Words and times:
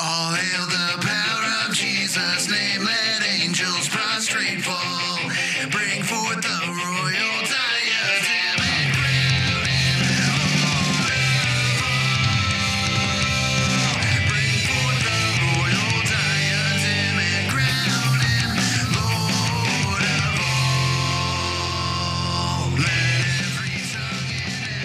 All 0.00 0.32
hail 0.32 0.66
the 0.66 0.98
power 1.04 1.66
of 1.66 1.74
Jesus' 1.74 2.48
name. 2.48 2.84
Let 2.84 3.26
angels 3.26 3.88
prostrate 3.88 4.62
fall. 4.62 5.18
Bring 5.72 6.04
forth 6.04 6.40
the 6.40 6.58
royal 6.70 7.38
diadem 7.50 8.62
and 8.62 8.94
crown 8.94 9.66
him 9.66 9.98
Lord. 10.62 11.02
Bring 14.30 14.54
forth 14.70 15.02
the 15.02 15.18
royal 15.50 15.98
diadem 16.06 17.18
and 17.18 17.50
crown 17.50 18.22
him 18.22 18.54
Lord 18.94 20.06
of 20.14 20.38
all. 22.70 22.70
Let 22.78 23.26
every 23.42 23.82
tongue 23.90 24.30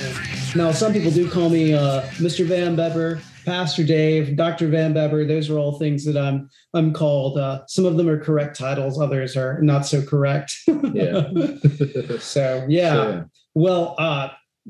every 0.09 0.57
Now, 0.57 0.71
some 0.71 0.91
people 0.91 1.11
do 1.11 1.29
call 1.29 1.49
me 1.51 1.75
uh, 1.75 2.01
Mr. 2.17 2.45
Van 2.47 2.75
Beber, 2.75 3.21
Pastor 3.45 3.83
Dave, 3.83 4.35
Dr. 4.35 4.67
Van 4.67 4.93
Beber. 4.93 5.27
Those 5.27 5.49
are 5.49 5.57
all 5.57 5.77
things 5.79 6.05
that 6.05 6.17
I'm 6.17 6.49
I'm 6.73 6.93
called. 6.93 7.37
Uh, 7.37 7.63
some 7.67 7.85
of 7.85 7.97
them 7.97 8.09
are 8.09 8.19
correct 8.19 8.57
titles, 8.57 8.99
others 8.99 9.35
are 9.37 9.61
not 9.61 9.85
so 9.85 10.01
correct. 10.01 10.53
Yeah. 10.93 11.27
so 12.19 12.65
yeah. 12.67 12.93
So, 12.93 13.25
Well, 13.53 13.95
uh, 13.97 14.29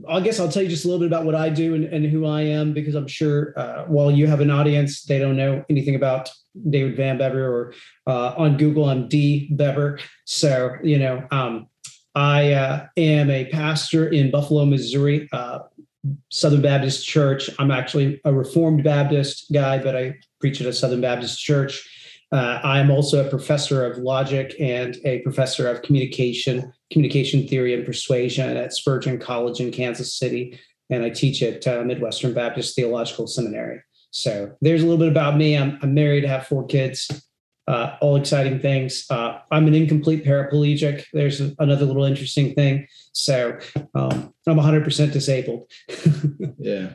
I 0.09 0.21
guess 0.21 0.39
I'll 0.39 0.49
tell 0.49 0.63
you 0.63 0.69
just 0.69 0.85
a 0.85 0.87
little 0.87 0.99
bit 0.99 1.07
about 1.07 1.25
what 1.25 1.35
I 1.35 1.49
do 1.49 1.75
and, 1.75 1.85
and 1.85 2.05
who 2.05 2.25
I 2.25 2.41
am, 2.41 2.73
because 2.73 2.95
I'm 2.95 3.07
sure 3.07 3.53
uh, 3.57 3.83
while 3.85 4.11
you 4.11 4.25
have 4.25 4.39
an 4.39 4.49
audience, 4.49 5.03
they 5.03 5.19
don't 5.19 5.37
know 5.37 5.63
anything 5.69 5.95
about 5.95 6.31
David 6.69 6.97
Van 6.97 7.17
Beber 7.17 7.47
or 7.47 7.73
uh, 8.07 8.33
on 8.35 8.57
Google, 8.57 8.85
I'm 8.85 9.07
D 9.07 9.49
Beber. 9.53 9.99
So, 10.25 10.75
you 10.83 10.97
know, 10.97 11.27
um, 11.31 11.67
I 12.15 12.53
uh, 12.53 12.87
am 12.97 13.29
a 13.29 13.45
pastor 13.45 14.07
in 14.09 14.31
Buffalo, 14.31 14.65
Missouri, 14.65 15.27
uh, 15.31 15.59
Southern 16.29 16.61
Baptist 16.61 17.05
Church. 17.05 17.49
I'm 17.59 17.71
actually 17.71 18.19
a 18.25 18.33
Reformed 18.33 18.83
Baptist 18.83 19.45
guy, 19.53 19.77
but 19.77 19.95
I 19.95 20.15
preach 20.39 20.59
at 20.61 20.67
a 20.67 20.73
Southern 20.73 21.01
Baptist 21.01 21.39
church. 21.39 21.89
Uh, 22.31 22.59
I'm 22.63 22.89
also 22.89 23.25
a 23.25 23.29
professor 23.29 23.85
of 23.85 23.99
logic 23.99 24.55
and 24.59 24.97
a 25.05 25.19
professor 25.19 25.69
of 25.69 25.83
communication, 25.83 26.73
communication 26.91 27.47
theory 27.47 27.75
and 27.75 27.85
persuasion 27.85 28.57
at 28.57 28.73
Spurgeon 28.73 29.19
College 29.19 29.59
in 29.59 29.71
Kansas 29.71 30.17
City. 30.17 30.59
And 30.89 31.03
I 31.03 31.09
teach 31.09 31.43
at 31.43 31.65
uh, 31.67 31.83
Midwestern 31.83 32.33
Baptist 32.33 32.75
Theological 32.75 33.27
Seminary. 33.27 33.81
So 34.11 34.55
there's 34.61 34.81
a 34.81 34.85
little 34.85 34.99
bit 34.99 35.09
about 35.09 35.37
me. 35.37 35.57
I'm, 35.57 35.77
I'm 35.81 35.93
married, 35.93 36.25
have 36.25 36.47
four 36.47 36.65
kids, 36.65 37.07
uh, 37.67 37.95
all 38.01 38.15
exciting 38.15 38.59
things. 38.59 39.05
Uh, 39.09 39.39
I'm 39.51 39.67
an 39.67 39.73
incomplete 39.73 40.25
paraplegic. 40.25 41.05
There's 41.13 41.39
another 41.39 41.85
little 41.85 42.03
interesting 42.03 42.53
thing. 42.53 42.87
So 43.13 43.57
um, 43.95 44.33
I'm 44.47 44.57
100% 44.57 45.11
disabled. 45.11 45.71
yeah. 46.59 46.93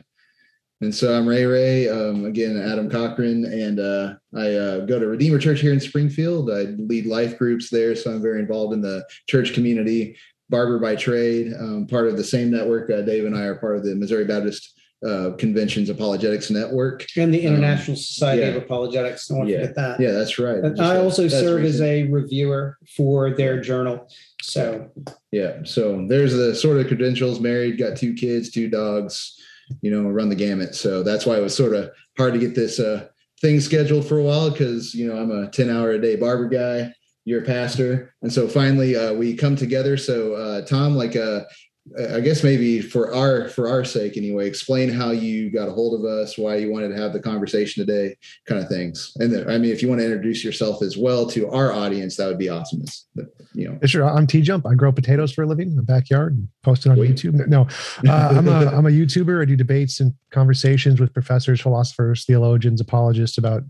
And 0.81 0.95
so 0.95 1.13
I'm 1.13 1.27
Ray 1.27 1.43
Ray, 1.43 1.89
um, 1.89 2.23
again, 2.23 2.57
Adam 2.57 2.89
Cochran, 2.89 3.43
and 3.43 3.79
uh, 3.81 4.13
I 4.33 4.53
uh, 4.53 4.79
go 4.85 4.97
to 4.97 5.07
Redeemer 5.07 5.37
Church 5.37 5.59
here 5.59 5.73
in 5.73 5.79
Springfield. 5.79 6.49
I 6.49 6.73
lead 6.77 7.05
life 7.05 7.37
groups 7.37 7.69
there, 7.69 7.95
so 7.95 8.11
I'm 8.11 8.21
very 8.21 8.39
involved 8.39 8.73
in 8.73 8.81
the 8.81 9.05
church 9.27 9.53
community. 9.53 10.15
Barber 10.49 10.79
by 10.79 10.95
trade, 10.95 11.53
um, 11.59 11.85
part 11.85 12.07
of 12.07 12.15
the 12.15 12.23
same 12.23 12.49
network. 12.49 12.89
Uh, 12.89 13.01
Dave 13.01 13.25
and 13.25 13.35
I 13.35 13.41
are 13.41 13.55
part 13.55 13.75
of 13.75 13.83
the 13.83 13.93
Missouri 13.93 14.23
Baptist 14.23 14.78
uh, 15.05 15.31
Convention's 15.37 15.89
Apologetics 15.89 16.49
Network. 16.51 17.05
and 17.15 17.33
the 17.33 17.39
International 17.41 17.95
Society 17.95 18.43
Um, 18.43 18.49
yeah. 18.49 18.55
of 18.57 18.63
Apologetics. 18.63 19.27
Don't 19.27 19.37
want 19.39 19.49
to 19.49 19.53
Yeah. 19.53 19.59
forget 19.61 19.75
that. 19.75 19.99
Yeah, 20.01 20.11
that's 20.11 20.37
right. 20.37 20.57
And 20.63 20.79
I 20.81 20.97
also 20.97 21.23
that's 21.23 21.33
serve 21.35 21.63
as 21.63 21.79
a 21.81 22.03
reviewer 22.03 22.77
for 22.97 23.33
their 23.33 23.61
journal. 23.61 24.09
So 24.41 24.87
Yeah. 25.31 25.59
So 25.63 26.05
there's 26.07 26.33
the 26.33 26.53
sort 26.55 26.77
of 26.77 26.87
credentials 26.87 27.39
married, 27.39 27.77
got 27.77 27.95
two 27.97 28.13
kids, 28.13 28.49
two 28.49 28.67
dogs, 28.67 29.35
you 29.81 29.91
know, 29.91 30.09
run 30.09 30.29
the 30.29 30.35
gamut. 30.35 30.75
So 30.75 31.03
that's 31.03 31.25
why 31.25 31.37
it 31.37 31.41
was 31.43 31.55
sort 31.55 31.75
of 31.75 31.91
hard 32.17 32.33
to 32.33 32.39
get 32.39 32.55
this 32.55 32.79
uh, 32.79 33.05
thing 33.41 33.59
scheduled 33.61 34.05
for 34.05 34.17
a 34.19 34.23
while 34.23 34.49
because, 34.49 34.93
you 34.93 35.07
know, 35.07 35.15
I'm 35.17 35.31
a 35.31 35.49
10 35.49 35.69
hour 35.69 35.91
a 35.91 36.01
day 36.01 36.15
barber 36.17 36.49
guy, 36.49 36.93
you're 37.23 37.41
a 37.43 37.45
pastor. 37.45 38.13
And 38.21 38.33
so 38.33 38.47
finally 38.49 38.95
uh, 38.97 39.13
we 39.13 39.35
come 39.35 39.55
together. 39.55 39.95
So, 39.95 40.33
uh, 40.33 40.61
Tom, 40.65 40.95
like, 40.95 41.15
uh, 41.15 41.43
I 41.97 42.19
guess 42.19 42.43
maybe 42.43 42.81
for 42.81 43.13
our 43.13 43.49
for 43.49 43.67
our 43.69 43.83
sake 43.85 44.17
anyway, 44.17 44.47
explain 44.47 44.89
how 44.89 45.11
you 45.11 45.49
got 45.49 45.67
a 45.67 45.71
hold 45.71 45.99
of 45.99 46.05
us, 46.05 46.37
why 46.37 46.57
you 46.57 46.71
wanted 46.71 46.89
to 46.89 46.97
have 46.97 47.13
the 47.13 47.19
conversation 47.19 47.85
today, 47.85 48.15
kind 48.45 48.61
of 48.61 48.67
things. 48.67 49.11
And 49.19 49.33
then, 49.33 49.49
I 49.49 49.57
mean, 49.57 49.71
if 49.71 49.81
you 49.81 49.87
want 49.87 49.99
to 50.01 50.05
introduce 50.05 50.43
yourself 50.43 50.81
as 50.81 50.97
well 50.97 51.25
to 51.27 51.49
our 51.49 51.71
audience, 51.71 52.17
that 52.17 52.27
would 52.27 52.37
be 52.37 52.49
awesome. 52.49 52.81
It's, 52.81 53.07
you 53.53 53.67
know, 53.69 53.79
Sure, 53.85 54.05
I'm 54.05 54.27
T 54.27 54.41
Jump. 54.41 54.67
I 54.67 54.75
grow 54.75 54.91
potatoes 54.91 55.33
for 55.33 55.43
a 55.43 55.47
living 55.47 55.69
in 55.69 55.75
the 55.75 55.83
backyard 55.83 56.33
and 56.33 56.47
post 56.63 56.85
it 56.85 56.89
on 56.89 56.97
Sweet. 56.97 57.15
YouTube. 57.15 57.47
No, 57.47 57.67
uh, 58.07 58.33
I'm 58.35 58.47
a 58.47 58.67
I'm 58.67 58.85
a 58.85 58.91
YouTuber. 58.91 59.41
I 59.41 59.45
do 59.45 59.55
debates 59.55 59.99
and 59.99 60.13
conversations 60.31 60.99
with 60.99 61.13
professors, 61.13 61.61
philosophers, 61.61 62.25
theologians, 62.25 62.81
apologists 62.81 63.37
about 63.37 63.63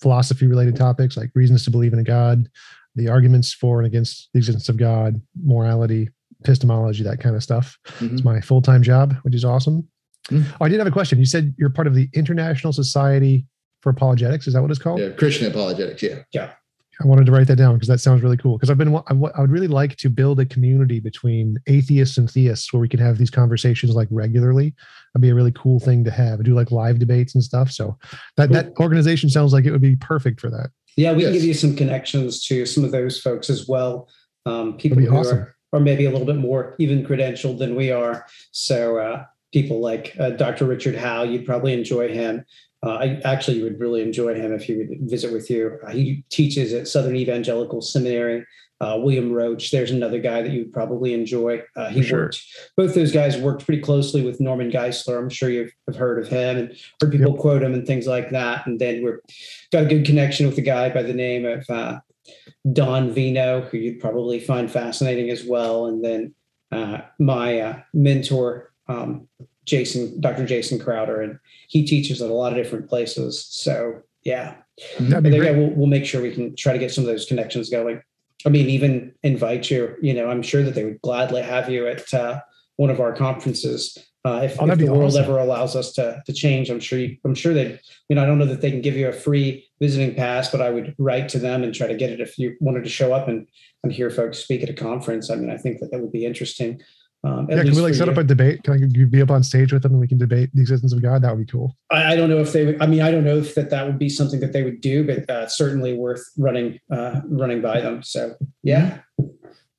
philosophy 0.00 0.46
related 0.46 0.76
topics 0.76 1.16
like 1.16 1.30
reasons 1.34 1.64
to 1.64 1.70
believe 1.70 1.92
in 1.92 1.98
a 1.98 2.04
God, 2.04 2.48
the 2.94 3.08
arguments 3.08 3.52
for 3.52 3.78
and 3.78 3.86
against 3.86 4.28
the 4.32 4.38
existence 4.38 4.68
of 4.68 4.76
God, 4.76 5.20
morality, 5.42 6.08
epistemology, 6.40 7.02
that 7.04 7.20
kind 7.20 7.36
of 7.36 7.42
stuff. 7.42 7.76
Mhm. 7.98 8.12
It's 8.12 8.24
my 8.24 8.40
full 8.40 8.62
time 8.62 8.82
job, 8.82 9.14
which 9.22 9.34
is 9.34 9.44
awesome. 9.44 9.86
Mm. 10.30 10.44
Oh, 10.60 10.64
I 10.64 10.68
did 10.68 10.78
have 10.78 10.86
a 10.86 10.90
question. 10.92 11.18
You 11.18 11.24
said 11.26 11.54
you're 11.58 11.70
part 11.70 11.86
of 11.86 11.94
the 11.94 12.08
International 12.12 12.72
Society 12.72 13.46
for 13.82 13.90
Apologetics. 13.90 14.46
Is 14.46 14.54
that 14.54 14.62
what 14.62 14.70
it's 14.70 14.80
called? 14.80 15.00
yeah, 15.00 15.10
Christian 15.10 15.46
apologetics. 15.50 16.02
Yeah. 16.02 16.22
Yeah. 16.32 16.52
I 17.00 17.06
wanted 17.06 17.26
to 17.26 17.32
write 17.32 17.46
that 17.46 17.54
down 17.56 17.74
because 17.74 17.86
that 17.86 18.00
sounds 18.00 18.24
really 18.24 18.36
cool. 18.36 18.56
Because 18.58 18.70
I've 18.70 18.76
been, 18.76 18.92
I 19.06 19.12
would 19.12 19.52
really 19.52 19.68
like 19.68 19.94
to 19.98 20.10
build 20.10 20.40
a 20.40 20.44
community 20.44 20.98
between 20.98 21.56
atheists 21.68 22.18
and 22.18 22.28
theists 22.28 22.72
where 22.72 22.80
we 22.80 22.88
can 22.88 22.98
have 22.98 23.18
these 23.18 23.30
conversations 23.30 23.94
like 23.94 24.08
regularly. 24.10 24.74
That'd 25.14 25.22
be 25.22 25.28
a 25.28 25.34
really 25.34 25.52
cool 25.52 25.78
thing 25.78 26.02
to 26.04 26.10
have. 26.10 26.40
I 26.40 26.42
do 26.42 26.54
like 26.54 26.72
live 26.72 26.98
debates 26.98 27.36
and 27.36 27.44
stuff. 27.44 27.70
So 27.70 27.96
that 28.36 28.50
that 28.50 28.72
organization 28.80 29.30
sounds 29.30 29.52
like 29.52 29.64
it 29.64 29.70
would 29.70 29.80
be 29.80 29.94
perfect 29.94 30.40
for 30.40 30.50
that. 30.50 30.70
yeah, 30.96 31.12
we 31.12 31.22
can 31.22 31.32
give 31.34 31.44
you 31.44 31.54
some 31.54 31.76
connections 31.76 32.44
to 32.46 32.66
some 32.66 32.82
of 32.82 32.90
those 32.90 33.20
folks 33.20 33.48
as 33.48 33.68
well. 33.68 34.08
Um, 34.44 34.76
people 34.76 34.98
be 34.98 35.04
who 35.04 35.16
awesome. 35.16 35.38
are, 35.38 35.56
are 35.72 35.80
maybe 35.80 36.06
a 36.06 36.10
little 36.10 36.26
bit 36.26 36.36
more 36.36 36.74
even 36.78 37.04
credentialed 37.04 37.58
than 37.58 37.74
we 37.74 37.90
are. 37.90 38.26
So 38.52 38.98
uh, 38.98 39.24
people 39.52 39.80
like 39.80 40.14
uh, 40.18 40.30
Dr. 40.30 40.66
Richard 40.66 40.96
Howe, 40.96 41.24
you'd 41.24 41.46
probably 41.46 41.72
enjoy 41.72 42.08
him. 42.08 42.44
Uh, 42.84 42.94
I 42.94 43.20
actually 43.24 43.62
would 43.62 43.80
really 43.80 44.02
enjoy 44.02 44.34
him 44.34 44.52
if 44.52 44.64
he 44.64 44.76
would 44.76 44.88
visit 45.00 45.32
with 45.32 45.50
you. 45.50 45.78
Uh, 45.84 45.90
he 45.90 46.24
teaches 46.30 46.72
at 46.72 46.86
Southern 46.86 47.16
Evangelical 47.16 47.80
Seminary. 47.80 48.44
Uh, 48.80 48.96
William 48.96 49.32
Roach, 49.32 49.72
there's 49.72 49.90
another 49.90 50.20
guy 50.20 50.40
that 50.40 50.52
you 50.52 50.60
would 50.60 50.72
probably 50.72 51.12
enjoy. 51.12 51.60
Uh, 51.74 51.88
he 51.88 52.00
sure. 52.00 52.24
worked, 52.24 52.40
both 52.76 52.94
those 52.94 53.10
guys 53.10 53.36
worked 53.36 53.64
pretty 53.64 53.82
closely 53.82 54.22
with 54.22 54.38
Norman 54.38 54.70
Geisler. 54.70 55.18
I'm 55.18 55.28
sure 55.28 55.50
you've 55.50 55.72
have 55.88 55.96
heard 55.96 56.22
of 56.22 56.28
him 56.28 56.56
and 56.56 56.76
heard 57.00 57.10
people 57.10 57.36
quote 57.36 57.64
him 57.64 57.74
and 57.74 57.84
things 57.84 58.06
like 58.06 58.30
that. 58.30 58.64
And 58.68 58.78
then 58.78 59.02
we've 59.02 59.18
got 59.72 59.82
a 59.82 59.88
good 59.88 60.06
connection 60.06 60.46
with 60.46 60.56
a 60.58 60.62
guy 60.62 60.90
by 60.90 61.02
the 61.02 61.12
name 61.12 61.44
of 61.44 61.68
uh, 61.68 61.98
Don 62.72 63.12
Vino, 63.12 63.62
who 63.62 63.78
you'd 63.78 64.00
probably 64.00 64.40
find 64.40 64.70
fascinating 64.70 65.30
as 65.30 65.44
well. 65.44 65.86
And 65.86 66.04
then 66.04 66.34
uh, 66.72 67.02
my 67.18 67.60
uh, 67.60 67.80
mentor, 67.94 68.72
um, 68.88 69.28
Jason, 69.64 70.20
Dr. 70.20 70.46
Jason 70.46 70.78
Crowder, 70.78 71.20
and 71.20 71.38
he 71.68 71.84
teaches 71.86 72.22
at 72.22 72.30
a 72.30 72.34
lot 72.34 72.52
of 72.52 72.62
different 72.62 72.88
places. 72.88 73.44
So 73.44 74.02
yeah, 74.22 74.54
That'd 74.98 75.26
I 75.26 75.30
think 75.30 75.42
great. 75.42 75.56
we'll, 75.56 75.70
we'll 75.70 75.86
make 75.86 76.06
sure 76.06 76.22
we 76.22 76.34
can 76.34 76.54
try 76.56 76.72
to 76.72 76.78
get 76.78 76.92
some 76.92 77.04
of 77.04 77.08
those 77.08 77.26
connections 77.26 77.68
going. 77.68 78.02
I 78.46 78.50
mean, 78.50 78.68
even 78.68 79.14
invite 79.22 79.70
you. 79.70 79.96
You 80.00 80.14
know, 80.14 80.30
I'm 80.30 80.42
sure 80.42 80.62
that 80.62 80.74
they 80.74 80.84
would 80.84 81.02
gladly 81.02 81.42
have 81.42 81.68
you 81.68 81.86
at 81.86 82.12
uh, 82.14 82.40
one 82.76 82.90
of 82.90 83.00
our 83.00 83.12
conferences 83.12 83.98
uh, 84.28 84.40
if, 84.42 84.56
Oh, 84.60 84.68
if 84.70 84.78
the 84.78 84.86
world 84.86 85.04
awesome. 85.14 85.24
ever 85.24 85.38
allows 85.38 85.74
us 85.76 85.92
to 85.94 86.22
to 86.26 86.32
change. 86.32 86.70
I'm 86.70 86.80
sure. 86.80 86.98
You, 86.98 87.16
I'm 87.24 87.34
sure 87.34 87.54
they. 87.54 87.80
You 88.08 88.16
know, 88.16 88.22
I 88.22 88.26
don't 88.26 88.38
know 88.38 88.46
that 88.46 88.60
they 88.60 88.70
can 88.70 88.80
give 88.82 88.96
you 88.96 89.08
a 89.08 89.12
free 89.12 89.66
visiting 89.80 90.14
pass, 90.14 90.50
but 90.50 90.60
I 90.60 90.70
would 90.70 90.94
write 90.98 91.28
to 91.30 91.38
them 91.38 91.62
and 91.62 91.74
try 91.74 91.86
to 91.86 91.94
get 91.94 92.10
it 92.10 92.20
if 92.20 92.38
you 92.38 92.56
wanted 92.60 92.84
to 92.84 92.90
show 92.90 93.12
up 93.12 93.28
and 93.28 93.46
and 93.82 93.92
hear 93.92 94.10
folks 94.10 94.38
speak 94.38 94.62
at 94.62 94.68
a 94.68 94.74
conference. 94.74 95.30
I 95.30 95.36
mean, 95.36 95.50
I 95.50 95.56
think 95.56 95.80
that 95.80 95.90
that 95.92 96.00
would 96.00 96.12
be 96.12 96.24
interesting. 96.26 96.80
Um, 97.24 97.48
Yeah, 97.50 97.62
can 97.64 97.74
we 97.74 97.80
like 97.80 97.94
set 97.94 98.06
you. 98.06 98.12
up 98.12 98.18
a 98.18 98.24
debate? 98.24 98.62
Can 98.62 98.74
I 98.74 98.76
you 98.96 99.06
be 99.06 99.20
up 99.20 99.30
on 99.30 99.42
stage 99.42 99.72
with 99.72 99.82
them 99.82 99.92
and 99.92 100.00
we 100.00 100.06
can 100.06 100.18
debate 100.18 100.50
the 100.54 100.60
existence 100.60 100.92
of 100.92 101.02
God? 101.02 101.22
That 101.22 101.34
would 101.36 101.44
be 101.46 101.50
cool. 101.50 101.76
I, 101.90 102.12
I 102.12 102.16
don't 102.16 102.30
know 102.30 102.38
if 102.38 102.52
they 102.52 102.64
would. 102.66 102.80
I 102.80 102.86
mean, 102.86 103.02
I 103.02 103.10
don't 103.10 103.24
know 103.24 103.38
if 103.38 103.54
that 103.56 103.70
that 103.70 103.86
would 103.86 103.98
be 103.98 104.08
something 104.08 104.38
that 104.40 104.52
they 104.52 104.62
would 104.62 104.80
do, 104.80 105.04
but 105.04 105.28
uh, 105.28 105.48
certainly 105.48 105.94
worth 105.94 106.24
running 106.36 106.78
uh, 106.96 107.20
running 107.26 107.60
by 107.60 107.80
them. 107.80 108.02
So 108.04 108.36
yeah, 108.62 108.98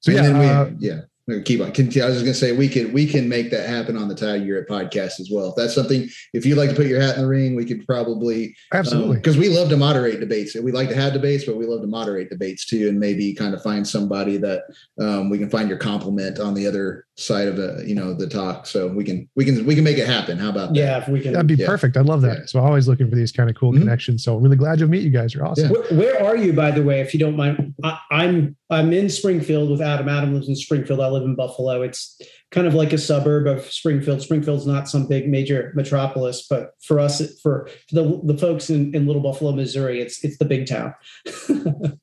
So 0.01 0.11
and 0.11 0.15
yeah, 0.15 0.21
then 0.21 0.39
we, 0.39 0.45
uh, 0.47 0.65
yeah, 0.79 0.95
no, 0.95 1.03
keep 1.43 1.61
on. 1.61 1.71
Continue. 1.71 2.03
I 2.03 2.09
was 2.09 2.15
just 2.15 2.25
gonna 2.25 2.33
say 2.33 2.51
we 2.51 2.67
can 2.67 2.91
we 2.91 3.05
can 3.05 3.29
make 3.29 3.51
that 3.51 3.67
happen 3.67 3.97
on 3.97 4.07
the 4.07 4.15
Tag 4.15 4.43
Europe 4.43 4.67
podcast 4.67 5.19
as 5.19 5.29
well. 5.31 5.49
If 5.49 5.55
that's 5.55 5.75
something. 5.75 6.07
If 6.33 6.45
you'd 6.45 6.57
like 6.57 6.69
to 6.69 6.75
put 6.75 6.87
your 6.87 7.01
hat 7.01 7.15
in 7.15 7.21
the 7.21 7.27
ring, 7.27 7.55
we 7.55 7.65
could 7.65 7.85
probably 7.85 8.55
absolutely. 8.73 9.17
because 9.17 9.37
we 9.37 9.49
love 9.49 9.69
to 9.69 9.77
moderate 9.77 10.19
debates. 10.19 10.55
And 10.55 10.63
we 10.63 10.71
like 10.71 10.89
to 10.89 10.95
have 10.95 11.13
debates, 11.13 11.45
but 11.45 11.57
we 11.57 11.65
love 11.65 11.81
to 11.81 11.87
moderate 11.87 12.29
debates 12.29 12.65
too, 12.65 12.89
and 12.89 12.99
maybe 12.99 13.33
kind 13.33 13.53
of 13.53 13.61
find 13.61 13.87
somebody 13.87 14.37
that 14.37 14.63
um, 14.99 15.29
we 15.29 15.37
can 15.37 15.49
find 15.49 15.69
your 15.69 15.77
compliment 15.77 16.39
on 16.39 16.53
the 16.53 16.65
other 16.65 17.05
side 17.19 17.49
of 17.49 17.57
the 17.57 17.83
you 17.85 17.93
know 17.93 18.13
the 18.13 18.25
talk 18.27 18.65
so 18.65 18.87
we 18.87 19.03
can 19.03 19.27
we 19.35 19.43
can 19.43 19.65
we 19.65 19.75
can 19.75 19.83
make 19.83 19.97
it 19.97 20.07
happen 20.07 20.37
how 20.37 20.47
about 20.49 20.69
that 20.73 20.79
Yeah, 20.79 20.99
if 20.99 21.09
we 21.09 21.19
can. 21.19 21.33
That'd 21.33 21.47
be 21.47 21.55
Yeah. 21.55 21.65
perfect. 21.67 21.97
I 21.97 22.01
love 22.01 22.21
that. 22.21 22.37
Yeah. 22.39 22.45
So 22.45 22.59
always 22.61 22.87
looking 22.87 23.09
for 23.09 23.15
these 23.17 23.33
kind 23.33 23.49
of 23.49 23.57
cool 23.57 23.73
Mhm. 23.73 23.79
connections. 23.79 24.23
So 24.23 24.37
really 24.37 24.55
glad 24.55 24.79
to 24.79 24.87
meet 24.87 25.03
you 25.03 25.09
guys. 25.09 25.33
You're 25.33 25.45
awesome. 25.45 25.69
Where, 25.69 25.83
where 25.91 26.23
are 26.25 26.37
you, 26.37 26.53
by 26.53 26.71
the 26.71 26.81
way, 26.81 27.01
if 27.01 27.13
you 27.13 27.19
don't 27.19 27.35
mind? 27.35 27.73
I, 27.83 27.97
I'm 28.09 28.55
I'm 28.69 28.93
in 28.93 29.09
Springfield 29.09 29.69
with 29.69 29.81
Adam. 29.81 30.07
Adam 30.07 30.33
lives 30.33 30.47
in 30.47 30.55
Springfield. 30.55 31.01
I 31.01 31.09
live 31.09 31.23
in 31.23 31.35
Buffalo. 31.35 31.81
It's 31.81 32.17
kind 32.51 32.67
of 32.67 32.73
like 32.73 32.93
a 32.93 32.97
suburb 32.97 33.47
of 33.47 33.65
Springfield. 33.69 34.21
Springfield's 34.21 34.65
not 34.65 34.87
some 34.87 35.07
big 35.07 35.27
major 35.27 35.73
metropolis, 35.75 36.47
but 36.49 36.71
for 36.81 36.99
us, 37.01 37.21
for 37.41 37.67
the 37.91 38.21
the 38.23 38.37
folks 38.37 38.69
in, 38.69 38.95
in 38.95 39.05
Little 39.07 39.21
Buffalo, 39.21 39.51
Missouri, 39.51 39.99
it's 40.01 40.23
it's 40.23 40.37
the 40.37 40.45
big 40.45 40.67
town. 40.67 40.93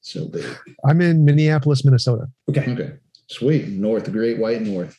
so 0.01 0.29
big 0.29 0.45
I'm 0.85 1.01
in 1.01 1.25
Minneapolis, 1.25 1.85
Minnesota. 1.87 2.27
okay. 2.51 2.71
okay 2.71 2.93
sweet 3.29 3.67
north 3.67 4.12
great 4.12 4.39
white 4.39 4.62
north 4.62 4.97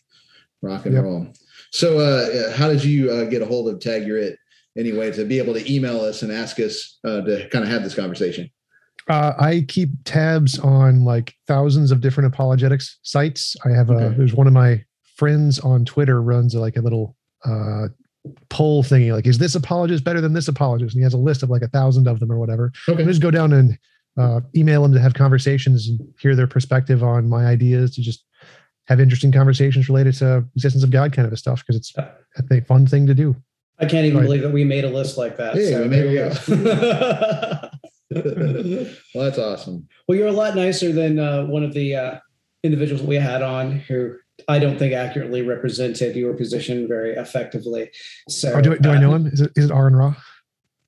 rock 0.61 0.85
and 0.85 0.95
Yep. 0.95 1.03
roll 1.03 1.27
so 1.71 1.99
uh 1.99 2.51
how 2.55 2.67
did 2.67 2.83
you 2.83 3.11
uh, 3.11 3.25
get 3.25 3.41
a 3.41 3.45
hold 3.45 3.69
of 3.71 3.79
tag 3.79 4.05
your 4.07 4.17
it 4.17 4.37
anyway 4.77 5.11
to 5.11 5.25
be 5.25 5.37
able 5.37 5.53
to 5.53 5.71
email 5.73 5.99
us 6.01 6.21
and 6.23 6.31
ask 6.31 6.59
us 6.59 6.99
uh, 7.03 7.21
to 7.21 7.47
kind 7.49 7.63
of 7.63 7.69
have 7.69 7.83
this 7.83 7.95
conversation 7.95 8.49
Uh, 9.09 9.33
I 9.39 9.63
keep 9.67 9.89
tabs 10.03 10.59
on 10.59 11.05
like 11.05 11.33
thousands 11.47 11.91
of 11.91 12.01
different 12.01 12.33
apologetics 12.33 12.99
sites. 13.03 13.55
I 13.65 13.69
have 13.69 13.89
a 13.89 13.93
Okay. 13.93 14.17
there's 14.17 14.33
one 14.33 14.47
of 14.47 14.53
my 14.53 14.83
friends 15.15 15.59
on 15.59 15.85
Twitter 15.85 16.21
runs 16.21 16.53
like 16.55 16.75
a 16.77 16.81
little 16.81 17.15
uh, 17.45 17.87
poll 18.49 18.83
thingy. 18.83 19.13
Like, 19.13 19.25
is 19.25 19.37
this 19.37 19.55
apologist 19.55 20.03
better 20.03 20.19
than 20.19 20.33
this 20.33 20.47
apologist? 20.49 20.93
And 20.93 20.99
he 20.99 21.03
has 21.03 21.13
a 21.13 21.17
list 21.29 21.41
of 21.43 21.49
like 21.49 21.61
a 21.61 21.69
thousand 21.69 22.07
of 22.07 22.19
them 22.19 22.29
or 22.31 22.37
whatever. 22.37 22.71
okay 22.89 23.01
And 23.01 23.09
just 23.09 23.21
go 23.21 23.31
down 23.31 23.53
and 23.53 23.77
uh, 24.17 24.41
email 24.55 24.81
them 24.83 24.93
to 24.93 24.99
have 24.99 25.13
conversations 25.13 25.87
and 25.87 25.99
hear 26.19 26.35
their 26.35 26.47
perspective 26.47 27.01
on 27.01 27.29
my 27.29 27.45
ideas 27.45 27.95
to 27.95 28.01
just 28.01 28.25
have 28.87 28.99
interesting 28.99 29.31
conversations 29.31 29.89
related 29.89 30.13
to 30.15 30.45
existence 30.55 30.83
of 30.83 30.91
God 30.91 31.13
kind 31.13 31.25
of 31.27 31.33
a 31.33 31.37
stuff 31.37 31.61
because 31.65 31.75
it's 31.75 31.93
a 32.51 32.61
fun 32.61 32.85
thing 32.87 33.05
to 33.07 33.13
do. 33.13 33.35
I 33.79 33.85
can't 33.85 34.05
even 34.05 34.19
Right. 34.19 34.25
believe 34.25 34.41
that 34.41 34.51
we 34.51 34.63
made 34.63 34.85
a 34.85 34.89
list 34.89 35.17
like 35.17 35.37
that. 35.37 35.53
Hey, 35.55 35.71
so 35.71 35.83
we 35.83 35.87
there 35.89 36.07
a 36.07 36.11
you 36.11 36.17
go. 36.19 37.69
well 39.13 39.25
that's 39.25 39.37
awesome 39.37 39.85
Well, 40.07 40.17
you're 40.17 40.27
a 40.29 40.31
lot 40.31 40.55
nicer 40.55 40.93
than 40.93 41.19
uh, 41.19 41.45
one 41.45 41.63
of 41.63 41.73
the 41.73 41.93
uh, 41.95 42.19
individuals 42.63 43.03
we 43.03 43.15
had 43.15 43.41
on 43.41 43.73
who 43.79 44.15
I 44.47 44.59
don't 44.59 44.77
think 44.79 44.93
accurately 44.93 45.41
represented 45.41 46.15
your 46.15 46.33
position 46.35 46.87
very 46.87 47.15
effectively. 47.15 47.89
So, 48.29 48.53
Oh, 48.53 48.61
do, 48.61 48.73
I- 48.73 48.77
do 48.77 48.89
I 48.91 48.95
uh, 48.97 48.99
know 48.99 49.15
him? 49.15 49.27
Is 49.27 49.41
it, 49.41 49.51
is 49.55 49.65
it 49.65 49.71
Aaron 49.71 49.95
Ra? 49.95 50.15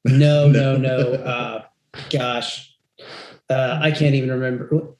No, 0.06 0.48
No. 0.48 0.78
no, 0.78 0.78
no. 0.78 1.14
Uh, 1.16 1.64
gosh, 2.10 2.74
uh, 3.50 3.80
I 3.82 3.92
can't 3.92 4.16
even 4.16 4.30
remember. 4.32 4.94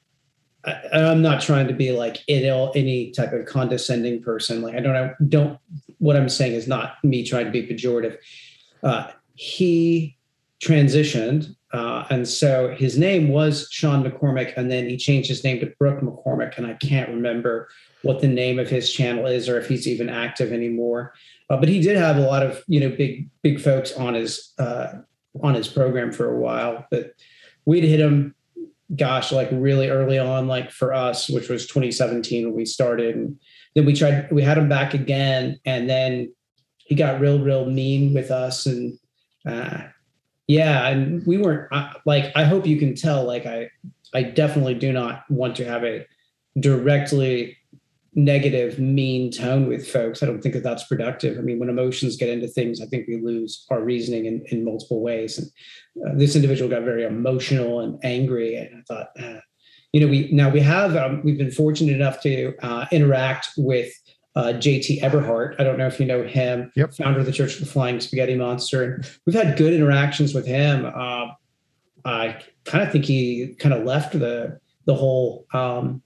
I, 0.64 0.80
I'm 0.92 1.22
not 1.22 1.40
trying 1.40 1.68
to 1.68 1.74
be 1.74 1.92
like 1.92 2.18
in 2.26 2.50
all- 2.50 2.72
any 2.74 3.10
type 3.10 3.32
of 3.32 3.46
condescending 3.46 4.22
person. 4.22 4.62
Like 4.62 4.74
I 4.74 4.80
don't 4.80 4.92
know. 4.92 5.14
Don't. 5.28 5.58
What 5.98 6.16
I'm 6.16 6.28
saying 6.28 6.54
is 6.54 6.66
not 6.66 7.02
me 7.04 7.24
trying 7.24 7.46
to 7.46 7.50
be 7.50 7.66
pejorative. 7.66 8.16
Uh, 8.82 9.10
he 9.34 10.16
transitioned, 10.60 11.54
uh, 11.72 12.04
and 12.10 12.26
so 12.26 12.74
his 12.74 12.98
name 12.98 13.28
was 13.28 13.68
Sean 13.70 14.02
McCormick, 14.04 14.54
and 14.56 14.70
then 14.70 14.88
he 14.88 14.96
changed 14.96 15.28
his 15.28 15.44
name 15.44 15.60
to 15.60 15.66
Brooke 15.78 16.00
McCormick, 16.00 16.56
and 16.56 16.66
I 16.66 16.74
can't 16.74 17.08
remember 17.08 17.68
what 18.02 18.20
the 18.20 18.28
name 18.28 18.58
of 18.58 18.68
his 18.68 18.92
channel 18.92 19.26
is 19.26 19.48
or 19.48 19.58
if 19.58 19.68
he's 19.68 19.86
even 19.86 20.08
active 20.08 20.52
anymore. 20.52 21.12
Uh, 21.50 21.56
but 21.56 21.68
he 21.68 21.80
did 21.80 21.96
have 21.96 22.16
a 22.16 22.20
lot 22.20 22.42
of 22.42 22.62
you 22.66 22.80
know 22.80 22.88
big 22.88 23.28
big 23.42 23.60
folks 23.60 23.92
on 23.92 24.14
his 24.14 24.52
uh, 24.58 25.00
on 25.42 25.54
his 25.54 25.68
program 25.68 26.12
for 26.12 26.32
a 26.32 26.38
while. 26.38 26.86
But 26.90 27.14
we'd 27.64 27.84
hit 27.84 28.00
him, 28.00 28.34
gosh, 28.96 29.32
like 29.32 29.48
really 29.52 29.88
early 29.88 30.18
on, 30.18 30.48
like 30.48 30.70
for 30.70 30.92
us, 30.92 31.28
which 31.28 31.48
was 31.48 31.66
2017 31.66 32.46
when 32.46 32.54
we 32.54 32.64
started, 32.64 33.16
and 33.16 33.38
then 33.74 33.84
we 33.86 33.94
tried 33.94 34.30
we 34.30 34.42
had 34.42 34.58
him 34.58 34.68
back 34.68 34.94
again, 34.94 35.58
and 35.64 35.88
then 35.88 36.32
he 36.78 36.94
got 36.94 37.20
real 37.20 37.38
real 37.40 37.66
mean 37.66 38.14
with 38.14 38.30
us 38.30 38.66
and. 38.66 38.98
Uh, 39.46 39.84
yeah, 40.50 40.88
and 40.88 41.24
we 41.28 41.38
weren't 41.38 41.68
I, 41.70 41.94
like. 42.04 42.32
I 42.34 42.42
hope 42.42 42.66
you 42.66 42.76
can 42.76 42.96
tell. 42.96 43.24
Like, 43.24 43.46
I, 43.46 43.70
I 44.12 44.24
definitely 44.24 44.74
do 44.74 44.92
not 44.92 45.22
want 45.30 45.54
to 45.56 45.64
have 45.64 45.84
a 45.84 46.04
directly 46.58 47.56
negative, 48.14 48.78
mean 48.78 49.30
tone 49.30 49.68
with 49.68 49.86
folks. 49.86 50.22
I 50.22 50.26
don't 50.26 50.40
think 50.42 50.54
that 50.54 50.64
that's 50.64 50.84
productive. 50.84 51.38
I 51.38 51.42
mean, 51.42 51.58
when 51.58 51.68
emotions 51.68 52.16
get 52.16 52.28
into 52.28 52.48
things, 52.48 52.80
I 52.80 52.86
think 52.86 53.06
we 53.06 53.20
lose 53.20 53.64
our 53.70 53.82
reasoning 53.82 54.26
in, 54.26 54.42
in 54.46 54.64
multiple 54.64 55.00
ways. 55.00 55.38
And 55.38 55.48
uh, 56.06 56.18
this 56.18 56.34
individual 56.34 56.70
got 56.70 56.82
very 56.82 57.04
emotional 57.04 57.80
and 57.80 57.98
angry. 58.02 58.56
And 58.56 58.78
I 58.78 58.82
thought, 58.92 59.08
uh, 59.20 59.40
you 59.92 60.00
know, 60.00 60.08
we 60.08 60.28
now 60.32 60.50
we 60.50 60.60
have 60.60 60.96
um, 60.96 61.22
we've 61.24 61.38
been 61.38 61.50
fortunate 61.50 61.94
enough 61.94 62.20
to 62.22 62.54
uh, 62.62 62.86
interact 62.90 63.50
with 63.56 63.92
uh, 64.36 64.54
JT 64.54 65.02
Eberhard. 65.02 65.56
I 65.58 65.64
don't 65.64 65.78
know 65.78 65.86
if 65.86 65.98
you 66.00 66.06
know 66.06 66.22
him, 66.22 66.72
Yep. 66.76 66.94
founder 66.94 67.20
of 67.20 67.26
the 67.26 67.32
Church 67.32 67.54
of 67.54 67.60
the 67.60 67.66
Flying 67.66 68.00
Spaghetti 68.00 68.36
Monster. 68.36 68.84
And 68.84 69.10
we've 69.26 69.34
had 69.34 69.56
good 69.56 69.72
interactions 69.72 70.34
with 70.34 70.46
him. 70.46 70.86
Uh, 70.86 71.28
I 72.04 72.40
kind 72.64 72.84
of 72.84 72.92
think 72.92 73.04
he 73.04 73.54
kind 73.58 73.74
of 73.74 73.84
left 73.84 74.12
the 74.18 74.58
the 74.86 74.94
whole 74.94 75.46
um, 75.52 76.02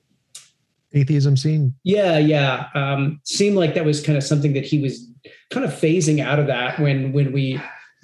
Atheism 0.94 1.36
scene. 1.36 1.74
yeah, 1.84 2.18
yeah. 2.18 2.68
Um, 2.74 3.20
seemed 3.24 3.56
like 3.56 3.74
that 3.74 3.84
was 3.84 4.00
kind 4.00 4.16
of 4.16 4.24
something 4.24 4.52
that 4.54 4.64
he 4.64 4.80
was 4.80 5.10
kind 5.50 5.64
of 5.66 5.72
phasing 5.72 6.20
out 6.20 6.38
of 6.38 6.46
that 6.46 6.78
when 6.78 7.12
when 7.12 7.32
we 7.32 7.60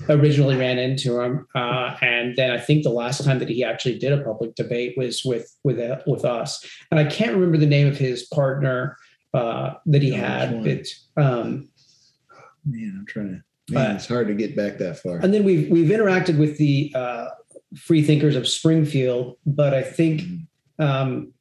originally 0.08 0.56
ran 0.56 0.78
into 0.78 1.20
him. 1.20 1.46
Uh, 1.54 1.94
and 2.00 2.34
then 2.36 2.50
I 2.50 2.58
think 2.58 2.82
the 2.84 2.90
last 2.90 3.22
time 3.24 3.38
that 3.38 3.48
he 3.48 3.62
actually 3.62 3.98
did 3.98 4.12
a 4.12 4.22
public 4.22 4.54
debate 4.54 4.94
was 4.96 5.22
with 5.24 5.54
with 5.64 5.78
uh, 5.78 5.98
with 6.06 6.24
us. 6.24 6.64
And 6.90 6.98
I 6.98 7.04
can't 7.04 7.32
remember 7.32 7.58
the 7.58 7.66
name 7.66 7.86
of 7.86 7.96
his 7.98 8.26
partner 8.26 8.96
uh, 9.34 9.74
that 9.86 10.02
he 10.02 10.12
Oh, 10.12 10.16
had, 10.16 10.64
but 10.64 10.86
um, 11.22 11.68
man 12.66 12.94
i'm 12.98 13.06
trying 13.06 13.28
to 13.68 13.72
man, 13.72 13.92
Uh, 13.92 13.94
it's 13.94 14.06
hard 14.06 14.26
to 14.28 14.34
get 14.34 14.54
back 14.54 14.76
that 14.78 14.98
far 14.98 15.16
and 15.18 15.32
then 15.32 15.44
we've 15.44 15.70
we've 15.70 15.88
interacted 15.88 16.36
with 16.38 16.58
the 16.58 16.92
uh, 16.94 17.28
free 17.76 18.02
thinkers 18.02 18.36
of 18.36 18.48
Springfield, 18.48 19.36
but 19.46 19.72
I 19.72 19.82
think 19.82 20.22
um, 20.78 21.32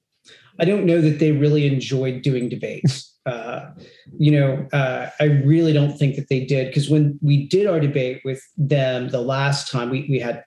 I 0.60 0.66
don't 0.66 0.86
know 0.86 1.02
that 1.02 1.20
they 1.20 1.32
really 1.32 1.68
enjoyed 1.68 2.22
doing 2.22 2.50
debates. 2.50 3.16
Uh, 3.26 3.72
you 4.18 4.32
know, 4.32 4.68
uh, 4.74 5.10
I 5.20 5.26
really 5.26 5.72
don't 5.72 5.96
think 5.98 6.16
that 6.16 6.30
they 6.30 6.46
did 6.46 6.68
because 6.68 6.90
when 6.90 7.20
we 7.22 7.48
did 7.48 7.68
our 7.68 7.80
debate 7.80 8.22
with 8.26 8.42
them 8.58 9.10
the 9.10 9.22
last 9.22 9.72
time, 9.72 9.90
we 9.90 10.08
we 10.10 10.20
had 10.20 10.44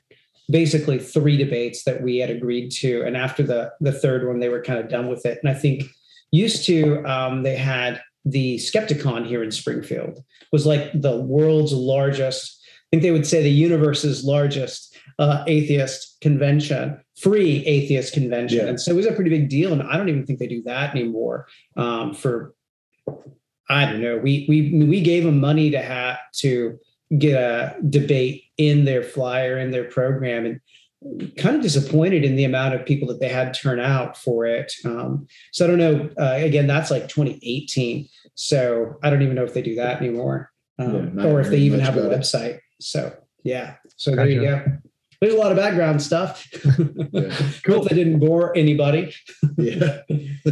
basically 0.51 0.99
three 0.99 1.37
debates 1.37 1.85
that 1.85 2.03
we 2.03 2.19
had 2.19 2.31
agreed 2.31 2.71
to, 2.71 3.03
and 3.03 3.17
after 3.17 3.43
the 3.43 3.71
the 3.81 3.93
third 3.93 4.27
one, 4.27 4.41
they 4.41 4.49
were 4.49 4.63
kind 4.63 4.81
of 4.81 4.89
done 4.89 5.09
with 5.09 5.25
it. 5.25 5.39
And 5.43 5.51
I 5.51 5.55
think 5.55 5.85
used 6.33 6.65
to 6.67 7.05
um, 7.05 7.43
they 7.45 7.57
had 7.57 8.01
the 8.25 8.57
Skepticon 8.57 9.27
here 9.27 9.43
in 9.43 9.51
Springfield 9.51 10.19
was 10.51 10.67
like 10.67 10.91
the 10.93 11.17
world's 11.17 11.73
largest. 11.73 12.59
I 12.65 12.87
think 12.91 13.03
they 13.03 13.11
would 13.11 13.27
say 13.27 13.43
the 13.43 13.51
universe's 13.51 14.25
largest 14.25 14.92
uh, 15.19 15.45
atheist 15.47 16.19
convention, 16.21 16.99
free 17.21 17.65
atheist 17.67 18.13
convention, 18.15 18.59
Yeah. 18.59 18.67
and 18.69 18.81
so 18.81 18.93
it 18.93 18.97
was 18.97 19.07
a 19.07 19.13
pretty 19.13 19.31
big 19.31 19.49
deal. 19.49 19.73
And 19.73 19.83
I 19.83 19.97
don't 19.97 20.09
even 20.09 20.27
think 20.27 20.39
they 20.39 20.47
do 20.47 20.63
that 20.65 20.95
anymore. 20.95 21.47
Um, 21.77 22.15
for 22.15 22.55
I 23.69 23.87
don't 23.87 24.01
know, 24.03 24.19
we 24.19 24.47
we 24.49 24.85
we 24.85 25.01
gave 25.01 25.25
them 25.25 25.41
money 25.41 25.71
to 25.71 25.81
have 25.81 26.19
to 26.39 26.79
get 27.19 27.35
a 27.35 27.77
debate 27.89 28.45
in 28.57 28.85
their 28.85 29.03
flyer 29.03 29.59
in 29.59 29.71
their 29.71 29.85
program, 29.85 30.47
and 30.47 30.61
kind 31.37 31.57
of 31.57 31.63
disappointed 31.63 32.25
in 32.25 32.37
the 32.37 32.45
amount 32.45 32.75
of 32.75 32.87
people 32.87 33.09
that 33.09 33.19
they 33.21 33.29
had 33.29 33.53
turn 33.55 33.81
out 33.81 34.17
for 34.17 34.47
it. 34.47 34.73
Um, 34.85 35.27
so 35.53 35.65
I 35.65 35.69
don't 35.69 35.79
know. 35.79 36.11
Uh, 36.19 36.35
again, 36.37 36.67
that's 36.67 36.91
like 36.91 37.09
2018. 37.09 38.09
So 38.35 38.99
I 39.03 39.11
don't 39.11 39.23
even 39.23 39.35
know 39.35 39.45
if 39.45 39.53
they 39.55 39.63
do 39.63 39.75
that 39.77 40.01
anymore, 40.01 40.51
um, 40.79 41.19
Yeah, 41.19 41.27
or 41.27 41.41
if 41.41 41.49
they 41.49 41.59
even 41.59 41.81
have 41.81 41.97
a 41.97 42.01
about 42.01 42.13
it. 42.13 42.21
website. 42.21 42.59
So 42.81 43.15
yeah. 43.43 43.75
So 43.97 44.15
there 44.15 44.29
you 44.29 44.43
Gotcha. 44.43 44.79
Go. 45.23 45.27
There's 45.27 45.39
a 45.39 45.41
lot 45.41 45.53
of 45.53 45.59
background 45.59 46.03
stuff. 46.03 46.49
Yeah. 47.13 47.31
Hope 47.67 47.89
they 47.89 47.95
didn't 47.95 48.19
bore 48.19 48.57
anybody. 48.57 49.15
yeah 49.57 50.01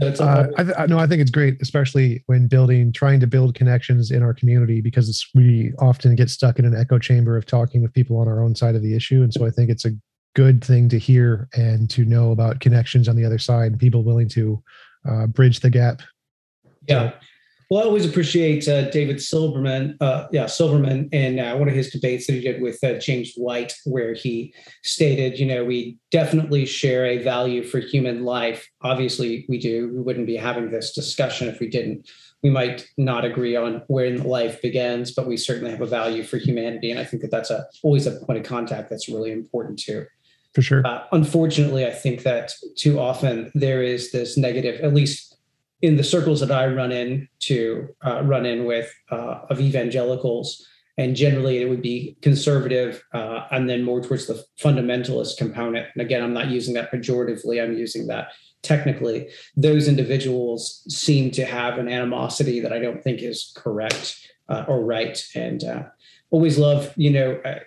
That's 0.00 0.20
Uh, 0.20 0.48
I, 0.56 0.64
th- 0.64 0.88
no, 0.88 0.98
I 0.98 1.06
think 1.06 1.20
it's 1.22 1.30
great, 1.30 1.60
especially 1.60 2.22
when 2.26 2.48
building, 2.48 2.92
trying 2.92 3.20
to 3.20 3.26
build 3.26 3.54
connections 3.54 4.10
in 4.10 4.22
our 4.22 4.34
community, 4.34 4.80
because 4.80 5.08
it's, 5.08 5.28
we 5.34 5.72
often 5.78 6.14
get 6.14 6.30
stuck 6.30 6.58
in 6.58 6.64
an 6.64 6.74
echo 6.76 6.98
chamber 6.98 7.36
of 7.36 7.46
talking 7.46 7.82
with 7.82 7.92
people 7.92 8.18
on 8.18 8.28
our 8.28 8.42
own 8.42 8.54
side 8.54 8.74
of 8.74 8.82
the 8.82 8.94
issue, 8.94 9.22
and 9.22 9.32
so 9.32 9.46
I 9.46 9.50
think 9.50 9.70
it's 9.70 9.84
a 9.84 9.92
good 10.36 10.62
thing 10.62 10.88
to 10.88 10.98
hear 10.98 11.48
and 11.54 11.90
to 11.90 12.04
know 12.04 12.30
about 12.30 12.60
connections 12.60 13.08
on 13.08 13.16
the 13.16 13.24
other 13.24 13.38
side, 13.38 13.72
and 13.72 13.80
people 13.80 14.04
willing 14.04 14.28
to 14.30 14.62
uh, 15.08 15.26
bridge 15.26 15.60
the 15.60 15.70
gap. 15.70 16.02
Yeah. 16.86 17.12
Well, 17.70 17.84
I 17.84 17.86
always 17.86 18.04
appreciate 18.04 18.66
uh, 18.66 18.90
David 18.90 19.22
Silverman. 19.22 19.96
Uh, 20.00 20.26
yeah, 20.32 20.46
Silverman 20.46 21.08
in 21.12 21.38
uh, 21.38 21.56
one 21.56 21.68
of 21.68 21.74
his 21.74 21.88
debates 21.90 22.26
that 22.26 22.32
he 22.32 22.40
did 22.40 22.60
with 22.60 22.82
uh, 22.82 22.94
James 22.94 23.32
White, 23.36 23.74
where 23.84 24.12
he 24.12 24.52
stated, 24.82 25.38
you 25.38 25.46
know, 25.46 25.64
we 25.64 25.96
definitely 26.10 26.66
share 26.66 27.06
a 27.06 27.18
value 27.18 27.62
for 27.62 27.78
human 27.78 28.24
life. 28.24 28.68
Obviously, 28.82 29.46
we 29.48 29.56
do. 29.56 29.88
We 29.94 30.00
wouldn't 30.00 30.26
be 30.26 30.34
having 30.34 30.72
this 30.72 30.92
discussion 30.92 31.46
if 31.46 31.60
we 31.60 31.68
didn't. 31.68 32.10
We 32.42 32.50
might 32.50 32.88
not 32.98 33.24
agree 33.24 33.54
on 33.54 33.82
when 33.86 34.24
life 34.24 34.60
begins, 34.60 35.12
but 35.12 35.28
we 35.28 35.36
certainly 35.36 35.70
have 35.70 35.80
a 35.80 35.86
value 35.86 36.24
for 36.24 36.38
humanity. 36.38 36.90
And 36.90 36.98
I 36.98 37.04
think 37.04 37.22
that 37.22 37.30
that's 37.30 37.50
a 37.50 37.66
always 37.84 38.04
a 38.04 38.18
point 38.26 38.40
of 38.40 38.44
contact 38.44 38.90
that's 38.90 39.08
really 39.08 39.30
important 39.30 39.78
too. 39.78 40.06
For 40.54 40.62
sure. 40.62 40.84
Uh, 40.84 41.04
unfortunately, 41.12 41.86
I 41.86 41.92
think 41.92 42.24
that 42.24 42.52
too 42.76 42.98
often 42.98 43.52
there 43.54 43.82
is 43.84 44.10
this 44.10 44.36
negative, 44.36 44.80
at 44.80 44.92
least 44.92 45.29
in 45.82 45.96
the 45.96 46.04
circles 46.04 46.40
that 46.40 46.50
I 46.50 46.66
run 46.66 46.92
in 46.92 47.28
to 47.40 47.88
uh, 48.04 48.22
run 48.22 48.46
in 48.46 48.64
with 48.64 48.92
uh, 49.10 49.40
of 49.48 49.60
evangelicals, 49.60 50.66
and 50.98 51.16
generally 51.16 51.62
it 51.62 51.68
would 51.68 51.82
be 51.82 52.16
conservative 52.20 53.02
uh, 53.14 53.46
and 53.50 53.68
then 53.68 53.82
more 53.82 54.00
towards 54.02 54.26
the 54.26 54.44
fundamentalist 54.60 55.38
component. 55.38 55.86
And 55.94 56.02
again, 56.02 56.22
I'm 56.22 56.34
not 56.34 56.48
using 56.48 56.74
that 56.74 56.92
pejoratively; 56.92 57.62
I'm 57.62 57.76
using 57.76 58.06
that 58.08 58.32
technically. 58.62 59.28
Those 59.56 59.88
individuals 59.88 60.82
seem 60.88 61.30
to 61.32 61.44
have 61.44 61.78
an 61.78 61.88
animosity 61.88 62.60
that 62.60 62.72
I 62.72 62.78
don't 62.78 63.02
think 63.02 63.22
is 63.22 63.52
correct 63.56 64.16
uh, 64.48 64.64
or 64.68 64.84
right, 64.84 65.22
and 65.34 65.64
uh, 65.64 65.82
always 66.30 66.58
love, 66.58 66.92
you 66.96 67.10
know, 67.10 67.40
uh, 67.44 67.58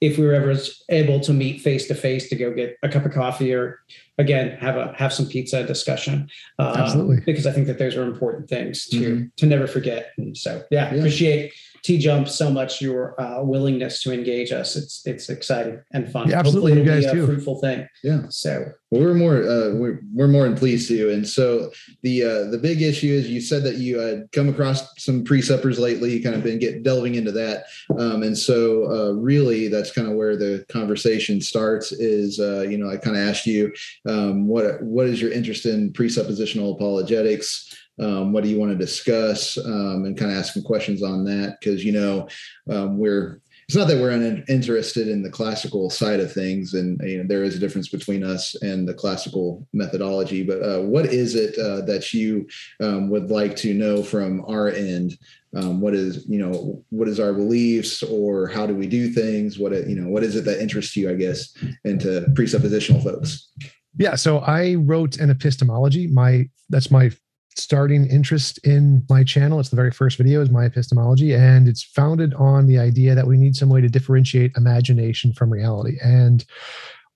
if 0.00 0.18
we 0.18 0.26
were 0.26 0.34
ever 0.34 0.54
able 0.90 1.20
to 1.20 1.32
meet 1.32 1.60
face 1.60 1.88
to 1.88 1.94
face 1.94 2.28
to 2.28 2.36
go 2.36 2.52
get 2.52 2.76
a 2.82 2.88
cup 2.88 3.06
of 3.06 3.12
coffee 3.12 3.52
or 3.52 3.80
again 4.18 4.56
have 4.58 4.76
a 4.76 4.94
have 4.96 5.12
some 5.12 5.26
pizza 5.26 5.64
discussion. 5.64 6.28
Um, 6.58 6.76
Absolutely, 6.76 7.20
because 7.24 7.46
I 7.46 7.52
think 7.52 7.66
that 7.66 7.78
those 7.78 7.96
are 7.96 8.02
important 8.02 8.48
things 8.48 8.86
to 8.88 8.96
mm-hmm. 8.96 9.24
to 9.36 9.46
never 9.46 9.66
forget. 9.66 10.12
And 10.18 10.36
so, 10.36 10.62
yeah, 10.70 10.92
yeah. 10.92 10.98
appreciate 10.98 11.52
T 11.86 11.98
Jump 11.98 12.28
so 12.28 12.50
much 12.50 12.80
your 12.80 13.18
uh, 13.20 13.40
willingness 13.44 14.02
to 14.02 14.12
engage 14.12 14.50
us. 14.50 14.74
It's 14.74 15.06
it's 15.06 15.28
exciting 15.28 15.80
and 15.92 16.10
fun. 16.10 16.28
Yeah, 16.28 16.40
absolutely, 16.40 16.72
you 16.72 16.84
guys 16.84 17.08
too. 17.12 17.24
Fruitful 17.24 17.60
thing. 17.60 17.86
Yeah. 18.02 18.22
So 18.28 18.72
well, 18.90 19.02
we're 19.02 19.14
more 19.14 19.36
uh, 19.36 19.72
we're 19.74 20.00
we're 20.12 20.26
more 20.26 20.48
than 20.48 20.56
pleased 20.56 20.88
to. 20.88 21.12
And 21.12 21.24
so 21.24 21.70
the 22.02 22.24
uh, 22.24 22.50
the 22.50 22.58
big 22.58 22.82
issue 22.82 23.06
is 23.06 23.30
you 23.30 23.40
said 23.40 23.62
that 23.62 23.76
you 23.76 24.00
had 24.00 24.26
come 24.32 24.48
across 24.48 25.00
some 25.00 25.22
presuppers 25.22 25.78
lately. 25.78 26.12
You 26.12 26.24
kind 26.24 26.34
of 26.34 26.42
been 26.42 26.58
get 26.58 26.82
delving 26.82 27.14
into 27.14 27.30
that, 27.30 27.66
um, 27.96 28.24
and 28.24 28.36
so 28.36 28.90
uh, 28.90 29.12
really 29.12 29.68
that's 29.68 29.92
kind 29.92 30.08
of 30.08 30.14
where 30.14 30.36
the 30.36 30.66
conversation 30.68 31.40
starts. 31.40 31.92
Is 31.92 32.40
uh, 32.40 32.62
you 32.62 32.78
know 32.78 32.90
I 32.90 32.96
kind 32.96 33.16
of 33.16 33.22
asked 33.22 33.46
you 33.46 33.72
um, 34.08 34.48
what 34.48 34.82
what 34.82 35.06
is 35.06 35.22
your 35.22 35.30
interest 35.30 35.66
in 35.66 35.92
presuppositional 35.92 36.74
apologetics 36.74 37.72
um, 37.98 38.32
what 38.32 38.44
do 38.44 38.50
you 38.50 38.58
want 38.58 38.72
to 38.72 38.78
discuss 38.78 39.58
um, 39.58 40.04
and 40.04 40.16
kind 40.16 40.30
of 40.30 40.38
ask 40.38 40.54
some 40.54 40.62
questions 40.62 41.02
on 41.02 41.24
that? 41.24 41.58
Because 41.60 41.84
you 41.84 41.92
know 41.92 42.28
um, 42.70 42.98
we're 42.98 43.40
it's 43.68 43.76
not 43.76 43.88
that 43.88 44.00
we're 44.00 44.10
uninterested 44.10 45.08
in 45.08 45.22
the 45.22 45.30
classical 45.30 45.90
side 45.90 46.20
of 46.20 46.32
things 46.32 46.74
and 46.74 47.00
you 47.02 47.18
know, 47.18 47.24
there 47.26 47.42
is 47.42 47.56
a 47.56 47.58
difference 47.58 47.88
between 47.88 48.22
us 48.22 48.54
and 48.62 48.88
the 48.88 48.94
classical 48.94 49.66
methodology 49.72 50.44
but 50.44 50.62
uh, 50.62 50.80
what 50.82 51.06
is 51.06 51.34
it 51.34 51.58
uh, 51.58 51.80
that 51.80 52.12
you 52.12 52.46
um, 52.80 53.10
would 53.10 53.28
like 53.28 53.56
to 53.56 53.74
know 53.74 54.02
from 54.02 54.44
our 54.46 54.68
end? 54.68 55.18
Um, 55.56 55.80
what 55.80 55.94
is 55.94 56.26
you 56.28 56.38
know 56.38 56.84
what 56.90 57.08
is 57.08 57.18
our 57.18 57.32
beliefs 57.32 58.02
or 58.02 58.46
how 58.46 58.66
do 58.66 58.74
we 58.74 58.86
do 58.86 59.08
things? 59.08 59.58
What 59.58 59.72
it, 59.72 59.88
you 59.88 59.96
know 59.96 60.08
what 60.08 60.22
is 60.22 60.36
it 60.36 60.44
that 60.44 60.60
interests 60.60 60.96
you 60.96 61.10
i 61.10 61.14
guess 61.14 61.56
into 61.84 62.26
presuppositional 62.34 63.02
folks? 63.02 63.50
Yeah 63.96 64.16
so 64.16 64.38
i 64.40 64.74
wrote 64.74 65.16
an 65.18 65.30
epistemology. 65.30 66.06
My 66.06 66.48
that's 66.68 66.90
my 66.90 67.10
starting 67.56 68.06
interest 68.06 68.58
in 68.64 69.04
my 69.08 69.24
channel. 69.24 69.58
It's 69.60 69.70
the 69.70 69.76
very 69.76 69.90
first 69.90 70.18
video 70.18 70.40
is 70.42 70.50
my 70.50 70.64
epistemology, 70.64 71.34
and 71.34 71.68
it's 71.68 71.82
founded 71.82 72.34
on 72.34 72.66
the 72.66 72.78
idea 72.78 73.14
that 73.14 73.26
we 73.26 73.36
need 73.36 73.56
some 73.56 73.68
way 73.68 73.80
to 73.80 73.88
differentiate 73.88 74.52
imagination 74.56 75.32
from 75.32 75.52
reality. 75.52 75.96
And 76.02 76.44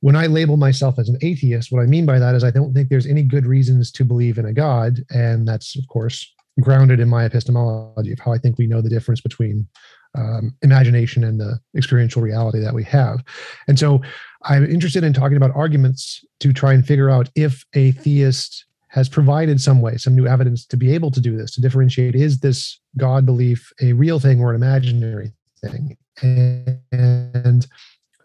when 0.01 0.17
I 0.17 0.27
label 0.27 0.57
myself 0.57 0.99
as 0.99 1.09
an 1.09 1.19
atheist, 1.21 1.71
what 1.71 1.83
I 1.83 1.87
mean 1.87 2.07
by 2.07 2.19
that 2.19 2.35
is 2.35 2.43
I 2.43 2.51
don't 2.51 2.73
think 2.73 2.89
there's 2.89 3.07
any 3.07 3.23
good 3.23 3.47
reasons 3.47 3.93
to 3.93 4.05
believe 4.05 4.39
in 4.39 4.47
a 4.47 4.53
God. 4.53 5.01
And 5.11 5.47
that's, 5.47 5.77
of 5.77 5.87
course, 5.89 6.27
grounded 6.61 7.01
in 7.01 7.09
my 7.09 7.25
epistemology 7.25 8.13
of 8.13 8.19
how 8.19 8.33
I 8.33 8.39
think 8.39 8.57
we 8.57 8.67
know 8.67 8.81
the 8.81 8.89
difference 8.89 9.21
between 9.21 9.69
um, 10.17 10.57
imagination 10.63 11.23
and 11.23 11.39
the 11.39 11.59
experiential 11.77 12.23
reality 12.23 12.61
that 12.61 12.75
we 12.75 12.83
have. 12.85 13.23
And 13.69 13.79
so 13.79 14.01
I'm 14.45 14.65
interested 14.65 15.05
in 15.05 15.13
talking 15.13 15.37
about 15.37 15.55
arguments 15.55 16.25
to 16.41 16.53
try 16.53 16.73
and 16.73 16.85
figure 16.85 17.11
out 17.11 17.29
if 17.35 17.65
a 17.75 17.93
theist 17.93 18.65
has 18.91 19.09
provided 19.09 19.61
some 19.61 19.81
way, 19.81 19.97
some 19.97 20.17
new 20.17 20.27
evidence 20.27 20.67
to 20.67 20.77
be 20.77 20.93
able 20.93 21.11
to 21.13 21.21
do 21.21 21.37
this, 21.37 21.53
to 21.53 21.61
differentiate 21.61 22.15
is 22.15 22.41
this 22.41 22.79
God 22.97 23.25
belief 23.25 23.73
a 23.81 23.93
real 23.93 24.19
thing 24.19 24.41
or 24.41 24.51
an 24.51 24.57
imaginary 24.57 25.33
thing? 25.61 25.97
And 26.23 27.67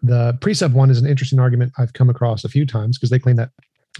the 0.02 0.36
precept 0.40 0.74
one 0.74 0.90
is 0.90 1.00
an 1.00 1.06
interesting 1.08 1.38
argument 1.38 1.72
I've 1.78 1.92
come 1.92 2.10
across 2.10 2.44
a 2.44 2.48
few 2.48 2.66
times 2.66 2.98
because 2.98 3.10
they 3.10 3.18
claim 3.18 3.36
that 3.36 3.50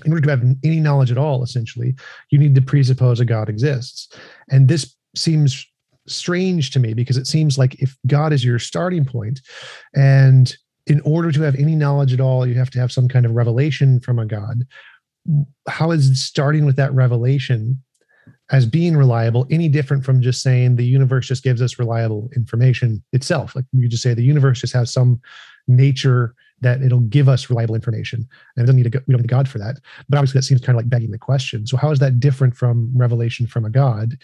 in 0.05 0.13
order 0.13 0.23
to 0.23 0.31
have 0.31 0.45
any 0.65 0.81
knowledge 0.81 1.11
at 1.11 1.19
all, 1.19 1.43
essentially, 1.43 1.95
you 2.31 2.39
need 2.39 2.55
to 2.57 2.61
presuppose 2.61 3.21
a 3.21 3.25
God 3.25 3.49
exists. 3.49 4.15
And 4.51 4.69
this 4.69 4.95
seems 5.15 5.67
strange 6.09 6.71
to 6.73 6.81
me 6.81 6.95
because 6.95 7.17
it 7.17 7.27
seems 7.27 7.57
like 7.57 7.81
if 7.81 7.97
God 8.07 8.33
is 8.33 8.45
your 8.45 8.59
starting 8.59 9.05
point 9.05 9.41
and 9.95 10.55
in 10.87 11.01
order 11.01 11.33
to 11.33 11.43
have 11.43 11.57
any 11.57 11.75
knowledge 11.75 12.13
at 12.13 12.21
all, 12.21 12.47
you 12.47 12.55
have 12.55 12.71
to 12.71 12.79
have 12.79 12.93
some 12.93 13.09
kind 13.09 13.25
of 13.25 13.33
revelation 13.33 14.01
from 14.01 14.19
a 14.19 14.27
God 14.27 14.65
how 15.69 15.91
is 15.91 16.25
starting 16.25 16.65
with 16.65 16.77
that 16.77 16.93
revelation 16.95 17.83
as 18.53 18.65
being 18.65 18.97
reliable 18.97 19.47
any 19.51 19.69
different 19.69 20.05
from 20.05 20.23
just 20.23 20.41
saying 20.41 20.77
the 20.77 20.85
universe 20.85 21.27
just 21.27 21.43
gives 21.43 21.61
us 21.61 21.79
reliable 21.79 22.31
information 22.37 23.03
itself? 23.13 23.57
Like 23.57 23.65
you 23.73 23.89
just 23.89 24.03
say 24.03 24.15
the 24.15 24.23
universe 24.23 24.61
just 24.61 24.73
has 24.75 24.93
some 24.93 25.21
nature 25.69 26.35
that 26.61 26.83
it'll 26.83 27.01
give 27.01 27.29
us 27.29 27.51
reliable 27.51 27.75
information. 27.75 28.27
And 28.57 28.63
it 28.63 28.67
doesn't 28.67 28.77
need 28.77 28.95
a, 28.95 29.03
we 29.07 29.13
don't 29.13 29.21
need 29.21 29.29
god 29.29 29.49
for 29.49 29.59
that. 29.59 29.77
But 30.09 30.19
obviously 30.19 30.39
that 30.39 30.45
seems 30.45 30.61
kind 30.61 30.77
of 30.77 30.83
like 30.83 30.89
begging 30.89 31.11
the 31.11 31.19
question. 31.19 31.67
So 31.67 31.77
how 31.77 31.91
is 31.91 31.99
that 31.99 32.21
different 32.21 32.57
from 32.57 32.91
revelation 32.97 33.47
from 33.47 33.65
a 33.65 33.71
god? 33.71 34.17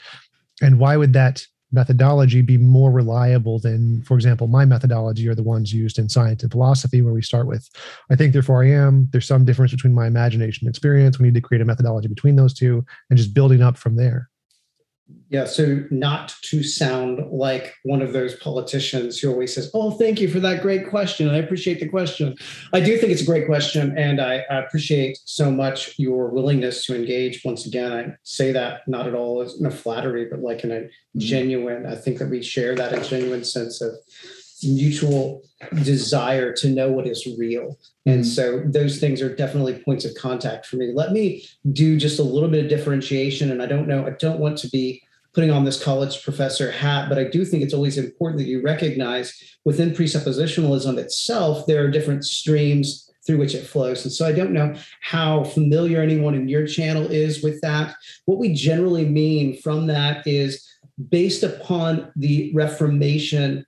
And 0.61 0.79
why 0.79 0.97
would 0.97 1.13
that 1.13 1.47
methodology 1.73 2.43
be 2.43 2.59
more 2.59 2.91
reliable 2.91 3.59
than, 3.59 4.03
for 4.03 4.15
example, 4.15 4.47
my 4.47 4.65
methodology 4.65 5.29
or 5.29 5.35
the 5.35 5.43
ones 5.43 5.73
used 5.73 5.99
in 5.99 6.09
science 6.09 6.43
and 6.43 6.53
philosophy, 6.53 7.03
where 7.03 7.15
we 7.15 7.23
start 7.23 7.47
with, 7.47 7.69
I 8.11 8.17
think, 8.17 8.33
therefore 8.33 8.63
I 8.63 8.71
am. 8.71 9.09
There's 9.13 9.27
some 9.27 9.45
difference 9.45 9.73
between 9.73 9.95
my 9.95 10.07
imagination 10.07 10.67
and 10.67 10.73
experience. 10.73 11.19
We 11.19 11.27
need 11.27 11.35
to 11.35 11.41
create 11.41 11.63
a 11.63 11.65
methodology 11.65 12.09
between 12.09 12.37
those 12.37 12.55
two 12.55 12.85
and 13.11 13.17
just 13.17 13.35
building 13.35 13.63
up 13.63 13.77
from 13.77 13.97
there. 13.97 14.29
Yeah, 15.29 15.47
so 15.47 15.85
not 15.91 16.35
to 16.43 16.63
sound 16.63 17.31
like 17.31 17.75
one 17.85 18.03
of 18.03 18.13
those 18.13 18.35
politicians 18.37 19.19
who 19.19 19.31
always 19.31 19.55
says, 19.55 19.71
"Oh, 19.75 19.93
thank 19.93 20.21
you 20.21 20.29
for 20.29 20.41
that 20.41 20.63
great 20.63 20.89
question. 20.89 21.29
I 21.29 21.39
appreciate 21.39 21.81
the 21.81 21.89
question." 21.89 22.37
I 22.73 22.81
do 22.81 22.97
think 22.97 23.13
it's 23.13 23.23
a 23.23 23.27
great 23.27 23.47
question, 23.47 23.97
and 23.97 24.21
I, 24.21 24.45
I 24.51 24.59
appreciate 24.59 25.19
so 25.25 25.51
much 25.51 25.99
your 25.99 26.29
willingness 26.29 26.85
to 26.87 26.95
engage. 26.95 27.43
Once 27.45 27.67
again, 27.67 27.93
I 27.93 28.15
say 28.23 28.53
that 28.53 28.87
not 28.87 29.07
at 29.07 29.15
all 29.15 29.43
as 29.43 29.59
in 29.59 29.67
a 29.67 29.71
flattery, 29.71 30.27
but 30.31 30.41
like 30.41 30.65
in 30.65 30.71
a 30.71 30.81
mm-hmm. 30.81 31.19
genuine. 31.19 31.87
I 31.87 31.95
think 31.95 32.19
that 32.19 32.29
we 32.29 32.43
share 32.43 32.75
that 32.75 32.93
a 32.93 33.09
genuine 33.09 33.45
sense 33.45 33.81
of 33.81 33.95
mutual 34.65 35.43
desire 35.83 36.53
to 36.55 36.69
know 36.69 36.91
what 36.91 37.07
is 37.07 37.27
real. 37.39 37.79
And 38.07 38.21
mm-hmm. 38.21 38.31
so 38.31 38.63
those 38.67 38.99
things 38.99 39.23
are 39.23 39.35
definitely 39.35 39.83
points 39.85 40.05
of 40.05 40.15
contact 40.15 40.67
for 40.67 40.77
me. 40.77 40.93
Let 40.95 41.13
me 41.13 41.45
do 41.73 41.97
just 41.97 42.19
a 42.19 42.25
little 42.25 42.49
bit 42.49 42.65
of 42.65 42.71
differentiation. 42.71 43.51
And 43.51 43.63
I 43.63 43.67
don't 43.67 43.89
know, 43.89 44.07
I 44.07 44.11
don't 44.11 44.41
want 44.41 44.59
to 44.59 44.69
be 44.69 45.03
putting 45.35 45.51
on 45.51 45.65
this 45.65 45.83
college 45.83 46.23
professor 46.23 46.71
hat, 46.71 47.09
but 47.09 47.19
I 47.19 47.25
do 47.25 47.45
think 47.45 47.63
it's 47.63 47.73
always 47.73 47.97
important 47.97 48.39
that 48.39 48.49
you 48.49 48.61
recognize 48.61 49.57
within 49.65 49.93
presuppositionalism 49.93 50.99
itself, 50.99 51.67
there 51.67 51.83
are 51.85 51.91
different 51.91 52.25
streams 52.25 53.11
through 53.27 53.39
which 53.39 53.55
it 53.55 53.65
flows. 53.65 54.05
And 54.05 54.13
so 54.13 54.27
I 54.27 54.33
don't 54.33 54.53
know 54.53 54.75
how 55.01 55.45
familiar 55.45 56.03
anyone 56.03 56.35
in 56.35 56.49
your 56.49 56.67
channel 56.67 57.07
is 57.07 57.43
with 57.43 57.61
that. 57.63 57.95
What 58.27 58.39
we 58.39 58.53
generally 58.53 59.09
mean 59.09 59.57
from 59.59 59.87
that 59.87 60.27
is 60.27 60.69
based 61.09 61.43
upon 61.43 62.13
the 62.17 62.53
Reformation 62.55 63.65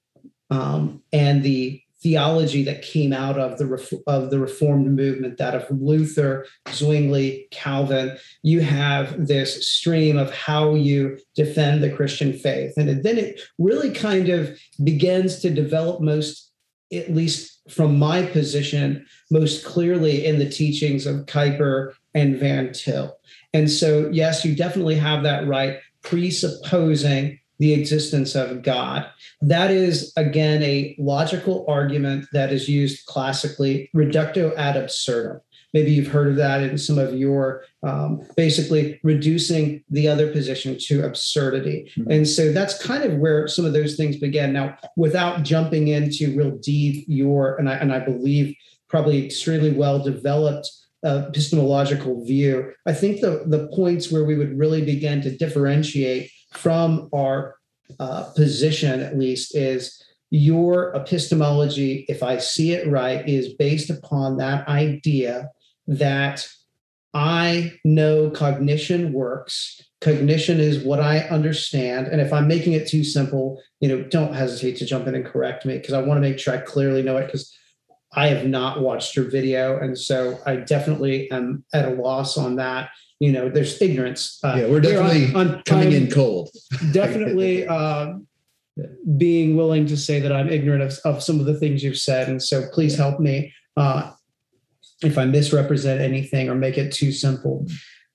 um, 0.51 1.03
and 1.13 1.43
the 1.43 1.81
theology 2.05 2.63
that 2.63 2.83
came 2.83 3.15
out 3.15 3.39
of 3.39 3.57
the 3.57 4.03
of 4.07 4.31
the 4.31 4.39
Reformed 4.39 4.95
movement, 4.95 5.39
that 5.39 5.55
of 5.55 5.67
Luther, 5.71 6.47
Zwingli, 6.69 7.49
Calvin. 7.51 8.17
You 8.43 8.61
have 8.61 9.27
this 9.27 9.67
stream 9.67 10.19
of 10.19 10.31
how 10.33 10.75
you 10.75 11.19
defend 11.35 11.83
the 11.83 11.91
Christian 11.91 12.35
faith, 12.35 12.75
and 12.77 13.03
then 13.03 13.19
it 13.19 13.41
really 13.59 13.91
kind 13.91 14.29
of 14.29 14.57
begins 14.85 15.41
to 15.41 15.51
develop 15.51 16.03
most, 16.03 16.53
at 16.93 17.13
least 17.13 17.63
from 17.71 17.99
my 17.99 18.27
position, 18.27 19.07
most 19.31 19.65
clearly 19.65 20.27
in 20.27 20.39
the 20.39 20.51
teachings 20.51 21.07
of 21.07 21.25
Kuyper 21.25 21.95
and 22.15 22.37
Van 22.37 22.73
Til. 22.75 23.17
And 23.55 23.71
so, 23.71 24.11
yes, 24.13 24.45
you 24.45 24.55
definitely 24.55 24.97
have 24.97 25.23
that 25.23 25.47
right, 25.47 25.79
presupposing 26.03 27.39
the 27.59 27.73
existence 27.73 28.35
of 28.35 28.63
God. 28.63 29.07
That 29.41 29.71
is, 29.71 30.13
again, 30.17 30.63
a 30.63 30.97
logical 30.99 31.65
argument 31.69 32.27
that 32.33 32.53
is 32.53 32.69
used 32.69 33.07
classically, 33.07 33.91
reductio 33.95 34.55
ad 34.57 34.77
absurdum. 34.77 35.41
Maybe 35.73 35.91
you've 35.91 36.07
heard 36.07 36.29
of 36.29 36.37
that 36.37 36.63
in 36.63 36.79
some 36.79 36.99
of 36.99 37.15
your 37.15 37.65
um, 37.83 38.23
basically 38.37 39.01
reducing 39.03 39.83
the 39.91 40.07
other 40.07 40.31
position 40.31 40.79
to 40.83 41.05
absurdity. 41.05 41.91
Mm-hmm. 41.97 42.11
And 42.13 42.29
so 42.29 42.53
that's 42.53 42.81
kind 42.81 43.03
of 43.03 43.19
where 43.19 43.49
some 43.49 43.65
of 43.65 43.73
those 43.73 43.97
things 43.97 44.17
began. 44.17 44.53
Now, 44.53 44.79
without 44.97 45.43
jumping 45.43 45.89
into 45.89 46.37
real 46.37 46.53
deep, 46.53 47.05
your, 47.09 47.57
and 47.57 47.69
I, 47.69 47.75
and 47.75 47.93
I 47.93 47.99
believe 47.99 48.55
probably 48.89 49.27
extremely 49.27 49.73
well 49.73 49.99
developed 49.99 50.71
uh, 51.05 51.25
epistemological 51.29 52.25
view, 52.25 52.73
I 52.87 52.93
think 52.93 53.21
the, 53.21 53.43
the 53.45 53.69
points 53.75 54.13
where 54.13 54.25
we 54.25 54.37
would 54.37 54.57
really 54.57 54.85
begin 54.85 55.23
to 55.23 55.37
differentiate 55.37 56.31
from 56.57 57.09
our 57.13 57.57
uh, 57.99 58.25
position, 58.35 59.01
at 59.01 59.19
least, 59.19 59.57
is 59.57 60.03
your 60.31 60.95
epistemology, 60.97 62.05
if 62.09 62.23
I 62.23 62.39
see 62.39 62.73
it 62.73 62.89
right, 62.89 63.29
is 63.29 63.55
based 63.55 63.91
upon 63.91 64.39
that 64.39 64.67
idea 64.67 65.51
that 65.87 66.49
I 67.15 67.79
know 67.85 68.31
cognition 68.31 69.13
works. 69.13 69.81
cognition 70.01 70.59
is 70.61 70.85
what 70.85 71.01
I 71.01 71.21
understand. 71.21 72.09
And 72.09 72.21
if 72.21 72.33
I'm 72.33 72.49
making 72.49 72.73
it 72.73 72.89
too 72.89 73.05
simple, 73.05 73.63
you 73.81 73.89
know, 73.89 74.03
don't 74.03 74.35
hesitate 74.35 74.77
to 74.79 74.87
jump 74.87 75.07
in 75.07 75.15
and 75.15 75.25
correct 75.25 75.65
me 75.65 75.79
because 75.79 75.95
I 75.95 76.03
want 76.03 76.19
to 76.19 76.29
make 76.29 76.39
sure 76.39 76.53
I 76.53 76.59
clearly 76.59 77.03
know 77.03 77.17
it 77.17 77.27
because 77.27 77.57
I 78.13 78.29
have 78.29 78.47
not 78.47 78.81
watched 78.81 79.17
your 79.17 79.31
video. 79.31 79.79
And 79.79 79.97
so 79.97 80.39
I 80.45 80.57
definitely 80.57 81.31
am 81.31 81.65
at 81.73 81.87
a 81.87 81.95
loss 81.95 82.37
on 82.37 82.57
that. 82.57 82.91
You 83.25 83.33
know, 83.33 83.49
there's 83.49 83.81
ignorance. 83.81 84.39
Uh, 84.45 84.57
yeah, 84.59 84.67
we're 84.67 84.81
definitely 84.81 85.35
on, 85.35 85.55
on, 85.55 85.63
coming 85.63 85.89
I'm 85.89 85.95
in 85.95 86.11
cold. 86.11 86.51
definitely 86.93 87.67
uh, 87.77 88.15
being 89.17 89.57
willing 89.57 89.87
to 89.87 89.97
say 89.97 90.21
that 90.21 90.31
I'm 90.31 90.51
ignorant 90.51 90.83
of, 90.83 90.99
of 91.07 91.23
some 91.23 91.41
of 91.41 91.47
the 91.47 91.59
things 91.59 91.83
you've 91.83 91.97
said. 91.97 92.29
And 92.29 92.43
so 92.43 92.69
please 92.71 92.99
help 92.99 93.21
me 93.21 93.55
uh, 93.79 94.13
if 95.03 95.17
I 95.17 95.25
misrepresent 95.25 96.03
anything 96.03 96.51
or 96.51 96.55
make 96.55 96.77
it 96.77 96.93
too 96.93 97.13
simple. 97.13 97.67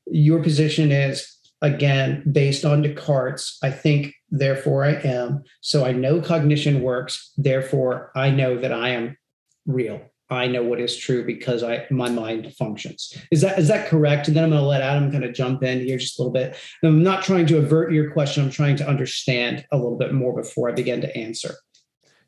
Your 0.06 0.44
position 0.44 0.92
is, 0.92 1.28
again, 1.64 2.24
based 2.32 2.64
on 2.64 2.84
Descartes. 2.84 3.58
I 3.64 3.72
think, 3.72 4.14
therefore 4.30 4.86
I 4.86 4.94
am. 5.04 5.44
So 5.62 5.86
I 5.86 5.92
know 5.92 6.22
cognition 6.22 6.84
works. 6.84 7.32
Therefore, 7.36 8.12
I 8.16 8.30
know 8.30 8.60
that 8.60 8.72
I 8.72 8.90
am 8.90 9.18
real. 9.66 10.02
I 10.30 10.48
know 10.48 10.64
what 10.64 10.80
is 10.80 10.96
true 10.96 11.26
because 11.26 11.64
I 11.64 11.86
my 11.90 12.10
mind 12.10 12.54
functions. 12.56 13.18
Is 13.32 13.42
that 13.42 13.58
is 13.58 13.68
that 13.68 13.88
correct? 13.88 14.28
And 14.28 14.38
then 14.38 14.44
I'm 14.44 14.52
going 14.52 14.62
to 14.62 14.68
let 14.68 14.82
Adam 14.82 15.12
kind 15.12 15.24
of 15.24 15.34
jump 15.34 15.64
in 15.64 15.80
here 15.80 15.98
just 15.98 16.20
a 16.20 16.22
little 16.22 16.34
bit. 16.34 16.56
And 16.82 16.92
I'm 16.92 17.04
not 17.04 17.24
trying 17.24 17.48
to 17.48 17.58
avert 17.58 17.92
your 17.92 18.12
question. 18.12 18.44
I'm 18.44 18.52
trying 18.52 18.76
to 18.78 18.88
understand 18.88 19.66
a 19.72 19.78
little 19.78 19.98
bit 19.98 20.14
more 20.14 20.36
before 20.36 20.70
I 20.70 20.74
begin 20.74 21.02
to 21.02 21.18
answer. 21.18 21.56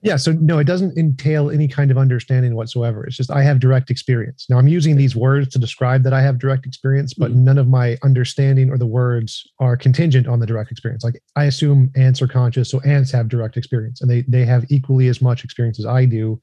Yeah. 0.03 0.15
So 0.15 0.31
no, 0.31 0.57
it 0.57 0.65
doesn't 0.65 0.97
entail 0.97 1.51
any 1.51 1.67
kind 1.67 1.91
of 1.91 1.97
understanding 1.97 2.55
whatsoever. 2.55 3.05
It's 3.05 3.15
just 3.15 3.29
I 3.29 3.43
have 3.43 3.59
direct 3.59 3.91
experience. 3.91 4.47
Now 4.49 4.57
I'm 4.57 4.67
using 4.67 4.95
these 4.95 5.15
words 5.15 5.49
to 5.49 5.59
describe 5.59 6.03
that 6.03 6.13
I 6.13 6.21
have 6.21 6.39
direct 6.39 6.65
experience, 6.65 7.13
but 7.13 7.29
mm-hmm. 7.29 7.43
none 7.43 7.57
of 7.59 7.67
my 7.67 7.97
understanding 8.03 8.71
or 8.71 8.77
the 8.79 8.87
words 8.87 9.47
are 9.59 9.77
contingent 9.77 10.27
on 10.27 10.39
the 10.39 10.47
direct 10.47 10.71
experience. 10.71 11.03
Like 11.03 11.21
I 11.35 11.45
assume 11.45 11.91
ants 11.95 12.21
are 12.21 12.27
conscious, 12.27 12.71
so 12.71 12.79
ants 12.81 13.11
have 13.11 13.29
direct 13.29 13.57
experience 13.57 14.01
and 14.01 14.09
they 14.09 14.23
they 14.27 14.45
have 14.45 14.65
equally 14.69 15.07
as 15.07 15.21
much 15.21 15.43
experience 15.43 15.79
as 15.79 15.85
I 15.85 16.05
do 16.05 16.41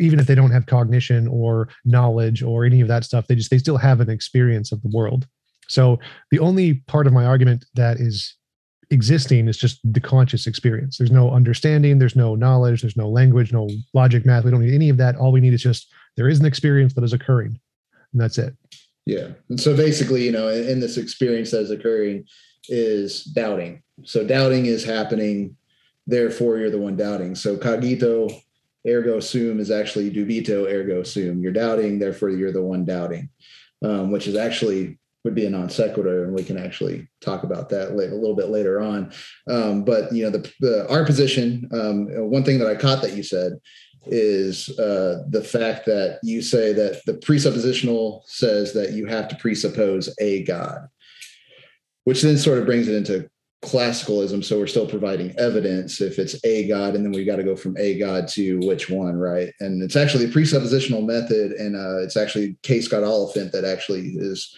even 0.00 0.18
if 0.18 0.26
they 0.26 0.34
don't 0.34 0.50
have 0.50 0.66
cognition 0.66 1.28
or 1.28 1.68
knowledge 1.84 2.42
or 2.42 2.64
any 2.64 2.80
of 2.80 2.88
that 2.88 3.04
stuff 3.04 3.26
they 3.26 3.34
just 3.34 3.50
they 3.50 3.58
still 3.58 3.76
have 3.76 4.00
an 4.00 4.10
experience 4.10 4.72
of 4.72 4.82
the 4.82 4.90
world 4.92 5.26
so 5.68 5.98
the 6.30 6.38
only 6.38 6.74
part 6.86 7.06
of 7.06 7.12
my 7.12 7.24
argument 7.24 7.64
that 7.74 7.98
is 7.98 8.34
existing 8.90 9.48
is 9.48 9.56
just 9.56 9.80
the 9.84 10.00
conscious 10.00 10.46
experience. 10.46 10.98
There's 10.98 11.10
no 11.10 11.30
understanding 11.30 11.98
there's 11.98 12.16
no 12.16 12.34
knowledge 12.34 12.82
there's 12.82 12.96
no 12.96 13.08
language 13.08 13.52
no 13.52 13.68
logic 13.94 14.24
math. 14.24 14.44
We 14.44 14.50
don't 14.50 14.64
need 14.64 14.74
any 14.74 14.88
of 14.88 14.96
that. 14.98 15.16
All 15.16 15.32
we 15.32 15.40
need 15.40 15.54
is 15.54 15.62
just 15.62 15.92
there 16.16 16.28
is 16.28 16.40
an 16.40 16.46
experience 16.46 16.94
that 16.94 17.04
is 17.04 17.12
occurring 17.12 17.58
and 18.12 18.20
that's 18.20 18.38
it. 18.38 18.54
Yeah. 19.06 19.28
And 19.48 19.60
so 19.60 19.76
basically 19.76 20.24
you 20.24 20.32
know 20.32 20.48
in 20.48 20.80
this 20.80 20.96
experience 20.96 21.50
that 21.50 21.60
is 21.60 21.70
occurring 21.70 22.24
is 22.68 23.24
doubting. 23.24 23.82
So 24.04 24.26
doubting 24.26 24.66
is 24.66 24.84
happening 24.84 25.56
therefore 26.06 26.58
you're 26.58 26.70
the 26.70 26.78
one 26.78 26.96
doubting. 26.96 27.34
So 27.34 27.56
cogito 27.56 28.30
ergo 28.86 29.20
sum 29.20 29.60
is 29.60 29.70
actually 29.70 30.10
dubito 30.10 30.70
ergo 30.70 31.02
sum. 31.02 31.40
You're 31.40 31.52
doubting, 31.52 31.98
therefore 31.98 32.30
you're 32.30 32.52
the 32.52 32.62
one 32.62 32.84
doubting, 32.84 33.28
um, 33.82 34.10
which 34.10 34.26
is 34.26 34.36
actually 34.36 34.98
would 35.28 35.34
be 35.34 35.46
a 35.46 35.50
non 35.50 35.68
sequitur, 35.68 36.24
and 36.24 36.32
we 36.32 36.42
can 36.42 36.56
actually 36.56 37.06
talk 37.20 37.42
about 37.42 37.68
that 37.68 37.90
a 37.90 37.94
little 37.94 38.34
bit 38.34 38.48
later 38.48 38.80
on. 38.80 39.12
Um, 39.48 39.84
but 39.84 40.12
you 40.12 40.24
know, 40.24 40.30
the, 40.30 40.50
the 40.60 40.90
our 40.90 41.04
position. 41.04 41.68
Um, 41.72 42.06
one 42.30 42.44
thing 42.44 42.58
that 42.58 42.68
I 42.68 42.74
caught 42.74 43.02
that 43.02 43.14
you 43.14 43.22
said 43.22 43.52
is 44.06 44.70
uh, 44.78 45.24
the 45.28 45.44
fact 45.44 45.84
that 45.86 46.18
you 46.22 46.40
say 46.40 46.72
that 46.72 47.02
the 47.04 47.14
presuppositional 47.14 48.22
says 48.24 48.72
that 48.72 48.92
you 48.92 49.04
have 49.06 49.28
to 49.28 49.36
presuppose 49.36 50.14
a 50.18 50.44
God, 50.44 50.88
which 52.04 52.22
then 52.22 52.38
sort 52.38 52.58
of 52.58 52.66
brings 52.66 52.88
it 52.88 52.94
into 52.94 53.28
classicalism 53.62 54.42
so 54.42 54.56
we're 54.56 54.68
still 54.68 54.86
providing 54.86 55.36
evidence 55.36 56.00
if 56.00 56.16
it's 56.20 56.36
a 56.44 56.68
god 56.68 56.94
and 56.94 57.04
then 57.04 57.10
we 57.10 57.24
got 57.24 57.36
to 57.36 57.42
go 57.42 57.56
from 57.56 57.76
a 57.76 57.98
god 57.98 58.28
to 58.28 58.56
which 58.60 58.88
one 58.88 59.16
right 59.16 59.52
and 59.58 59.82
it's 59.82 59.96
actually 59.96 60.24
a 60.24 60.28
presuppositional 60.28 61.04
method 61.04 61.50
and 61.50 61.74
uh, 61.74 61.98
it's 61.98 62.16
actually 62.16 62.56
K. 62.62 62.80
Scott 62.80 63.02
Oliphint 63.02 63.50
that 63.50 63.64
actually 63.64 64.10
is 64.10 64.56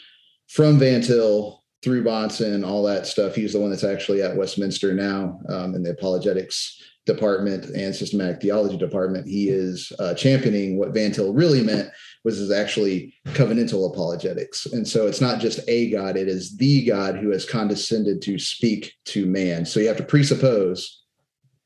from 0.51 0.79
Van 0.79 1.01
Til 1.01 1.63
through 1.83 2.05
Bahnsen 2.05 2.67
all 2.67 2.83
that 2.85 3.07
stuff 3.07 3.35
he's 3.35 3.53
the 3.53 3.61
one 3.61 3.71
that's 3.71 3.85
actually 3.85 4.23
at 4.23 4.37
westminster 4.37 4.93
now 4.93 5.41
um, 5.49 5.75
in 5.75 5.83
the 5.83 5.91
apologetics 5.91 6.83
department 7.07 7.65
and 7.71 7.95
systematic 7.95 8.41
theology 8.41 8.77
department 8.77 9.27
he 9.27 9.49
is 9.49 9.91
uh, 9.99 10.15
championing 10.15 10.79
what 10.79 10.93
Van 10.93 11.13
Til 11.13 11.33
really 11.33 11.63
meant 11.63 11.91
was 12.25 12.39
is 12.39 12.51
actually 12.51 13.15
covenantal 13.29 13.91
apologetics. 13.91 14.67
And 14.67 14.87
so 14.87 15.07
it's 15.07 15.21
not 15.21 15.41
just 15.41 15.61
a 15.69 15.91
God, 15.91 16.17
it 16.17 16.29
is 16.29 16.57
the 16.57 16.85
God 16.85 17.17
who 17.17 17.31
has 17.31 17.49
condescended 17.49 18.21
to 18.23 18.39
speak 18.39 18.95
to 19.07 19.27
man. 19.27 19.65
So 19.65 19.81
you 19.81 19.89
have 19.89 19.97
to 19.97 20.05
presuppose 20.05 21.03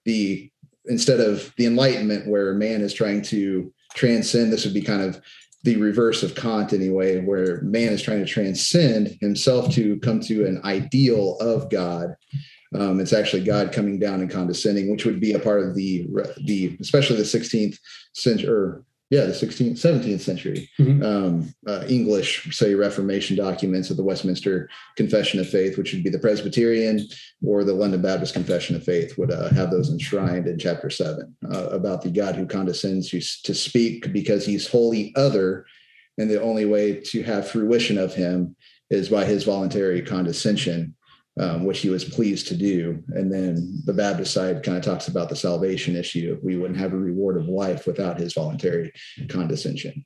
the 0.05 0.51
instead 0.87 1.18
of 1.18 1.53
the 1.57 1.66
enlightenment 1.66 2.29
where 2.29 2.55
man 2.55 2.83
is 2.83 2.92
trying 2.92 3.23
to 3.23 3.73
transcend, 3.94 4.53
this 4.53 4.64
would 4.64 4.75
be 4.75 4.83
kind 4.83 5.03
of 5.03 5.20
the 5.64 5.77
reverse 5.77 6.22
of 6.22 6.35
Kant 6.35 6.74
anyway, 6.74 7.20
where 7.20 7.62
man 7.62 7.92
is 7.92 8.03
trying 8.03 8.20
to 8.20 8.31
transcend 8.31 9.16
himself 9.20 9.72
to 9.74 9.98
come 10.00 10.20
to 10.20 10.44
an 10.44 10.61
ideal 10.62 11.38
of 11.38 11.70
God. 11.70 12.14
Um, 12.74 13.00
it's 13.00 13.14
actually 13.14 13.44
God 13.44 13.72
coming 13.72 13.98
down 13.98 14.20
and 14.20 14.31
condescending, 14.31 14.90
which 14.90 15.07
would 15.07 15.20
be 15.20 15.33
a 15.33 15.38
part 15.38 15.62
of 15.62 15.74
the 15.74 16.07
the 16.44 16.77
especially 16.81 17.16
the 17.16 17.22
16th 17.22 17.79
century 18.12 18.48
or 18.48 18.85
yeah, 19.11 19.27
the 19.27 19.33
16th, 19.33 19.73
17th 19.73 20.21
century 20.21 20.69
mm-hmm. 20.79 21.03
um, 21.03 21.55
uh, 21.67 21.85
English, 21.88 22.57
say, 22.57 22.75
Reformation 22.75 23.37
documents 23.37 23.90
of 23.90 23.97
the 23.97 24.03
Westminster 24.03 24.69
Confession 24.97 25.38
of 25.40 25.49
Faith, 25.49 25.77
which 25.77 25.93
would 25.93 26.03
be 26.03 26.11
the 26.11 26.19
Presbyterian 26.19 27.07
or 27.47 27.64
the 27.64 27.75
London 27.75 28.01
Baptist 28.01 28.33
Confession 28.33 28.77
of 28.77 28.83
Faith, 28.83 29.17
would 29.19 29.31
uh, 29.31 29.51
have 29.51 29.71
those 29.71 29.90
enshrined 29.90 30.47
in 30.47 30.59
chapter 30.59 30.88
seven 30.88 31.37
uh, 31.53 31.67
about 31.67 32.03
the 32.03 32.11
God 32.11 32.35
who 32.35 32.47
condescends 32.47 33.11
to, 33.11 33.21
to 33.45 33.55
speak 33.55 34.11
because 34.12 34.47
he's 34.47 34.69
wholly 34.69 35.12
other. 35.17 35.67
And 36.17 36.31
the 36.31 36.40
only 36.40 36.64
way 36.64 37.01
to 37.01 37.23
have 37.25 37.49
fruition 37.49 37.99
of 37.99 38.14
him 38.14 38.57
is 38.88 39.11
by 39.11 39.25
his 39.27 39.45
voluntary 39.45 40.01
condescension 40.01 40.95
um, 41.40 41.64
which 41.64 41.81
he 41.81 41.90
was 41.90 42.05
pleased 42.05 42.49
to 42.49 42.57
do. 42.57 43.03
And 43.09 43.33
then 43.33 43.83
the 43.85 43.92
Baptist 43.92 44.33
side 44.33 44.62
kind 44.62 44.77
of 44.77 44.85
talks 44.85 45.09
about 45.09 45.29
the 45.29 45.37
salvation 45.37 45.97
issue. 45.97 46.38
We 46.42 46.57
wouldn't 46.57 46.79
have 46.79 46.92
a 46.92 46.99
reward 46.99 47.37
of 47.37 47.49
life 47.49 47.87
without 47.87 48.18
his 48.18 48.35
voluntary 48.35 48.92
condescension. 49.29 50.05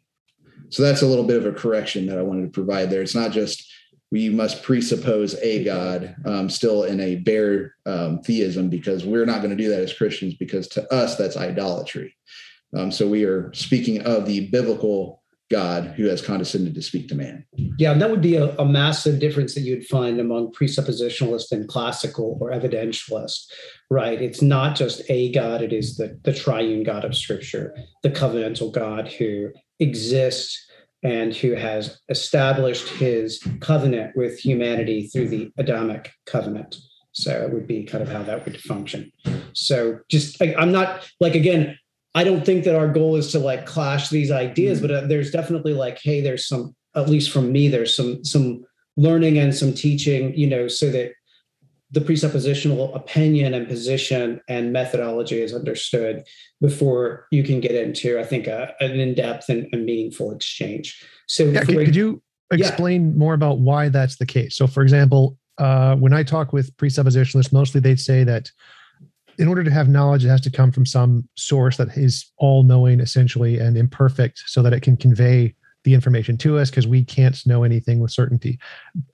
So 0.70 0.82
that's 0.82 1.02
a 1.02 1.06
little 1.06 1.24
bit 1.24 1.38
of 1.38 1.46
a 1.46 1.52
correction 1.52 2.06
that 2.06 2.18
I 2.18 2.22
wanted 2.22 2.44
to 2.44 2.50
provide 2.50 2.90
there. 2.90 3.02
It's 3.02 3.14
not 3.14 3.32
just 3.32 3.70
we 4.10 4.30
must 4.30 4.62
presuppose 4.62 5.34
a 5.36 5.64
God 5.64 6.16
um, 6.24 6.48
still 6.48 6.84
in 6.84 6.98
a 7.00 7.16
bare 7.16 7.74
um, 7.84 8.22
theism 8.22 8.70
because 8.70 9.04
we're 9.04 9.26
not 9.26 9.42
going 9.42 9.54
to 9.54 9.62
do 9.62 9.68
that 9.68 9.80
as 9.80 9.92
Christians 9.92 10.34
because 10.34 10.66
to 10.68 10.92
us 10.92 11.16
that's 11.16 11.36
idolatry. 11.36 12.14
Um, 12.76 12.90
so 12.90 13.06
we 13.06 13.24
are 13.24 13.52
speaking 13.54 14.02
of 14.02 14.26
the 14.26 14.48
biblical 14.48 15.17
God 15.50 15.94
who 15.96 16.06
has 16.06 16.20
condescended 16.20 16.74
to 16.74 16.82
speak 16.82 17.08
to 17.08 17.14
man. 17.14 17.44
Yeah, 17.78 17.94
that 17.94 18.11
would 18.11 18.20
be 18.20 18.37
a, 18.37 18.54
a, 18.56 18.66
massive 18.66 19.18
difference 19.18 19.54
that 19.54 19.62
you'd 19.62 19.87
find 19.87 20.20
among 20.20 20.52
presuppositionalist 20.52 21.52
and 21.52 21.66
classical 21.66 22.37
or 22.40 22.50
evidentialist, 22.50 23.50
right? 23.90 24.20
It's 24.20 24.42
not 24.42 24.76
just 24.76 25.00
a 25.08 25.32
God, 25.32 25.62
it 25.62 25.72
is 25.72 25.96
the, 25.96 26.18
the 26.22 26.34
triune 26.34 26.82
God 26.82 27.04
of 27.04 27.16
Scripture, 27.16 27.74
the 28.02 28.11
covenantal 28.11 28.72
God 28.72 29.08
who 29.08 29.50
exists 29.80 30.66
and 31.02 31.34
who 31.34 31.52
has 31.52 31.98
established 32.08 32.88
his 32.88 33.42
covenant 33.61 34.16
with 34.16 34.38
humanity 34.38 35.06
through 35.06 35.28
the 35.28 35.50
Adamic 35.56 36.12
covenant. 36.26 36.76
So 37.12 37.30
it 37.30 37.52
would 37.52 37.66
be 37.66 37.84
kind 37.84 38.02
of 38.02 38.11
how 38.11 38.22
that 38.24 38.44
would 38.44 38.61
function. 38.61 39.12
So 39.52 40.00
just, 40.11 40.42
I, 40.42 40.54
I'm 40.58 40.72
not 40.72 41.08
like, 41.20 41.34
again, 41.34 41.78
I 42.18 42.24
don't 42.24 42.44
think 42.44 42.64
that 42.64 42.74
our 42.74 42.88
goal 42.88 43.14
is 43.14 43.31
to 43.31 43.38
like 43.38 43.64
clash 43.64 44.09
these 44.09 44.33
ideas, 44.33 44.78
mm-hmm. 44.78 44.88
but 44.88 45.04
uh, 45.04 45.07
there's 45.07 45.31
definitely 45.31 45.72
like, 45.72 46.00
hey, 46.02 46.20
there's 46.20 46.48
some, 46.48 46.74
at 46.96 47.09
least 47.09 47.31
from 47.31 47.52
me, 47.52 47.68
there's 47.68 47.94
some 47.94 48.24
some 48.24 48.64
learning 48.96 49.38
and 49.38 49.54
some 49.54 49.72
teaching, 49.72 50.37
you 50.37 50.48
know, 50.48 50.66
so 50.66 50.90
that 50.90 51.12
the 51.92 52.00
presuppositional 52.00 52.94
opinion 52.96 53.54
and 53.54 53.68
position 53.68 54.40
and 54.48 54.72
methodology 54.72 55.40
is 55.40 55.54
understood 55.54 56.24
before 56.61 57.28
you 57.31 57.44
can 57.44 57.61
get 57.61 57.76
into, 57.76 58.18
I 58.18 58.24
think, 58.24 58.48
a, 58.48 58.74
an 58.81 58.98
in-depth 58.98 59.48
and, 59.48 59.68
and 59.72 59.87
meaningful 59.87 60.33
exchange. 60.33 61.00
So, 61.28 61.44
yeah, 61.44 61.61
could, 61.61 61.76
could, 61.76 61.96
you 61.96 62.20
explain 62.50 63.12
yeah. 63.12 63.16
more 63.16 63.35
about 63.35 63.61
why 63.61 63.90
that's 63.90 64.16
the 64.16 64.26
case? 64.26 64.57
So, 64.57 64.66
for 64.66 64.83
example, 64.83 65.38
uh, 65.59 65.94
when 65.94 66.12
I 66.12 66.24
talk 66.24 66.52
with 66.52 66.76
presuppositionalists, 66.76 67.52
mostly 67.52 67.81
they 67.81 67.94
say 67.94 68.24
that 68.24 68.50
in 69.38 69.48
order 69.48 69.62
to 69.62 69.70
have 69.70 69.88
knowledge, 69.88 70.24
it 70.24 70.29
has 70.29 70.40
to 70.42 70.51
come 70.51 70.72
from 70.72 70.85
some 70.85 71.29
source 71.37 71.77
that 71.77 71.96
is 71.96 72.31
all 72.38 72.64
knowing 72.64 73.01
essentially 73.01 73.59
and 73.59 73.77
imperfect 73.77 74.42
so 74.46 74.62
that 74.62 74.72
it 74.72 74.81
can 74.81 74.96
convey 74.96 75.55
the 75.85 75.94
information 75.94 76.37
to 76.37 76.59
us 76.59 76.70
because 76.70 76.87
we 76.87 77.05
can't 77.05 77.46
know 77.46 77.62
anything 77.62 78.01
with 78.01 78.11
certainty. 78.11 78.59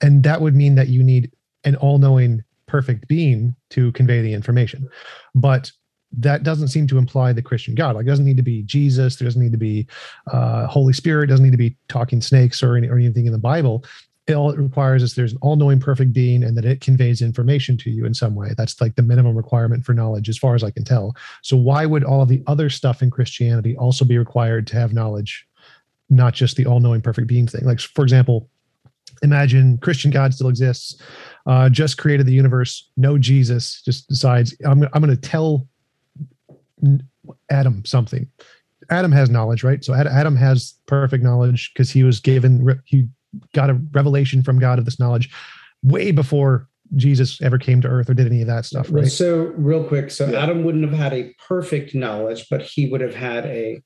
And 0.01 0.23
that 0.23 0.41
would 0.41 0.55
mean 0.55 0.75
that 0.77 0.89
you 0.89 1.03
need 1.03 1.31
an 1.65 1.77
all 1.77 1.99
knowing, 1.99 2.43
perfect 2.67 3.07
being 3.07 3.55
to 3.71 3.93
convey 3.93 4.23
the 4.23 4.33
information. 4.33 4.89
But 5.35 5.71
that 6.17 6.43
doesn't 6.43 6.69
seem 6.69 6.87
to 6.87 6.99
imply 6.99 7.33
the 7.33 7.43
Christian 7.43 7.75
God. 7.75 7.97
Like, 7.97 8.07
it 8.07 8.09
doesn't 8.09 8.25
need 8.25 8.37
to 8.37 8.43
be 8.43 8.63
Jesus. 8.63 9.17
There 9.17 9.27
doesn't 9.27 9.43
need 9.43 9.53
to 9.53 9.59
be 9.59 9.87
uh, 10.33 10.67
Holy 10.67 10.93
Spirit. 10.93 11.25
It 11.25 11.33
doesn't 11.33 11.45
need 11.45 11.53
to 11.53 11.59
be 11.59 11.77
talking 11.89 12.21
snakes 12.21 12.63
or, 12.63 12.77
any, 12.77 12.89
or 12.89 12.97
anything 12.97 13.27
in 13.27 13.33
the 13.33 13.39
Bible. 13.39 13.85
It 14.27 14.35
all 14.35 14.51
it 14.51 14.59
requires 14.59 15.03
is 15.03 15.15
there's 15.15 15.33
an 15.33 15.39
all-knowing 15.43 15.81
perfect 15.81 16.13
being 16.13 16.43
and 16.43 16.57
that 16.57 16.65
it 16.65 16.81
conveys 16.81 17.21
information 17.21 17.77
to 17.77 17.91
you 17.91 18.07
in 18.07 18.15
some 18.15 18.35
way. 18.35 18.55
That's 18.57 18.81
like 18.81 18.97
the 18.97 19.03
minimum 19.03 19.37
requirement 19.37 19.85
for 19.85 19.93
knowledge 19.93 20.29
as 20.29 20.39
far 20.39 20.55
as 20.55 20.65
i 20.65 20.71
can 20.71 20.85
tell. 20.85 21.15
So 21.43 21.57
why 21.57 21.87
would 21.87 22.05
all 22.05 22.25
the 22.27 22.43
other 22.47 22.71
stuff 22.71 23.03
in 23.03 23.11
christianity 23.11 23.77
also 23.77 24.05
be 24.05 24.19
required 24.19 24.67
to 24.69 24.77
have 24.77 24.93
knowledge 24.93 25.47
not 26.11 26.35
just 26.35 26.57
the 26.57 26.67
all-knowing 26.67 27.03
perfect 27.03 27.29
being 27.29 27.47
thing? 27.47 27.65
Like 27.65 27.81
for 27.81 28.03
example 28.03 28.49
imagine 29.23 29.79
christian 29.79 30.11
god 30.11 30.35
still 30.35 30.49
exists 30.49 31.01
uh, 31.47 31.69
just 31.69 31.99
created 31.99 32.27
the 32.27 32.33
universe 32.33 32.91
no 32.97 33.17
jesus 33.17 33.81
just 33.83 34.09
decides 34.09 34.57
i'm, 34.67 34.83
I'm 34.93 35.03
going 35.03 35.15
to 35.15 35.17
tell 35.17 35.69
adam 37.51 37.85
something. 37.85 38.29
Adam 38.91 39.13
has 39.13 39.31
knowledge 39.31 39.65
right? 39.65 39.85
So 39.85 39.95
adam 39.95 40.37
has 40.37 40.75
perfect 40.87 41.25
knowledge 41.25 41.73
because 41.73 41.91
he 41.91 42.03
was 42.03 42.21
given 42.21 42.81
he 42.85 43.09
got 43.55 43.70
a 43.70 43.75
revelation 43.92 44.42
from 44.42 44.59
God 44.59 44.79
of 44.79 44.85
this 44.85 44.99
knowledge 44.99 45.31
way 45.83 46.11
before 46.11 46.68
Jesus 46.97 47.40
ever 47.42 47.59
came 47.59 47.81
to 47.81 47.88
earth 47.88 48.11
or 48.11 48.14
did 48.14 48.27
any 48.27 48.40
of 48.40 48.47
that 48.47 48.64
stuff, 48.64 48.88
right? 48.90 49.07
So, 49.07 49.53
real 49.57 49.85
quick, 49.85 50.11
so 50.11 50.27
Yeah. 50.27 50.42
Adam 50.42 50.64
wouldn't 50.64 50.85
have 50.85 50.99
had 50.99 51.12
a 51.12 51.35
perfect 51.47 51.94
knowledge, 51.94 52.47
but 52.51 52.62
he 52.62 52.88
would 52.88 53.01
have 53.01 53.14
had 53.14 53.47
a 53.47 53.83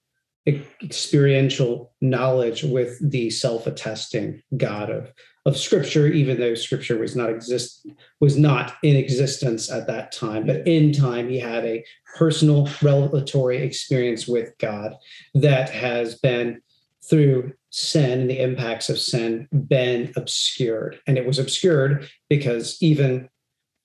experiential 0.47 1.93
knowledge 2.01 2.63
with 2.63 2.99
the 3.03 3.29
self-attesting 3.29 4.43
God 4.57 4.89
of 4.91 5.13
of 5.49 5.57
Scripture, 5.57 6.07
even 6.07 6.39
though 6.39 6.55
Scripture 6.55 6.99
was 6.99 7.17
not 7.17 7.31
exist 7.31 7.87
was 8.21 8.37
not 8.37 8.75
in 8.83 8.97
existence 8.97 9.71
at 9.71 9.87
that 9.87 10.13
time. 10.13 10.47
But 10.47 10.67
in 10.67 10.93
time, 10.93 11.29
he 11.29 11.39
had 11.39 11.65
a 11.65 11.85
personal 12.17 12.69
revelatory 12.83 13.59
experience 13.59 14.29
with 14.29 14.53
God 14.59 14.95
that 15.35 15.71
has 15.71 16.17
been 16.17 16.61
through 17.09 17.53
sin 17.71 18.21
and 18.21 18.31
the 18.31 18.43
impacts 18.43 18.89
of 18.89 18.99
sin 18.99 19.49
been 19.53 20.13
obscured, 20.17 21.01
and 21.07 21.19
it 21.19 21.27
was 21.27 21.39
obscured 21.39 22.09
because 22.29 22.77
even 22.81 23.29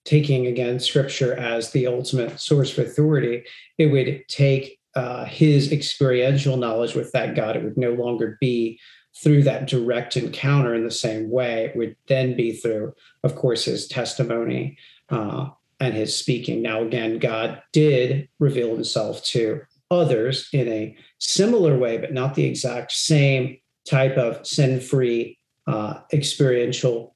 taking 0.06 0.48
again 0.48 0.80
scripture 0.80 1.34
as 1.34 1.72
the 1.72 1.88
ultimate 1.88 2.40
source 2.40 2.78
of 2.78 2.86
authority, 2.86 3.44
it 3.78 3.88
would 3.88 4.24
take 4.28 4.80
uh, 4.96 5.26
his 5.26 5.72
experiential 5.72 6.58
knowledge 6.58 6.94
with 6.96 7.12
that 7.14 7.36
God. 7.36 7.56
It 7.56 7.64
would 7.64 7.78
no 7.78 7.92
longer 7.92 8.38
be 8.40 8.80
through 9.16 9.44
that 9.44 9.68
direct 9.68 10.18
encounter 10.18 10.74
in 10.74 10.84
the 10.84 10.92
same 10.92 11.30
way. 11.30 11.66
It 11.66 11.76
would 11.76 11.96
then 12.08 12.36
be 12.36 12.54
through, 12.54 12.94
of 13.24 13.36
course, 13.36 13.66
his 13.66 13.88
testimony 13.88 14.78
uh, 15.10 15.50
and 15.80 15.94
his 15.94 16.18
speaking. 16.18 16.62
Now, 16.62 16.84
again, 16.84 17.20
God 17.20 17.62
did 17.72 18.28
reveal 18.40 18.74
himself 18.74 19.24
to 19.26 19.62
others 19.92 20.50
in 20.52 20.68
a 20.68 20.98
similar 21.20 21.78
way, 21.78 21.98
but 21.98 22.14
not 22.14 22.36
the 22.36 22.46
exact 22.46 22.92
same 22.92 23.58
type 23.90 24.18
of 24.18 24.46
sin 24.46 24.80
free 24.80 25.38
uh, 25.68 26.02
experiential 26.12 27.16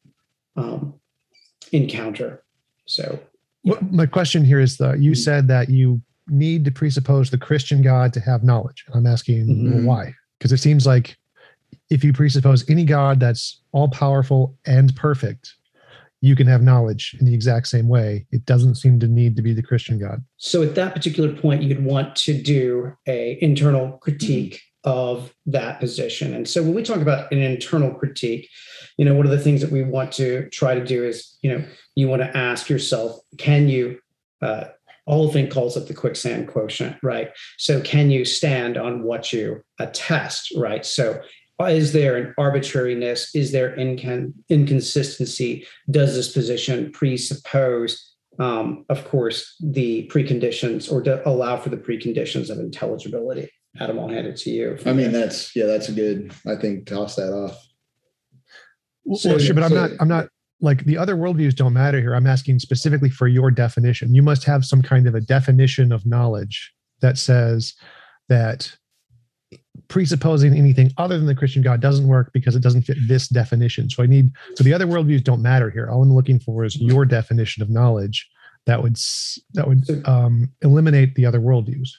um, 0.55 0.93
encounter. 1.71 2.43
So, 2.85 3.19
Well, 3.63 3.79
my 3.91 4.05
question 4.05 4.45
here 4.45 4.59
is 4.59 4.77
that 4.77 4.99
you 5.01 5.11
Mhm. 5.11 5.17
said 5.17 5.47
that 5.49 5.69
you 5.69 6.01
need 6.29 6.63
to 6.65 6.71
presuppose 6.71 7.29
the 7.29 7.37
Christian 7.37 7.81
God 7.81 8.13
to 8.13 8.19
have 8.21 8.43
knowledge. 8.43 8.85
I'm 8.93 9.05
asking 9.05 9.47
Mhm. 9.47 9.83
why? 9.83 10.13
Because 10.37 10.51
it 10.51 10.57
seems 10.57 10.85
like 10.85 11.17
if 11.89 12.03
you 12.03 12.13
presuppose 12.13 12.69
any 12.69 12.85
God 12.85 13.19
that's 13.19 13.61
all 13.71 13.89
powerful 13.89 14.57
and 14.65 14.95
perfect, 14.95 15.53
you 16.21 16.35
can 16.35 16.47
have 16.47 16.61
knowledge 16.61 17.15
in 17.19 17.25
the 17.25 17.33
exact 17.33 17.67
same 17.67 17.87
way. 17.87 18.25
It 18.31 18.45
doesn't 18.45 18.75
seem 18.75 18.99
to 19.01 19.07
need 19.07 19.35
to 19.35 19.41
be 19.41 19.53
the 19.53 19.61
Christian 19.63 19.99
God. 19.99 20.23
so 20.37 20.63
at 20.63 20.75
that 20.75 20.93
particular 20.93 21.33
point, 21.33 21.63
you'd 21.63 21.83
want 21.83 22.15
to 22.15 22.33
do 22.41 22.93
a 23.07 23.37
internal 23.41 23.97
critique 23.99 24.61
of 24.83 25.33
that 25.45 25.79
position. 25.79 26.33
And 26.33 26.47
so 26.47 26.61
when 26.63 26.73
we 26.73 26.83
talk 26.83 27.01
about 27.01 27.31
an 27.31 27.39
internal 27.39 27.93
critique, 27.93 28.49
you 28.97 29.05
know, 29.05 29.13
one 29.13 29.25
of 29.25 29.31
the 29.31 29.39
things 29.39 29.61
that 29.61 29.71
we 29.71 29.83
want 29.83 30.11
to 30.13 30.49
try 30.49 30.75
to 30.75 30.85
do 30.85 31.03
is, 31.03 31.37
you 31.41 31.51
know, 31.51 31.63
you 31.95 32.07
want 32.07 32.21
to 32.21 32.37
ask 32.37 32.69
yourself, 32.69 33.19
can 33.37 33.67
you 33.67 33.99
uh, 34.41 34.65
Oliphint 35.07 35.51
calls 35.51 35.77
it 35.77 35.87
the 35.87 35.93
quicksand 35.93 36.47
quotient, 36.47 36.97
right? 37.01 37.29
So 37.57 37.81
can 37.81 38.11
you 38.11 38.25
stand 38.25 38.77
on 38.77 39.03
what 39.03 39.31
you 39.31 39.63
attest, 39.79 40.53
right? 40.57 40.85
So 40.85 41.21
is 41.61 41.93
there 41.93 42.17
an 42.17 42.33
arbitrariness? 42.37 43.33
Is 43.33 43.51
there 43.51 43.75
incon- 43.77 44.33
inconsistency? 44.49 45.65
Does 45.89 46.13
this 46.13 46.31
position 46.31 46.91
presuppose, 46.91 48.15
um, 48.37 48.85
of 48.89 49.07
course, 49.07 49.55
the 49.59 50.07
preconditions 50.13 50.91
or 50.91 51.01
to 51.03 51.27
allow 51.27 51.57
for 51.57 51.69
the 51.69 51.77
preconditions 51.77 52.49
of 52.49 52.59
intelligibility? 52.59 53.49
Adam, 53.79 53.99
I'll 53.99 54.07
hand 54.07 54.27
it 54.27 54.37
to 54.37 54.49
you. 54.49 54.77
I 54.85 54.93
mean, 54.93 55.11
that's 55.11 55.55
yeah, 55.55 55.65
that's 55.65 55.89
a 55.89 55.91
good. 55.91 56.33
I 56.45 56.55
think 56.55 56.87
toss 56.87 57.15
that 57.15 57.31
off. 57.33 57.67
So- 59.15 59.29
well, 59.29 59.39
sure, 59.39 59.53
but 59.53 59.63
I'm 59.63 59.69
so- 59.69 59.75
not. 59.87 59.91
I'm 59.99 60.07
not 60.07 60.27
like 60.59 60.85
the 60.85 60.97
other 60.97 61.15
worldviews 61.15 61.55
don't 61.55 61.73
matter 61.73 61.99
here. 61.99 62.15
I'm 62.15 62.25
asking 62.27 62.59
specifically 62.59 63.09
for 63.09 63.27
your 63.27 63.51
definition. 63.51 64.15
You 64.15 64.23
must 64.23 64.43
have 64.45 64.65
some 64.65 64.81
kind 64.81 65.07
of 65.07 65.13
a 65.13 65.21
definition 65.21 65.91
of 65.91 66.05
knowledge 66.05 66.73
that 67.01 67.17
says 67.17 67.75
that 68.27 68.75
presupposing 69.87 70.57
anything 70.57 70.91
other 70.97 71.17
than 71.17 71.27
the 71.27 71.35
Christian 71.35 71.61
God 71.61 71.79
doesn't 71.79 72.07
work 72.07 72.31
because 72.33 72.55
it 72.55 72.61
doesn't 72.63 72.81
fit 72.81 72.97
this 73.07 73.27
definition. 73.27 73.89
So 73.89 74.01
I 74.03 74.07
need. 74.07 74.31
So 74.55 74.63
the 74.63 74.73
other 74.73 74.87
worldviews 74.87 75.23
don't 75.23 75.41
matter 75.41 75.69
here. 75.69 75.89
All 75.89 76.01
I'm 76.01 76.13
looking 76.13 76.39
for 76.39 76.65
is 76.65 76.75
your 76.81 77.05
definition 77.05 77.61
of 77.61 77.69
knowledge 77.69 78.27
that 78.65 78.81
would 78.81 78.97
that 79.53 79.67
would 79.67 79.83
um, 80.05 80.51
eliminate 80.61 81.15
the 81.15 81.25
other 81.25 81.39
worldviews. 81.39 81.89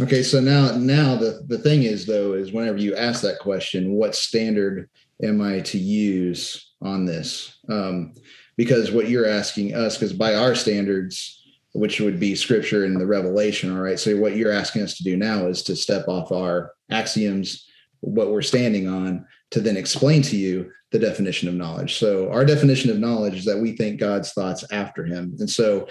Okay, 0.00 0.24
so 0.24 0.40
now 0.40 0.76
now 0.76 1.14
the 1.14 1.44
the 1.46 1.58
thing 1.58 1.84
is 1.84 2.04
though 2.04 2.32
is 2.32 2.52
whenever 2.52 2.78
you 2.78 2.96
ask 2.96 3.22
that 3.22 3.38
question, 3.38 3.92
what 3.92 4.14
standard 4.14 4.90
am 5.22 5.40
I 5.40 5.60
to 5.60 5.78
use 5.78 6.72
on 6.82 7.04
this? 7.04 7.58
Um, 7.68 8.14
because 8.56 8.90
what 8.90 9.08
you're 9.08 9.28
asking 9.28 9.74
us, 9.74 9.96
because 9.96 10.12
by 10.12 10.34
our 10.34 10.54
standards, 10.54 11.42
which 11.74 12.00
would 12.00 12.18
be 12.18 12.34
scripture 12.34 12.84
and 12.84 13.00
the 13.00 13.06
revelation, 13.06 13.72
all 13.72 13.82
right. 13.82 13.98
So 13.98 14.16
what 14.16 14.36
you're 14.36 14.52
asking 14.52 14.82
us 14.82 14.96
to 14.96 15.04
do 15.04 15.16
now 15.16 15.46
is 15.46 15.62
to 15.64 15.76
step 15.76 16.08
off 16.08 16.32
our 16.32 16.72
axioms, 16.90 17.68
what 18.00 18.30
we're 18.30 18.42
standing 18.42 18.88
on, 18.88 19.26
to 19.50 19.60
then 19.60 19.76
explain 19.76 20.22
to 20.22 20.36
you 20.36 20.70
the 20.90 20.98
definition 20.98 21.48
of 21.48 21.54
knowledge. 21.54 21.96
So 21.96 22.30
our 22.30 22.44
definition 22.44 22.90
of 22.90 22.98
knowledge 22.98 23.34
is 23.34 23.44
that 23.44 23.58
we 23.58 23.72
think 23.72 23.98
God's 23.98 24.32
thoughts 24.32 24.64
after 24.70 25.04
him. 25.04 25.36
And 25.38 25.50
so 25.50 25.88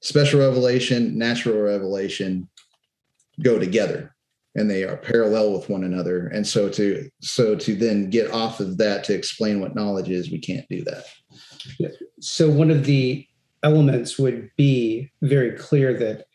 special 0.00 0.40
revelation, 0.40 1.16
natural 1.16 1.58
revelation 1.60 2.48
go 3.42 3.58
together 3.58 4.14
and 4.54 4.70
they 4.70 4.84
are 4.84 4.96
parallel 4.96 5.52
with 5.52 5.68
one 5.68 5.84
another. 5.84 6.28
And 6.28 6.46
so 6.46 6.68
to 6.70 7.08
so 7.20 7.56
to 7.56 7.74
then 7.74 8.10
get 8.10 8.30
off 8.30 8.60
of 8.60 8.78
that 8.78 9.04
to 9.04 9.14
explain 9.14 9.60
what 9.60 9.74
knowledge 9.74 10.08
is, 10.08 10.30
we 10.30 10.38
can't 10.38 10.68
do 10.68 10.84
that. 10.84 11.04
So 12.20 12.48
one 12.48 12.70
of 12.70 12.84
the 12.84 13.26
elements 13.62 14.18
would 14.18 14.50
be 14.56 15.10
very 15.22 15.52
clear 15.52 15.94
that 15.94 16.26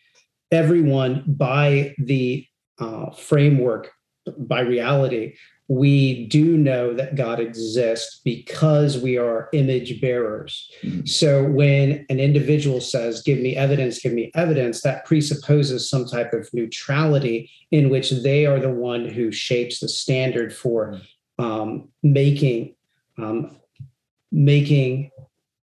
everyone, 0.52 1.24
by 1.28 1.96
the 1.98 2.46
uh, 2.80 3.12
framework, 3.12 3.92
by 4.38 4.62
reality, 4.62 5.36
we 5.70 6.26
do 6.26 6.58
know 6.58 6.94
that 6.96 7.16
God 7.16 7.40
exists 7.40 8.22
because 8.26 8.98
we 8.98 9.18
are 9.18 9.50
image 9.54 10.02
bearers. 10.02 10.68
Mhm. 10.84 11.08
So 11.08 11.46
when 11.46 12.08
an 12.10 12.20
individual 12.20 12.82
says, 12.82 13.22
Give 13.22 13.40
me 13.40 13.56
evidence, 13.56 14.00
give 14.00 14.14
me 14.14 14.32
evidence, 14.34 14.82
that 14.82 15.06
presupposes 15.06 15.88
some 15.88 16.06
type 16.06 16.34
of 16.34 16.50
neutrality 16.54 17.52
in 17.70 17.90
which 17.90 18.10
they 18.10 18.48
are 18.48 18.60
the 18.60 18.72
one 18.72 19.08
who 19.08 19.32
shapes 19.32 19.80
the 19.80 19.88
standard 19.88 20.52
for 20.52 21.00
um, 21.38 21.90
making 22.02 22.76
um, 23.20 23.56
making 24.32 25.12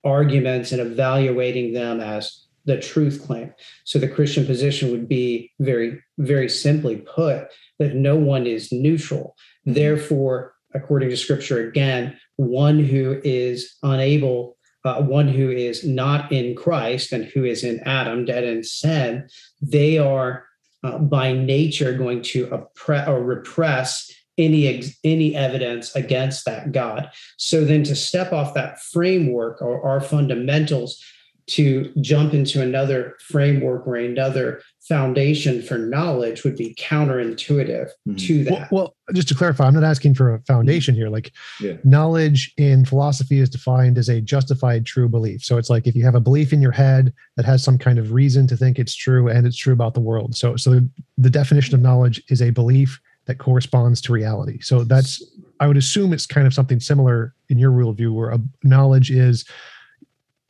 arguments 0.04 0.72
and 0.72 0.80
evaluating 0.80 1.74
them 1.74 2.00
as 2.00 2.46
the 2.64 2.78
truth 2.78 3.22
claim. 3.24 3.52
So 3.84 3.98
the 3.98 4.08
Christian 4.08 4.46
position 4.46 4.90
would 4.90 5.08
be 5.08 5.52
very, 5.58 6.00
very 6.18 6.48
simply 6.48 6.96
put 6.96 7.48
that 7.78 7.94
no 7.94 8.16
one 8.16 8.46
is 8.46 8.70
neutral. 8.72 9.36
Therefore, 9.64 10.55
according 10.75 11.11
to 11.11 11.16
scripture, 11.16 11.68
again, 11.68 12.18
one 12.37 12.79
who 12.79 13.20
is 13.25 13.77
unable, 13.83 14.57
uh, 14.85 15.03
one 15.03 15.29
who 15.29 15.51
is 15.51 15.85
not 15.85 16.33
in 16.33 16.57
Christ 16.57 17.12
and 17.12 17.25
who 17.25 17.44
is 17.44 17.62
in 17.62 17.81
Adam, 17.81 18.25
dead 18.25 18.44
in 18.44 18.64
sin, 18.64 19.29
they 19.61 19.98
are 19.98 20.46
uh, 20.83 20.98
by 20.98 21.33
nature 21.33 21.96
going 21.96 22.22
to 22.22 22.46
oppre- 22.48 23.07
or 23.07 23.22
repress 23.22 24.11
any 24.38 24.66
ex- 24.66 24.98
any 25.05 25.37
evidence 25.37 25.94
against 25.94 26.44
that 26.46 26.72
God. 26.72 27.11
So 27.37 27.64
then 27.64 27.85
to 27.85 27.94
step 27.94 28.33
off 28.33 28.55
that 28.55 28.81
framework 28.81 29.61
or 29.62 29.83
our 29.83 30.01
fundamentals 30.01 31.03
to 31.48 31.92
jump 32.01 32.35
into 32.35 32.62
another 32.62 33.16
framework 33.20 33.87
or 33.87 33.96
another 33.96 34.62
foundation 34.88 35.62
for 35.62 35.78
knowledge 35.78 36.42
would 36.44 36.56
be 36.56 36.74
counterintuitive 36.74 37.88
Mhm. 38.08 38.18
to 38.18 38.44
that. 38.44 38.70
well, 38.72 38.94
just 39.14 39.28
to 39.28 39.34
clarify, 39.34 39.66
I'm 39.66 39.74
not 39.74 39.84
asking 39.84 40.14
for 40.14 40.34
a 40.34 40.40
foundation 40.40 40.94
here. 40.94 41.08
Like, 41.08 41.30
Yeah. 41.60 41.74
knowledge 41.84 42.52
in 42.56 42.84
philosophy 42.84 43.38
is 43.38 43.48
defined 43.48 43.96
as 43.96 44.08
a 44.08 44.20
justified 44.20 44.84
true 44.84 45.08
belief. 45.08 45.44
So 45.44 45.56
it's 45.56 45.70
like 45.70 45.86
if 45.86 45.94
you 45.94 46.04
have 46.04 46.14
a 46.16 46.20
belief 46.20 46.52
in 46.52 46.60
your 46.60 46.72
head 46.72 47.12
that 47.36 47.44
has 47.44 47.62
some 47.62 47.78
kind 47.78 47.98
of 47.98 48.12
reason 48.12 48.46
to 48.48 48.56
think 48.56 48.78
it's 48.78 48.94
true 48.94 49.28
and 49.28 49.46
it's 49.46 49.56
true 49.56 49.72
about 49.72 49.94
the 49.94 50.00
world. 50.00 50.34
So, 50.34 50.56
so 50.56 50.80
the 51.16 51.30
definition 51.30 51.74
of 51.74 51.80
knowledge 51.80 52.20
is 52.28 52.42
a 52.42 52.50
belief 52.50 53.00
that 53.26 53.38
corresponds 53.38 54.00
to 54.02 54.12
reality. 54.12 54.58
So 54.62 54.82
that's 54.82 55.22
I 55.60 55.68
would 55.68 55.76
assume 55.76 56.12
it's 56.12 56.26
kind 56.26 56.44
of 56.44 56.52
something 56.52 56.80
similar 56.80 57.34
in 57.48 57.56
your 57.56 57.70
worldview, 57.70 58.12
where 58.12 58.30
a 58.30 58.40
knowledge 58.64 59.12
is 59.12 59.44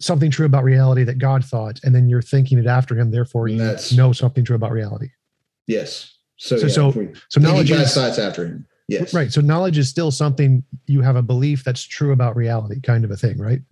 something 0.02 0.30
true 0.30 0.46
about 0.46 0.64
reality 0.64 1.04
that 1.04 1.18
God 1.18 1.44
thought, 1.44 1.80
and 1.84 1.94
then 1.94 2.08
you're 2.08 2.22
thinking 2.22 2.58
it 2.58 2.66
after 2.66 2.98
Him. 2.98 3.10
Therefore, 3.10 3.48
you 3.48 3.58
that's- 3.58 3.92
know 3.92 4.12
something 4.12 4.44
true 4.44 4.56
about 4.56 4.72
reality. 4.72 5.08
Yes. 5.66 6.10
So 6.36 6.56
So- 6.56 6.66
yeah, 6.66 6.72
so- 6.72 6.88
we- 6.90 7.08
So 7.28 7.40
knowledge 7.40 7.70
is 7.70 7.94
thoughts 7.94 8.18
after 8.18 8.46
him. 8.46 8.66
Yes. 8.88 9.14
right. 9.14 9.32
So 9.32 9.40
knowledge 9.40 9.78
is 9.78 9.88
still 9.88 10.10
something 10.10 10.64
you 10.86 11.00
have 11.02 11.16
a 11.16 11.22
belief 11.22 11.62
that's 11.64 11.82
true 11.84 12.12
about 12.12 12.36
reality, 12.36 12.80
kind 12.80 13.04
of 13.04 13.10
a 13.12 13.16
thing, 13.16 13.38
right? 13.38 13.62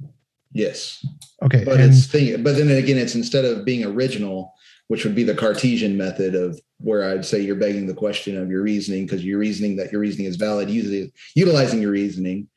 Yes. 0.52 1.04
Okay. 1.42 1.64
But 1.64 1.80
and 1.80 1.92
it's 1.92 2.06
thing, 2.06 2.42
but 2.42 2.56
then 2.56 2.70
again, 2.70 2.96
it's 2.96 3.14
instead 3.16 3.44
of 3.44 3.64
being 3.64 3.84
original, 3.84 4.54
which 4.88 5.04
would 5.04 5.14
be 5.14 5.24
the 5.24 5.34
Cartesian 5.34 5.96
method 5.96 6.34
of 6.34 6.58
where 6.78 7.04
I'd 7.10 7.24
say 7.24 7.40
you're 7.40 7.56
begging 7.56 7.86
the 7.86 7.94
question 7.94 8.36
of 8.36 8.50
your 8.50 8.62
reasoning 8.62 9.04
because 9.04 9.24
you're 9.24 9.38
reasoning 9.38 9.76
that 9.76 9.92
your 9.92 10.00
reasoning 10.00 10.26
is 10.26 10.36
valid, 10.36 10.70
usually 10.70 11.12
utilizing 11.34 11.82
your 11.82 11.90
reasoning, 11.90 12.48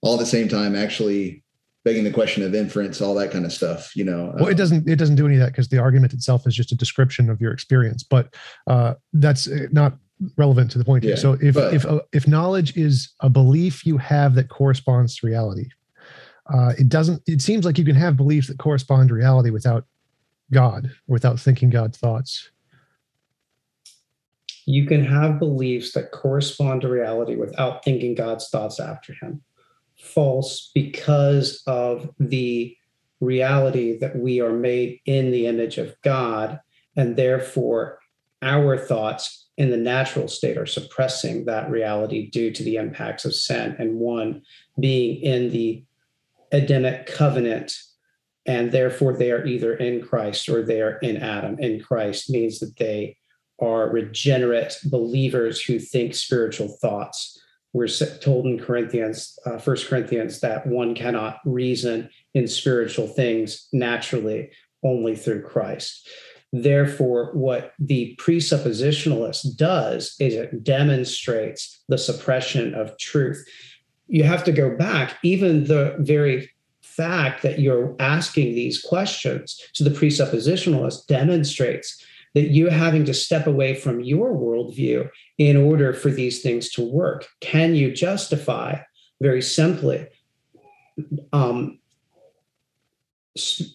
all 0.00 0.14
at 0.14 0.20
the 0.20 0.26
same 0.26 0.48
time 0.48 0.74
actually 0.74 1.42
begging 1.86 2.02
the 2.02 2.10
question 2.10 2.42
of 2.42 2.52
inference, 2.52 3.00
all 3.00 3.14
that 3.14 3.30
kind 3.30 3.46
of 3.46 3.52
stuff. 3.52 3.94
You 3.94 4.04
know, 4.04 4.34
well, 4.34 4.48
it 4.48 4.56
doesn't 4.56 4.88
it 4.88 4.96
doesn't 4.96 5.14
do 5.14 5.24
any 5.24 5.36
of 5.36 5.40
that 5.40 5.52
because 5.52 5.68
the 5.68 5.78
argument 5.78 6.12
itself 6.12 6.46
is 6.46 6.54
just 6.54 6.72
a 6.72 6.74
description 6.74 7.30
of 7.30 7.40
your 7.40 7.52
experience. 7.52 8.02
But 8.02 8.34
uh, 8.66 8.94
that's 9.12 9.46
uh, 9.46 9.68
not 9.70 9.96
relevant 10.36 10.70
to 10.72 10.78
the 10.78 10.84
point 10.84 11.04
here. 11.04 11.16
So 11.16 11.38
if 11.40 11.54
but- 11.54 11.72
if 11.72 11.86
uh, 11.86 12.00
if 12.12 12.26
knowledge 12.26 12.76
is 12.76 13.14
a 13.20 13.30
belief 13.30 13.86
you 13.86 13.96
have 13.98 14.34
that 14.34 14.48
corresponds 14.48 15.16
to 15.16 15.26
reality, 15.28 15.68
uh, 16.52 16.72
it 16.76 16.88
doesn't. 16.88 17.22
It 17.26 17.40
seems 17.40 17.64
like 17.64 17.78
you 17.78 17.84
can 17.84 17.96
have 17.96 18.16
beliefs 18.16 18.48
that 18.48 18.58
correspond 18.58 19.08
to 19.10 19.14
reality 19.14 19.50
without 19.50 19.84
God, 20.52 20.90
without 21.06 21.38
thinking 21.38 21.70
God's 21.70 21.98
thoughts. 21.98 22.50
You 24.68 24.84
can 24.86 25.04
have 25.04 25.38
beliefs 25.38 25.92
that 25.92 26.10
correspond 26.10 26.80
to 26.80 26.88
reality 26.88 27.36
without 27.36 27.84
thinking 27.84 28.16
God's 28.16 28.48
thoughts 28.48 28.80
after 28.80 29.12
him. 29.12 29.42
False 29.98 30.70
because 30.74 31.62
of 31.66 32.10
the 32.18 32.76
reality 33.20 33.98
that 33.98 34.16
we 34.16 34.40
are 34.40 34.52
made 34.52 35.00
in 35.06 35.30
the 35.30 35.46
image 35.46 35.78
of 35.78 35.94
God, 36.02 36.60
and 36.96 37.16
therefore 37.16 37.98
our 38.42 38.76
thoughts 38.76 39.48
in 39.56 39.70
the 39.70 39.76
natural 39.76 40.28
state 40.28 40.58
are 40.58 40.66
suppressing 40.66 41.46
that 41.46 41.70
reality 41.70 42.30
due 42.30 42.50
to 42.50 42.62
the 42.62 42.76
impacts 42.76 43.24
of 43.24 43.34
sin, 43.34 43.74
and 43.78 43.98
one 43.98 44.42
being 44.78 45.22
in 45.22 45.50
the 45.50 45.84
Edenic 46.52 47.06
covenant 47.06 47.76
and 48.46 48.70
therefore 48.70 49.12
they 49.12 49.32
are 49.32 49.44
either 49.44 49.74
in 49.74 50.00
Christ 50.00 50.48
or 50.48 50.62
they 50.62 50.80
are 50.80 50.98
in 50.98 51.16
Adam. 51.16 51.58
In 51.58 51.80
Christ 51.80 52.30
means 52.30 52.60
that 52.60 52.76
they 52.76 53.16
are 53.60 53.90
regenerate 53.90 54.78
believers 54.84 55.60
who 55.60 55.78
think 55.78 56.14
spiritual 56.14 56.68
thoughts. 56.68 57.40
We're 57.76 57.88
told 57.88 58.46
in 58.46 58.58
Corinthians, 58.58 59.38
uh, 59.44 59.58
1 59.58 59.76
Corinthians, 59.86 60.40
that 60.40 60.66
one 60.66 60.94
cannot 60.94 61.40
reason 61.44 62.08
in 62.32 62.48
spiritual 62.48 63.06
things 63.06 63.68
naturally, 63.70 64.50
only 64.82 65.14
through 65.14 65.42
Christ. 65.42 66.08
Therefore, 66.54 67.32
what 67.34 67.74
the 67.78 68.18
presuppositionalist 68.18 69.58
does 69.58 70.16
is 70.18 70.32
it 70.32 70.64
demonstrates 70.64 71.84
the 71.90 71.98
suppression 71.98 72.74
of 72.74 72.96
truth. 72.96 73.46
You 74.06 74.22
have 74.22 74.44
to 74.44 74.52
go 74.52 74.74
back, 74.74 75.18
even 75.22 75.64
the 75.64 75.96
very 75.98 76.50
fact 76.80 77.42
that 77.42 77.58
you're 77.58 77.94
asking 78.00 78.54
these 78.54 78.80
questions 78.80 79.60
to 79.74 79.84
the 79.84 79.90
presuppositionalist 79.90 81.08
demonstrates 81.08 82.02
that 82.36 82.50
you're 82.50 82.70
having 82.70 83.02
to 83.06 83.14
step 83.14 83.46
away 83.46 83.74
from 83.74 84.00
your 84.00 84.34
worldview 84.34 85.08
in 85.38 85.56
order 85.56 85.94
for 85.94 86.10
these 86.10 86.42
things 86.42 86.68
to 86.70 86.82
work. 86.82 87.26
Can 87.40 87.74
you 87.74 87.90
justify, 87.90 88.76
very 89.22 89.40
simply, 89.40 90.06
um, 91.32 91.78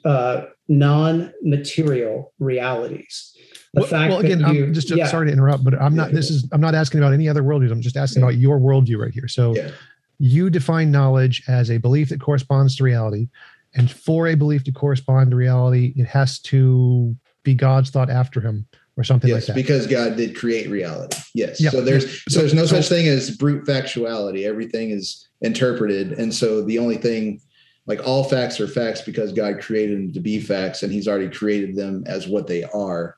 uh, 0.06 0.44
non-material 0.68 2.32
realities? 2.38 3.36
The 3.74 3.82
well, 3.82 3.90
fact 3.90 4.12
well, 4.12 4.20
again, 4.20 4.44
that 4.44 4.54
you, 4.54 4.66
I'm 4.66 4.76
just 4.76 4.92
yeah, 4.92 5.08
sorry 5.08 5.26
to 5.26 5.34
interrupt, 5.34 5.64
but 5.64 5.82
I'm 5.82 5.96
not. 5.96 6.12
This 6.12 6.30
is 6.30 6.48
I'm 6.52 6.62
not 6.62 6.76
asking 6.76 7.00
about 7.00 7.14
any 7.14 7.28
other 7.28 7.42
worldviews. 7.42 7.72
I'm 7.72 7.82
just 7.82 7.98
asking 7.98 8.22
Yeah. 8.22 8.28
about 8.28 8.38
your 8.38 8.60
worldview 8.60 9.00
right 9.00 9.12
here. 9.12 9.28
So 9.28 9.56
Yeah. 9.56 9.72
you 10.20 10.52
define 10.52 10.92
knowledge 10.92 11.42
as 11.48 11.72
a 11.72 11.80
belief 11.80 12.10
that 12.10 12.22
corresponds 12.22 12.76
to 12.76 12.84
reality, 12.84 13.28
and 13.74 13.90
for 13.90 14.28
a 14.28 14.36
belief 14.36 14.64
to 14.66 14.72
correspond 14.72 15.32
to 15.32 15.36
reality, 15.36 15.94
it 15.96 16.06
has 16.06 16.38
to 16.42 17.16
be 17.44 17.54
God's 17.56 17.90
thought 17.90 18.10
after 18.10 18.42
him 18.42 18.68
or 18.98 19.04
something 19.04 19.30
yes, 19.30 19.44
like 19.44 19.48
that. 19.48 19.56
because 19.56 19.88
God 19.88 20.18
did 20.18 20.36
create 20.36 20.70
reality. 20.70 21.18
Yes. 21.34 21.62
Yeah. 21.62 21.70
So 21.70 21.82
there's 21.82 22.24
so, 22.30 22.40
there's 22.40 22.54
no 22.54 22.66
such 22.66 22.90
thing 22.90 23.08
as 23.08 23.36
brute 23.36 23.66
factuality. 23.66 24.46
Everything 24.46 24.92
is 24.92 25.28
interpreted, 25.42 26.14
and 26.14 26.34
so 26.34 26.62
the 26.62 26.80
only 26.80 26.98
thing, 26.98 27.42
like 27.88 28.06
all 28.06 28.24
facts, 28.24 28.60
are 28.60 28.68
facts 28.68 29.02
because 29.02 29.32
God 29.32 29.62
created 29.62 29.98
them 29.98 30.14
to 30.14 30.20
be 30.20 30.40
facts, 30.40 30.84
and 30.84 30.92
He's 30.92 31.08
already 31.08 31.30
created 31.30 31.76
them 31.76 32.04
as 32.06 32.28
what 32.28 32.48
they 32.48 32.64
are. 32.64 33.18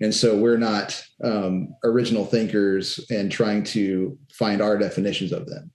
And 0.00 0.14
so 0.14 0.36
we're 0.36 0.56
not 0.56 1.02
um, 1.22 1.74
original 1.84 2.24
thinkers 2.24 2.98
and 3.10 3.30
trying 3.30 3.64
to 3.64 4.18
find 4.32 4.62
our 4.62 4.78
definitions 4.78 5.32
of 5.32 5.46
them. 5.46 5.70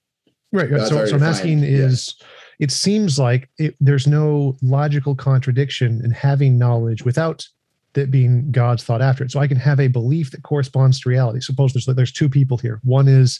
Right. 0.52 0.70
God's 0.70 0.90
So, 0.90 1.06
so 1.06 1.16
I'm 1.16 1.24
asking 1.24 1.62
defined, 1.62 1.78
yeah. 1.78 1.86
is 1.86 2.16
it 2.60 2.72
seems 2.72 3.20
like 3.20 3.50
it, 3.58 3.76
there's 3.80 4.08
no 4.08 4.58
logical 4.62 5.16
contradiction 5.16 6.02
in 6.04 6.12
having 6.12 6.58
knowledge 6.58 7.04
without 7.04 7.48
that 7.96 8.12
being 8.12 8.52
God's 8.52 8.84
thought 8.84 9.02
after 9.02 9.24
it. 9.24 9.32
So 9.32 9.40
I 9.40 9.48
can 9.48 9.58
have 9.58 9.80
a 9.80 9.88
belief 9.88 10.32
that 10.32 10.44
corresponds 10.44 11.00
to 11.02 11.10
reality. 11.10 11.40
Suppose 11.42 11.74
there's 11.74 11.86
there's 11.86 12.12
two 12.12 12.30
people 12.30 12.58
here. 12.58 12.80
One 12.84 13.08
is 13.08 13.40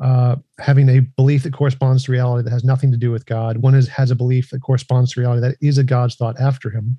uh, 0.00 0.36
having 0.58 0.88
a 0.88 1.00
belief 1.00 1.42
that 1.42 1.52
corresponds 1.52 2.04
to 2.04 2.12
reality 2.12 2.44
that 2.44 2.52
has 2.52 2.64
nothing 2.64 2.90
to 2.92 2.96
do 2.96 3.10
with 3.10 3.26
God. 3.26 3.58
One 3.58 3.74
is 3.74 3.88
has 3.88 4.10
a 4.10 4.16
belief 4.16 4.50
that 4.50 4.62
corresponds 4.62 5.12
to 5.12 5.20
reality 5.20 5.42
that 5.42 5.56
is 5.60 5.78
a 5.78 5.84
God's 5.84 6.16
thought 6.16 6.40
after 6.40 6.70
him. 6.70 6.98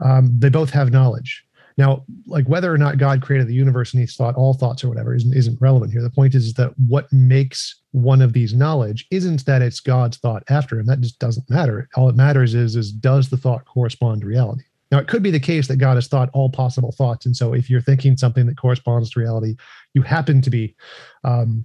Um, 0.00 0.30
they 0.38 0.48
both 0.48 0.70
have 0.70 0.90
knowledge. 0.90 1.44
Now, 1.80 2.04
like 2.26 2.46
whether 2.46 2.72
or 2.72 2.76
not 2.76 2.98
God 2.98 3.22
created 3.22 3.48
the 3.48 3.54
universe 3.54 3.94
and 3.94 4.00
He 4.00 4.06
thought 4.06 4.34
all 4.34 4.52
thoughts 4.52 4.84
or 4.84 4.88
whatever 4.88 5.14
isn't, 5.14 5.34
isn't 5.34 5.60
relevant 5.62 5.92
here. 5.92 6.02
The 6.02 6.10
point 6.10 6.34
is 6.34 6.52
that 6.54 6.74
what 6.78 7.10
makes 7.10 7.80
one 7.92 8.20
of 8.20 8.34
these 8.34 8.52
knowledge 8.52 9.06
isn't 9.10 9.46
that 9.46 9.62
it's 9.62 9.80
God's 9.80 10.18
thought 10.18 10.42
after 10.50 10.78
him. 10.78 10.86
That 10.86 11.00
just 11.00 11.18
doesn't 11.18 11.48
matter. 11.48 11.88
All 11.96 12.08
it 12.08 12.16
matters 12.16 12.54
is 12.54 12.76
is 12.76 12.92
does 12.92 13.30
the 13.30 13.38
thought 13.38 13.64
correspond 13.64 14.20
to 14.20 14.26
reality? 14.26 14.64
Now, 14.90 14.98
it 14.98 15.06
could 15.06 15.22
be 15.22 15.30
the 15.30 15.38
case 15.38 15.68
that 15.68 15.76
God 15.76 15.94
has 15.94 16.08
thought 16.08 16.30
all 16.32 16.50
possible 16.50 16.92
thoughts, 16.92 17.26
and 17.26 17.36
so 17.36 17.52
if 17.52 17.70
you're 17.70 17.80
thinking 17.80 18.16
something 18.16 18.46
that 18.46 18.56
corresponds 18.56 19.10
to 19.10 19.20
reality, 19.20 19.56
you 19.94 20.02
happen 20.02 20.40
to 20.42 20.50
be 20.50 20.74
um, 21.22 21.64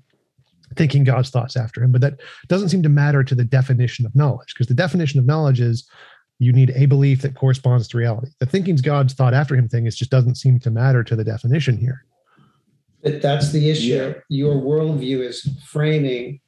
thinking 0.75 1.03
God's 1.03 1.31
thoughts 1.31 1.57
after 1.57 1.83
him. 1.83 1.91
But 1.91 2.01
that 2.01 2.19
doesn't 2.47 2.69
seem 2.69 2.83
to 2.83 2.89
matter 2.89 3.23
to 3.23 3.33
the 3.33 3.43
definition 3.43 4.05
of 4.05 4.15
knowledge, 4.15 4.53
because 4.53 4.67
the 4.67 4.73
definition 4.75 5.19
of 5.19 5.25
knowledge 5.25 5.59
is 5.59 5.89
you 6.37 6.51
need 6.51 6.71
a 6.75 6.85
belief 6.85 7.21
that 7.21 7.35
corresponds 7.35 7.87
to 7.87 7.97
reality. 7.97 8.27
The 8.39 8.45
thinking's 8.45 8.81
God's 8.81 9.13
thought 9.13 9.33
after 9.33 9.55
him 9.55 9.69
thing 9.69 9.85
is 9.85 9.95
just 9.95 10.11
doesn't 10.11 10.35
seem 10.35 10.59
to 10.59 10.69
matter 10.69 11.03
to 11.03 11.15
the 11.15 11.23
definition 11.23 11.77
here. 11.77 12.05
But 13.01 13.21
that's 13.21 13.51
the 13.51 13.69
issue. 13.69 13.93
Yeah. 13.95 14.13
Your 14.29 14.55
worldview 14.55 15.21
is 15.21 15.47
framing 15.65 16.41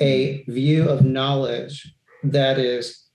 a 0.00 0.42
view 0.44 0.88
of 0.88 1.04
knowledge 1.04 1.94
that 2.24 2.58
is, 2.58 3.06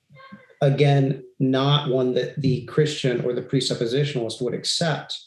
again, 0.61 1.23
not 1.39 1.89
one 1.89 2.13
that 2.13 2.41
the 2.41 2.65
Christian 2.65 3.23
or 3.23 3.33
the 3.33 3.41
presuppositionalist 3.41 4.41
would 4.41 4.53
accept. 4.53 5.19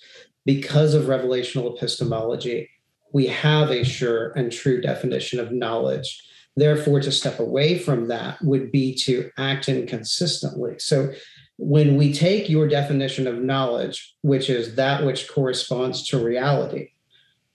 Because 0.44 0.94
of 0.94 1.04
revelational 1.04 1.76
epistemology, 1.76 2.68
we 3.12 3.26
have 3.26 3.70
a 3.70 3.84
sure 3.84 4.30
and 4.30 4.50
true 4.50 4.80
definition 4.80 5.38
of 5.38 5.52
knowledge. 5.52 6.26
Therefore, 6.56 7.00
to 7.00 7.12
step 7.12 7.38
away 7.38 7.78
from 7.78 8.08
that 8.08 8.42
would 8.42 8.72
be 8.72 8.94
to 8.96 9.30
act 9.38 9.68
inconsistently. 9.68 10.78
So, 10.78 11.12
when 11.58 11.96
we 11.96 12.12
take 12.12 12.48
your 12.48 12.66
definition 12.66 13.26
of 13.26 13.42
knowledge, 13.42 14.14
which 14.22 14.48
is 14.48 14.76
that 14.76 15.04
which 15.04 15.28
corresponds 15.28 16.08
to 16.08 16.24
reality, 16.24 16.88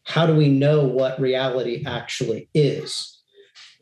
how 0.03 0.27
do 0.27 0.35
we 0.35 0.47
know 0.47 0.85
what 0.85 1.19
reality 1.19 1.83
actually 1.85 2.47
is? 2.53 3.14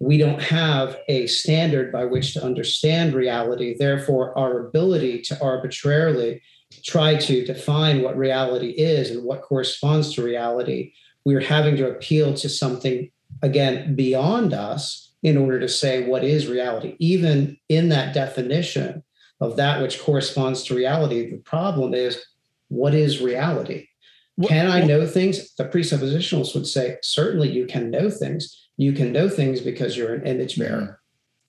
We 0.04 0.18
don't 0.18 0.42
have 0.42 0.98
a 1.08 1.28
standard 1.28 1.90
by 1.90 2.04
which 2.04 2.34
to 2.34 2.44
understand 2.44 3.14
reality. 3.14 3.74
Therefore, 3.78 4.38
our 4.38 4.68
ability 4.68 5.22
to 5.22 5.42
arbitrarily 5.42 6.42
try 6.84 7.16
to 7.16 7.46
define 7.46 8.02
what 8.02 8.18
reality 8.18 8.72
is 8.72 9.12
and 9.12 9.24
what 9.24 9.44
corresponds 9.44 10.14
to 10.14 10.24
reality, 10.24 10.92
we're 11.24 11.40
having 11.40 11.78
to 11.78 11.90
appeal 11.90 12.34
to 12.34 12.50
something, 12.50 13.10
again, 13.42 13.96
beyond 13.96 14.54
us 14.54 15.14
in 15.24 15.38
order 15.38 15.58
to 15.62 15.70
say 15.70 16.06
what 16.06 16.26
is 16.26 16.48
reality. 16.48 16.98
Even 17.00 17.58
in 17.70 17.88
that 17.88 18.14
definition 18.14 19.04
of 19.40 19.56
that 19.56 19.82
which 19.82 20.02
corresponds 20.02 20.64
to 20.64 20.76
reality, 20.76 21.32
the 21.32 21.38
problem 21.38 21.94
is 21.94 22.26
what 22.68 22.94
is 22.94 23.22
reality? 23.22 23.88
Can 24.48 24.70
I 24.70 24.82
know 24.84 25.08
things? 25.08 25.54
The 25.56 25.66
presuppositionalists 25.66 26.56
would 26.56 26.68
say, 26.68 26.98
certainly 27.04 27.50
you 27.50 27.68
can 27.68 27.90
know 27.90 28.10
things. 28.10 28.63
You 28.78 28.94
can 28.94 29.12
know 29.12 29.30
things 29.30 29.62
because 29.62 29.96
you're 29.96 30.14
an 30.14 30.26
image 30.26 30.58
bearer. 30.58 31.00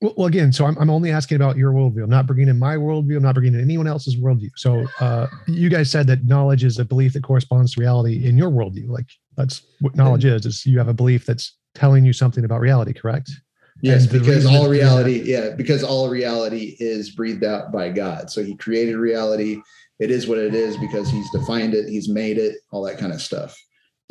Well, 0.00 0.26
again, 0.26 0.52
so 0.52 0.66
I'm, 0.66 0.76
I'm 0.78 0.90
only 0.90 1.10
asking 1.10 1.36
about 1.36 1.56
your 1.56 1.72
worldview. 1.72 2.04
I'm 2.04 2.10
not 2.10 2.26
bringing 2.26 2.48
in 2.48 2.58
my 2.58 2.76
worldview. 2.76 3.16
I'm 3.16 3.22
not 3.22 3.34
bringing 3.34 3.54
in 3.54 3.60
anyone 3.60 3.86
else's 3.86 4.16
worldview. 4.16 4.50
So 4.56 4.86
uh, 5.00 5.28
you 5.46 5.70
guys 5.70 5.90
said 5.90 6.06
that 6.08 6.26
knowledge 6.26 6.62
is 6.62 6.78
a 6.78 6.84
belief 6.84 7.14
that 7.14 7.22
corresponds 7.22 7.72
to 7.74 7.80
reality 7.80 8.26
in 8.26 8.36
your 8.36 8.50
worldview. 8.50 8.88
Like 8.88 9.06
that's 9.36 9.62
what 9.80 9.96
knowledge 9.96 10.26
is, 10.26 10.44
is 10.44 10.66
you 10.66 10.76
have 10.78 10.88
a 10.88 10.94
belief 10.94 11.24
that's 11.24 11.56
telling 11.74 12.04
you 12.04 12.12
something 12.12 12.44
about 12.44 12.60
reality, 12.60 12.92
correct? 12.92 13.30
Yes, 13.80 14.06
because 14.06 14.46
all 14.46 14.68
reality, 14.68 15.22
yeah, 15.24 15.50
because 15.56 15.82
all 15.82 16.08
reality 16.08 16.76
is 16.78 17.10
breathed 17.10 17.44
out 17.44 17.72
by 17.72 17.88
God. 17.88 18.30
So 18.30 18.42
he 18.42 18.54
created 18.56 18.96
reality. 18.96 19.60
It 19.98 20.10
is 20.10 20.26
what 20.26 20.38
it 20.38 20.54
is 20.54 20.76
because 20.76 21.08
he's 21.10 21.30
defined 21.30 21.74
it, 21.74 21.88
he's 21.88 22.08
made 22.08 22.38
it, 22.38 22.56
all 22.70 22.82
that 22.84 22.98
kind 22.98 23.12
of 23.12 23.20
stuff. 23.20 23.56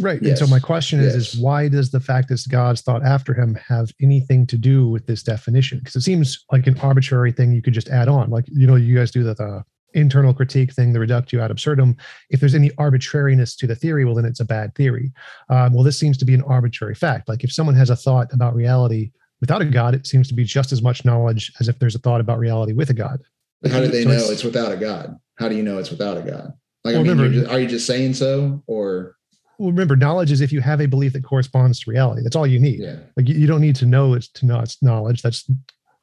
Right. 0.01 0.19
And 0.21 0.37
so 0.37 0.47
my 0.47 0.59
question 0.59 0.99
is, 0.99 1.13
Yes. 1.13 1.33
is 1.35 1.39
why 1.39 1.67
does 1.67 1.91
the 1.91 1.99
fact 1.99 2.29
that 2.29 2.43
God's 2.49 2.81
thought 2.81 3.03
after 3.05 3.33
him 3.33 3.55
have 3.67 3.91
anything 4.01 4.47
to 4.47 4.57
do 4.57 4.87
with 4.89 5.05
this 5.05 5.21
definition? 5.21 5.77
Because 5.79 5.95
it 5.95 6.01
seems 6.01 6.43
like 6.51 6.65
an 6.67 6.79
arbitrary 6.79 7.31
thing 7.31 7.53
you 7.53 7.61
could 7.61 7.73
just 7.73 7.89
add 7.89 8.07
on. 8.07 8.29
Like, 8.31 8.45
you 8.51 8.65
know, 8.65 8.75
you 8.75 8.95
guys 8.95 9.11
do 9.11 9.23
the, 9.23 9.41
uh, 9.41 9.61
internal 9.93 10.33
critique 10.33 10.73
thing, 10.73 10.91
the 10.93 10.99
reductio 10.99 11.39
ad 11.39 11.51
absurdum. 11.51 11.95
If 12.31 12.39
there's 12.39 12.55
any 12.55 12.71
arbitrariness 12.79 13.55
to 13.57 13.67
the 13.67 13.75
theory, 13.75 14.05
well, 14.05 14.15
then 14.15 14.25
it's 14.25 14.39
a 14.39 14.45
bad 14.45 14.73
theory. 14.73 15.11
Um, 15.49 15.73
well, 15.73 15.83
this 15.83 15.99
seems 15.99 16.17
to 16.17 16.25
be 16.25 16.33
an 16.33 16.41
arbitrary 16.41 16.95
fact. 16.95 17.29
Like 17.29 17.43
if 17.43 17.51
someone 17.53 17.75
has 17.75 17.91
a 17.91 17.95
thought 17.95 18.33
about 18.33 18.55
reality 18.55 19.11
without 19.41 19.61
a 19.61 19.65
God, 19.65 19.93
it 19.93 20.07
seems 20.07 20.27
to 20.29 20.33
be 20.33 20.43
just 20.43 20.71
as 20.71 20.81
much 20.81 21.05
knowledge 21.05 21.53
as 21.59 21.67
if 21.69 21.77
there's 21.77 21.93
a 21.93 21.99
thought 21.99 22.19
about 22.21 22.39
reality 22.39 22.73
with 22.73 22.89
a 22.89 22.95
God. 22.95 23.21
How 23.69 23.79
do 23.81 23.87
they 23.87 24.01
So 24.01 24.09
know 24.09 24.15
it's- 24.15 24.29
it's, 24.31 24.43
without 24.43 24.71
a 24.71 24.77
God? 24.77 25.15
How 25.35 25.47
do 25.47 25.55
you 25.55 25.61
know 25.61 25.77
it's 25.77 25.91
without 25.91 26.17
a 26.17 26.21
God? 26.21 26.53
Like, 26.83 26.93
Well, 26.93 27.01
I 27.01 27.03
mean, 27.03 27.11
remember- 27.17 27.39
just- 27.41 27.51
are 27.51 27.59
you 27.59 27.67
just 27.67 27.85
saying 27.85 28.15
so, 28.15 28.63
or 28.65 29.15
Well, 29.63 29.71
remember, 29.71 29.95
knowledge 29.95 30.29
is 30.29 30.41
if 30.41 30.51
you 30.51 30.59
have 30.59 30.81
a 30.81 30.87
belief 30.87 31.13
that 31.13 31.23
corresponds 31.23 31.79
to 31.79 31.89
reality. 31.89 32.21
That's 32.21 32.35
all 32.35 32.45
you 32.45 32.59
need. 32.59 32.81
yeah? 32.81 32.97
like 33.15 33.29
you, 33.29 33.35
you 33.35 33.47
don't 33.47 33.61
need 33.61 33.77
to 33.77 33.85
know 33.85 34.13
it's 34.13 34.27
to 34.27 34.45
know 34.45 34.59
it's 34.59 34.83
knowledge. 34.83 35.21
That's 35.21 35.49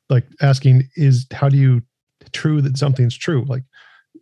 like 0.08 0.24
asking 0.40 0.88
is 0.96 1.26
how 1.30 1.50
do 1.50 1.58
you 1.58 1.82
true 2.32 2.62
that 2.62 2.78
something's 2.78 3.14
true? 3.14 3.44
Like 3.46 3.62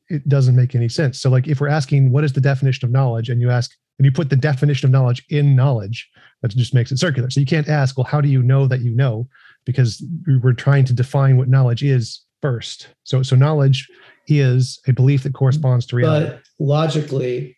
it 0.08 0.28
doesn't 0.28 0.56
make 0.56 0.74
any 0.74 0.88
sense. 0.88 1.20
So 1.20 1.30
like 1.30 1.46
if 1.46 1.60
we're 1.60 1.68
asking 1.68 2.10
what 2.10 2.24
is 2.24 2.32
the 2.32 2.40
definition 2.40 2.84
of 2.84 2.90
knowledge? 2.90 3.28
And 3.28 3.40
you 3.40 3.48
ask 3.48 3.70
and 4.00 4.06
you 4.06 4.10
put 4.10 4.28
the 4.28 4.34
definition 4.34 4.86
of 4.86 4.90
knowledge 4.90 5.24
in 5.30 5.54
knowledge 5.54 6.10
that 6.42 6.48
just 6.48 6.74
makes 6.74 6.90
it 6.90 6.98
circular. 6.98 7.30
So 7.30 7.38
you 7.38 7.46
can't 7.46 7.68
ask 7.68 7.96
well 7.96 8.06
how 8.06 8.20
do 8.20 8.28
you 8.28 8.42
know 8.42 8.66
that 8.66 8.80
you 8.80 8.90
know? 8.92 9.28
Because 9.64 10.04
we're 10.42 10.52
trying 10.52 10.84
to 10.86 10.92
define 10.92 11.36
what 11.36 11.46
knowledge 11.46 11.84
is 11.84 12.24
first. 12.42 12.88
So 13.04 13.22
so 13.22 13.36
knowledge 13.36 13.86
is 14.26 14.80
a 14.88 14.92
belief 14.92 15.22
that 15.22 15.34
corresponds 15.34 15.86
to 15.86 15.96
reality. 15.96 16.26
But 16.26 16.42
logically, 16.58 17.57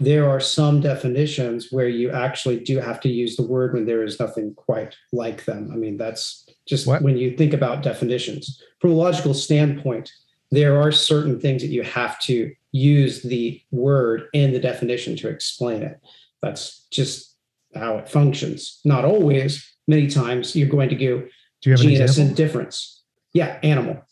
there 0.00 0.28
are 0.28 0.40
some 0.40 0.80
definitions 0.80 1.68
where 1.70 1.88
you 1.88 2.10
actually 2.10 2.60
do 2.60 2.78
have 2.78 3.00
to 3.00 3.08
use 3.08 3.36
the 3.36 3.46
word 3.46 3.72
when 3.72 3.86
there 3.86 4.04
is 4.04 4.20
nothing 4.20 4.54
quite 4.54 4.94
like 5.12 5.44
them. 5.44 5.70
I 5.72 5.76
mean, 5.76 5.96
that's 5.96 6.46
just 6.66 6.86
What? 6.86 7.02
when 7.02 7.16
you 7.16 7.36
think 7.36 7.52
about 7.52 7.82
definitions. 7.82 8.62
From 8.80 8.90
a 8.90 8.94
logical 8.94 9.32
standpoint, 9.32 10.12
there 10.50 10.80
are 10.80 10.92
certain 10.92 11.40
things 11.40 11.62
that 11.62 11.68
you 11.68 11.82
have 11.82 12.18
to 12.20 12.52
use 12.72 13.22
the 13.22 13.60
word 13.70 14.24
in 14.32 14.52
the 14.52 14.60
definition 14.60 15.16
to 15.16 15.28
explain 15.28 15.82
it. 15.82 15.98
That's 16.42 16.86
just 16.90 17.34
how 17.74 17.98
it 17.98 18.08
functions. 18.08 18.80
Not 18.84 19.04
always. 19.04 19.66
Many 19.88 20.08
times 20.08 20.54
you're 20.54 20.68
going 20.68 20.90
to 20.90 20.96
go 20.96 21.22
do 21.62 21.70
you 21.70 21.72
have 21.72 21.80
genus 21.80 22.18
and 22.18 22.36
difference. 22.36 23.02
Yeah, 23.32 23.58
animal. 23.62 24.02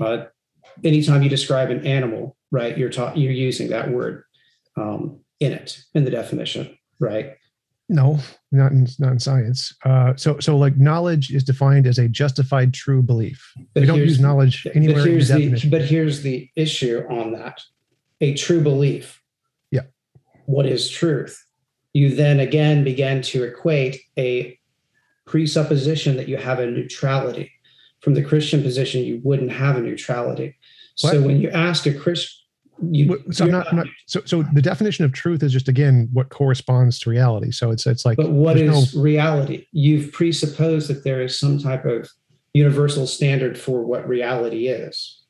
Uh, 0.00 0.24
anytime 0.82 1.22
you 1.22 1.28
describe 1.28 1.70
an 1.70 1.86
animal, 1.86 2.36
right, 2.50 2.76
you're 2.76 2.90
ta- 2.90 3.12
you're 3.14 3.32
using 3.32 3.68
that 3.70 3.90
word 3.90 4.24
um, 4.76 5.20
in 5.40 5.52
it 5.52 5.78
in 5.94 6.04
the 6.04 6.10
definition, 6.10 6.76
right? 7.00 7.34
No, 7.88 8.18
not 8.50 8.72
in 8.72 8.86
not 8.98 9.12
in 9.12 9.18
science. 9.18 9.74
Uh, 9.84 10.14
so 10.16 10.38
so 10.40 10.56
like 10.56 10.76
knowledge 10.78 11.30
is 11.30 11.44
defined 11.44 11.86
as 11.86 11.98
a 11.98 12.08
justified 12.08 12.72
true 12.72 13.02
belief. 13.02 13.52
But 13.74 13.82
we 13.82 13.86
don't 13.86 13.96
here's- 13.96 14.10
use 14.12 14.20
knowledge 14.20 14.64
But 14.64 14.76
anywhere 14.76 14.98
in 14.98 15.04
the 15.04 15.10
here's 15.10 15.28
the, 15.28 15.34
definition. 15.38 15.70
but 15.70 15.82
here's 15.82 16.22
the 16.22 16.48
issue 16.56 17.04
on 17.10 17.32
that: 17.32 17.60
a 18.22 18.34
true 18.34 18.62
belief. 18.62 19.20
Yeah. 19.70 19.82
What 20.46 20.64
is 20.66 20.88
truth? 20.88 21.44
You 21.92 22.14
then 22.14 22.40
again 22.40 22.84
begin 22.84 23.22
to 23.22 23.44
equate 23.44 24.00
a 24.18 24.58
presupposition 25.26 26.16
that 26.16 26.28
you 26.28 26.36
have 26.36 26.58
a 26.58 26.66
neutrality. 26.66 27.50
From 28.00 28.14
the 28.14 28.22
Christian 28.22 28.62
position, 28.62 29.02
you 29.02 29.20
wouldn't 29.24 29.52
have 29.52 29.76
a 29.76 29.80
neutrality. 29.80 30.56
So 30.96 31.22
when 31.22 31.40
you 31.40 31.48
ask 31.50 31.86
a 31.86 31.94
Christian, 31.94 32.43
you, 32.82 33.22
so 33.30 33.44
I'm 33.44 33.50
not, 33.50 33.68
I'm 33.70 33.76
not 33.76 33.86
so 34.06 34.20
so 34.24 34.42
the 34.52 34.62
definition 34.62 35.04
of 35.04 35.12
truth 35.12 35.42
is 35.42 35.52
just 35.52 35.68
again 35.68 36.08
what 36.12 36.28
corresponds 36.30 36.98
to 37.00 37.10
reality. 37.10 37.50
So 37.50 37.70
it's 37.70 37.86
it's 37.86 38.04
like 38.04 38.16
But 38.16 38.30
what 38.30 38.56
there's 38.56 38.94
is 38.94 38.94
reality? 38.94 39.66
You've 39.72 40.12
presupposed 40.12 40.88
that 40.88 41.04
there 41.04 41.22
is 41.22 41.38
some 41.38 41.58
type 41.58 41.84
of 41.84 42.10
universal 42.52 43.06
standard 43.06 43.58
for 43.58 43.84
what 43.84 44.08
reality 44.08 44.68
is. 44.68 45.22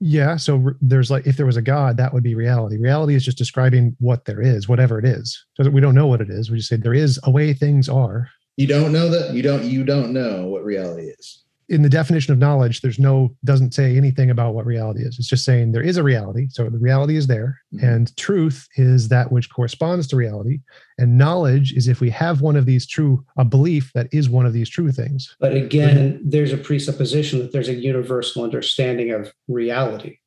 yeah. 0.00 0.36
So 0.36 0.62
r- 0.64 0.76
there's 0.80 1.10
like 1.10 1.26
if 1.26 1.36
there 1.36 1.46
was 1.46 1.56
a 1.56 1.62
God, 1.62 1.96
that 1.96 2.12
would 2.12 2.22
be 2.22 2.34
reality. 2.34 2.76
Reality 2.76 3.14
is 3.14 3.24
just 3.24 3.38
describing 3.38 3.96
what 3.98 4.24
there 4.24 4.40
is, 4.42 4.68
whatever 4.68 4.98
it 4.98 5.04
is. 5.04 5.44
So 5.54 5.68
we 5.70 5.80
don't 5.80 5.94
know 5.94 6.06
what 6.06 6.20
it 6.20 6.30
is. 6.30 6.50
We 6.50 6.58
just 6.58 6.68
say 6.68 6.76
there 6.76 6.94
is 6.94 7.18
a 7.24 7.30
way 7.30 7.52
things 7.52 7.88
are. 7.88 8.28
You 8.56 8.66
don't 8.66 8.92
know 8.92 9.08
that 9.10 9.34
you 9.34 9.42
don't 9.42 9.64
you 9.64 9.84
don't 9.84 10.12
know 10.12 10.46
what 10.46 10.64
reality 10.64 11.08
is. 11.08 11.44
In 11.68 11.82
the 11.82 11.88
definition 11.88 12.32
of 12.32 12.38
knowledge, 12.38 12.80
there's 12.80 12.98
no 13.00 13.34
doesn't 13.44 13.74
say 13.74 13.96
anything 13.96 14.30
about 14.30 14.54
what 14.54 14.64
reality 14.64 15.00
is. 15.02 15.18
It's 15.18 15.26
just 15.28 15.44
saying 15.44 15.72
there 15.72 15.82
is 15.82 15.96
a 15.96 16.02
reality. 16.02 16.46
So 16.50 16.70
the 16.70 16.78
reality 16.78 17.16
is 17.16 17.26
there, 17.26 17.58
Mhm. 17.74 17.82
and 17.82 18.16
truth 18.16 18.68
is 18.76 19.08
that 19.08 19.32
which 19.32 19.50
corresponds 19.50 20.06
to 20.08 20.16
reality, 20.16 20.60
and 20.98 21.18
knowledge 21.18 21.72
is 21.72 21.88
if 21.88 22.00
we 22.00 22.10
have 22.10 22.40
one 22.40 22.54
of 22.54 22.66
these 22.66 22.86
true 22.86 23.24
a 23.36 23.44
belief 23.44 23.90
that 23.94 24.06
is 24.12 24.28
one 24.30 24.46
of 24.46 24.52
these 24.52 24.68
true 24.68 24.92
things. 24.92 25.34
But 25.40 25.56
again, 25.56 26.20
there's 26.24 26.52
a 26.52 26.56
presupposition 26.56 27.40
that 27.40 27.50
there's 27.52 27.68
a 27.68 27.74
universal 27.74 28.44
understanding 28.44 29.10
of 29.10 29.32
reality. 29.48 30.18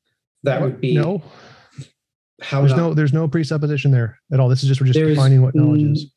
That 0.43 0.61
would 0.61 0.81
be 0.81 0.95
no. 0.95 1.23
how 2.41 2.61
There's 2.61 2.71
not- 2.71 2.77
no 2.77 2.93
there's 2.93 3.13
no 3.13 3.27
presupposition 3.27 3.91
there 3.91 4.17
at 4.31 4.39
all. 4.39 4.47
This 4.49 4.61
is 4.63 4.69
just 4.69 4.79
we're 4.81 4.87
just 4.87 4.99
There 4.99 5.09
is 5.09 5.15
defining 5.17 5.41
what 5.41 5.55
knowledge 5.55 5.83
is. 5.83 6.11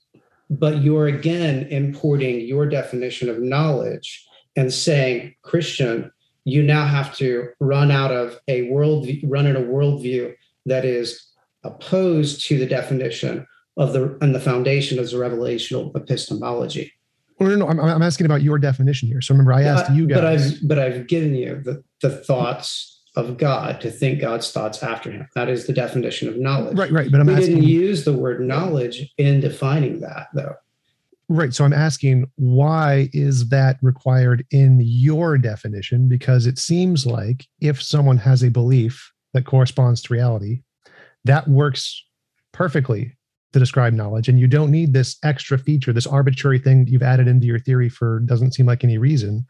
But 0.51 0.83
you're 0.83 1.07
again 1.07 1.67
importing 1.71 2.41
your 2.47 2.67
definition 2.67 3.29
of 3.29 3.41
knowledge 3.41 4.25
and 4.57 4.73
saying, 4.73 5.35
Christian, 5.43 6.11
you 6.45 6.63
now 6.63 6.87
have 6.87 7.17
to 7.17 7.49
run 7.61 7.91
out 7.91 8.11
of 8.11 8.39
a 8.49 8.71
world, 8.71 9.09
run 9.25 9.47
in 9.47 9.57
a 9.57 9.61
worldview 9.61 10.35
that 10.67 10.85
is 10.85 11.25
opposed 11.65 12.47
to 12.47 12.59
the 12.59 12.67
definition 12.67 13.47
of 13.77 13.93
the 13.93 14.19
and 14.21 14.35
the 14.35 14.41
foundation 14.41 14.99
of 14.99 15.11
the 15.11 15.17
revelational 15.17 15.95
epistemology. 15.97 16.93
Well, 17.39 17.51
no, 17.51 17.57
no, 17.57 17.69
I'm, 17.69 17.81
I'm 17.81 18.03
asking 18.03 18.27
about 18.27 18.43
your 18.43 18.59
definition 18.59 19.09
here. 19.09 19.21
So 19.21 19.35
remember, 19.35 19.53
I 19.53 19.63
asked 19.63 19.91
you 19.93 20.07
guys. 20.07 20.19
But. 20.19 20.25
I've 20.25 20.69
but 20.69 20.79
I've 20.79 21.07
given 21.07 21.35
you 21.35 21.61
the, 21.63 21.83
the 22.03 22.11
thoughts 22.11 23.01
of 23.17 23.37
God 23.37 23.81
to 23.83 23.91
think 23.91 24.21
God's 24.21 24.51
thoughts 24.51 24.83
after 24.83 25.11
him. 25.11 25.29
That 25.35 25.49
is 25.49 25.67
the 25.67 25.73
definition 25.73 26.29
of 26.29 26.37
knowledge. 26.37 26.79
Right, 26.79 26.91
right. 26.91 27.11
But 27.11 27.21
I'm 27.21 27.27
we 27.27 27.35
asking 27.35 27.57
didn't 27.57 27.69
use 27.69 28.05
the 28.05 28.13
word 28.13 28.41
knowledge 28.41 29.13
in 29.19 29.41
defining 29.41 30.01
that 30.01 30.29
though. 30.35 30.55
Right. 31.33 31.55
So 31.55 31.65
I'm 31.65 31.73
asking 31.73 32.31
why 32.35 33.09
is 33.15 33.49
that 33.49 33.79
required 33.81 34.45
in 34.51 34.81
your 34.83 35.39
definition? 35.39 36.07
Because 36.07 36.47
it 36.47 36.59
seems 36.59 37.07
like 37.07 37.47
if 37.59 37.83
someone 37.83 38.19
has 38.19 38.43
a 38.43 38.51
belief 38.51 39.11
that 39.33 39.47
corresponds 39.47 40.03
to 40.03 40.13
reality, 40.13 40.61
that 41.25 41.49
works 41.49 42.05
perfectly 42.53 43.17
to 43.55 43.59
describe 43.59 43.95
knowledge. 43.95 44.29
And 44.29 44.39
you 44.39 44.47
don't 44.47 44.71
need 44.71 44.93
this 44.93 45.17
extra 45.25 45.57
feature, 45.57 45.91
this 45.95 46.07
arbitrary 46.07 46.59
thing 46.59 46.87
you've 46.87 47.03
added 47.03 47.29
into 47.29 47.47
your 47.47 47.59
theory 47.59 47.89
for 47.89 48.21
doesn't 48.21 48.53
seem 48.53 48.67
like 48.67 48.85
any 48.85 48.99
reason. 48.99 49.47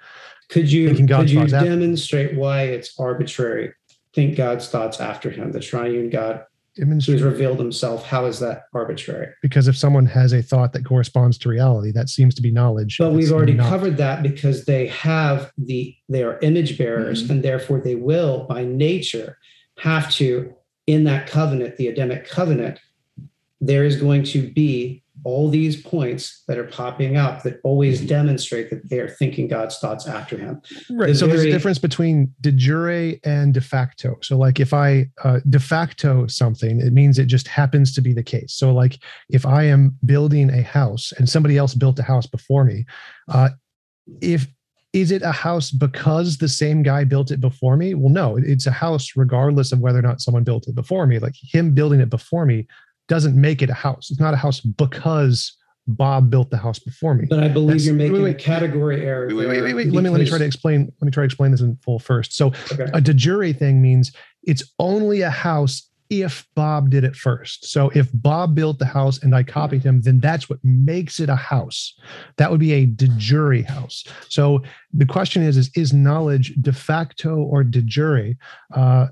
Could 0.51 0.71
you 0.71 0.95
could 0.95 1.31
you 1.31 1.40
thoughts 1.40 1.53
after- 1.53 1.68
demonstrate 1.68 2.37
why 2.37 2.62
it's 2.62 2.95
arbitrary? 2.97 3.75
Think 4.14 4.37
God's 4.37 4.68
thoughts 4.68 5.01
after 5.01 5.31
him, 5.31 5.51
the 5.51 5.59
triune 5.59 6.11
God 6.11 6.45
who's 6.77 6.85
Demonstrate- 6.85 7.21
revealed 7.23 7.59
himself. 7.59 8.05
How 8.07 8.25
is 8.27 8.39
that 8.41 8.63
arbitrary? 8.73 9.29
Because 9.43 9.69
if 9.69 9.77
someone 9.77 10.07
has 10.07 10.33
a 10.33 10.43
thought 10.43 10.73
that 10.73 10.85
corresponds 10.85 11.37
to 11.39 11.49
reality, 11.49 11.93
that 11.93 12.09
seems 12.09 12.35
to 12.37 12.43
be 12.43 12.51
knowledge. 12.51 12.97
But 12.99 13.13
we've 13.13 13.33
already 13.33 13.55
not. 13.55 13.69
covered 13.69 13.97
that 13.99 14.23
because 14.23 14.65
they 14.65 14.87
have 14.89 15.53
the 15.59 15.95
they 16.09 16.23
are 16.23 16.39
image 16.41 16.79
bearers, 16.79 17.25
Mhm. 17.25 17.31
and 17.31 17.43
therefore 17.43 17.81
they 17.81 17.95
will 17.95 18.47
by 18.49 18.65
nature 18.65 19.37
have 19.79 20.11
to, 20.13 20.53
in 20.87 21.05
that 21.05 21.27
covenant, 21.27 21.77
the 21.77 21.89
Adamic 21.89 22.27
covenant, 22.29 22.79
there 23.61 23.85
is 23.85 23.97
going 23.97 24.23
to 24.25 24.51
be 24.51 25.03
all 25.25 25.49
these 25.49 25.81
points 25.81 26.43
that 26.49 26.59
are 26.59 26.65
popping 26.65 27.17
up 27.17 27.43
that 27.43 27.61
always 27.63 28.01
Mhm. 28.01 28.09
demonstrate 28.09 28.71
that 28.71 28.89
they 28.89 28.99
are 28.99 29.09
thinking 29.09 29.49
God's 29.49 29.79
thoughts 29.79 30.07
after 30.07 30.37
him. 30.37 30.61
Right. 30.91 31.09
the 31.09 31.15
So 31.15 31.27
there's 31.27 31.45
a 31.45 31.51
difference 31.51 31.79
between 31.79 32.33
de 32.41 32.53
jure 32.53 33.15
and 33.25 33.55
de 33.55 33.61
facto. 33.61 34.19
So, 34.23 34.37
like, 34.37 34.59
if 34.61 34.73
I 34.73 35.11
uh, 35.25 35.41
de 35.49 35.61
facto 35.61 36.27
something, 36.27 36.81
it 36.81 36.93
means 36.93 37.19
it 37.19 37.27
just 37.27 37.49
happens 37.49 37.95
to 37.95 38.01
be 38.01 38.13
the 38.13 38.23
case. 38.23 38.55
So, 38.55 38.73
like, 38.75 38.99
if 39.31 39.47
I 39.47 39.65
am 39.65 39.97
building 40.05 40.51
a 40.51 40.63
house 40.63 41.13
and 41.17 41.29
somebody 41.29 41.57
else 41.57 41.75
built 41.75 41.99
a 41.99 42.03
house 42.03 42.27
before 42.27 42.65
me, 42.65 42.85
uh, 43.29 43.51
if 44.21 44.49
is 44.93 45.11
it 45.11 45.23
a 45.23 45.33
house 45.33 45.71
because 45.71 46.37
the 46.37 46.49
same 46.49 46.83
guy 46.83 47.05
built 47.05 47.31
it 47.31 47.41
before 47.41 47.77
me? 47.79 47.95
Well, 47.95 48.13
no, 48.13 48.37
it's 48.37 48.67
a 48.67 48.71
house 48.71 49.13
regardless 49.17 49.73
of 49.73 49.79
whether 49.79 49.99
or 49.99 50.03
not 50.03 50.21
someone 50.21 50.45
built 50.45 50.68
it 50.68 50.75
before 50.75 51.07
me. 51.07 51.18
Like 51.18 51.35
him 51.41 51.73
building 51.73 52.01
it 52.01 52.11
before 52.11 52.45
me 52.45 52.66
doesn't 53.13 53.39
make 53.39 53.61
it 53.61 53.69
a 53.69 53.75
house. 53.75 54.11
It's 54.11 54.19
not 54.21 54.33
a 54.33 54.39
house 54.39 54.61
because 54.61 55.55
Bob 55.87 56.31
built 56.31 56.49
the 56.49 56.57
house 56.57 56.79
before 56.79 57.15
me. 57.15 57.27
But 57.29 57.41
I 57.41 57.49
believe 57.49 57.69
That's- 57.69 57.85
you're 57.87 57.95
making 57.95 58.15
wait, 58.15 58.21
a 58.21 58.25
wait. 58.25 58.39
category 58.39 59.05
error. 59.05 59.27
Wait, 59.27 59.35
wait, 59.35 59.49
wait, 59.49 59.63
wait, 59.63 59.75
wait. 59.75 59.93
Let 59.93 60.03
me 60.05 60.09
let 60.09 60.21
me 60.23 60.27
try 60.27 60.39
to 60.39 60.45
explain. 60.45 60.91
Let 60.99 61.05
me 61.07 61.11
try 61.11 61.23
to 61.23 61.27
explain 61.27 61.51
this 61.51 61.61
in 61.61 61.77
full 61.85 61.99
first. 61.99 62.35
So 62.35 62.47
Okay. 62.73 62.89
a 62.95 63.01
de 63.03 63.13
jure 63.13 63.53
thing 63.53 63.83
means 63.83 64.13
it's 64.45 64.65
only 64.79 65.21
a 65.21 65.29
house 65.31 65.91
if 66.09 66.47
Bob 66.55 66.89
did 66.91 67.05
it 67.05 67.15
first. 67.17 67.67
So 67.75 67.91
if 67.95 68.09
Bob 68.15 68.55
built 68.55 68.79
the 68.79 68.87
house 68.99 69.23
and 69.23 69.35
I 69.35 69.43
copied 69.43 69.83
him, 69.83 70.01
then 70.03 70.19
that's 70.21 70.49
what 70.49 70.59
makes 70.63 71.21
it 71.21 71.29
a 71.29 71.37
house. 71.37 71.95
That 72.39 72.51
would 72.51 72.61
be 72.61 72.73
a 72.73 72.87
de 72.87 73.09
jure 73.19 73.63
house. 73.63 74.05
So 74.29 74.63
the 74.95 75.07
question 75.07 75.43
is: 75.43 75.57
is 75.59 75.71
is 75.75 75.93
knowledge 75.93 76.55
de 76.63 76.73
facto 76.73 77.37
or 77.53 77.63
de 77.65 77.83
jure 77.83 78.33
uh, 78.75 79.09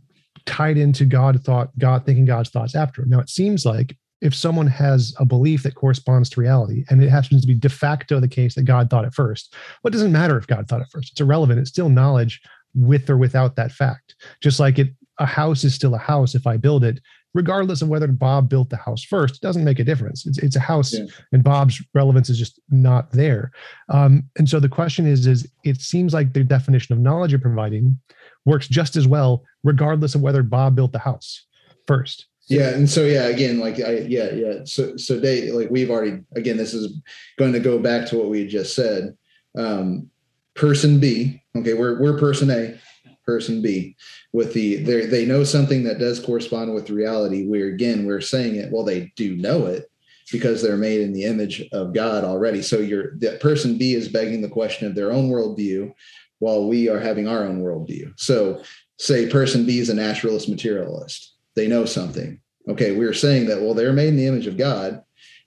tied 0.47 0.77
into 0.77 1.05
God 1.05 1.43
thought, 1.45 1.71
God 1.79 2.05
thinking 2.05 2.25
God's 2.25 2.51
thoughts 2.51 2.75
after? 2.75 3.05
Now 3.07 3.21
it 3.21 3.31
seems 3.31 3.65
like 3.65 3.97
if 4.21 4.35
someone 4.35 4.67
has 4.67 5.15
a 5.19 5.25
belief 5.25 5.63
that 5.63 5.75
corresponds 5.75 6.29
to 6.31 6.41
reality 6.41 6.85
and 6.91 7.03
it 7.03 7.09
happens 7.09 7.41
to 7.41 7.47
be 7.47 7.55
de 7.55 7.69
facto 7.69 8.21
the 8.21 8.29
case 8.29 8.55
that 8.55 8.65
God 8.65 8.91
thought 8.91 9.05
it 9.05 9.15
first, 9.15 9.55
what 9.81 9.93
well, 9.93 9.99
doesn't 9.99 10.13
matter 10.13 10.37
if 10.37 10.47
God 10.47 10.69
thought 10.69 10.83
it 10.83 10.91
first? 10.91 11.13
It's 11.13 11.21
irrelevant. 11.21 11.59
It's 11.59 11.71
still 11.71 11.89
knowledge 11.89 12.41
with 12.75 13.09
or 13.09 13.17
without 13.17 13.57
that 13.57 13.73
fact. 13.73 14.15
Just 14.41 14.61
like 14.61 14.79
it 14.79 14.89
a 15.19 15.27
house 15.27 15.65
is 15.65 15.75
still 15.75 15.95
a 15.95 15.99
house 15.99 16.35
if 16.35 16.47
I 16.47 16.57
build 16.57 16.83
it, 16.83 16.99
regardless 17.35 17.83
of 17.83 17.89
whether 17.89 18.09
Bob 18.09 18.49
built 18.49 18.71
the 18.71 18.77
house 18.77 19.05
first. 19.05 19.37
It 19.37 19.41
doesn't 19.43 19.65
make 19.65 19.79
a 19.79 19.85
difference. 19.85 20.27
It's, 20.27 20.39
it's 20.39 20.57
a 20.57 20.61
house, 20.61 20.95
yeah. 20.95 21.05
and 21.33 21.45
Bob's 21.45 21.81
relevance 21.95 22.31
is 22.31 22.39
just 22.39 22.59
not 22.71 23.13
there. 23.13 23.53
Um, 23.91 24.25
and 24.37 24.49
so 24.49 24.59
the 24.59 24.69
question 24.69 25.07
is: 25.07 25.27
is 25.27 25.47
it 25.63 25.81
seems 25.81 26.13
like 26.13 26.33
the 26.33 26.43
definition 26.43 26.95
of 26.95 27.01
knowledge 27.01 27.31
you're 27.31 27.41
providing 27.41 27.99
works 28.45 28.69
just 28.69 28.97
as 28.97 29.07
well, 29.07 29.45
regardless 29.63 30.15
of 30.15 30.21
whether 30.21 30.43
Bob 30.43 30.77
built 30.77 30.93
the 30.93 30.99
house 30.99 31.47
first. 31.87 32.27
Yeah, 32.49 32.71
and 32.71 32.91
so 32.91 33.05
yeah, 33.05 33.27
again, 33.27 33.61
like 33.61 33.81
I 33.81 33.99
yeah 34.09 34.33
yeah. 34.33 34.55
So 34.65 34.97
so 34.97 35.21
they 35.21 35.53
like 35.53 35.71
we've 35.71 35.91
already 35.91 36.21
again. 36.35 36.57
This 36.57 36.75
is 36.75 37.01
going 37.39 37.53
to 37.53 37.61
go 37.61 37.79
back 37.79 38.09
to 38.09 38.19
what 38.19 38.29
we 38.29 38.47
just 38.47 38.75
said. 38.75 39.17
Um, 39.57 40.11
person 40.55 40.99
B, 40.99 41.43
okay, 41.57 41.75
we're 41.75 42.01
we're 42.01 42.19
person 42.19 42.51
A 42.51 42.79
person 43.25 43.63
B 43.63 43.97
with 44.33 44.53
the 44.53 44.77
they 44.83 45.07
they 45.07 45.25
know 45.25 45.45
something 45.45 45.85
that 45.85 46.01
does 46.01 46.19
correspond 46.19 46.75
with 46.75 46.91
reality. 46.91 47.47
We're 47.47 47.73
again 47.73 48.05
we're 48.05 48.21
saying 48.21 48.57
it. 48.57 48.73
Well, 48.73 48.85
they 48.85 49.13
do 49.15 49.37
know 49.37 49.67
it 49.67 49.89
because 50.33 50.61
they're 50.61 50.77
made 50.77 51.01
in 51.01 51.13
the 51.13 51.25
image 51.25 51.69
of 51.73 51.95
God 51.95 52.25
already. 52.25 52.63
So 52.63 52.79
you're 52.79 53.17
that 53.19 53.41
person 53.41 53.79
B 53.79 53.95
is 53.95 54.09
begging 54.09 54.41
the 54.41 54.49
question 54.49 54.89
of 54.89 54.97
their 54.97 55.13
own 55.13 55.31
worldview, 55.31 55.93
while 56.41 56.67
we 56.67 56.89
are 56.89 56.99
having 56.99 57.27
our 57.27 57.45
own 57.45 57.63
worldview. 57.63 58.13
So 58.17 58.63
say 58.99 59.31
person 59.31 59.65
B 59.65 59.79
is 59.79 59.89
a 59.89 59.95
naturalist 59.95 60.49
materialist. 60.49 61.35
They 61.55 61.69
know 61.69 61.85
something. 61.85 62.41
Okay, 62.69 62.93
we're 62.93 63.15
saying 63.15 63.47
that 63.47 63.63
well 63.63 63.75
they're 63.75 63.93
made 63.93 64.09
in 64.09 64.17
the 64.17 64.27
image 64.27 64.47
of 64.47 64.59
God. 64.59 65.03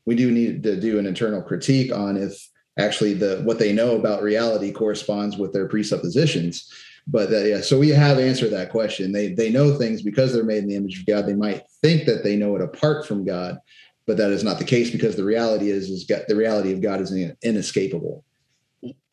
We 0.05 0.15
do 0.15 0.31
need 0.31 0.63
to 0.63 0.79
do 0.79 0.97
an 0.97 1.05
internal 1.05 1.41
critique 1.41 1.93
on 1.93 2.17
if 2.17 2.49
actually 2.79 3.13
the 3.13 3.41
what 3.43 3.59
they 3.59 3.73
know 3.73 3.95
about 3.95 4.23
reality 4.23 4.71
corresponds 4.71 5.37
with 5.37 5.53
their 5.53 5.67
presuppositions 5.67 6.71
but 7.07 7.33
uh, 7.33 7.39
yeah, 7.39 7.61
so 7.61 7.79
we 7.79 7.89
have 7.89 8.17
answered 8.17 8.51
that 8.51 8.71
question. 8.71 9.11
They 9.11 9.33
they 9.33 9.51
know 9.51 9.77
things 9.77 10.01
because 10.01 10.33
they're 10.33 10.43
made 10.43 10.63
in 10.63 10.69
the 10.69 10.75
image 10.75 10.99
of 10.99 11.05
God. 11.05 11.25
They 11.25 11.33
might 11.33 11.63
think 11.81 12.05
that 12.05 12.23
they 12.23 12.35
know 12.35 12.55
it 12.55 12.61
apart 12.61 13.05
from 13.05 13.25
God, 13.25 13.57
but 14.07 14.17
that 14.17 14.31
is 14.31 14.43
not 14.43 14.57
the 14.57 14.65
case 14.65 14.89
because 14.89 15.15
the 15.15 15.23
reality 15.23 15.69
is 15.69 15.89
is 15.89 16.05
God, 16.05 16.23
the 16.27 16.35
reality 16.35 16.71
of 16.71 16.81
God 16.81 17.01
is 17.01 17.11
inescapable. 17.43 18.23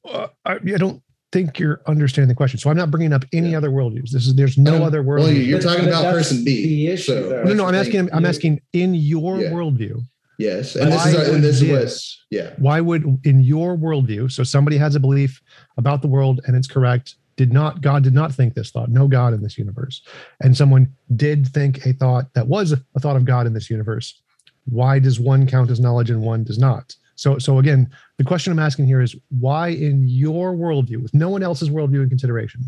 Uh, 0.05 0.29
I, 0.45 0.55
I, 0.55 0.59
don't 0.59 1.03
think 1.33 1.59
you're 1.59 1.81
understanding 1.87 2.29
the 2.29 2.35
question. 2.35 2.59
So 2.59 2.71
I'm 2.71 2.77
not 2.77 2.91
bringing 2.91 3.13
up 3.13 3.25
any 3.33 3.51
yeah. 3.51 3.59
other 3.59 3.71
worldviews. 3.71 4.11
This 4.11 4.27
is 4.27 4.35
there's 4.35 4.59
no 4.59 4.77
um, 4.77 4.83
other 4.83 5.03
worldview. 5.03 5.25
Well, 5.25 5.33
you're 5.33 5.61
talking 5.61 5.87
about 5.87 6.03
person 6.03 6.45
B. 6.45 6.63
The 6.65 6.89
issue. 6.89 7.29
So, 7.29 7.43
no, 7.45 7.53
no, 7.55 7.67
I'm 7.67 7.75
asking. 7.75 8.13
I'm 8.13 8.27
asking 8.27 8.61
in 8.73 8.95
your 8.95 9.39
yeah. 9.39 9.51
worldview. 9.51 10.03
Yes, 10.39 10.75
and 10.75 10.91
this 10.91 11.05
is 11.07 11.15
our, 11.17 11.35
and 11.35 11.45
this, 11.45 11.61
this 11.61 11.93
is 11.93 12.25
yeah. 12.31 12.55
Why 12.59 12.81
would 12.81 13.21
in 13.25 13.41
your 13.41 13.77
worldview? 13.77 14.33
So 14.33 14.43
somebody 14.43 14.79
has 14.79 14.95
a 14.95 15.01
belief 15.01 15.41
about 15.77 16.01
the 16.03 16.09
world 16.09 16.41
and 16.47 16.57
it's 16.57 16.69
correct 16.69 17.17
did 17.41 17.55
not 17.55 17.81
god 17.81 18.03
did 18.03 18.13
not 18.13 18.31
think 18.35 18.53
this 18.53 18.71
thought 18.71 18.91
no 18.91 19.09
god 19.09 19.33
in 19.33 19.41
this 19.43 19.57
universe 19.57 20.03
and 20.43 20.55
someone 20.55 20.87
did 21.17 21.47
think 21.49 21.87
a 21.87 21.95
thought 21.95 22.27
that 22.35 22.47
was 22.47 22.73
a 22.73 23.01
thought 23.01 23.17
of 23.17 23.25
god 23.25 23.47
in 23.47 23.55
this 23.55 23.71
universe 23.71 24.21
why 24.67 24.99
does 24.99 25.19
one 25.19 25.47
count 25.47 25.71
as 25.71 25.81
knowledge 25.81 26.11
and 26.11 26.21
one 26.21 26.45
does 26.45 26.59
not 26.59 26.95
so 27.21 27.39
so 27.39 27.59
again 27.59 27.89
the 28.19 28.25
question 28.25 28.53
i'm 28.53 28.59
asking 28.59 28.87
here 28.87 29.01
is 29.01 29.15
why 29.29 29.69
in 29.69 30.07
your 30.07 30.55
worldview 30.55 31.03
with 31.03 31.15
no 31.15 31.29
one 31.29 31.43
else's 31.43 31.71
worldview 31.71 32.03
in 32.03 32.09
consideration 32.09 32.61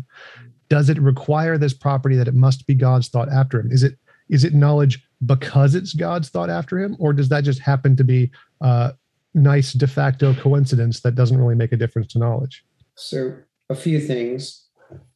does 0.73 0.89
it 0.89 0.99
require 0.99 1.55
this 1.55 1.71
property 1.71 2.15
that 2.15 2.27
it 2.27 2.33
must 2.33 2.65
be 2.65 2.73
god's 2.73 3.07
thought 3.07 3.29
after 3.29 3.59
him? 3.59 3.71
Is 3.71 3.83
it 3.83 3.95
is 4.29 4.43
it 4.43 4.55
knowledge 4.55 5.05
because 5.23 5.75
it's 5.75 5.93
god's 5.93 6.29
thought 6.29 6.49
after 6.49 6.79
him 6.79 6.95
or 6.99 7.13
does 7.13 7.29
that 7.29 7.43
just 7.43 7.59
happen 7.59 7.95
to 7.95 8.03
be 8.03 8.31
a 8.61 8.93
nice 9.35 9.73
de 9.73 9.85
facto 9.85 10.33
coincidence 10.33 11.01
that 11.01 11.13
doesn't 11.13 11.37
really 11.37 11.53
make 11.53 11.73
a 11.73 11.77
difference 11.77 12.07
to 12.13 12.19
knowledge? 12.19 12.65
So 12.95 13.35
a 13.69 13.75
few 13.75 13.99
things. 13.99 14.67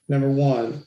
Number 0.08 0.30
one, 0.30 0.86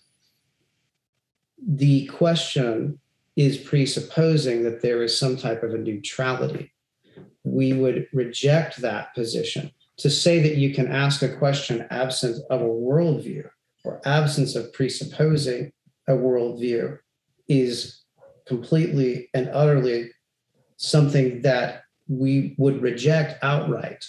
the 1.66 2.06
question 2.06 3.00
is 3.34 3.58
presupposing 3.58 4.62
that 4.62 4.82
there 4.82 5.02
is 5.02 5.18
some 5.18 5.36
type 5.36 5.64
of 5.64 5.74
a 5.74 5.78
neutrality. 5.78 6.72
We 7.44 7.72
would 7.72 8.06
reject 8.12 8.78
that 8.78 9.14
position. 9.14 9.70
To 9.98 10.10
say 10.10 10.40
that 10.40 10.56
you 10.56 10.74
can 10.74 10.90
ask 10.90 11.22
a 11.22 11.36
question 11.36 11.86
absent 11.90 12.42
of 12.50 12.62
a 12.62 12.64
worldview 12.64 13.48
or 13.84 14.00
absence 14.04 14.56
of 14.56 14.72
presupposing 14.72 15.72
a 16.08 16.12
worldview 16.12 16.98
is 17.48 18.02
completely 18.46 19.28
and 19.34 19.48
utterly 19.52 20.10
something 20.76 21.42
that 21.42 21.84
we 22.08 22.54
would 22.58 22.80
reject 22.82 23.42
outright. 23.42 24.04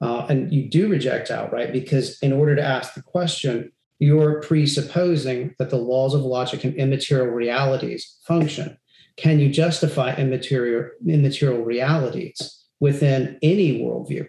Uh, 0.00 0.26
and 0.28 0.52
you 0.52 0.68
do 0.68 0.88
reject 0.88 1.30
outright 1.30 1.72
because, 1.72 2.18
in 2.20 2.32
order 2.32 2.56
to 2.56 2.62
ask 2.62 2.94
the 2.94 3.02
question, 3.02 3.70
you're 3.98 4.40
presupposing 4.40 5.54
that 5.58 5.70
the 5.70 5.76
laws 5.76 6.14
of 6.14 6.22
logic 6.22 6.64
and 6.64 6.74
immaterial 6.74 7.28
realities 7.28 8.16
function. 8.26 8.76
Can 9.16 9.38
you 9.38 9.50
justify 9.50 10.14
immaterial, 10.16 10.90
immaterial 11.06 11.62
realities 11.62 12.61
within 12.82 13.38
any 13.42 13.80
worldview? 13.80 14.26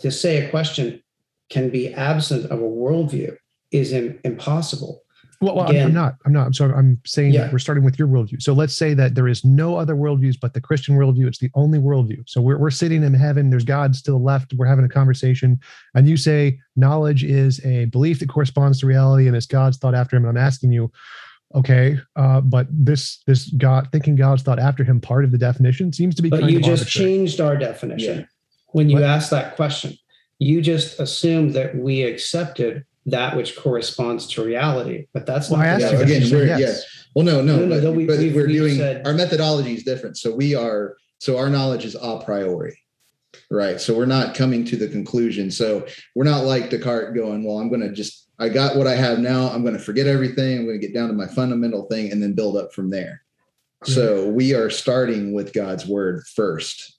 To 0.00 0.10
say 0.12 0.46
a 0.46 0.48
question 0.48 1.02
can 1.50 1.70
be 1.70 1.92
absent 1.92 2.44
of 2.52 2.60
a 2.60 2.62
worldview 2.62 3.36
is 3.72 3.92
impossible. 3.92 5.02
Well, 5.40 5.56
well 5.56 5.68
Again, 5.68 5.88
I'm, 5.88 5.94
not. 5.94 6.14
I'm 6.24 6.32
not. 6.32 6.46
I'm 6.46 6.52
sorry. 6.52 6.72
I'm 6.72 7.00
saying 7.04 7.32
yeah. 7.32 7.50
we're 7.50 7.58
starting 7.58 7.84
with 7.84 7.98
your 7.98 8.06
worldview. 8.06 8.40
So 8.40 8.52
let's 8.52 8.76
say 8.76 8.94
that 8.94 9.16
there 9.16 9.26
is 9.26 9.44
no 9.44 9.76
other 9.76 9.96
worldviews 9.96 10.36
but 10.40 10.54
the 10.54 10.60
Christian 10.60 10.96
worldview. 10.96 11.26
It's 11.26 11.40
the 11.40 11.50
only 11.54 11.80
worldview. 11.80 12.22
So 12.26 12.40
we're, 12.40 12.58
we're 12.58 12.70
sitting 12.70 13.02
in 13.02 13.12
heaven. 13.12 13.50
There's 13.50 13.64
God 13.64 13.92
to 13.92 14.10
the 14.12 14.16
left. 14.16 14.54
We're 14.54 14.66
having 14.66 14.84
a 14.84 14.88
conversation. 14.88 15.58
And 15.94 16.08
you 16.08 16.16
say 16.16 16.60
knowledge 16.76 17.24
is 17.24 17.62
a 17.66 17.86
belief 17.86 18.20
that 18.20 18.28
corresponds 18.28 18.78
to 18.80 18.86
reality 18.86 19.26
and 19.26 19.36
it's 19.36 19.46
God's 19.46 19.78
thought 19.78 19.96
after 19.96 20.16
him. 20.16 20.24
And 20.24 20.38
I'm 20.38 20.44
asking 20.44 20.72
you, 20.72 20.92
okay, 21.54 21.98
uh, 22.16 22.40
but 22.40 22.66
this 22.70 23.22
this 23.26 23.50
God 23.50 23.88
thinking 23.92 24.16
God's 24.16 24.42
thought 24.42 24.58
after 24.58 24.84
him 24.84 25.00
part 25.00 25.24
of 25.24 25.32
the 25.32 25.38
definition 25.38 25.92
seems 25.92 26.14
to 26.16 26.22
be. 26.22 26.30
But 26.30 26.50
you 26.50 26.60
just 26.60 26.82
arbitrary. 26.82 27.10
changed 27.10 27.40
our 27.40 27.56
definition 27.56 28.18
yeah. 28.20 28.24
when 28.72 28.90
you 28.90 28.96
what? 28.96 29.04
asked 29.04 29.30
that 29.30 29.56
question. 29.56 29.96
You 30.38 30.60
just 30.60 31.00
assumed 31.00 31.54
that 31.54 31.74
we 31.76 32.02
accepted 32.02 32.84
that 33.06 33.36
which 33.36 33.56
corresponds 33.56 34.26
to 34.26 34.44
reality. 34.44 35.06
But 35.12 35.26
that's 35.26 35.48
well, 35.48 35.60
not 35.60 35.80
yeah, 35.80 36.00
again. 36.00 36.22
We're, 36.30 36.46
yes. 36.46 36.60
Yeah. 36.60 37.02
Well, 37.14 37.24
no, 37.24 37.40
no, 37.40 37.64
no, 37.64 37.80
no 37.80 37.82
but, 37.82 37.96
we, 37.96 38.06
but 38.06 38.18
we, 38.18 38.36
are 38.36 38.46
doing 38.46 38.76
said, 38.76 39.06
our 39.06 39.14
methodology 39.14 39.74
is 39.74 39.84
different. 39.84 40.18
So 40.18 40.34
we 40.34 40.54
are 40.54 40.96
so 41.18 41.38
our 41.38 41.48
knowledge 41.48 41.84
is 41.84 41.94
a 41.94 42.18
priori, 42.18 42.78
right? 43.50 43.80
So 43.80 43.96
we're 43.96 44.06
not 44.06 44.34
coming 44.34 44.64
to 44.66 44.76
the 44.76 44.88
conclusion. 44.88 45.50
So 45.50 45.86
we're 46.14 46.24
not 46.24 46.44
like 46.44 46.68
Descartes 46.68 47.14
going, 47.14 47.44
well, 47.44 47.58
I'm 47.58 47.68
going 47.68 47.80
to 47.80 47.92
just 47.92 48.25
I 48.38 48.48
got 48.48 48.76
what 48.76 48.86
I 48.86 48.94
have 48.94 49.18
now. 49.18 49.48
I'm 49.48 49.62
going 49.62 49.76
to 49.76 49.80
forget 49.80 50.06
everything. 50.06 50.58
I'm 50.58 50.66
going 50.66 50.80
to 50.80 50.86
get 50.86 50.94
down 50.94 51.08
to 51.08 51.14
my 51.14 51.26
fundamental 51.26 51.86
thing 51.86 52.12
and 52.12 52.22
then 52.22 52.34
build 52.34 52.56
up 52.56 52.72
from 52.72 52.90
there. 52.90 53.22
So 53.84 54.28
we 54.28 54.54
are 54.54 54.68
starting 54.70 55.32
with 55.32 55.52
God's 55.52 55.86
word 55.86 56.24
first. 56.34 56.98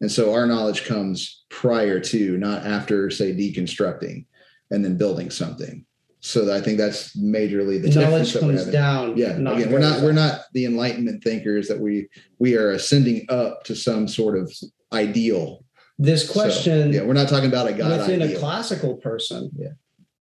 And 0.00 0.10
so 0.10 0.34
our 0.34 0.46
knowledge 0.46 0.84
comes 0.84 1.44
prior 1.50 2.00
to, 2.00 2.36
not 2.36 2.66
after, 2.66 3.10
say, 3.10 3.32
deconstructing 3.32 4.26
and 4.70 4.84
then 4.84 4.96
building 4.96 5.30
something. 5.30 5.84
So 6.20 6.52
I 6.52 6.60
think 6.60 6.78
that's 6.78 7.16
majorly 7.16 7.80
the 7.80 8.00
knowledge 8.00 8.36
comes 8.36 8.66
down. 8.66 9.16
Yeah, 9.16 9.36
again, 9.36 9.70
we're 9.70 9.78
not 9.78 10.02
we're 10.02 10.10
not 10.10 10.40
the 10.54 10.64
enlightenment 10.64 11.22
thinkers 11.22 11.68
that 11.68 11.78
we 11.78 12.08
we 12.40 12.56
are 12.56 12.72
ascending 12.72 13.26
up 13.28 13.62
to 13.64 13.76
some 13.76 14.08
sort 14.08 14.36
of 14.36 14.52
ideal. 14.92 15.64
This 15.98 16.28
question, 16.28 16.92
so, 16.92 16.98
yeah, 16.98 17.06
we're 17.06 17.12
not 17.12 17.28
talking 17.28 17.48
about 17.48 17.68
a 17.68 17.72
god 17.74 18.00
within 18.00 18.22
ideal. 18.22 18.38
a 18.38 18.40
classical 18.40 18.96
person. 18.96 19.50
Yeah, 19.56 19.68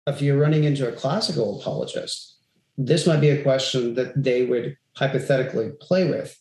if 0.07 0.23
you're 0.23 0.39
running 0.39 0.65
into 0.65 0.89
a 0.89 0.93
classical 0.93 1.61
apologist, 1.61 2.37
this 2.79 3.07
might 3.07 3.21
be 3.21 3.31
a 3.31 3.43
question 3.43 3.95
that 3.95 4.23
they 4.23 4.45
would 4.45 4.77
hypothetically 4.97 5.73
play 5.81 6.09
with. 6.09 6.39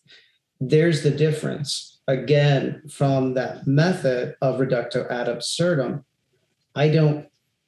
There's 0.59 1.03
the 1.03 1.11
difference 1.11 1.99
again 2.07 2.83
from 2.89 3.33
that 3.33 3.65
method 3.65 4.35
of 4.41 4.59
reductio 4.59 5.07
ad 5.09 5.27
absurdum. 5.27 6.05
I 6.75 6.89
don't 6.89 7.27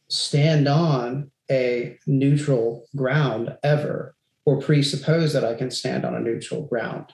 stand 0.10 0.68
on 0.68 1.32
a 1.50 1.98
neutral 2.06 2.86
ground 2.96 3.58
ever 3.64 4.16
or 4.46 4.60
presuppose 4.60 5.34
that 5.34 5.44
I 5.44 5.56
can 5.56 5.72
stand 5.72 6.06
on 6.06 6.16
a 6.16 6.20
neutral 6.20 6.66
ground. 6.68 7.14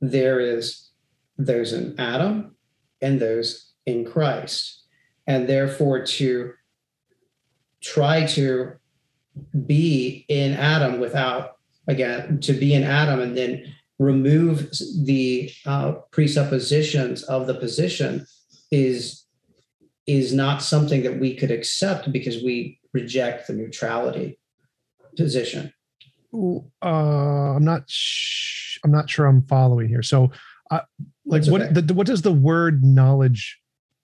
There 0.00 0.40
is 0.40 0.90
there's 1.38 1.72
an 1.72 1.94
Adam 1.98 2.56
and 3.00 3.20
there's 3.20 3.72
in 3.86 4.04
Christ. 4.04 4.84
And 5.26 5.48
therefore 5.48 6.04
to 6.04 6.52
try 7.82 8.24
to 8.26 8.72
be 9.66 10.24
in 10.28 10.52
Adam 10.54 11.00
without 11.00 11.56
again 11.88 12.38
to 12.40 12.52
be 12.52 12.74
in 12.74 12.84
Adam 12.84 13.20
and 13.20 13.36
then 13.36 13.74
remove 13.98 14.70
the 15.04 15.50
uh, 15.66 15.92
presuppositions 16.10 17.22
of 17.24 17.46
the 17.46 17.54
position 17.54 18.26
is 18.70 19.24
is 20.06 20.32
not 20.32 20.62
something 20.62 21.02
that 21.02 21.18
we 21.20 21.34
could 21.34 21.50
accept 21.50 22.10
because 22.12 22.42
we 22.42 22.78
reject 22.92 23.46
the 23.46 23.52
neutrality 23.52 24.38
position. 25.16 25.72
Ooh, 26.34 26.64
Uh, 26.82 27.54
I'm 27.56 27.64
not. 27.64 27.84
Sh- 27.88 28.78
I'm 28.84 28.90
not 28.90 29.08
sure 29.08 29.26
I'm 29.26 29.42
following 29.42 29.88
here. 29.88 30.02
So, 30.02 30.32
uh, 30.70 30.80
like, 31.24 31.42
That's 31.42 31.50
what 31.50 31.74
the- 31.86 31.94
what 31.94 32.06
does 32.06 32.22
the 32.22 32.32
word 32.32 32.82
knowledge 32.82 33.60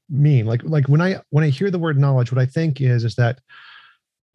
mean? 0.08 0.46
Like, 0.46 0.62
like 0.62 0.88
when 0.88 1.00
I 1.00 1.20
when 1.30 1.42
I 1.42 1.48
hear 1.48 1.70
the 1.70 1.78
word 1.78 1.98
knowledge, 1.98 2.30
what 2.30 2.40
I 2.40 2.46
think 2.46 2.80
is 2.80 3.04
is 3.04 3.16
that 3.16 3.40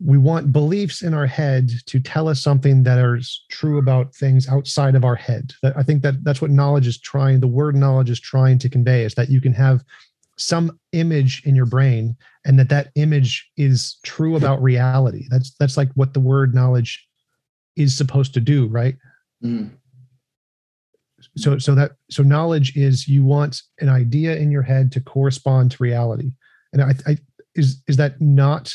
we 0.05 0.17
want 0.17 0.51
beliefs 0.51 1.01
in 1.01 1.13
our 1.13 1.27
head 1.27 1.71
to 1.85 1.99
tell 1.99 2.27
us 2.27 2.41
something 2.41 2.83
that 2.83 2.97
is 2.97 3.45
true 3.49 3.77
about 3.77 4.13
things 4.13 4.49
outside 4.49 4.95
of 4.95 5.05
our 5.05 5.15
head. 5.15 5.53
That 5.61 5.77
I 5.77 5.83
think 5.83 6.03
that 6.03 6.23
that's 6.23 6.41
what 6.41 6.51
knowledge 6.51 6.87
is 6.87 6.99
trying. 6.99 7.39
The 7.39 7.47
word 7.47 7.75
knowledge 7.75 8.09
is 8.09 8.19
trying 8.19 8.59
to 8.59 8.69
convey 8.69 9.03
is 9.03 9.15
that 9.15 9.29
you 9.29 9.39
can 9.39 9.53
have 9.53 9.83
some 10.37 10.79
image 10.91 11.43
in 11.45 11.55
your 11.55 11.65
brain 11.65 12.15
and 12.45 12.57
that 12.59 12.69
that 12.69 12.89
image 12.95 13.49
is 13.55 13.97
true 14.03 14.35
about 14.35 14.61
reality 14.61 15.27
that's 15.29 15.53
that's 15.59 15.77
like 15.77 15.91
what 15.93 16.13
the 16.13 16.19
word 16.19 16.55
knowledge 16.55 17.07
is 17.75 17.95
supposed 17.95 18.33
to 18.33 18.39
do 18.39 18.67
right 18.67 18.95
Mhm. 19.43 19.71
so 21.37 21.57
so 21.59 21.75
that 21.75 21.91
so 22.09 22.23
knowledge 22.23 22.75
is 22.75 23.07
you 23.07 23.23
want 23.23 23.61
an 23.79 23.89
idea 23.89 24.35
in 24.35 24.49
your 24.51 24.63
head 24.63 24.91
to 24.93 24.99
correspond 24.99 25.71
to 25.71 25.83
reality 25.83 26.31
and 26.73 26.81
i, 26.81 26.93
I 27.05 27.17
is 27.53 27.83
is 27.87 27.97
that 27.97 28.19
not 28.19 28.73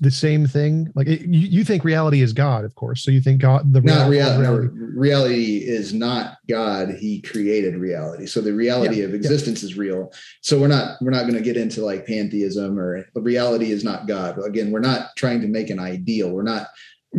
the 0.00 0.10
same 0.10 0.46
thing 0.46 0.90
like 0.94 1.06
it, 1.06 1.20
you, 1.22 1.48
you 1.48 1.64
think 1.64 1.84
reality 1.84 2.20
is 2.22 2.32
god 2.32 2.64
of 2.64 2.74
course 2.74 3.02
so 3.04 3.10
you 3.10 3.20
think 3.20 3.40
god 3.40 3.72
the 3.72 3.80
Not 3.80 4.08
real- 4.10 4.38
reality. 4.38 4.68
Reality 4.98 5.58
is 5.58 5.94
not 5.94 6.38
God. 6.48 6.90
He 6.98 7.20
created 7.20 7.76
reality. 7.76 8.26
So 8.26 8.40
the 8.40 8.52
reality 8.52 9.02
of 9.02 9.14
existence 9.14 9.62
is 9.62 9.76
real. 9.76 10.12
So 10.40 10.58
we're 10.60 10.66
not 10.68 11.00
we're 11.00 11.10
not 11.12 11.22
going 11.22 11.34
to 11.34 11.40
get 11.40 11.56
into 11.56 11.84
like 11.84 12.04
pantheism 12.06 12.78
or 12.78 13.06
reality 13.14 13.70
is 13.70 13.84
not 13.84 14.08
God. 14.08 14.38
Again, 14.44 14.70
we're 14.72 14.80
not 14.80 15.10
trying 15.16 15.40
to 15.42 15.46
make 15.46 15.70
an 15.70 15.78
ideal. 15.78 16.30
We're 16.30 16.42
not. 16.42 16.66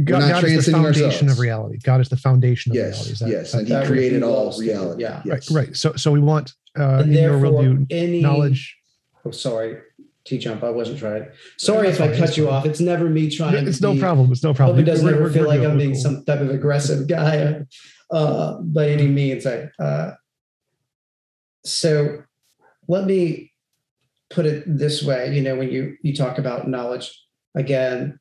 god, 0.04 0.20
not 0.20 0.30
god 0.30 0.44
is 0.44 0.66
the 0.66 0.72
foundation 0.74 1.06
ourselves. 1.06 1.32
of 1.34 1.40
reality 1.40 1.78
god 1.84 2.02
is 2.02 2.10
the 2.10 2.18
foundation 2.18 2.72
of 2.72 2.76
reality 2.78 2.98
Yes, 3.00 3.12
Is 3.12 3.20
that- 3.20 3.30
yes, 3.30 3.52
that- 3.52 3.58
and 3.60 3.68
He 3.68 3.74
that 3.74 3.80
would 3.82 3.88
created 3.90 4.24
all 4.24 4.50
well 4.50 4.60
reality. 4.60 5.02
yeah. 5.04 5.22
Yes. 5.26 5.50
right 5.52 5.68
right 5.68 5.76
so 5.76 5.94
so 5.94 6.12
we 6.12 6.20
want 6.20 6.54
uh 6.78 7.00
And 7.02 7.16
in 7.16 7.24
your 7.24 7.40
therefore, 7.40 7.64
worldview 7.64 7.88
any 7.90 8.22
knowledge 8.22 8.76
Oh, 9.26 9.32
sorry, 9.32 9.78
T 10.30 10.38
jump. 10.38 10.64
I 10.64 10.70
wasn't 10.70 11.00
trying. 11.00 11.28
Sorry 11.58 11.88
if 11.90 12.00
I 12.00 12.16
cut 12.16 12.38
you 12.38 12.50
off. 12.50 12.66
It's 12.66 12.80
never 12.80 13.10
me 13.10 13.30
trying. 13.30 13.68
it's 13.68 13.78
to 13.80 13.84
no 13.88 13.94
be- 13.94 14.00
problem 14.00 14.32
it's 14.32 14.44
no 14.44 14.50
Hope 14.52 14.58
problem 14.58 14.80
it 14.80 14.84
doesn't 14.84 15.04
We're- 15.06 15.16
ever 15.16 15.24
we're- 15.24 15.34
feel 15.34 15.44
we're 15.44 15.48
like 15.50 15.62
good, 15.62 15.72
I'm 15.72 15.78
being 15.78 15.94
cool. 15.94 16.02
some 16.02 16.24
type 16.24 16.40
of 16.40 16.50
aggressive 16.52 17.08
guy 17.08 17.62
uh, 18.12 18.60
by 18.62 18.90
any 18.90 19.08
means. 19.08 19.46
I, 19.48 19.70
uh, 19.80 20.14
so 21.66 22.24
let 22.88 23.06
me 23.06 23.52
put 24.30 24.46
it 24.46 24.64
this 24.68 25.04
way. 25.04 25.34
You 25.36 25.42
know, 25.42 25.56
when 25.56 25.70
you 25.72 25.98
you 26.04 26.16
talk 26.16 26.38
about 26.38 26.68
knowledge, 26.68 27.12
again, 27.56 28.20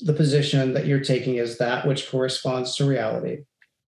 the 0.00 0.12
position 0.12 0.74
that 0.74 0.86
you're 0.86 1.00
taking 1.00 1.36
is 1.36 1.58
that 1.58 1.86
which 1.86 2.10
corresponds 2.10 2.76
to 2.76 2.84
reality. 2.84 3.44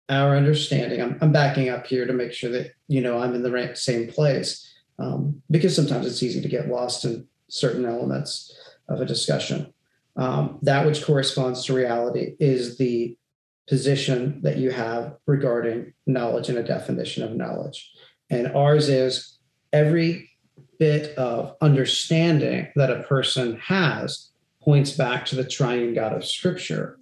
Our 0.08 0.36
understanding. 0.36 1.00
I'm, 1.00 1.18
I'm 1.20 1.30
backing 1.32 1.68
up 1.68 1.86
here 1.86 2.04
to 2.06 2.12
make 2.12 2.32
sure 2.32 2.50
that 2.50 2.72
you 2.88 3.00
know 3.00 3.18
I'm 3.18 3.34
in 3.34 3.42
the 3.42 3.52
right 3.52 3.76
same 3.78 4.08
place 4.10 4.66
um, 5.01 5.42
because 5.51 5.74
sometimes 5.74 6.07
it's 6.07 6.22
easy 6.22 6.40
to 6.40 6.48
get 6.48 6.68
lost 6.68 7.05
in 7.05 7.26
certain 7.48 7.84
elements 7.84 8.57
of 8.88 9.01
a 9.01 9.07
discussion. 9.07 9.72
Um, 10.16 10.59
that 10.62 10.84
which 10.86 11.05
corresponds 11.05 11.64
to 11.64 11.74
reality 11.74 12.36
is 12.38 12.76
the 12.76 13.16
position 13.66 14.40
that 14.42 14.59
you 14.59 14.70
have 14.70 15.16
regarding 15.26 15.94
knowledge 16.07 16.48
and 16.48 16.59
a 16.59 16.62
definition 16.62 17.22
of 17.22 17.36
knowledge. 17.36 17.92
And 18.28 18.48
ours 18.48 18.88
is 18.88 19.38
every 19.72 20.30
bit 20.78 21.16
of 21.16 21.57
understanding 21.61 22.68
that 22.76 22.90
a 22.90 23.03
person 23.05 23.59
has 23.59 24.30
points 24.62 24.92
back 24.92 25.24
to 25.26 25.36
the 25.36 25.44
triune 25.44 25.94
God 25.94 26.12
of 26.12 26.24
Scripture. 26.24 26.98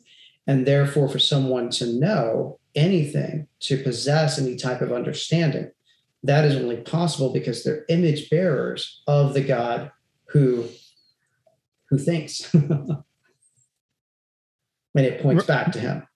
And 0.47 0.67
therefore, 0.67 1.09
for 1.09 1.19
someone 1.19 1.71
to 1.71 1.87
know 1.99 2.59
anything, 2.75 3.49
to 3.61 3.83
possess 3.83 4.39
any 4.39 4.57
type 4.57 4.81
of 4.81 4.93
understanding, 4.93 5.71
that 6.23 6.45
is 6.45 6.57
only 6.57 6.77
possible 6.79 7.33
because 7.33 7.65
they're 7.65 7.85
image 7.89 8.31
bearers 8.31 9.03
of 9.07 9.35
the 9.35 9.41
God 9.41 9.91
who 10.29 10.67
who 11.91 11.99
thinks. 11.99 12.53
and 12.55 13.03
it 14.95 15.23
points 15.23 15.47
back 15.47 15.73
to 15.73 15.81
him. 15.81 16.07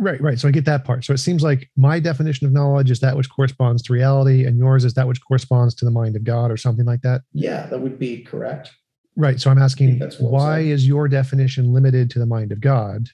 Right, 0.00 0.20
right. 0.20 0.38
So 0.38 0.46
I 0.46 0.52
get 0.52 0.64
that 0.66 0.84
part. 0.84 1.04
So 1.04 1.12
it 1.12 1.18
seems 1.18 1.42
like 1.42 1.68
my 1.76 1.98
definition 1.98 2.46
of 2.46 2.52
knowledge 2.52 2.90
is 2.90 3.00
that 3.00 3.16
which 3.16 3.28
corresponds 3.28 3.82
to 3.84 3.92
reality, 3.92 4.44
and 4.44 4.56
yours 4.56 4.84
is 4.84 4.94
that 4.94 5.08
which 5.08 5.20
corresponds 5.24 5.74
to 5.76 5.84
the 5.84 5.90
mind 5.90 6.14
of 6.14 6.22
God, 6.22 6.52
or 6.52 6.56
something 6.56 6.86
like 6.86 7.00
that. 7.02 7.22
Yeah, 7.32 7.66
that 7.66 7.80
would 7.80 7.98
be 7.98 8.22
correct. 8.22 8.70
Right. 9.16 9.40
So 9.40 9.50
I'm 9.50 9.58
asking, 9.58 10.00
why 10.20 10.60
is 10.60 10.86
your 10.86 11.08
definition 11.08 11.72
limited 11.72 12.10
to 12.10 12.20
the 12.20 12.26
mind 12.26 12.52
of 12.52 12.60
God 12.60 13.08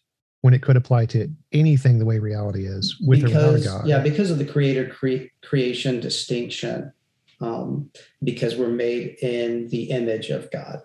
when 0.44 0.52
it 0.52 0.60
could 0.60 0.76
apply 0.76 1.06
to 1.06 1.26
anything 1.52 1.98
the 1.98 2.04
way 2.04 2.18
reality 2.18 2.66
is, 2.66 2.98
with 3.00 3.24
or 3.24 3.28
without 3.28 3.64
God? 3.64 3.88
yeah, 3.88 4.00
because 4.00 4.30
of 4.30 4.36
the 4.36 4.44
creator 4.44 4.86
cre- 4.86 5.30
creation 5.42 6.00
distinction, 6.00 6.92
um, 7.40 7.90
because 8.22 8.54
we're 8.54 8.68
made 8.68 9.16
in 9.22 9.68
the 9.68 9.84
image 9.84 10.28
of 10.28 10.50
God. 10.50 10.82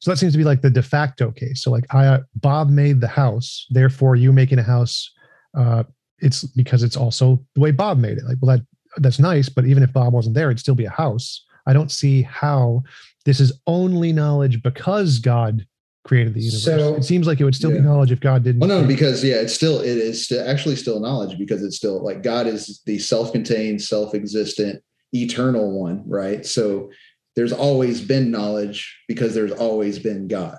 So 0.00 0.10
that 0.10 0.16
seems 0.16 0.32
to 0.32 0.36
be 0.36 0.42
like 0.42 0.62
the 0.62 0.68
de 0.70 0.82
facto 0.82 1.30
case. 1.30 1.62
So 1.62 1.70
like, 1.70 1.86
I 1.94 2.06
uh, 2.06 2.22
Bob 2.34 2.70
made 2.70 3.00
the 3.00 3.06
house, 3.06 3.68
therefore 3.70 4.16
you 4.16 4.32
making 4.32 4.58
a 4.58 4.64
house, 4.64 5.12
uh, 5.56 5.84
it's 6.18 6.42
because 6.42 6.82
it's 6.82 6.96
also 6.96 7.40
the 7.54 7.60
way 7.60 7.70
Bob 7.70 7.98
made 7.98 8.18
it. 8.18 8.24
Like, 8.24 8.38
well, 8.42 8.56
that 8.56 8.66
that's 8.96 9.20
nice, 9.20 9.48
but 9.48 9.64
even 9.64 9.84
if 9.84 9.92
Bob 9.92 10.12
wasn't 10.12 10.34
there, 10.34 10.50
it'd 10.50 10.58
still 10.58 10.74
be 10.74 10.86
a 10.86 10.90
house. 10.90 11.44
I 11.68 11.72
don't 11.72 11.92
see 11.92 12.22
how 12.22 12.82
this 13.24 13.38
is 13.38 13.52
only 13.68 14.12
knowledge 14.12 14.60
because 14.60 15.20
God 15.20 15.67
created 16.04 16.34
the 16.34 16.40
universe. 16.40 16.64
So- 16.64 16.94
it 16.94 17.04
seems 17.04 17.26
like 17.26 17.40
it 17.40 17.44
would 17.44 17.54
still 17.54 17.70
Yeah. 17.70 17.78
be 17.78 17.84
knowledge 17.84 18.12
if 18.12 18.20
God 18.20 18.44
didn't. 18.44 18.60
Well, 18.60 18.68
no, 18.68 18.86
because 18.86 19.22
yeah, 19.22 19.36
it's 19.36 19.52
still 19.52 19.80
it 19.80 19.98
is 19.98 20.24
still 20.24 20.46
actually 20.46 20.76
still 20.76 21.00
knowledge 21.00 21.38
because 21.38 21.62
it's 21.62 21.76
still 21.76 22.02
like 22.02 22.22
God 22.22 22.46
is 22.46 22.80
the 22.86 22.98
self-contained, 22.98 23.82
self-existent, 23.82 24.82
eternal 25.12 25.78
one, 25.78 26.02
right? 26.06 26.44
So 26.46 26.90
there's 27.36 27.52
always 27.52 28.00
been 28.00 28.30
knowledge 28.30 28.96
because 29.06 29.34
there's 29.34 29.52
always 29.52 29.98
been 29.98 30.28
God. 30.28 30.58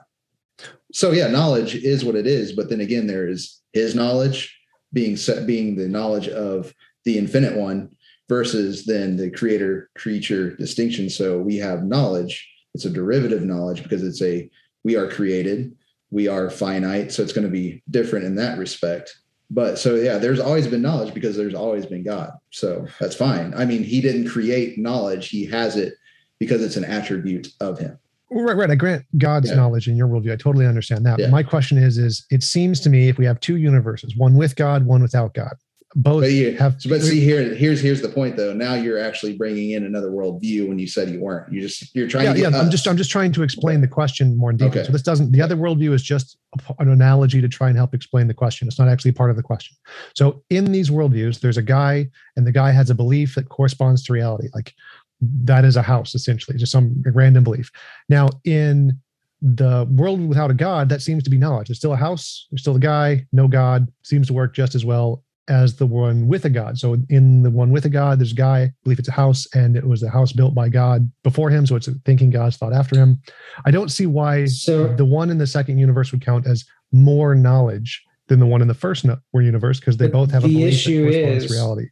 So 0.93 1.11
yeah, 1.11 1.27
knowledge 1.27 1.75
is 1.75 2.03
what 2.05 2.15
it 2.15 2.27
is, 2.27 2.53
but 2.53 2.69
then 2.69 2.81
again, 2.81 3.07
there 3.07 3.27
is 3.27 3.59
His 3.73 3.95
knowledge 3.95 4.55
being 4.93 5.17
set, 5.17 5.45
being 5.45 5.75
the 5.75 5.87
knowledge 5.87 6.27
of 6.27 6.73
the 7.05 7.17
infinite 7.17 7.55
one 7.55 7.89
versus 8.27 8.85
then 8.85 9.17
the 9.17 9.31
creator 9.31 9.89
creature 9.95 10.55
distinction. 10.55 11.09
So 11.09 11.39
we 11.39 11.57
have 11.57 11.83
knowledge. 11.83 12.47
It's 12.75 12.85
a 12.85 12.89
derivative 12.89 13.43
knowledge 13.43 13.81
because 13.83 14.03
it's 14.03 14.21
a 14.21 14.49
we 14.89 14.95
are 14.95 15.07
created 15.07 15.71
we 16.09 16.27
are 16.27 16.49
finite 16.49 17.11
so 17.11 17.21
it's 17.21 17.31
going 17.31 17.45
to 17.45 17.51
be 17.51 17.83
different 17.91 18.25
in 18.25 18.33
that 18.33 18.57
respect 18.57 19.19
but 19.51 19.77
so 19.77 19.93
yeah 19.93 20.17
there's 20.17 20.39
always 20.39 20.65
been 20.67 20.81
knowledge 20.81 21.13
because 21.13 21.37
there's 21.37 21.53
always 21.53 21.85
been 21.85 22.03
god 22.03 22.31
so 22.49 22.87
that's 22.99 23.15
fine 23.15 23.53
i 23.55 23.63
mean 23.65 23.83
he 23.83 24.01
didn't 24.01 24.27
create 24.27 24.79
knowledge 24.79 25.29
he 25.29 25.45
has 25.45 25.75
it 25.75 25.93
because 26.39 26.63
it's 26.63 26.75
an 26.75 26.85
attribute 26.85 27.47
of 27.61 27.77
him 27.77 27.99
Right, 28.31 28.55
right. 28.55 28.69
I 28.69 28.75
grant 28.75 29.05
God's 29.17 29.49
Yeah. 29.49 29.55
knowledge 29.55 29.87
in 29.87 29.95
your 29.97 30.07
worldview. 30.07 30.31
I 30.31 30.35
totally 30.35 30.67
understand 30.67 31.03
that. 31.07 31.17
Yeah. 31.17 31.25
But 31.25 31.31
my 31.31 31.41
question 31.41 31.79
is, 31.79 31.97
is 31.97 32.27
it 32.29 32.43
seems 32.43 32.79
to 32.81 32.89
me 32.91 33.09
if 33.09 33.17
we 33.17 33.25
have 33.25 33.39
two 33.39 33.55
universes, 33.57 34.15
one 34.15 34.35
with 34.35 34.55
God, 34.55 34.85
one 34.85 35.01
without 35.01 35.33
God, 35.33 35.55
both 35.95 36.21
but, 36.21 36.31
you, 36.31 36.55
have. 36.55 36.77
but 36.87 37.01
see 37.01 37.19
here 37.19 37.55
here's 37.55 37.81
here's 37.81 38.01
the 38.01 38.09
point 38.09 38.37
though 38.37 38.53
now 38.53 38.75
you're 38.75 38.99
actually 38.99 39.35
bringing 39.35 39.71
in 39.71 39.85
another 39.85 40.11
worldview 40.11 40.67
when 40.67 40.77
you 40.77 40.85
said 40.85 41.09
you 41.09 41.19
weren't 41.19 41.51
you 41.51 41.61
just 41.61 41.95
you're 41.95 42.07
trying 42.07 42.25
yeah, 42.25 42.33
to 42.33 42.39
yeah. 42.39 42.47
I'm 42.47 42.67
us. 42.67 42.69
just 42.69 42.87
I'm 42.87 42.97
just 42.97 43.09
trying 43.09 43.31
to 43.31 43.41
explain 43.41 43.81
the 43.81 43.87
question 43.87 44.37
more 44.37 44.51
in 44.51 44.57
detail. 44.57 44.71
Okay. 44.71 44.83
So 44.83 44.91
this 44.91 45.01
doesn't 45.01 45.31
the 45.31 45.41
other 45.41 45.55
worldview 45.55 45.91
is 45.93 46.03
just 46.03 46.37
an 46.77 46.89
analogy 46.91 47.41
to 47.41 47.49
try 47.49 47.69
and 47.69 47.77
help 47.77 47.95
explain 47.95 48.27
the 48.27 48.35
question. 48.35 48.67
It's 48.67 48.77
not 48.77 48.87
actually 48.87 49.13
part 49.13 49.31
of 49.31 49.35
the 49.35 49.41
question. 49.41 49.75
So 50.13 50.43
in 50.51 50.71
these 50.71 50.91
worldviews, 50.91 51.39
there's 51.39 51.57
a 51.57 51.63
guy, 51.63 52.07
and 52.35 52.45
the 52.45 52.51
guy 52.51 52.71
has 52.71 52.91
a 52.91 52.95
belief 52.95 53.33
that 53.35 53.49
corresponds 53.49 54.03
to 54.05 54.13
reality. 54.13 54.49
Like 54.53 54.75
that 55.21 55.65
is 55.65 55.75
a 55.75 55.81
house, 55.81 56.13
essentially, 56.13 56.57
just 56.57 56.71
some 56.71 57.01
random 57.03 57.43
belief. 57.43 57.71
Now 58.09 58.29
in 58.43 58.99
the 59.41 59.87
world 59.89 60.27
without 60.27 60.51
a 60.51 60.53
God, 60.53 60.89
that 60.89 61.01
seems 61.01 61.23
to 61.23 61.31
be 61.31 61.37
knowledge. 61.37 61.69
there's 61.69 61.77
still 61.77 61.93
a 61.93 61.97
house, 61.97 62.47
there's 62.51 62.61
still 62.61 62.75
a 62.75 62.79
guy, 62.79 63.25
no 63.31 63.47
God, 63.47 63.91
seems 64.03 64.27
to 64.27 64.33
work 64.33 64.53
just 64.53 64.75
as 64.75 64.85
well 64.85 65.23
as 65.49 65.75
the 65.75 65.85
one 65.87 66.27
with 66.27 66.45
a 66.45 66.49
God. 66.49 66.77
So 66.77 66.95
in 67.09 67.43
the 67.43 67.49
one 67.49 67.71
with 67.71 67.85
a 67.85 67.89
God, 67.89 68.19
there's 68.19 68.31
a 68.31 68.35
guy, 68.35 68.59
I 68.61 68.73
believe 68.83 68.99
it's 68.99 69.09
a 69.09 69.13
house, 69.13 69.47
and 69.53 69.75
it 69.75 69.85
was 69.85 70.03
a 70.03 70.09
house 70.09 70.31
built 70.31 70.53
by 70.53 70.69
God 70.69 71.11
before 71.23 71.49
him. 71.49 71.65
So 71.65 71.75
it's 71.75 71.89
thinking 72.05 72.29
God's 72.29 72.57
thought 72.57 72.73
after 72.73 72.95
him. 72.95 73.21
I 73.65 73.71
don't 73.71 73.89
see 73.89 74.05
why 74.05 74.45
So 74.45 74.87
the 74.95 75.05
one 75.05 75.29
in 75.29 75.37
the 75.39 75.47
second 75.47 75.79
universe 75.79 76.11
would 76.11 76.21
count 76.23 76.47
as 76.47 76.65
more 76.91 77.35
knowledge 77.35 78.03
than 78.27 78.39
the 78.39 78.45
one 78.45 78.61
in 78.61 78.67
the 78.67 78.73
first 78.73 79.03
no- 79.05 79.17
universe 79.33 79.79
because 79.79 79.97
they 79.97 80.07
both 80.07 80.31
have 80.31 80.45
a 80.45 80.47
belief 80.47 80.73
issue 80.73 81.07
is- 81.07 81.51
reality. 81.51 81.87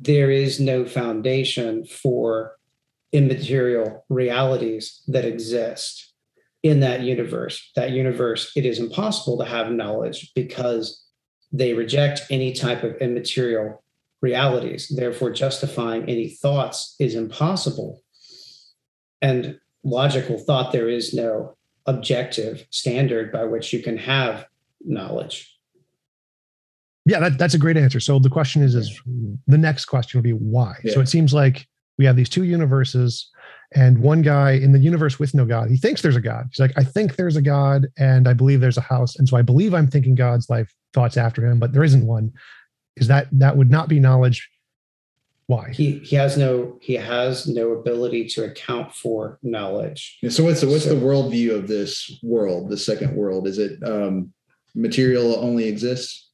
there 0.00 0.30
is 0.30 0.60
no 0.60 0.84
foundation 0.84 1.84
for 1.84 2.52
immaterial 3.12 4.04
realities 4.08 5.02
that 5.08 5.24
exist 5.24 6.12
in 6.62 6.80
that 6.80 7.00
universe. 7.02 7.70
That 7.76 7.90
universe, 7.90 8.52
it 8.56 8.64
is 8.64 8.78
impossible 8.78 9.38
to 9.38 9.44
have 9.44 9.70
knowledge 9.72 10.30
because 10.34 11.01
they 11.52 11.74
reject 11.74 12.22
any 12.30 12.52
type 12.52 12.82
of 12.82 12.96
immaterial 12.96 13.82
realities. 14.20 14.88
Therefore, 14.88 15.30
justifying 15.30 16.08
any 16.08 16.28
thoughts 16.28 16.96
is 16.98 17.14
impossible. 17.14 18.00
And 19.20 19.58
logical 19.84 20.38
thought, 20.38 20.72
there 20.72 20.88
is 20.88 21.12
no 21.12 21.56
objective 21.86 22.66
standard 22.70 23.32
by 23.32 23.44
which 23.44 23.72
you 23.72 23.82
can 23.82 23.98
have 23.98 24.46
knowledge. 24.80 25.48
Yeah, 27.04 27.18
that, 27.18 27.36
that's 27.36 27.54
a 27.54 27.58
great 27.58 27.76
answer. 27.76 27.98
So 27.98 28.18
the 28.20 28.30
question 28.30 28.62
is, 28.62 28.76
is 28.76 29.00
the 29.48 29.58
next 29.58 29.86
question 29.86 30.18
will 30.18 30.22
be 30.22 30.32
why. 30.32 30.76
Yeah. 30.84 30.94
So 30.94 31.00
it 31.00 31.08
seems 31.08 31.34
like 31.34 31.66
we 31.98 32.04
have 32.04 32.16
these 32.16 32.28
two 32.28 32.44
universes, 32.44 33.28
and 33.74 33.98
one 33.98 34.22
guy 34.22 34.52
in 34.52 34.72
the 34.72 34.78
universe 34.78 35.18
with 35.18 35.34
no 35.34 35.44
God, 35.44 35.68
he 35.68 35.76
thinks 35.76 36.00
there's 36.02 36.16
a 36.16 36.20
God. 36.20 36.46
He's 36.50 36.60
like, 36.60 36.72
I 36.76 36.84
think 36.84 37.16
there's 37.16 37.36
a 37.36 37.42
God, 37.42 37.88
and 37.98 38.28
I 38.28 38.34
believe 38.34 38.60
there's 38.60 38.78
a 38.78 38.82
house, 38.82 39.16
and 39.16 39.28
so 39.28 39.36
I 39.36 39.42
believe 39.42 39.74
I'm 39.74 39.88
thinking 39.88 40.14
God's 40.14 40.48
life 40.48 40.72
thoughts 40.92 41.16
after 41.16 41.44
him, 41.44 41.58
but 41.58 41.72
there 41.72 41.84
isn't 41.84 42.06
one. 42.06 42.32
Is 42.96 43.08
that 43.08 43.26
that 43.32 43.56
would 43.56 43.70
not 43.70 43.88
be 43.88 43.98
knowledge? 44.00 44.48
Why? 45.46 45.70
He 45.70 45.98
he 45.98 46.16
has 46.16 46.36
no 46.36 46.78
he 46.80 46.94
has 46.94 47.46
no 47.46 47.72
ability 47.72 48.26
to 48.28 48.44
account 48.44 48.94
for 48.94 49.38
knowledge. 49.42 50.18
Yeah, 50.22 50.30
So 50.30 50.44
what's 50.44 50.60
the, 50.60 50.68
what's 50.68 50.84
So- 50.84 50.94
the 50.94 51.04
worldview 51.04 51.54
of 51.54 51.68
this 51.68 52.18
world, 52.22 52.70
the 52.70 52.76
second 52.76 53.14
world? 53.16 53.46
Is 53.46 53.58
it 53.58 53.82
um, 53.82 54.32
material 54.74 55.36
only 55.36 55.64
exists? 55.68 56.28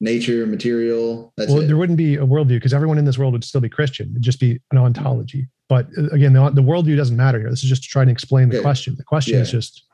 Nature, 0.00 0.46
material. 0.46 1.32
That's 1.36 1.50
well, 1.50 1.62
it. 1.62 1.66
there 1.66 1.76
wouldn't 1.76 1.98
be 1.98 2.14
a 2.16 2.24
worldview 2.24 2.50
because 2.50 2.72
everyone 2.72 2.98
in 2.98 3.04
this 3.04 3.18
world 3.18 3.32
would 3.32 3.42
still 3.42 3.60
be 3.60 3.68
Christian. 3.68 4.10
It'd 4.12 4.22
just 4.22 4.38
be 4.38 4.60
an 4.70 4.78
ontology. 4.78 5.48
But 5.68 5.88
uh, 5.98 6.06
again, 6.10 6.32
the, 6.32 6.50
the 6.50 6.60
worldview 6.62 6.96
doesn't 6.96 7.16
matter 7.16 7.40
here. 7.40 7.50
This 7.50 7.64
is 7.64 7.68
just 7.68 7.82
to 7.82 7.88
try 7.88 8.02
and 8.02 8.10
explain 8.10 8.48
the 8.48 8.56
Okay. 8.58 8.62
question. 8.62 8.94
The 8.96 9.02
question 9.02 9.40
is 9.40 9.50
just 9.50 9.84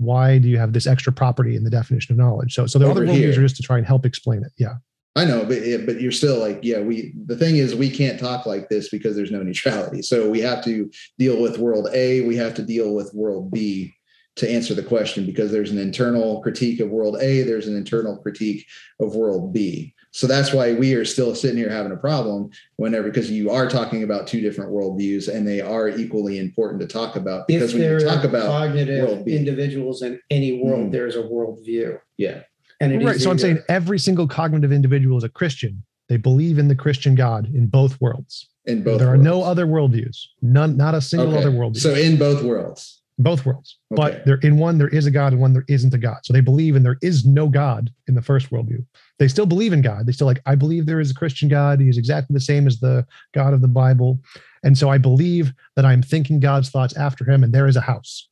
why 0.00 0.38
do 0.38 0.48
you 0.48 0.56
have 0.56 0.72
this 0.72 0.86
extra 0.86 1.12
property 1.12 1.56
in 1.56 1.62
the 1.62 1.70
definition 1.70 2.14
of 2.14 2.18
knowledge? 2.18 2.54
So, 2.54 2.66
so 2.66 2.78
the 2.78 2.86
Over 2.86 3.02
other 3.02 3.12
here. 3.12 3.30
are 3.30 3.34
just 3.34 3.56
to 3.56 3.62
try 3.62 3.76
and 3.76 3.86
help 3.86 4.06
explain 4.06 4.42
it. 4.42 4.50
Yeah. 4.56 4.76
I 5.14 5.26
know, 5.26 5.44
but 5.44 5.66
yeah, 5.66 5.78
but 5.78 6.00
you're 6.00 6.12
still 6.12 6.38
like, 6.38 6.60
yeah. 6.62 6.78
We 6.78 7.12
the 7.26 7.36
thing 7.36 7.56
is, 7.56 7.74
we 7.74 7.90
can't 7.90 8.18
talk 8.18 8.46
like 8.46 8.68
this 8.68 8.88
because 8.88 9.16
there's 9.16 9.32
no 9.32 9.42
neutrality. 9.42 10.02
So 10.02 10.30
we 10.30 10.40
have 10.40 10.64
to 10.64 10.90
deal 11.18 11.42
with 11.42 11.58
world 11.58 11.88
A. 11.92 12.22
We 12.22 12.36
have 12.36 12.54
to 12.54 12.62
deal 12.62 12.94
with 12.94 13.12
world 13.12 13.50
B 13.50 13.92
to 14.36 14.50
answer 14.50 14.72
the 14.72 14.84
question 14.84 15.26
because 15.26 15.50
there's 15.50 15.72
an 15.72 15.78
internal 15.78 16.40
critique 16.42 16.80
of 16.80 16.90
world 16.90 17.18
A. 17.20 17.42
There's 17.42 17.66
an 17.66 17.76
internal 17.76 18.16
critique 18.18 18.66
of 19.00 19.14
world 19.14 19.52
B. 19.52 19.94
So 20.12 20.26
that's 20.26 20.52
why 20.52 20.72
we 20.74 20.94
are 20.94 21.04
still 21.04 21.34
sitting 21.36 21.56
here 21.56 21.70
having 21.70 21.92
a 21.92 21.96
problem 21.96 22.50
whenever 22.76 23.08
because 23.08 23.30
you 23.30 23.50
are 23.50 23.68
talking 23.68 24.02
about 24.02 24.26
two 24.26 24.40
different 24.40 24.72
worldviews 24.72 25.32
and 25.32 25.46
they 25.46 25.60
are 25.60 25.88
equally 25.88 26.38
important 26.38 26.80
to 26.80 26.86
talk 26.88 27.14
about 27.16 27.46
because 27.46 27.72
if 27.74 27.80
when 27.80 27.88
you 27.90 28.00
talk 28.06 28.24
about 28.24 28.46
cognitive 28.46 29.08
world 29.08 29.24
B. 29.24 29.36
individuals 29.36 30.02
in 30.02 30.18
any 30.30 30.60
world, 30.60 30.88
Mhm. 30.88 30.92
there 30.92 31.06
is 31.06 31.14
a 31.16 31.22
worldview. 31.22 31.98
yeah 32.18 32.42
And 32.80 32.92
it 32.92 33.04
Right. 33.04 33.16
is 33.16 33.22
So 33.22 33.30
I'm 33.30 33.38
saying 33.38 33.58
every 33.68 33.98
single 33.98 34.26
cognitive 34.26 34.72
individual 34.72 35.16
is 35.18 35.22
a 35.24 35.28
Christian. 35.28 35.82
They 36.08 36.16
believe 36.16 36.58
in 36.58 36.66
the 36.66 36.74
Christian 36.74 37.14
God 37.14 37.48
in 37.54 37.66
both 37.66 38.00
worlds. 38.00 38.48
in 38.66 38.82
both 38.82 38.98
there 38.98 39.08
are 39.08 39.16
no 39.16 39.42
other 39.42 39.64
worldviews. 39.66 40.16
None, 40.42 40.76
not 40.76 40.94
a 40.94 41.00
single 41.00 41.30
Okay. 41.30 41.38
other 41.38 41.50
worldview. 41.50 41.78
So 41.78 41.94
in 41.94 42.16
both 42.18 42.42
worlds. 42.42 42.99
Both 43.22 43.44
worlds. 43.44 43.78
Okay. 43.92 44.02
But 44.02 44.24
there 44.24 44.36
in 44.36 44.56
one 44.56 44.78
there 44.78 44.88
is 44.88 45.06
a 45.06 45.10
God 45.10 45.32
and 45.32 45.40
one 45.40 45.52
there 45.52 45.64
isn't 45.68 45.94
a 45.94 45.98
God. 45.98 46.18
So 46.22 46.32
they 46.32 46.40
believe 46.40 46.74
and 46.74 46.84
there 46.84 46.98
is 47.02 47.24
no 47.24 47.48
God 47.48 47.90
in 48.08 48.14
the 48.14 48.22
first 48.22 48.50
worldview. 48.50 48.84
They 49.18 49.28
still 49.28 49.46
believe 49.46 49.72
in 49.72 49.82
God. 49.82 50.06
They 50.06 50.12
still 50.12 50.26
like 50.26 50.42
I 50.46 50.54
believe 50.54 50.86
there 50.86 51.00
is 51.00 51.10
a 51.10 51.14
Christian 51.14 51.48
God. 51.48 51.80
He's 51.80 51.98
exactly 51.98 52.34
the 52.34 52.40
same 52.40 52.66
as 52.66 52.80
the 52.80 53.06
God 53.34 53.52
of 53.52 53.60
the 53.60 53.68
Bible. 53.68 54.20
And 54.64 54.76
so 54.76 54.88
I 54.88 54.98
believe 54.98 55.52
that 55.76 55.84
I'm 55.84 56.02
thinking 56.02 56.40
God's 56.40 56.70
thoughts 56.70 56.96
after 56.96 57.28
him 57.28 57.44
and 57.44 57.52
there 57.52 57.66
is 57.66 57.76
a 57.76 57.80
house. 57.80 58.28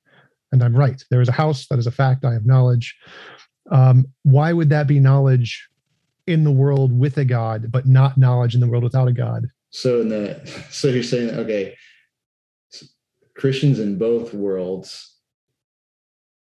And 0.53 0.63
I'm 0.63 0.77
right. 0.77 1.03
There 1.11 1.21
is 1.21 1.29
a 1.29 1.33
house. 1.33 1.67
That 1.69 1.79
is 1.79 1.87
a 1.87 1.91
fact. 1.91 2.25
I 2.25 2.33
have 2.33 2.47
knowledge. 2.47 2.97
Um, 3.71 4.07
why 4.23 4.53
would 4.53 4.71
that 4.71 4.87
be 4.87 4.99
knowledge 4.99 5.69
in 6.27 6.45
the 6.45 6.51
world 6.51 6.99
with 6.99 7.19
a 7.19 7.25
God, 7.25 7.71
but 7.71 7.87
not 7.87 8.17
knowledge 8.17 8.55
in 8.55 8.61
the 8.61 8.67
world 8.67 8.85
without 8.85 9.09
a 9.09 9.13
God? 9.13 9.47
So 9.71 10.01
in 10.01 10.09
the 10.09 10.41
so 10.71 10.89
you're 10.89 11.03
saying 11.03 11.31
okay, 11.31 11.77
Christians 13.39 13.79
in 13.79 13.97
both 13.97 14.35
worlds. 14.35 15.15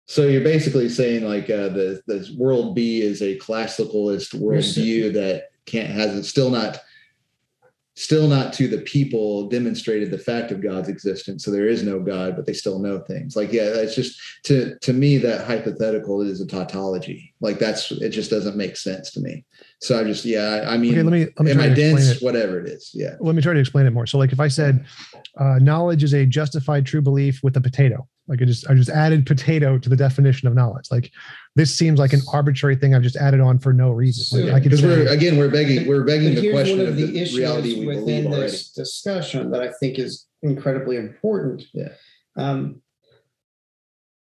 So 0.07 0.27
you're 0.27 0.43
basically 0.43 0.89
saying 0.89 1.25
like 1.25 1.45
uh, 1.45 1.69
the 1.69 2.03
the 2.07 2.35
world 2.37 2.75
B 2.75 3.01
is 3.01 3.23
a 3.23 3.39
classicalist 3.39 4.35
worldview 4.35 5.13
that 5.15 5.51
can't 5.65 5.89
has 5.89 6.17
it's 6.17 6.29
still 6.29 6.51
not 6.51 6.81
still 7.95 8.27
not 8.27 8.53
to 8.55 8.69
the 8.69 8.79
people 8.79 9.49
demonstrated 9.49 10.11
the 10.11 10.19
fact 10.19 10.51
of 10.51 10.63
God's 10.63 10.89
existence. 10.89 11.45
So 11.45 11.51
there 11.51 11.69
is 11.69 11.83
no 11.83 12.01
God, 12.01 12.37
but 12.37 12.47
they 12.47 12.53
still 12.55 12.79
know 12.79 13.01
things. 13.01 13.37
Like 13.37 13.53
yeah, 13.53 13.71
that's 13.71 13.95
just 13.95 14.19
to 14.45 14.79
to 14.81 14.93
me 14.93 15.19
that 15.19 15.47
hypothetical 15.47 16.23
is 16.23 16.41
a 16.41 16.47
tautology. 16.47 17.35
Like 17.41 17.59
that's 17.59 17.91
it 17.91 18.11
just 18.11 18.31
doesn't 18.31 18.57
make 18.57 18.77
sense 18.77 19.11
to 19.13 19.21
me. 19.21 19.45
So 19.81 19.99
I 20.01 20.05
just 20.05 20.25
yeah, 20.25 20.63
I, 20.65 20.75
I 20.75 20.77
mean, 20.79 20.93
Okay, 20.93 21.03
let 21.03 21.13
me 21.13 21.27
let 21.39 21.45
me 21.45 21.51
am 21.53 21.61
I 21.61 21.75
dense? 21.75 22.09
it. 22.09 22.23
Whatever 22.23 22.61
it 22.61 22.69
is, 22.69 22.91
yeah. 22.95 23.17
let 23.21 23.35
me 23.35 23.43
try 23.43 23.53
to 23.53 23.61
explain 23.61 23.87
it 23.87 23.91
more. 23.93 24.07
So, 24.07 24.19
like 24.19 24.33
if 24.33 24.41
I 24.41 24.49
said 24.49 24.87
uh, 25.39 25.59
knowledge 25.61 26.03
is 26.03 26.15
a 26.15 26.25
justified 26.25 26.87
true 26.87 27.03
belief 27.03 27.41
with 27.43 27.57
a 27.57 27.61
potato, 27.61 28.09
like 28.29 28.41
I 28.41 28.45
just 28.45 28.69
I 28.71 28.75
just 28.75 28.89
added 28.89 29.27
potato 29.27 29.79
to 29.79 29.89
the 29.89 29.97
definition 29.97 30.47
of 30.49 30.55
knowledge. 30.55 30.87
Like 30.91 31.11
this 31.57 31.77
seems 31.77 31.99
like 31.99 32.13
an 32.13 32.21
arbitrary 32.33 32.77
thing 32.77 32.95
I've 32.95 33.03
just 33.03 33.17
added 33.17 33.41
on 33.41 33.59
for 33.59 33.73
no 33.73 33.91
reason. 33.91 34.39
Like, 34.41 34.49
So- 34.51 34.55
I 34.57 34.61
could 34.61 34.71
Because 34.71 34.83
we're 34.83 35.09
again 35.09 35.37
we're 35.37 35.51
begging 35.51 35.89
we're 35.89 36.05
begging 36.05 36.35
the 36.35 36.41
here's 36.41 36.55
question 36.55 36.79
one 36.79 36.87
of 36.87 36.93
of 36.93 36.97
the, 36.97 37.07
the 37.07 37.19
issues 37.21 37.39
reality 37.39 37.81
we 37.81 37.87
within 37.87 38.05
believe 38.05 38.27
already. 38.27 38.43
this 38.43 38.71
discussion 38.71 39.51
that 39.51 39.63
I 39.63 39.73
think 39.81 39.99
is 39.99 40.27
incredibly 40.43 40.97
important. 40.97 41.65
Yeah. 41.75 41.89
Um, 42.37 42.81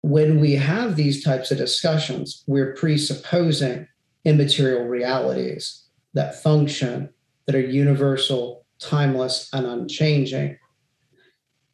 when 0.01 0.39
we 0.39 0.53
have 0.53 0.95
these 0.95 1.23
types 1.23 1.51
of 1.51 1.57
discussions, 1.59 2.43
we're 2.47 2.73
presupposing 2.73 3.87
immaterial 4.25 4.85
realities 4.85 5.85
that 6.13 6.41
function, 6.41 7.09
that 7.45 7.55
are 7.55 7.59
universal, 7.61 8.65
timeless, 8.79 9.47
and 9.53 9.65
unchanging. 9.65 10.57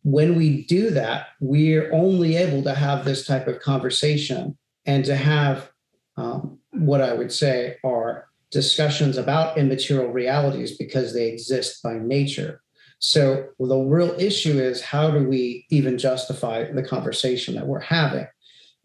When 0.08 0.38
we 0.38 0.64
do 0.64 0.92
that, 0.92 1.28
we're 1.42 1.92
only 1.92 2.38
able 2.38 2.64
to 2.64 2.74
have 2.74 3.04
this 3.04 3.28
type 3.28 3.46
of 3.46 3.60
conversation 3.60 4.58
and 4.86 5.04
to 5.04 5.14
have 5.18 5.70
um, 6.16 6.60
what 6.72 7.02
I 7.02 7.12
would 7.12 7.30
say 7.30 7.76
are 7.84 8.30
discussions 8.50 9.18
about 9.18 9.58
immaterial 9.58 10.08
realities 10.08 10.78
because 10.78 11.14
they 11.14 11.28
exist 11.28 11.84
by 11.84 11.96
nature. 11.96 12.62
So 13.00 13.50
the 13.60 13.80
real 13.80 14.16
issue 14.18 14.58
is 14.62 14.82
how 14.82 15.12
do 15.12 15.28
we 15.28 15.66
even 15.72 15.98
justify 15.98 16.72
the 16.72 16.84
conversation 16.84 17.56
that 17.56 17.68
we're 17.68 17.82
having? 17.82 18.28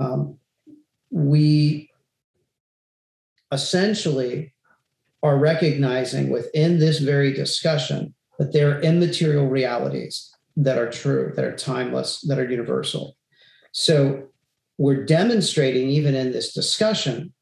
Um, 0.00 0.38
we 1.12 1.88
essentially 3.52 4.54
are 5.22 5.38
recognizing 5.38 6.30
within 6.30 6.80
this 6.80 6.98
very 6.98 7.32
discussion 7.32 8.12
that 8.40 8.52
there 8.52 8.76
are 8.76 8.80
immaterial 8.80 9.46
realities 9.46 10.32
that 10.57 10.78
are 10.78 10.90
true, 10.90 11.32
that 11.36 11.44
are 11.44 11.57
timeless, 11.57 12.20
that 12.22 12.38
are 12.38 12.48
universal. 12.48 13.16
So 13.72 14.24
we're 14.78 15.05
demonstrating, 15.05 15.88
even 15.88 16.14
in 16.14 16.32
this 16.32 16.53
discussion, 16.53 17.32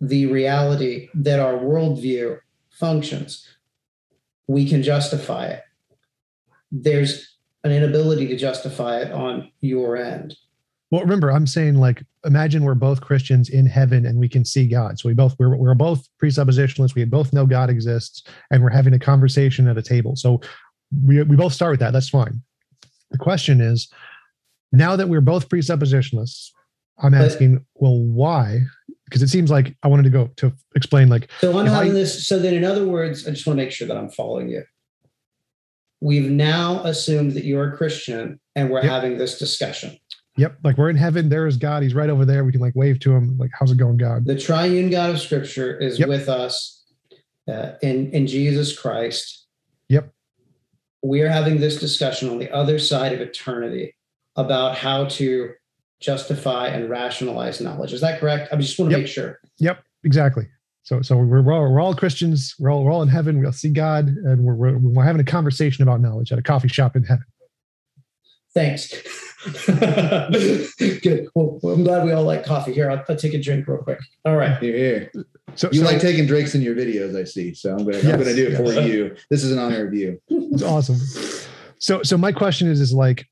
the 0.00 0.26
reality 0.26 1.08
that 1.14 1.40
our 1.40 1.54
worldview 1.54 2.38
functions. 2.70 3.46
We 4.46 4.68
can 4.68 4.82
justify 4.82 5.46
it. 5.46 5.62
There's 6.72 7.36
an 7.62 7.72
inability 7.72 8.26
to 8.28 8.36
justify 8.36 9.00
it 9.00 9.12
on 9.12 9.50
your 9.60 9.96
end. 9.96 10.34
well, 10.90 11.02
remember, 11.02 11.30
I'm 11.30 11.46
saying 11.46 11.76
like 11.76 12.02
imagine 12.24 12.64
we're 12.64 12.74
both 12.74 13.00
Christians 13.00 13.48
in 13.48 13.66
heaven 13.66 14.04
and 14.06 14.18
we 14.18 14.28
can 14.28 14.44
see 14.44 14.66
God. 14.66 14.98
So 14.98 15.08
we 15.08 15.14
both 15.14 15.36
we're 15.38 15.54
we're 15.56 15.74
both 15.74 16.08
presuppositionalists. 16.22 16.94
We 16.94 17.04
both 17.04 17.32
know 17.32 17.46
God 17.46 17.70
exists, 17.70 18.24
and 18.50 18.62
we're 18.62 18.70
having 18.70 18.94
a 18.94 18.98
conversation 18.98 19.68
at 19.68 19.78
a 19.78 19.82
table. 19.82 20.16
So 20.16 20.40
we 21.06 21.22
we 21.22 21.36
both 21.36 21.52
start 21.52 21.72
with 21.72 21.80
that. 21.80 21.92
That's 21.92 22.08
fine. 22.08 22.42
The 23.10 23.18
question 23.18 23.60
is, 23.60 23.88
now 24.72 24.96
that 24.96 25.08
we're 25.08 25.20
both 25.20 25.48
presuppositionalists, 25.48 26.50
I'm 26.98 27.12
But- 27.12 27.22
asking, 27.22 27.64
well, 27.74 27.98
why? 27.98 28.60
Because 29.06 29.22
it 29.22 29.28
seems 29.28 29.50
like 29.50 29.74
I 29.82 29.88
wanted 29.88 30.04
to 30.04 30.10
go 30.10 30.28
to 30.36 30.52
explain 30.76 31.08
like 31.08 31.28
So 31.40 31.58
I'm 31.58 31.66
If 31.66 31.72
I- 31.72 31.76
having 31.76 31.94
this. 31.94 32.26
So 32.26 32.38
then, 32.38 32.54
in 32.54 32.62
other 32.64 32.86
words, 32.86 33.26
I 33.26 33.30
just 33.30 33.46
want 33.46 33.58
to 33.58 33.64
make 33.64 33.72
sure 33.72 33.88
that 33.88 33.96
I'm 33.96 34.08
following 34.10 34.48
you. 34.48 34.62
We've 36.00 36.30
now 36.30 36.82
assumed 36.84 37.32
that 37.32 37.44
you're 37.44 37.72
a 37.72 37.76
Christian 37.76 38.40
and 38.54 38.70
we're 38.70 38.82
Yep. 38.82 38.90
having 38.90 39.18
this 39.18 39.38
discussion. 39.38 39.98
Yep, 40.36 40.58
like 40.64 40.78
we're 40.78 40.88
in 40.88 40.96
heaven. 40.96 41.28
There 41.28 41.46
is 41.46 41.56
God. 41.56 41.82
He's 41.82 41.92
right 41.94 42.08
over 42.08 42.24
there. 42.24 42.44
We 42.44 42.52
can 42.52 42.60
like 42.60 42.74
wave 42.76 43.00
to 43.00 43.14
him. 43.14 43.36
Like, 43.36 43.50
how's 43.58 43.72
it 43.72 43.76
going, 43.76 43.96
God? 43.98 44.24
The 44.24 44.38
triune 44.38 44.88
God 44.90 45.10
of 45.10 45.18
Scripture 45.20 45.76
is 45.76 45.98
Yep. 45.98 46.08
with 46.08 46.28
us 46.28 46.84
uh, 47.48 47.72
in, 47.82 48.10
in 48.12 48.26
Jesus 48.28 48.78
Christ. 48.78 49.46
Yep. 49.88 50.12
We 51.02 51.22
are 51.22 51.28
having 51.28 51.60
this 51.60 51.78
discussion 51.78 52.28
on 52.28 52.38
the 52.38 52.50
other 52.50 52.78
side 52.78 53.12
of 53.12 53.20
eternity 53.20 53.94
about 54.36 54.76
how 54.76 55.06
to 55.06 55.52
justify 56.00 56.68
and 56.68 56.88
rationalize 56.88 57.60
knowledge. 57.60 57.92
Is 57.92 58.00
that 58.00 58.20
correct? 58.20 58.52
I 58.52 58.56
just 58.56 58.78
want 58.78 58.90
to 58.90 58.96
Yep. 58.96 59.04
make 59.04 59.12
sure. 59.12 59.38
Yep, 59.58 59.82
exactly. 60.04 60.46
So, 60.82 61.02
so 61.02 61.16
we're, 61.16 61.42
we're 61.42 61.52
all 61.52 61.70
we're 61.70 61.80
all 61.80 61.94
Christians. 61.94 62.54
We're 62.58 62.70
all 62.70 62.84
we're 62.84 62.90
all 62.92 63.02
in 63.02 63.08
heaven. 63.08 63.40
We'll 63.40 63.52
see 63.52 63.70
God, 63.70 64.08
and 64.08 64.42
we're 64.44 64.54
we're, 64.54 64.78
we're 64.78 65.04
having 65.04 65.20
a 65.20 65.24
conversation 65.24 65.82
about 65.82 66.00
knowledge 66.00 66.32
at 66.32 66.38
a 66.38 66.42
coffee 66.42 66.68
shop 66.68 66.96
in 66.96 67.04
heaven. 67.04 67.24
Thanks. 68.54 68.92
Good. 71.02 71.28
Well, 71.34 71.58
well, 71.62 71.74
I'm 71.74 71.84
glad 71.84 72.04
we 72.04 72.12
all 72.12 72.24
like 72.24 72.44
coffee. 72.44 72.72
Here, 72.72 72.90
I'll, 72.90 73.02
I'll 73.08 73.16
take 73.16 73.34
a 73.34 73.40
drink 73.40 73.66
real 73.66 73.78
quick. 73.78 73.98
All 74.24 74.36
right. 74.36 74.58
Here, 74.62 74.76
here. 74.76 75.12
So, 75.56 75.68
You 75.72 75.80
so 75.80 75.86
like 75.86 76.00
taking 76.00 76.26
drinks 76.26 76.54
in 76.54 76.62
your 76.62 76.74
videos, 76.74 77.16
I 77.18 77.24
see. 77.24 77.54
So 77.54 77.72
I'm 77.72 77.78
gonna 77.84 77.98
I'm 77.98 78.06
Yes, 78.06 78.18
gonna 78.18 78.34
do 78.34 78.48
it 78.48 78.56
for 78.56 78.80
you. 78.80 79.16
This 79.30 79.42
is 79.44 79.52
an 79.52 79.58
honor 79.58 79.86
of 79.86 79.94
you. 79.94 80.20
it's 80.28 80.62
awesome. 80.62 80.98
So, 81.78 82.02
so 82.02 82.18
my 82.18 82.30
question 82.32 82.68
is, 82.68 82.80
is 82.80 82.92
like, 82.92 83.26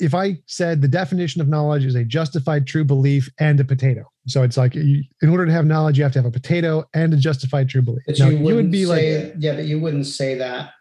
if 0.00 0.14
I 0.14 0.38
said 0.46 0.82
the 0.82 0.88
definition 0.88 1.40
of 1.40 1.48
knowledge 1.48 1.84
is 1.84 1.94
a 1.94 2.04
justified 2.04 2.66
true 2.66 2.84
belief 2.84 3.30
and 3.38 3.58
a 3.60 3.64
potato, 3.64 4.04
so 4.26 4.42
it's 4.42 4.56
like 4.56 4.74
you, 4.74 5.04
in 5.22 5.28
order 5.28 5.46
to 5.46 5.52
have 5.52 5.66
knowledge, 5.66 5.96
you 5.98 6.04
have 6.04 6.12
to 6.12 6.18
have 6.18 6.26
a 6.26 6.30
potato 6.30 6.84
and 6.94 7.12
a 7.14 7.16
justified 7.16 7.68
true 7.68 7.82
belief. 7.82 8.02
But 8.06 8.18
Now, 8.18 8.28
you, 8.28 8.38
you 8.38 8.44
would 8.44 8.54
wouldn't 8.56 8.72
be 8.72 8.86
like, 8.86 9.34
yeah, 9.38 9.54
but 9.54 9.64
you 9.64 9.78
wouldn't 9.78 10.06
say 10.06 10.34
that 10.36 10.72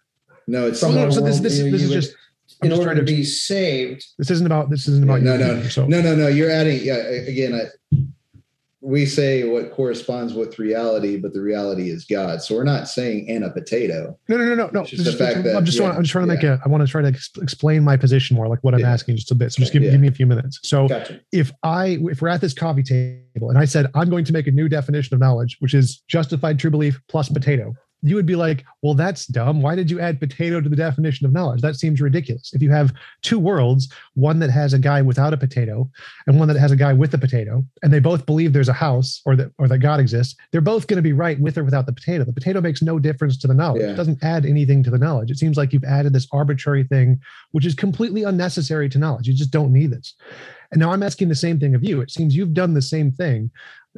No, 0.47 0.67
it's 0.67 0.79
from 0.79 0.95
no, 0.95 1.09
so 1.09 1.21
this, 1.21 1.39
worldview, 1.39 1.43
this, 1.43 1.59
this 1.59 1.81
is 1.83 1.89
would- 1.89 1.95
just 2.01 2.15
in 2.66 2.74
order 2.80 2.95
to 2.95 2.99
to- 3.01 3.05
be 3.05 3.24
saved. 3.24 4.05
this 4.18 4.30
isn't 4.32 4.45
about 4.45 4.70
this 4.70 4.88
isn't 4.88 5.03
about 5.03 5.22
no, 5.22 5.34
you, 5.34 5.39
no, 5.39 5.63
so 5.63 5.86
no, 5.88 6.01
no, 6.01 6.16
no. 6.16 6.28
You're 6.28 6.51
adding. 6.51 6.80
Yeah, 6.84 6.95
again, 6.97 7.53
I, 7.53 7.97
we 8.82 9.07
say 9.07 9.43
what 9.49 9.72
corresponds 9.72 10.36
with 10.36 10.59
reality, 10.59 11.18
but 11.18 11.34
the 11.34 11.41
reality 11.41 11.89
is 11.89 12.05
God. 12.05 12.43
So 12.43 12.53
we're 12.53 12.63
not 12.66 12.88
saying 12.88 13.28
and 13.32 13.43
a 13.43 13.49
potato. 13.49 14.16
no, 14.30 14.38
no, 14.38 14.45
no, 14.45 14.53
no, 14.53 14.70
no. 14.72 14.82
It's 14.82 14.91
just 14.91 15.05
This 15.05 15.13
the 15.18 15.26
fact 15.26 15.43
that- 15.43 15.55
I'm 15.55 15.66
just 15.66 15.78
trying. 15.78 15.89
yeah, 15.89 15.95
I'm 15.97 16.03
just 16.03 16.11
trying 16.11 16.28
to 16.28 16.34
make 16.36 16.43
yeah. 16.43 16.57
a. 16.61 16.66
I 16.66 16.70
want 16.70 16.86
to 16.86 16.91
try 16.91 17.01
to 17.01 17.07
ex- 17.07 17.32
explain 17.41 17.84
my 17.84 17.97
position 17.97 18.36
more, 18.36 18.47
like 18.47 18.59
what 18.63 18.76
I'm 18.76 18.82
Yeah. 18.82 18.91
asking, 18.93 19.16
just 19.16 19.32
a 19.32 19.36
bit. 19.36 19.51
So 19.53 19.61
just 19.61 19.74
give, 19.74 19.82
give 19.82 19.99
me 19.99 20.07
a 20.07 20.11
few 20.11 20.28
minutes. 20.28 20.59
So 20.61 20.88
Gotcha. 20.88 21.20
if 21.32 21.51
I 21.63 21.97
if 22.11 22.22
we're 22.22 22.28
at 22.28 22.41
this 22.41 22.53
coffee 22.53 22.84
table 22.84 23.49
and 23.49 23.57
I 23.57 23.66
said 23.66 23.88
I'm 23.95 24.09
going 24.09 24.26
to 24.26 24.34
make 24.34 24.45
a 24.45 24.51
new 24.51 24.70
definition 24.70 25.16
of 25.16 25.20
knowledge, 25.20 25.57
which 25.61 25.74
is 25.74 26.03
justified 26.07 26.59
true 26.59 26.70
belief 26.70 27.01
plus 27.09 27.28
potato, 27.28 27.74
you 28.07 28.15
would 28.15 28.25
be 28.25 28.35
like, 28.35 28.63
well, 28.81 28.93
that's 28.93 29.25
dumb. 29.25 29.61
Why 29.61 29.75
did 29.75 29.89
you 29.89 29.99
add 29.99 30.19
potato 30.19 30.61
to 30.61 30.69
the 30.69 30.75
definition 30.75 31.25
of 31.25 31.33
knowledge? 31.33 31.61
That 31.61 31.75
seems 31.75 31.99
ridiculous. 32.01 32.53
If 32.53 32.61
you 32.61 32.69
have 32.71 32.93
two 33.21 33.39
worlds, 33.39 33.91
one 34.13 34.39
that 34.39 34.51
has 34.51 34.73
a 34.73 34.79
guy 34.79 35.01
without 35.01 35.33
a 35.33 35.37
potato 35.37 35.89
and 36.27 36.37
one 36.37 36.47
that 36.47 36.57
has 36.57 36.71
a 36.71 36.75
guy 36.75 36.93
with 36.93 37.13
a 37.13 37.17
potato, 37.17 37.65
and 37.81 37.91
they 37.91 37.99
both 37.99 38.25
believe 38.25 38.53
there's 38.53 38.69
a 38.69 38.73
house 38.73 39.21
or 39.25 39.35
that 39.35 39.51
or 39.57 39.67
that 39.67 39.79
God 39.79 39.99
exists, 39.99 40.35
they're 40.51 40.61
both 40.61 40.87
going 40.87 40.97
to 40.97 41.01
be 41.01 41.13
right 41.13 41.39
with 41.39 41.57
or 41.57 41.63
without 41.63 41.85
the 41.85 41.93
potato. 41.93 42.23
The 42.23 42.33
potato 42.33 42.61
makes 42.61 42.81
no 42.81 42.99
difference 42.99 43.37
to 43.37 43.47
the 43.47 43.53
knowledge. 43.53 43.81
Yeah. 43.81 43.91
It 43.91 43.95
doesn't 43.95 44.23
add 44.23 44.45
anything 44.45 44.83
to 44.83 44.91
the 44.91 44.99
knowledge. 44.99 45.31
It 45.31 45.37
seems 45.37 45.57
like 45.57 45.73
you've 45.73 45.83
added 45.83 46.13
this 46.13 46.27
arbitrary 46.31 46.83
thing, 46.83 47.19
which 47.51 47.65
is 47.65 47.73
completely 47.73 48.23
unnecessary 48.23 48.89
to 48.89 48.99
knowledge. 48.99 49.27
You 49.27 49.33
just 49.33 49.51
don't 49.51 49.73
need 49.73 49.91
this. 49.91 50.13
And 50.71 50.79
now 50.79 50.91
I'm 50.91 51.03
asking 51.03 51.29
the 51.29 51.35
same 51.35 51.59
thing 51.59 51.75
of 51.75 51.83
you. 51.83 52.01
It 52.01 52.11
seems 52.11 52.35
you've 52.35 52.53
done 52.53 52.73
the 52.73 52.81
same 52.81 53.11
thing 53.11 53.51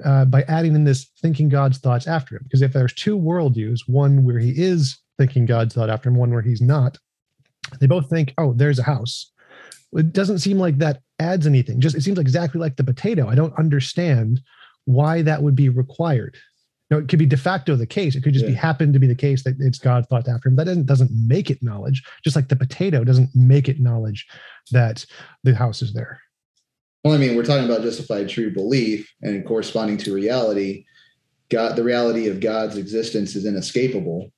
uh, 0.03 0.25
by 0.25 0.43
adding 0.43 0.75
in 0.75 0.83
this 0.83 1.09
thinking 1.21 1.49
God's 1.49 1.77
thoughts 1.79 2.07
after 2.07 2.35
him. 2.35 2.43
Because 2.43 2.61
if 2.61 2.73
there's 2.73 2.93
two 2.93 3.17
worldviews, 3.17 3.79
one 3.87 4.23
where 4.23 4.39
he 4.39 4.51
is 4.51 4.97
thinking 5.17 5.45
God's 5.45 5.73
thought 5.73 5.89
after 5.89 6.09
him, 6.09 6.15
one 6.15 6.31
where 6.31 6.41
he's 6.41 6.61
not, 6.61 6.97
they 7.79 7.87
both 7.87 8.09
think, 8.09 8.33
oh, 8.37 8.53
there's 8.53 8.79
a 8.79 8.83
house. 8.83 9.31
It 9.93 10.13
doesn't 10.13 10.39
seem 10.39 10.59
like 10.59 10.77
that 10.79 11.01
adds 11.19 11.47
anything. 11.47 11.79
Just 11.79 11.95
it 11.95 12.01
seems 12.03 12.19
exactly 12.19 12.59
like 12.59 12.75
the 12.75 12.83
potato. 12.83 13.27
I 13.27 13.35
don't 13.35 13.57
understand 13.57 14.41
why 14.85 15.21
that 15.23 15.41
would 15.41 15.55
be 15.55 15.69
required. 15.69 16.37
Now, 16.89 16.97
it 16.97 17.09
could 17.09 17.19
be 17.19 17.25
de 17.25 17.35
facto 17.35 17.75
the 17.75 17.85
case. 17.85 18.15
It 18.15 18.23
could 18.23 18.33
just 18.33 18.45
be 18.45 18.53
Yeah. 18.53 18.59
happen 18.59 18.93
to 18.93 18.99
be 18.99 19.07
the 19.07 19.15
case 19.15 19.43
that 19.43 19.55
it's 19.59 19.79
God 19.79 20.05
thought 20.07 20.27
after 20.27 20.47
him. 20.47 20.55
That 20.55 20.65
doesn't 20.65 20.85
doesn't 20.85 21.11
make 21.27 21.49
it 21.49 21.61
knowledge. 21.61 22.03
Just 22.23 22.35
like 22.35 22.47
the 22.47 22.55
potato 22.55 23.03
doesn't 23.03 23.29
make 23.35 23.67
it 23.67 23.79
knowledge 23.81 24.25
that 24.71 25.05
the 25.43 25.55
house 25.55 25.81
is 25.81 25.93
there. 25.93 26.21
Well, 27.07 27.15
I 27.15 27.19
mean, 27.19 27.37
we're 27.37 27.45
talking 27.45 27.63
about 27.63 27.83
justified 27.83 28.27
true 28.27 28.53
belief 28.53 29.09
and 29.21 29.45
corresponding 29.45 29.95
to 29.99 30.13
reality. 30.13 30.83
God, 31.47 31.77
the 31.77 31.83
reality 31.85 32.27
of 32.27 32.41
God's 32.41 32.75
existence 32.75 33.33
is 33.33 33.45
inescapable. 33.45 34.29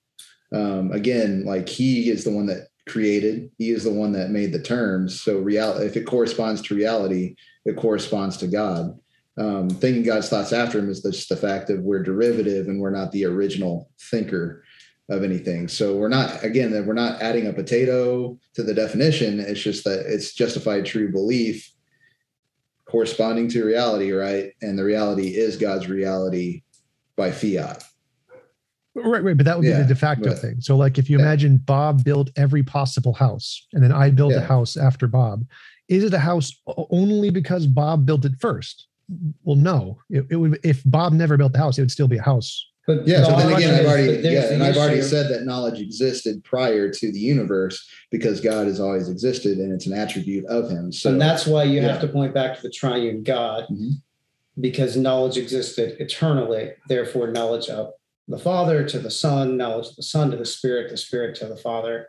Um, 0.53 0.91
again, 0.91 1.45
like 1.45 1.67
He 1.67 2.11
is 2.11 2.23
the 2.23 2.29
one 2.29 2.45
that 2.45 2.67
created. 2.87 3.49
He 3.57 3.71
is 3.71 3.85
the 3.85 3.91
one 3.91 4.11
that 4.11 4.29
made 4.29 4.53
the 4.53 4.61
terms. 4.61 5.19
So, 5.19 5.39
reality, 5.39 5.87
if 5.87 5.97
it 5.97 6.05
corresponds 6.05 6.61
to 6.61 6.75
reality, 6.75 7.37
it 7.65 7.75
corresponds 7.75 8.37
to 8.37 8.47
God. 8.47 8.95
Um, 9.39 9.71
thinking 9.71 10.03
God's 10.03 10.29
thoughts 10.29 10.53
after 10.53 10.77
Him 10.77 10.91
is 10.91 11.01
just 11.01 11.27
the 11.27 11.37
fact 11.37 11.69
that 11.69 11.81
we're 11.81 12.03
derivative 12.03 12.67
and 12.67 12.79
we're 12.79 12.91
not 12.91 13.11
the 13.11 13.25
original 13.25 13.89
thinker 14.11 14.63
of 15.09 15.23
anything. 15.23 15.69
So 15.69 15.97
we're 15.97 16.07
not 16.07 16.43
again 16.43 16.69
that 16.73 16.85
we're 16.85 16.93
not 16.93 17.19
adding 17.19 17.47
a 17.47 17.53
potato 17.53 18.37
to 18.53 18.61
the 18.61 18.75
definition. 18.75 19.39
It's 19.39 19.59
just 19.59 19.85
that 19.85 20.05
it's 20.05 20.35
justified 20.35 20.85
true 20.85 21.11
belief 21.11 21.67
corresponding 22.89 23.47
to 23.49 23.63
reality, 23.63 24.11
right? 24.11 24.51
And 24.61 24.77
the 24.77 24.83
reality 24.83 25.35
is 25.35 25.57
God's 25.57 25.87
reality 25.87 26.63
by 27.15 27.31
fiat. 27.31 27.83
Right, 28.95 29.23
right, 29.23 29.37
but 29.37 29.45
that 29.45 29.55
would 29.57 29.63
be 29.63 29.69
Yeah, 29.69 29.83
the 29.83 29.87
de 29.87 29.95
facto 29.95 30.29
but- 30.29 30.39
thing. 30.39 30.59
So, 30.59 30.75
like, 30.75 30.97
if 30.97 31.09
you 31.09 31.17
Yeah. 31.17 31.23
imagine 31.25 31.57
Bob 31.57 32.03
built 32.03 32.31
every 32.35 32.63
possible 32.63 33.13
house, 33.13 33.67
and 33.73 33.83
then 33.83 33.91
I 33.91 34.09
built 34.09 34.33
a 34.33 34.41
house 34.41 34.75
after 34.75 35.07
Bob, 35.07 35.45
is 35.87 36.03
it 36.03 36.13
a 36.13 36.19
house 36.19 36.51
only 36.89 37.29
because 37.29 37.65
Bob 37.67 38.05
built 38.05 38.25
it 38.25 38.33
first? 38.39 38.87
Well, 39.43 39.55
no. 39.55 39.99
It, 40.09 40.25
it 40.29 40.35
would 40.35 40.59
if 40.63 40.81
Bob 40.85 41.13
never 41.13 41.37
built 41.37 41.53
the 41.53 41.59
house, 41.59 41.77
it 41.77 41.81
would 41.81 41.91
still 41.91 42.07
be 42.07 42.17
a 42.17 42.21
house. 42.21 42.65
But 42.89 43.05
Yeah. 43.07 43.23
So 43.23 43.37
then 43.37 43.53
again, 43.53 43.75
I've 43.75 43.85
already 43.85 44.27
yeah, 44.27 44.51
and 44.51 44.63
I've 44.63 44.75
already 44.75 45.03
said 45.03 45.29
that 45.29 45.43
knowledge 45.43 45.79
existed 45.79 46.43
prior 46.43 46.89
to 46.91 47.11
the 47.11 47.19
universe 47.19 47.87
because 48.09 48.41
God 48.41 48.65
has 48.65 48.79
always 48.79 49.09
existed 49.09 49.59
and 49.59 49.71
it's 49.71 49.85
an 49.85 49.93
attribute 49.93 50.45
of 50.47 50.71
Him. 50.71 50.91
So 50.91 51.11
and 51.11 51.21
that's 51.21 51.45
why 51.45 51.65
you 51.65 51.83
have 51.83 52.01
to 52.01 52.07
point 52.07 52.33
back 52.33 52.55
to 52.55 52.63
the 52.63 52.71
triune 52.71 53.21
God, 53.21 53.67
Mhm. 53.71 54.01
because 54.59 54.97
knowledge 54.97 55.37
existed 55.37 55.97
eternally. 55.99 56.71
Therefore, 56.87 57.29
knowledge 57.29 57.69
of 57.69 57.93
the 58.27 58.39
Father 58.39 58.83
to 58.87 58.97
the 58.97 59.11
Son, 59.11 59.55
knowledge 59.55 59.89
of 59.89 59.95
the 59.95 60.01
Son 60.01 60.31
to 60.31 60.37
the 60.37 60.43
Spirit, 60.43 60.89
the 60.89 60.97
Spirit 60.97 61.35
to 61.35 61.45
the 61.45 61.57
Father. 61.57 62.07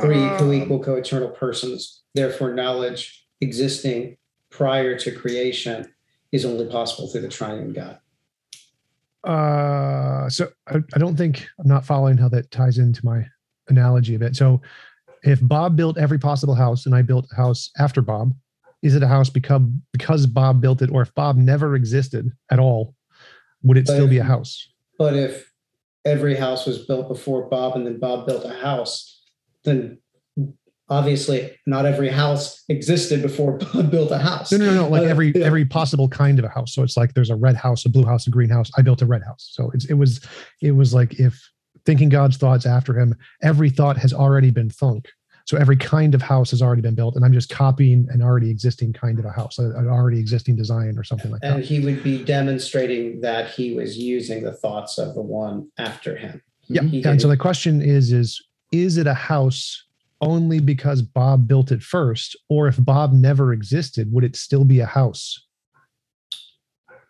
Three 0.00 0.28
Um, 0.28 0.38
co-equal, 0.38 0.82
co-eternal 0.82 1.28
persons. 1.28 2.04
Therefore, 2.14 2.54
knowledge 2.54 3.26
existing 3.42 4.16
prior 4.48 4.98
to 4.98 5.12
creation 5.12 5.92
is 6.32 6.46
only 6.46 6.64
possible 6.64 7.06
through 7.06 7.20
the 7.20 7.28
triune 7.28 7.74
God. 7.74 7.98
Uh, 9.24 10.28
so 10.28 10.48
I, 10.68 10.76
I 10.94 10.98
don't 10.98 11.16
think 11.16 11.46
I'm 11.58 11.68
not 11.68 11.84
following 11.84 12.16
how 12.16 12.28
that 12.28 12.50
ties 12.50 12.78
into 12.78 13.04
my 13.04 13.26
analogy 13.68 14.14
a 14.14 14.18
bit. 14.18 14.36
So, 14.36 14.60
if 15.24 15.40
Bob 15.42 15.76
built 15.76 15.98
every 15.98 16.18
possible 16.18 16.54
house 16.54 16.86
and 16.86 16.94
I 16.94 17.02
built 17.02 17.26
a 17.32 17.34
house 17.36 17.70
after 17.78 18.00
Bob, 18.00 18.32
is 18.82 18.94
it 18.94 19.02
a 19.02 19.08
house 19.08 19.28
because 19.28 19.62
because 19.92 20.26
Bob 20.26 20.60
built 20.60 20.82
it, 20.82 20.90
or 20.90 21.02
if 21.02 21.12
Bob 21.14 21.36
never 21.36 21.74
existed 21.74 22.30
at 22.50 22.58
all, 22.60 22.94
would 23.62 23.76
it 23.76 23.86
But 23.86 23.92
still 23.94 24.04
if- 24.04 24.10
be 24.10 24.18
a 24.18 24.24
house? 24.24 24.68
But 24.98 25.14
if 25.16 25.52
every 26.04 26.36
house 26.36 26.64
was 26.66 26.86
built 26.86 27.08
before 27.08 27.48
Bob 27.48 27.74
and 27.76 27.84
then 27.86 27.98
Bob 27.98 28.26
built 28.26 28.44
a 28.44 28.54
house, 28.54 29.22
then 29.64 29.98
obviously 30.88 31.56
not 31.66 31.86
every 31.86 32.08
house 32.08 32.62
existed 32.68 33.22
before 33.22 33.58
built 33.90 34.10
a 34.10 34.18
house. 34.18 34.52
No, 34.52 34.58
no, 34.58 34.66
no, 34.66 34.74
no. 34.82 34.88
Like 34.88 35.02
Uh, 35.02 35.06
every 35.06 35.32
yeah. 35.34 35.44
every 35.44 35.64
possible 35.64 36.08
kind 36.08 36.38
of 36.38 36.44
a 36.44 36.48
house. 36.48 36.74
So 36.74 36.82
it's 36.82 36.96
like 36.96 37.14
there's 37.14 37.30
a 37.30 37.36
red 37.36 37.56
house, 37.56 37.84
a 37.84 37.88
blue 37.88 38.04
house, 38.04 38.26
a 38.26 38.30
green 38.30 38.50
house. 38.50 38.70
I 38.76 38.82
built 38.82 39.02
a 39.02 39.06
red 39.06 39.22
house. 39.22 39.50
So 39.52 39.70
it's 39.74 39.84
it 39.86 39.94
was 39.94 40.24
it 40.60 40.72
was 40.72 40.94
like 40.94 41.18
if 41.18 41.40
thinking 41.84 42.08
God's 42.08 42.36
thoughts 42.36 42.66
after 42.66 42.98
him, 42.98 43.14
every 43.42 43.70
thought 43.70 43.96
has 43.96 44.12
already 44.12 44.50
been 44.50 44.70
thunk. 44.70 45.08
So 45.46 45.56
every 45.56 45.76
kind 45.76 46.12
of 46.12 46.22
house 46.22 46.50
has 46.50 46.60
already 46.60 46.82
been 46.82 46.96
built, 46.96 47.14
and 47.14 47.24
I'm 47.24 47.32
just 47.32 47.50
copying 47.50 48.08
an 48.10 48.20
already 48.20 48.50
existing 48.50 48.92
kind 48.92 49.20
of 49.20 49.24
a 49.24 49.30
house, 49.30 49.58
an 49.58 49.88
already 49.88 50.18
existing 50.18 50.56
design 50.56 50.98
or 50.98 51.04
something 51.04 51.30
like 51.30 51.40
And 51.44 51.52
that. 51.52 51.56
And 51.58 51.64
he 51.64 51.78
would 51.84 52.02
be 52.02 52.24
demonstrating 52.24 53.20
that 53.20 53.50
he 53.50 53.72
was 53.72 53.96
using 53.96 54.42
the 54.42 54.52
thoughts 54.52 54.98
of 54.98 55.14
the 55.14 55.22
one 55.22 55.70
after 55.78 56.16
him. 56.16 56.42
Yeah. 56.66 56.82
He 56.82 57.04
And 57.04 57.22
so 57.22 57.28
the 57.28 57.36
question 57.36 57.80
is, 57.80 58.10
is 58.12 58.44
is 58.72 58.96
it 58.96 59.06
a 59.06 59.14
house 59.14 59.85
only 60.20 60.60
because 60.60 61.02
Bob 61.02 61.46
built 61.46 61.70
it 61.72 61.82
first, 61.82 62.36
or 62.48 62.68
if 62.68 62.82
Bob 62.82 63.12
never 63.12 63.52
existed, 63.52 64.12
would 64.12 64.24
it 64.24 64.36
still 64.36 64.64
be 64.64 64.80
a 64.80 64.86
house? 64.86 65.42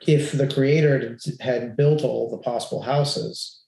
if 0.07 0.33
the 0.33 0.47
creator 0.47 1.19
had 1.41 1.77
built 1.77 2.03
all 2.05 2.31
the 2.31 2.39
possible 2.39 2.83
houses. 2.83 3.61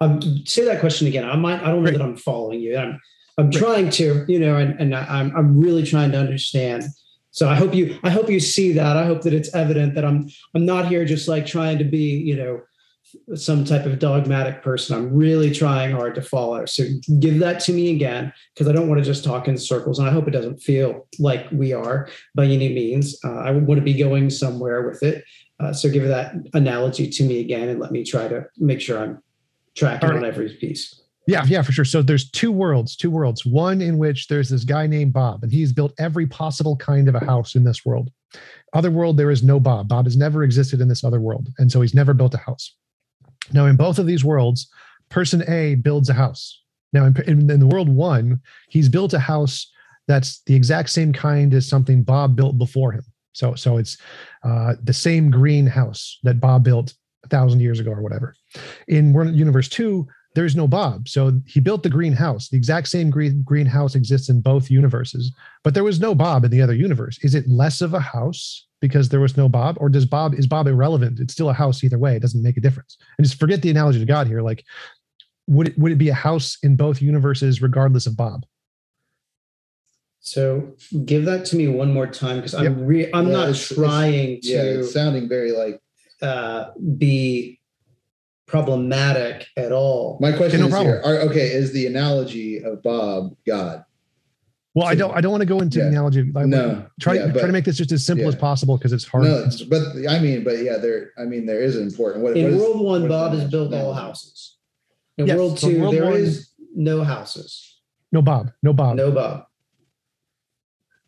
Um, 0.00 0.20
say 0.44 0.64
that 0.64 0.80
question 0.80 1.06
again. 1.06 1.24
I 1.24 1.36
might. 1.36 1.62
I 1.62 1.66
don't 1.68 1.82
know 1.82 1.90
Right. 1.90 1.98
that 1.98 2.02
I'm 2.02 2.16
following 2.16 2.60
you. 2.60 2.76
I'm. 2.76 3.00
I'm 3.38 3.46
Right. 3.46 3.54
trying 3.54 3.90
to, 3.90 4.24
you 4.28 4.38
know, 4.40 4.56
and, 4.56 4.78
and 4.80 4.94
I'm. 4.94 5.34
I'm 5.36 5.60
really 5.60 5.84
trying 5.84 6.10
to 6.12 6.18
understand. 6.18 6.84
So 7.30 7.48
I 7.48 7.54
hope 7.54 7.74
you. 7.74 7.98
I 8.02 8.10
hope 8.10 8.30
you 8.30 8.40
see 8.40 8.72
that. 8.72 8.96
I 8.96 9.04
hope 9.04 9.22
that 9.22 9.34
it's 9.34 9.54
evident 9.54 9.94
that 9.94 10.04
I'm. 10.04 10.28
I'm 10.54 10.64
not 10.66 10.88
here 10.88 11.04
just 11.04 11.28
like 11.28 11.46
trying 11.46 11.78
to 11.78 11.84
be, 11.84 12.16
you 12.16 12.36
know, 12.36 12.60
some 13.34 13.64
type 13.64 13.86
of 13.86 13.98
dogmatic 13.98 14.62
person. 14.62 14.96
I'm 14.96 15.14
really 15.14 15.50
trying 15.50 15.92
hard 15.92 16.14
to 16.16 16.22
follow. 16.22 16.64
So 16.66 16.84
give 17.20 17.38
that 17.38 17.60
to 17.60 17.72
me 17.72 17.94
again, 17.94 18.32
because 18.54 18.68
I 18.68 18.72
don't 18.72 18.88
want 18.88 18.98
to 18.98 19.04
just 19.04 19.24
talk 19.24 19.48
in 19.48 19.56
circles, 19.56 19.98
and 19.98 20.08
I 20.08 20.12
hope 20.12 20.28
it 20.28 20.32
doesn't 20.32 20.58
feel 20.58 21.06
like 21.18 21.46
we 21.52 21.72
are 21.72 22.08
by 22.34 22.44
any 22.44 22.68
means. 22.68 23.18
Uh, 23.24 23.36
I 23.36 23.50
want 23.52 23.78
to 23.78 23.84
be 23.84 23.94
going 23.94 24.30
somewhere 24.30 24.88
with 24.88 25.02
it. 25.02 25.24
Uh, 25.58 25.72
so 25.72 25.88
give 25.88 26.06
that 26.06 26.34
analogy 26.54 27.08
to 27.08 27.22
me 27.24 27.40
again, 27.40 27.68
and 27.68 27.80
let 27.80 27.92
me 27.92 28.04
try 28.04 28.28
to 28.28 28.44
make 28.58 28.80
sure 28.80 28.98
I'm 28.98 29.22
tracking 29.74 30.10
right. 30.10 30.18
on 30.18 30.24
every 30.24 30.52
piece. 30.54 31.02
Yeah, 31.28 31.44
yeah, 31.46 31.62
for 31.62 31.72
sure. 31.72 31.84
So 31.84 32.02
there's 32.02 32.30
two 32.30 32.52
worlds, 32.52 32.94
two 32.94 33.10
worlds. 33.10 33.44
One 33.44 33.80
in 33.80 33.98
which 33.98 34.28
there's 34.28 34.48
this 34.48 34.64
guy 34.64 34.86
named 34.86 35.12
Bob, 35.12 35.42
and 35.42 35.50
he's 35.50 35.72
built 35.72 35.92
every 35.98 36.26
possible 36.26 36.76
kind 36.76 37.08
of 37.08 37.16
a 37.16 37.24
house 37.24 37.56
in 37.56 37.64
this 37.64 37.84
world. 37.84 38.10
Other 38.74 38.90
world, 38.90 39.16
there 39.16 39.30
is 39.30 39.42
no 39.42 39.58
Bob. 39.58 39.88
Bob 39.88 40.04
has 40.06 40.16
never 40.16 40.44
existed 40.44 40.80
in 40.80 40.88
this 40.88 41.02
other 41.02 41.20
world, 41.20 41.48
and 41.58 41.70
so 41.72 41.80
he's 41.80 41.94
never 41.94 42.14
built 42.14 42.34
a 42.34 42.38
house. 42.38 42.76
Now, 43.52 43.66
in 43.66 43.76
both 43.76 43.98
of 43.98 44.06
these 44.06 44.24
worlds, 44.24 44.68
person 45.08 45.48
A 45.48 45.76
builds 45.76 46.08
a 46.08 46.14
house. 46.14 46.62
Now, 46.92 47.04
in, 47.04 47.16
in, 47.22 47.50
in 47.50 47.60
the 47.60 47.66
world 47.66 47.88
one, 47.88 48.40
he's 48.68 48.88
built 48.88 49.12
a 49.14 49.18
house 49.18 49.70
that's 50.08 50.40
the 50.46 50.54
exact 50.54 50.90
same 50.90 51.12
kind 51.12 51.52
as 51.52 51.68
something 51.68 52.02
Bob 52.02 52.36
built 52.36 52.58
before 52.58 52.92
him. 52.92 53.04
So 53.32 53.54
so 53.54 53.76
it's 53.76 53.98
uh, 54.44 54.74
the 54.82 54.92
same 54.92 55.30
greenhouse 55.30 56.18
that 56.22 56.40
Bob 56.40 56.64
built 56.64 56.94
a 57.24 57.28
thousand 57.28 57.60
years 57.60 57.80
ago 57.80 57.90
or 57.90 58.02
whatever. 58.02 58.34
In 58.88 59.12
world, 59.12 59.34
universe 59.34 59.68
two, 59.68 60.06
there's 60.36 60.54
no 60.54 60.68
Bob. 60.68 61.08
So 61.08 61.40
he 61.46 61.60
built 61.60 61.82
the 61.82 61.88
greenhouse. 61.88 62.50
The 62.50 62.58
exact 62.58 62.88
same 62.88 63.08
green 63.08 63.42
greenhouse 63.42 63.94
exists 63.94 64.28
in 64.28 64.42
both 64.42 64.70
universes, 64.70 65.32
but 65.64 65.72
there 65.72 65.82
was 65.82 65.98
no 65.98 66.14
Bob 66.14 66.44
in 66.44 66.50
the 66.50 66.60
other 66.60 66.74
universe. 66.74 67.18
Is 67.24 67.34
it 67.34 67.48
less 67.48 67.80
of 67.80 67.94
a 67.94 68.00
house 68.00 68.66
because 68.82 69.08
there 69.08 69.18
was 69.18 69.34
no 69.38 69.48
Bob, 69.48 69.78
or 69.80 69.88
does 69.88 70.04
Bob 70.04 70.34
is 70.34 70.46
Bob 70.46 70.66
irrelevant? 70.66 71.20
It's 71.20 71.32
still 71.32 71.48
a 71.48 71.54
house 71.54 71.82
either 71.82 71.98
way. 71.98 72.16
It 72.16 72.20
doesn't 72.20 72.42
make 72.42 72.58
a 72.58 72.60
difference. 72.60 72.98
And 73.16 73.26
just 73.26 73.40
forget 73.40 73.62
the 73.62 73.70
analogy 73.70 73.98
to 73.98 74.04
God 74.04 74.26
here. 74.26 74.42
Like, 74.42 74.62
would 75.48 75.68
it 75.68 75.78
would 75.78 75.90
it 75.92 75.96
be 75.96 76.10
a 76.10 76.14
house 76.28 76.58
in 76.62 76.76
both 76.76 77.00
universes 77.00 77.62
regardless 77.62 78.06
of 78.06 78.14
Bob? 78.14 78.44
So 80.20 80.74
give 81.06 81.24
that 81.24 81.46
to 81.46 81.56
me 81.56 81.66
one 81.68 81.94
more 81.94 82.06
time 82.08 82.36
because 82.36 82.54
I'm 82.54 82.84
re- 82.84 83.10
I'm 83.14 83.28
Yeah, 83.28 83.32
not 83.32 83.48
it's- 83.48 83.70
it's- 83.72 83.74
trying 83.88 84.40
Yeah, 84.42 84.62
to 84.64 84.80
it's 84.80 84.92
sounding 84.92 85.28
very 85.30 85.52
like 85.52 85.80
uh, 86.20 86.72
be 86.98 87.58
problematic 88.46 89.46
at 89.56 89.72
all. 89.72 90.18
my 90.20 90.32
question 90.32 90.60
no 90.60 90.66
is 90.66 90.72
problem. 90.72 90.94
here. 90.94 91.02
Are, 91.04 91.16
okay, 91.28 91.48
is 91.52 91.72
the 91.72 91.86
analogy 91.86 92.62
of 92.62 92.82
Bob 92.82 93.36
God? 93.46 93.84
Well, 94.74 94.86
I 94.86 94.94
don't 94.94 95.14
I 95.16 95.20
don't 95.22 95.32
want 95.32 95.40
to 95.40 95.46
go 95.46 95.60
into 95.60 95.78
Yeah. 95.78 95.84
the 95.84 95.90
analogy. 95.90 96.30
I 96.36 96.44
No, 96.44 96.86
try 97.00 97.14
yeah, 97.14 97.32
try 97.32 97.46
to 97.46 97.52
make 97.52 97.64
this 97.64 97.76
just 97.78 97.92
as 97.92 98.04
simple 98.04 98.28
as 98.28 98.34
possible 98.36 98.76
because 98.76 98.92
it's 98.92 99.04
hard. 99.06 99.24
No, 99.24 99.48
but 99.70 99.82
I 100.08 100.18
mean, 100.18 100.44
but 100.44 100.58
yeah, 100.62 100.76
there. 100.76 101.12
I 101.18 101.24
mean, 101.24 101.46
there 101.46 101.60
is 101.62 101.76
an 101.76 101.84
important. 101.86 102.22
What, 102.22 102.34
what 102.34 102.36
In 102.38 102.52
is- 102.52 102.60
World 102.60 102.80
One, 102.80 103.02
what 103.02 103.02
is 103.02 103.08
Bob 103.08 103.32
has 103.32 103.50
built 103.50 103.72
all 103.74 103.94
houses. 103.94 104.56
In 105.16 105.26
Yes, 105.26 105.38
World 105.38 105.58
so 105.58 105.68
Two, 105.70 105.90
there 105.90 106.04
World 106.04 106.16
is 106.16 106.50
no 106.74 107.02
houses, 107.04 107.80
no 108.12 108.20
Bob, 108.20 108.52
no 108.62 108.74
Bob. 108.74 108.96
no 108.96 109.10
Bob. 109.10 109.46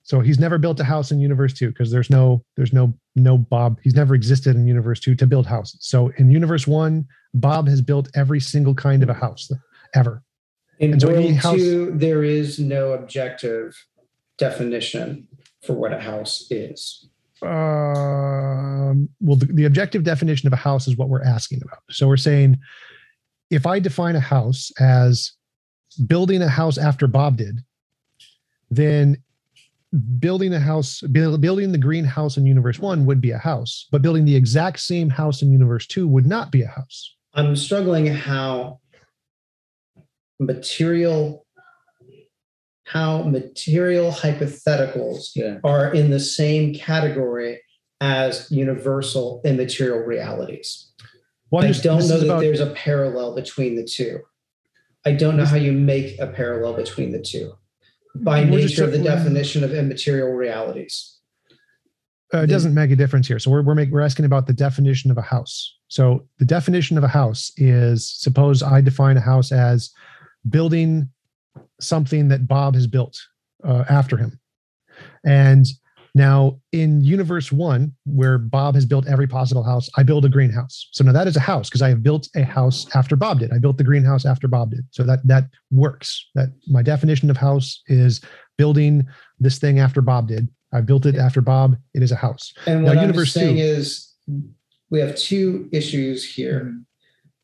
So 0.03 0.21
he's 0.21 0.39
never 0.41 0.57
built 0.57 0.81
a 0.81 0.85
house 0.85 1.13
in 1.13 1.21
Universe 1.21 1.53
Two 1.53 1.69
because 1.69 1.91
there's 1.91 2.09
no 2.09 2.43
there's 2.57 2.73
no 2.73 2.95
no 3.17 3.37
Bob. 3.37 3.79
He's 3.83 3.95
never 3.95 4.15
existed 4.15 4.57
in 4.57 4.67
Universe 4.67 4.99
Two 4.99 5.15
to 5.17 5.27
build 5.27 5.47
houses. 5.47 5.81
So 5.83 6.09
in 6.17 6.31
Universe 6.31 6.67
One, 6.67 7.07
Bob 7.35 7.69
has 7.69 7.81
built 7.83 8.09
every 8.15 8.41
single 8.41 8.75
kind 8.75 9.03
of 9.03 9.09
a 9.09 9.15
house 9.15 9.51
ever. 9.95 10.23
In 10.79 10.93
And 10.93 11.03
so 11.03 11.09
World 11.09 11.35
house- 11.35 11.57
Two, 11.57 11.93
there 11.97 12.23
is 12.23 12.59
no 12.59 12.93
objective 12.93 13.75
definition 14.39 15.27
for 15.65 15.73
what 15.75 15.93
a 15.93 16.01
house 16.01 16.47
is. 16.51 17.09
Um, 17.43 19.09
well, 19.21 19.37
the, 19.37 19.47
the 19.47 19.65
objective 19.65 20.03
definition 20.05 20.47
of 20.47 20.53
a 20.53 20.57
house 20.57 20.89
is 20.89 20.97
what 20.97 21.09
we're 21.09 21.25
asking 21.25 21.61
about. 21.63 21.81
So 21.91 22.07
we're 22.09 22.17
saying 22.17 22.59
if 23.51 23.67
I 23.67 23.79
define 23.81 24.17
a 24.17 24.21
house 24.21 24.71
as 24.81 25.33
building 26.07 26.43
a 26.43 26.49
house 26.49 26.79
after 26.79 27.07
Bob 27.07 27.37
did, 27.37 27.61
then 28.71 29.17
building 30.19 30.53
a 30.53 30.61
house, 30.61 31.01
build, 31.01 31.41
building 31.41 31.73
the 31.73 31.79
greenhouse 31.79 32.37
in 32.37 32.45
Universe 32.47 32.79
One 32.79 33.07
would 33.07 33.21
be 33.21 33.31
a 33.31 33.39
house, 33.39 33.87
but 33.91 34.03
building 34.03 34.25
the 34.25 34.37
exact 34.37 34.81
same 34.81 35.09
house 35.09 35.41
in 35.43 35.51
Universe 35.51 35.87
Two 35.87 36.07
would 36.07 36.27
not 36.27 36.51
be 36.53 36.63
a 36.63 36.69
house. 36.69 37.15
I'm 37.39 37.55
struggling 37.55 38.07
how 38.09 38.81
material 40.41 41.47
how 42.85 43.23
material 43.23 44.11
hypotheticals 44.11 45.31
Yeah. 45.37 45.59
are 45.63 45.93
in 45.95 46.11
the 46.11 46.19
same 46.19 46.75
category 46.75 47.61
as 48.01 48.51
universal 48.51 49.43
immaterial 49.45 49.99
realities. 49.99 50.91
Well, 51.51 51.67
just- 51.69 51.85
don't 51.85 52.01
know 52.09 52.19
that 52.19 52.25
about- 52.25 52.41
there's 52.41 52.61
a 52.61 52.71
parallel 52.71 53.35
between 53.37 53.77
the 53.77 53.85
two. 53.85 54.23
I 55.05 55.13
don't 55.13 55.37
know 55.37 55.45
how 55.45 55.57
you 55.57 55.73
make 55.73 56.19
a 56.19 56.27
parallel 56.27 56.75
between 56.75 57.13
the 57.13 57.21
two 57.21 57.53
by 58.17 58.41
We're 58.43 58.61
nature 58.63 58.85
of 58.85 58.93
the 58.93 58.99
definition 58.99 59.63
of 59.63 59.73
immaterial 59.75 60.31
realities. 60.33 61.18
Uh, 62.35 62.39
it 62.39 62.49
doesn't 62.49 62.75
make 62.75 62.91
a 62.91 62.97
difference 62.97 63.27
here. 63.27 63.39
So 63.39 63.51
we're 63.51 63.63
we're, 63.63 63.75
make, 63.75 63.91
we're 63.91 64.01
asking 64.01 64.25
about 64.25 64.47
the 64.47 64.53
definition 64.53 65.11
of 65.11 65.19
a 65.19 65.23
house. 65.23 65.77
So 65.89 66.27
the 66.39 66.45
definition 66.45 66.99
of 66.99 67.05
a 67.05 67.09
house 67.09 67.53
is 67.57 68.09
suppose 68.09 68.63
I 68.63 68.81
define 68.81 69.17
a 69.17 69.21
house 69.21 69.53
as 69.53 69.91
building 70.49 71.09
something 71.81 72.29
that 72.29 72.47
Bob 72.47 72.75
has 72.75 72.87
built 72.87 73.19
uh, 73.65 73.85
after 73.89 74.17
him, 74.17 74.39
and 75.25 75.67
now 76.15 76.59
in 76.73 77.01
universe 77.03 77.53
one 77.53 77.93
where 78.05 78.39
Bob 78.39 78.75
has 78.75 78.85
built 78.85 79.07
every 79.07 79.27
possible 79.27 79.63
house, 79.63 79.89
I 79.97 80.03
build 80.03 80.25
a 80.25 80.29
greenhouse. 80.29 80.89
So 80.93 81.05
now 81.05 81.13
that 81.13 81.29
is 81.29 81.37
a 81.37 81.41
house 81.41 81.69
because 81.69 81.83
I 81.83 81.89
have 81.91 82.03
built 82.03 82.29
a 82.35 82.43
house 82.43 82.87
after 82.95 83.15
Bob 83.15 83.39
did. 83.39 83.53
I 83.53 83.59
built 83.59 83.79
the 83.79 83.85
greenhouse 83.85 84.27
after 84.27 84.49
Bob 84.49 84.73
did. 84.73 84.85
So 84.91 85.05
that 85.05 85.27
that 85.27 85.45
works. 85.71 86.29
That 86.35 86.49
my 86.67 86.83
definition 86.83 87.31
of 87.31 87.37
house 87.37 87.83
is 87.87 88.21
building 88.57 89.07
this 89.39 89.59
thing 89.59 89.79
after 89.79 90.01
Bob 90.01 90.29
did. 90.29 90.49
I 90.73 90.81
built 90.81 91.07
it 91.07 91.17
after 91.17 91.41
Bob. 91.41 91.77
It 91.95 92.03
is 92.03 92.13
a 92.13 92.17
house. 92.17 92.53
And 92.67 92.85
Now, 92.85 92.95
what 92.95 92.99
I'm 92.99 93.27
saying 93.27 93.57
two- 93.57 93.63
is 93.63 94.15
we 94.91 95.01
have 95.01 95.17
two 95.17 95.69
issues 95.73 96.25
here, 96.29 96.79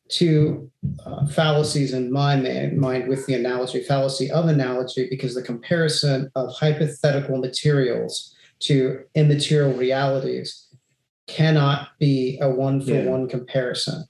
two 0.09 0.71
uh, 1.05 1.25
fallacies 1.27 1.93
in 1.93 2.11
my 2.11 2.35
man, 2.35 2.79
mind 2.79 3.07
with 3.07 3.25
the 3.25 3.33
analogy, 3.33 3.81
fallacy 3.83 4.29
of 4.31 4.45
analogy, 4.45 5.07
because 5.09 5.35
the 5.35 5.41
comparison 5.41 6.31
of 6.35 6.53
hypothetical 6.53 7.37
materials 7.37 8.35
to 8.59 9.03
immaterial 9.15 9.73
realities 9.73 10.67
cannot 11.27 11.89
be 11.99 12.37
a 12.41 12.49
one 12.49 12.81
for 12.81 13.01
one 13.09 13.27
comparison. 13.27 14.05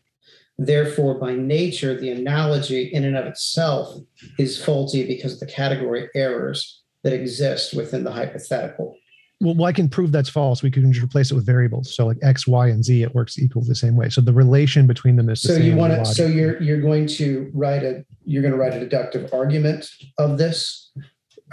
Therefore, 0.57 1.19
by 1.19 1.35
nature, 1.35 1.99
the 1.99 2.11
analogy 2.11 2.83
in 2.83 3.03
and 3.03 3.17
of 3.17 3.25
itself 3.25 3.97
is 4.37 4.63
faulty 4.63 5.05
because 5.05 5.33
of 5.33 5.39
the 5.41 5.53
category 5.53 6.09
errors 6.15 6.83
that 7.03 7.13
exist 7.13 7.73
within 7.73 8.03
the 8.03 8.11
hypothetical. 8.11 8.95
Well, 9.41 9.53
well, 9.55 9.65
I 9.65 9.73
can 9.73 9.89
prove 9.89 10.11
that's 10.11 10.29
false. 10.29 10.63
We 10.63 10.71
can 10.71 10.91
just 10.93 11.03
replace 11.03 11.29
it 11.31 11.35
with 11.35 11.45
variables. 11.45 11.93
So 11.95 12.05
like 12.07 12.17
X, 12.23 12.47
Y, 12.47 12.67
and 12.67 12.83
Z, 12.83 13.03
it 13.03 13.13
works 13.13 13.37
equal 13.37 13.63
the 13.63 13.75
same 13.75 13.95
way. 13.97 14.09
So 14.09 14.21
the 14.21 14.31
relation 14.31 14.87
between 14.87 15.17
them 15.17 15.29
is 15.29 15.41
the 15.41 15.49
So 15.49 15.55
you 15.57 15.75
want 15.75 15.93
to, 15.93 16.05
so 16.05 16.25
you're, 16.25 16.61
you're 16.61 16.79
going 16.81 17.05
to 17.07 17.51
write 17.53 17.83
a, 17.83 18.05
you're 18.23 18.41
going 18.41 18.53
to 18.53 18.57
write 18.57 18.73
a 18.73 18.79
deductive 18.79 19.33
argument 19.33 19.89
of 20.17 20.37
this 20.37 20.91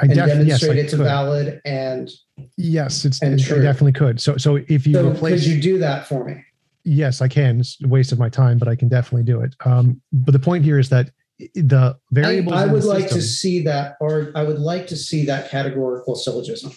I 0.01 0.07
and 0.07 0.15
def- 0.15 0.17
yes, 0.17 0.31
I 0.31 0.39
demonstrate 0.39 0.79
it's 0.79 0.95
could. 0.95 1.03
valid 1.03 1.61
and 1.65 2.09
Yes, 2.57 3.05
it's 3.05 3.21
and 3.21 3.39
I 3.41 3.43
true. 3.43 3.61
definitely 3.63 3.93
could. 3.93 4.21
So 4.21 4.37
so 4.37 4.57
if 4.69 4.87
you 4.87 4.95
so 4.95 5.11
replace 5.11 5.43
could 5.43 5.51
you 5.51 5.61
do 5.61 5.79
that 5.79 6.07
for 6.07 6.25
me? 6.25 6.43
yes, 6.85 7.21
I 7.21 7.29
can. 7.29 7.61
It's 7.61 7.79
a 7.85 7.89
waste 7.89 8.11
of 8.13 8.19
my 8.19 8.29
time, 8.29 8.59
but 8.59 8.69
I 8.69 8.75
can 8.75 8.89
definitely 8.89 9.25
do 9.25 9.41
it. 9.43 9.55
Um, 9.67 10.01
but 10.13 10.33
the 10.33 10.39
point 10.39 10.65
here 10.65 10.79
is 10.79 10.89
that 10.89 11.11
the 11.55 11.95
I, 11.95 12.15
variables 12.15 12.55
I 12.55 12.67
the 12.67 12.73
would 12.73 12.85
like 12.85 13.09
to 13.11 13.21
see 13.21 13.63
that, 13.65 13.97
or 14.01 14.33
I 14.35 14.45
would 14.45 14.61
like 14.61 14.87
to 14.89 14.97
see 14.97 15.27
that 15.27 15.51
categorical 15.51 16.15
syllogism. 16.15 16.73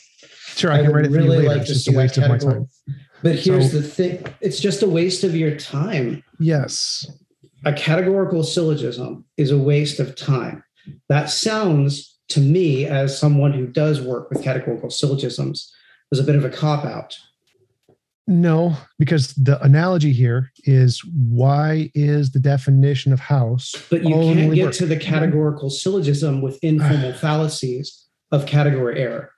Sure 0.56 0.72
I 0.72 0.82
can 0.84 0.92
write 0.92 1.06
it 1.06 1.10
for 1.10 1.16
you 1.16 1.24
really 1.24 1.38
later. 1.38 1.50
like 1.50 1.62
It's 1.62 1.70
just 1.70 1.88
a 1.88 1.92
waste 1.92 2.18
of 2.18 2.30
my 2.30 2.38
time. 2.38 2.68
But 3.24 3.36
here's 3.36 3.72
So- 3.72 3.80
the 3.80 3.84
thing: 3.88 4.26
it's 4.42 4.60
just 4.60 4.82
a 4.84 4.88
waste 4.90 5.24
of 5.24 5.36
your 5.36 5.56
time. 5.56 6.24
Yes. 6.40 7.06
A 7.66 7.74
categorical 7.74 8.44
syllogism 8.44 9.26
is 9.38 9.50
a 9.52 9.58
waste 9.58 10.00
of 10.00 10.16
time. 10.16 10.64
That 11.10 11.30
sounds 11.32 12.18
to 12.30 12.40
me, 12.40 12.86
as 12.86 13.18
someone 13.18 13.54
who 13.54 13.68
does 13.68 14.02
work 14.02 14.30
with 14.30 14.44
categorical 14.44 14.90
syllogisms, 14.90 15.72
as 16.12 16.20
a 16.20 16.24
bit 16.24 16.36
of 16.36 16.44
a 16.46 16.50
cop 16.50 16.86
out. 16.86 17.16
No, 18.28 18.76
because 18.98 19.34
the 19.36 19.62
analogy 19.64 20.12
here 20.12 20.52
is 20.64 21.02
why 21.30 21.92
is 21.94 22.32
the 22.32 22.40
definition 22.40 23.14
of 23.14 23.20
house 23.20 23.72
But 23.92 24.04
you 24.04 24.16
can't 24.16 24.54
get 24.56 24.66
work- 24.66 24.74
to 24.76 24.88
the 24.88 24.98
categorical 24.98 25.70
syllogism 25.70 26.42
with 26.42 26.58
informal 26.64 27.14
fallacies 27.26 28.06
of 28.32 28.48
category 28.48 29.00
error. 29.00 29.30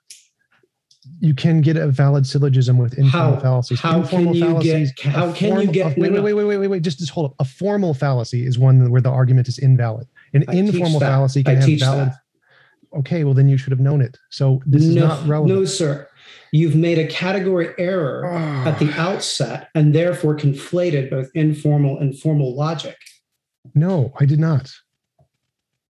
You 1.20 1.34
can 1.34 1.60
get 1.60 1.76
a 1.76 1.88
valid 1.88 2.26
syllogism 2.26 2.78
with 2.78 2.96
informal 2.98 3.34
How- 3.34 3.40
fallacies. 3.40 3.80
how 3.80 3.98
informal 4.00 4.32
can 4.32 4.34
you 4.34 4.46
fallacies. 4.46 4.92
get- 4.92 5.12
how 5.12 5.32
can 5.32 5.60
you 5.60 5.66
get- 5.72 5.96
a- 5.96 6.00
wait, 6.00 6.12
wait, 6.12 6.20
wait, 6.22 6.32
wait, 6.34 6.44
wait, 6.44 6.56
wait, 6.58 6.68
wait. 6.68 6.82
Just, 6.82 6.98
just 6.98 7.10
hold 7.10 7.26
up. 7.30 7.34
A 7.40 7.44
formal 7.44 7.94
fallacy 7.94 8.46
is 8.46 8.58
one 8.58 8.90
where 8.90 9.00
the 9.00 9.10
argument 9.10 9.48
is 9.48 9.58
invalid. 9.58 10.06
An 10.34 10.44
I 10.48 10.54
informal 10.54 11.00
fallacy 11.00 11.40
I 11.40 11.42
can 11.44 11.56
have 11.56 11.64
teach 11.64 11.80
valid. 11.80 12.08
that. 12.08 12.16
Okay, 13.00 13.24
well 13.24 13.34
then 13.34 13.48
you 13.48 13.56
should 13.58 13.70
have 13.70 13.80
known 13.80 14.00
it. 14.00 14.16
So 14.30 14.62
this 14.66 14.82
is 14.84 14.94
no, 14.94 15.08
not 15.08 15.26
relevant. 15.26 15.58
no, 15.58 15.64
sir. 15.64 16.08
You've 16.52 16.76
made 16.76 16.98
a 16.98 17.06
category 17.06 17.74
error 17.78 18.26
at 18.26 18.78
the 18.78 18.90
ah. 18.94 19.10
outset 19.12 19.68
and 19.74 19.94
therefore 19.94 20.34
conflated 20.36 21.10
both 21.10 21.28
informal 21.34 21.98
and 21.98 22.18
formal 22.18 22.54
logic. 22.54 22.96
no, 23.74 24.12
I 24.18 24.24
did 24.24 24.38
not. 24.40 24.70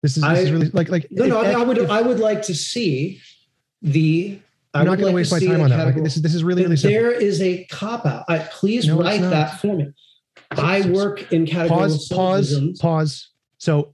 This 0.04 0.18
is, 0.18 0.22
this 0.22 0.24
I- 0.24 0.38
is 0.38 0.52
really 0.52 0.70
like 0.70 0.90
like. 0.90 1.08
No, 1.10 1.26
no, 1.26 1.42
I, 1.42 1.54
I 1.54 1.64
would 1.64 1.78
if- 1.78 1.90
I 1.90 2.02
would 2.02 2.20
like 2.20 2.42
to 2.44 2.54
see 2.56 3.20
the. 3.82 4.40
I'm 4.74 4.86
not 4.86 4.98
going 4.98 5.12
to 5.12 5.16
waste 5.16 5.32
my 5.32 5.40
time 5.40 5.62
on 5.62 5.70
that. 5.70 5.86
Like, 5.86 6.04
this 6.04 6.16
is 6.16 6.22
this 6.24 6.34
is 6.34 6.44
really 6.44 6.64
really 6.64 6.76
simple. 6.78 7.00
there 7.00 7.12
is 7.12 7.42
a 7.42 7.66
cop 7.66 8.06
out. 8.06 8.26
I, 8.28 8.40
please 8.40 8.88
No, 8.88 9.00
write 9.00 9.22
that 9.22 9.60
for 9.62 9.76
me. 9.76 9.92
I 10.52 10.82
work 10.90 11.32
in 11.32 11.46
categories. 11.46 12.08
pause 12.08 12.10
pause 12.10 12.78
pause 12.80 13.30
so 13.58 13.94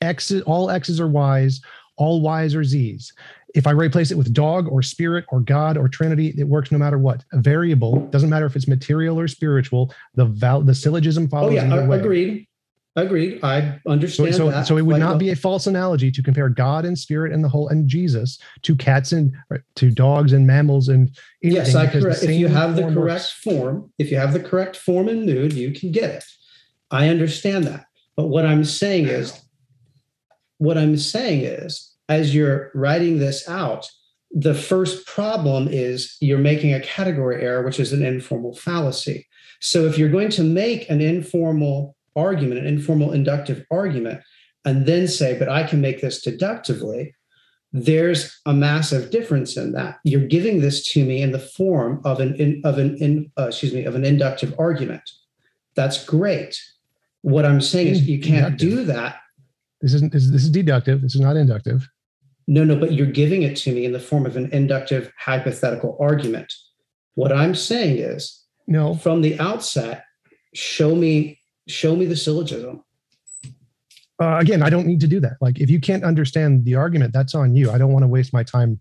x 0.00 0.32
all 0.46 0.70
x's 0.70 0.98
are 1.00 1.06
y's 1.08 1.60
all 1.96 2.20
y's 2.22 2.54
are 2.54 2.64
z's 2.64 3.12
if 3.54 3.66
i 3.66 3.70
replace 3.70 4.10
it 4.10 4.16
with 4.16 4.32
dog 4.32 4.66
or 4.68 4.82
spirit 4.82 5.24
or 5.30 5.40
god 5.40 5.76
or 5.76 5.88
trinity 5.88 6.32
it 6.38 6.44
works 6.48 6.72
no 6.72 6.78
matter 6.78 6.98
what 6.98 7.22
a 7.32 7.38
variable 7.38 8.00
doesn't 8.06 8.30
matter 8.30 8.46
if 8.46 8.56
it's 8.56 8.66
material 8.66 9.20
or 9.20 9.28
spiritual 9.28 9.92
the 10.14 10.24
val 10.24 10.62
the 10.62 10.74
syllogism 10.74 11.28
follows. 11.28 11.52
Oh 11.52 11.60
follows 11.60 11.70
yeah, 11.78 11.84
I- 11.84 11.86
way. 11.88 11.98
agreed. 11.98 12.48
Agreed. 12.96 13.38
I 13.44 13.78
understand 13.86 14.34
so, 14.34 14.50
that. 14.50 14.66
so 14.66 14.76
it 14.76 14.82
would 14.82 14.98
not 14.98 15.10
well. 15.10 15.18
be 15.18 15.30
a 15.30 15.36
false 15.36 15.68
analogy 15.68 16.10
to 16.10 16.22
compare 16.22 16.48
God 16.48 16.84
and 16.84 16.98
spirit 16.98 17.32
and 17.32 17.44
the 17.44 17.48
whole 17.48 17.68
and 17.68 17.88
Jesus 17.88 18.38
to 18.62 18.74
cats 18.74 19.12
and 19.12 19.32
uh, 19.54 19.58
to 19.76 19.90
dogs 19.92 20.32
and 20.32 20.44
mammals 20.44 20.88
and 20.88 21.16
anything. 21.42 21.64
Yes, 21.64 21.74
I 21.76 21.86
correct. 21.86 22.24
If 22.24 22.30
you 22.30 22.48
have 22.48 22.74
the 22.74 22.82
correct 22.82 22.96
works. 22.96 23.32
form, 23.32 23.92
if 23.98 24.10
you 24.10 24.16
have 24.16 24.32
the 24.32 24.40
correct 24.40 24.76
form 24.76 25.08
and 25.08 25.24
mood, 25.24 25.52
you 25.52 25.72
can 25.72 25.92
get 25.92 26.10
it. 26.10 26.24
I 26.90 27.08
understand 27.08 27.64
that. 27.64 27.86
But 28.16 28.26
what 28.26 28.44
I'm 28.44 28.64
saying 28.64 29.06
is, 29.06 29.40
what 30.58 30.76
I'm 30.76 30.96
saying 30.96 31.44
is, 31.44 31.94
as 32.08 32.34
you're 32.34 32.72
writing 32.74 33.20
this 33.20 33.48
out, 33.48 33.88
the 34.32 34.54
first 34.54 35.06
problem 35.06 35.68
is 35.70 36.16
you're 36.20 36.38
making 36.38 36.74
a 36.74 36.80
category 36.80 37.40
error, 37.40 37.64
which 37.64 37.78
is 37.78 37.92
an 37.92 38.04
informal 38.04 38.54
fallacy. 38.54 39.28
So 39.60 39.86
if 39.86 39.96
you're 39.96 40.08
going 40.08 40.30
to 40.30 40.42
make 40.42 40.90
an 40.90 41.00
informal 41.00 41.96
argument, 42.16 42.60
an 42.60 42.66
informal 42.66 43.12
inductive 43.12 43.64
argument, 43.70 44.20
and 44.64 44.86
then 44.86 45.08
say, 45.08 45.38
but 45.38 45.48
I 45.48 45.62
can 45.62 45.80
make 45.80 46.00
this 46.00 46.20
deductively, 46.20 47.14
there's 47.72 48.40
a 48.46 48.52
massive 48.52 49.10
difference 49.10 49.56
in 49.56 49.72
that. 49.72 49.98
You're 50.04 50.26
giving 50.26 50.60
this 50.60 50.92
to 50.92 51.04
me 51.04 51.22
in 51.22 51.32
the 51.32 51.38
form 51.38 52.00
of 52.04 52.20
an 52.20 52.34
in, 52.34 52.60
of 52.64 52.78
an 52.78 52.96
in, 52.98 53.30
uh, 53.38 53.46
excuse 53.46 53.72
me 53.72 53.84
of 53.84 53.94
an 53.94 54.04
inductive 54.04 54.54
argument. 54.58 55.02
That's 55.76 56.04
great. 56.04 56.60
What 57.22 57.46
I'm 57.46 57.60
saying 57.60 57.88
is 57.88 58.08
you 58.08 58.20
can't 58.20 58.58
do 58.58 58.84
that. 58.84 59.20
This 59.80 59.94
isn't 59.94 60.12
this, 60.12 60.30
this 60.30 60.42
is 60.42 60.50
deductive. 60.50 61.02
This 61.02 61.14
is 61.14 61.20
not 61.20 61.36
inductive. 61.36 61.88
No, 62.46 62.64
no, 62.64 62.76
but 62.76 62.92
you're 62.92 63.06
giving 63.06 63.42
it 63.42 63.56
to 63.58 63.72
me 63.72 63.84
in 63.84 63.92
the 63.92 64.00
form 64.00 64.26
of 64.26 64.36
an 64.36 64.50
inductive 64.52 65.12
hypothetical 65.16 65.96
argument. 66.00 66.52
What 67.14 67.32
I'm 67.32 67.54
saying 67.54 67.98
is 67.98 68.44
No, 68.66 68.96
from 68.96 69.20
the 69.22 69.38
outset, 69.38 70.04
show 70.54 70.96
me 70.96 71.39
show 71.70 71.96
me 71.96 72.06
the 72.06 72.16
syllogism. 72.16 72.82
uh, 74.22 74.36
again, 74.38 74.62
I 74.62 74.68
don't 74.70 74.86
need 74.86 75.00
to 75.00 75.06
do 75.06 75.20
that. 75.20 75.34
Like, 75.40 75.60
if 75.60 75.70
you 75.70 75.80
can't 75.80 76.04
understand 76.04 76.64
the 76.64 76.74
argument, 76.74 77.12
that's 77.12 77.34
on 77.34 77.54
you. 77.54 77.70
I 77.70 77.78
don't 77.78 77.92
want 77.92 78.02
to 78.02 78.08
waste 78.08 78.32
my 78.32 78.42
time. 78.42 78.80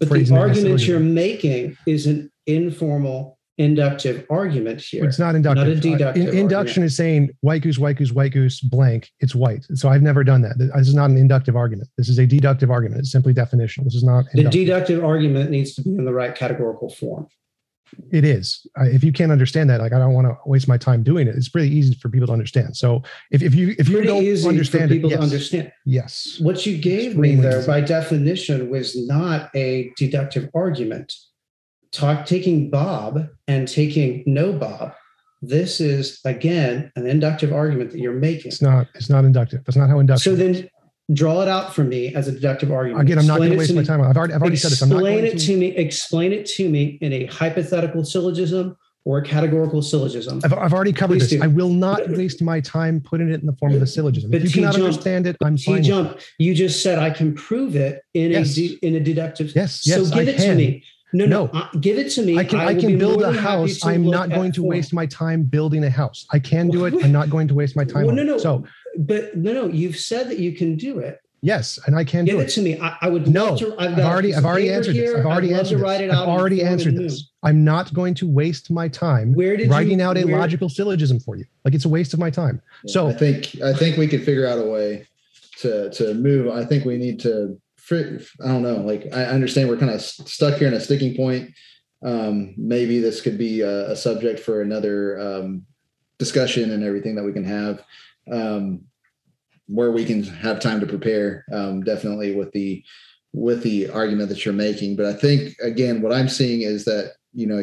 But 0.00 0.08
the 0.10 0.36
argument 0.36 0.86
you're 0.86 1.00
making 1.00 1.76
is 1.86 2.06
an 2.06 2.30
informal 2.46 3.38
inductive 3.58 4.26
argument 4.30 4.80
here. 4.80 5.04
It's 5.04 5.18
not 5.18 5.34
inductive. 5.34 5.66
Not 5.66 5.76
a 5.76 5.80
deductive 5.80 6.26
Uh, 6.26 6.30
in- 6.30 6.36
induction 6.38 6.82
argument. 6.82 6.86
is 6.90 6.96
saying 6.96 7.30
white 7.40 7.62
goose, 7.62 7.78
white 7.78 7.96
goose, 7.96 8.12
white 8.12 8.32
goose, 8.32 8.60
blank. 8.60 9.08
It's 9.20 9.34
white. 9.34 9.64
So 9.74 9.88
I've 9.88 10.02
never 10.02 10.22
done 10.24 10.42
that. 10.42 10.58
This 10.58 10.88
is 10.88 10.94
not 10.94 11.08
an 11.10 11.16
inductive 11.16 11.56
argument. 11.56 11.88
This 11.96 12.08
is 12.08 12.18
a 12.18 12.26
deductive 12.26 12.70
argument. 12.70 13.00
It's 13.00 13.10
simply 13.12 13.32
definitional. 13.32 13.84
This 13.84 13.94
is 13.94 14.04
not. 14.04 14.26
The 14.34 14.44
deductive 14.44 15.02
argument 15.04 15.50
needs 15.50 15.74
to 15.76 15.82
be 15.82 15.90
in 15.90 16.04
the 16.04 16.12
right 16.12 16.34
categorical 16.34 16.90
form. 16.90 17.28
It 18.10 18.24
is. 18.24 18.66
If 18.76 19.02
you 19.04 19.12
can't 19.12 19.32
understand 19.32 19.70
that, 19.70 19.80
like 19.80 19.92
I 19.92 19.98
don't 19.98 20.12
want 20.14 20.26
to 20.26 20.36
waste 20.46 20.68
my 20.68 20.76
time 20.76 21.02
doing 21.02 21.26
it. 21.28 21.34
It's 21.34 21.48
pretty 21.48 21.74
easy 21.74 21.94
for 21.94 22.08
people 22.08 22.26
to 22.28 22.32
understand. 22.32 22.76
So 22.76 23.02
if, 23.30 23.42
if 23.42 23.54
you 23.54 23.74
if 23.78 23.88
you 23.88 23.98
Pretty 24.02 24.08
don't 24.08 24.48
understand 24.48 24.90
it, 24.90 24.94
people 24.94 25.10
yes, 25.10 25.18
to 25.18 25.24
understand. 25.24 25.72
yes, 25.84 26.38
What 26.40 26.66
you 26.66 26.78
gave 26.78 27.16
me 27.16 27.36
there, 27.36 27.58
easy. 27.60 27.66
by 27.66 27.80
definition, 27.80 28.70
was 28.70 28.96
not 29.06 29.50
a 29.54 29.92
deductive 29.96 30.50
argument. 30.54 31.14
Talk 31.92 32.26
taking 32.26 32.70
Bob 32.70 33.28
and 33.48 33.66
taking 33.68 34.22
no 34.26 34.52
Bob. 34.52 34.92
This 35.42 35.80
is 35.80 36.20
again 36.24 36.90
an 36.96 37.06
inductive 37.06 37.52
argument 37.52 37.90
that 37.92 37.98
you're 38.00 38.12
making. 38.18 38.48
it's 38.48 38.62
not. 38.62 38.88
It's 38.94 39.08
not 39.10 39.24
inductive. 39.24 39.64
That's 39.64 39.76
not 39.76 39.88
how 39.88 39.98
induction. 40.00 40.32
So 40.32 40.36
then, 40.36 40.68
draw 41.12 41.42
it 41.42 41.48
out 41.48 41.74
for 41.74 41.84
me 41.84 42.14
as 42.14 42.26
a 42.28 42.32
deductive 42.32 42.72
argument. 42.72 43.02
again, 43.02 43.18
I'm 43.18 43.26
not 43.26 43.38
going 43.38 43.50
to 43.50 43.56
waste 43.56 43.74
my 43.74 43.82
time. 43.84 44.00
I've 44.02 44.16
already 44.16 44.34
I've 44.34 44.42
already 44.42 44.56
said 44.56 44.72
this. 44.72 44.82
I'm 44.82 44.88
not 44.88 44.98
explain 44.98 45.24
it 45.24 45.38
to. 45.38 45.46
to 45.46 45.56
me. 45.56 45.66
Explain 45.76 46.32
it 46.32 46.46
to 46.46 46.68
me 46.68 46.98
in 47.00 47.12
a 47.12 47.26
hypothetical 47.26 48.04
syllogism 48.04 48.76
or 49.04 49.18
a 49.18 49.22
categorical 49.22 49.82
syllogism. 49.82 50.40
I've, 50.44 50.52
I've 50.52 50.72
already 50.72 50.92
covered 50.92 51.20
Please 51.20 51.30
this. 51.30 51.38
do. 51.38 51.44
I 51.44 51.46
will 51.46 51.68
not 51.68 52.08
waste 52.10 52.42
my 52.42 52.60
time 52.60 53.00
putting 53.00 53.30
it 53.30 53.40
in 53.40 53.46
the 53.46 53.52
form 53.52 53.72
of 53.74 53.80
a 53.82 53.86
syllogism. 53.86 54.32
But 54.32 54.40
If 54.42 54.46
you 54.56 54.62
cannot 54.62 54.74
understand 54.74 55.28
it, 55.28 55.36
I'm 55.44 55.56
fine. 55.56 55.76
with 55.76 55.84
jump. 55.84 56.18
You 56.38 56.54
just 56.54 56.82
said 56.82 56.98
I 56.98 57.10
can 57.10 57.32
prove 57.34 57.76
it 57.76 58.02
in 58.14 58.32
Yes. 58.32 58.50
a 58.52 58.54
de- 58.54 58.78
in 58.82 58.96
a 58.96 59.00
deductive. 59.00 59.54
Yes, 59.54 59.82
so 59.84 60.00
yes, 60.00 60.10
give 60.10 60.18
I 60.26 60.30
it 60.30 60.36
to 60.38 60.42
can. 60.42 60.56
me. 60.56 60.84
No, 61.12 61.24
no, 61.24 61.46
No. 61.46 61.50
uh, 61.60 61.68
give 61.80 61.98
it 61.98 62.10
to 62.14 62.22
me. 62.22 62.36
I 62.36 62.42
can 62.42 62.58
I, 62.58 62.72
will 62.72 62.80
can 62.80 62.98
build 62.98 63.22
a 63.22 63.32
house. 63.32 63.84
I'm 63.86 64.04
not 64.04 64.28
going 64.28 64.50
to 64.52 64.60
form. 64.62 64.70
waste 64.70 64.92
my 64.92 65.06
time 65.06 65.44
building 65.44 65.84
a 65.84 65.88
house. 65.88 66.26
I 66.32 66.40
can 66.40 66.68
do 66.68 66.84
it. 66.86 66.94
I'm 67.04 67.12
not 67.12 67.30
going 67.30 67.46
to 67.46 67.54
waste 67.54 67.76
my 67.76 67.84
time. 67.84 68.06
Well, 68.06 68.14
no, 68.16 68.24
no. 68.24 68.38
So 68.38 68.64
But 68.98 69.36
no, 69.36 69.52
no. 69.52 69.66
You've 69.68 69.96
said 69.96 70.28
that 70.30 70.38
you 70.38 70.52
can 70.52 70.76
do 70.76 70.98
it. 70.98 71.20
yes, 71.42 71.78
and 71.86 71.94
I 71.96 72.04
can 72.04 72.24
Give 72.24 72.36
do 72.36 72.40
it 72.40 72.44
it. 72.44 72.50
to 72.54 72.62
me. 72.62 72.78
I, 72.80 72.96
I 73.02 73.08
would 73.08 73.28
No, 73.28 73.46
love 73.50 73.58
to. 73.60 73.76
I've, 73.78 73.92
I've 73.98 73.98
already 74.04 74.34
I've 74.34 74.44
already 74.44 74.66
paper 74.66 74.76
answered 74.76 74.96
this. 74.96 75.14
I've 75.14 75.26
already 75.26 75.54
I'd 75.54 75.58
answered 75.58 75.78
this. 75.80 76.10
I've 76.12 76.28
already 76.28 76.62
answered 76.62 76.96
this. 76.96 77.30
I'm 77.42 77.64
not 77.64 77.92
going 77.94 78.14
to 78.14 78.26
waste 78.28 78.70
my 78.70 78.88
time 78.88 79.32
Where 79.34 79.56
did 79.56 79.70
writing 79.70 80.00
you, 80.00 80.04
out 80.06 80.16
a 80.16 80.24
where- 80.24 80.38
logical 80.38 80.68
syllogism 80.68 81.20
for 81.20 81.36
you. 81.36 81.44
Like 81.64 81.74
it's 81.74 81.84
a 81.84 81.88
waste 81.88 82.12
of 82.14 82.18
my 82.20 82.30
time. 82.30 82.60
So 82.86 83.08
I 83.08 83.12
think 83.12 83.60
I 83.62 83.72
think 83.74 83.96
we 83.96 84.08
could 84.08 84.24
figure 84.24 84.46
out 84.46 84.58
a 84.58 84.64
way 84.66 85.06
to 85.60 85.90
to 85.90 86.14
move. 86.14 86.48
I 86.52 86.64
think 86.64 86.84
we 86.84 86.96
need 86.96 87.20
to. 87.20 87.60
I 87.92 88.48
don't 88.48 88.62
know. 88.62 88.78
Like 88.78 89.06
I 89.14 89.26
understand 89.26 89.68
we're 89.68 89.76
kind 89.76 89.92
of 89.92 90.00
stuck 90.02 90.54
here 90.58 90.66
in 90.66 90.74
a 90.74 90.80
sticking 90.80 91.14
point. 91.14 91.52
Um, 92.04 92.52
maybe 92.56 92.98
this 92.98 93.20
could 93.20 93.38
be 93.38 93.60
a, 93.60 93.92
a 93.92 93.96
subject 93.96 94.40
for 94.40 94.60
another 94.60 95.20
um, 95.20 95.64
discussion 96.18 96.72
and 96.72 96.82
everything 96.82 97.14
that 97.14 97.22
we 97.24 97.32
can 97.32 97.44
have, 97.44 97.82
um, 98.30 98.82
where 99.68 99.90
we 99.90 100.04
can 100.04 100.22
have 100.22 100.60
time 100.60 100.80
to 100.80 100.86
prepare. 100.86 101.44
Um, 101.52 101.82
definitely 101.82 102.34
with 102.34 102.52
the 102.52 102.84
with 103.32 103.62
the 103.62 103.90
argument 103.90 104.30
that 104.30 104.44
you're 104.44 104.54
making. 104.54 104.96
But 104.96 105.06
I 105.06 105.12
think 105.12 105.56
again, 105.62 106.00
what 106.00 106.12
I'm 106.12 106.28
seeing 106.28 106.62
is 106.62 106.84
that 106.84 107.12
you 107.32 107.46
know 107.46 107.62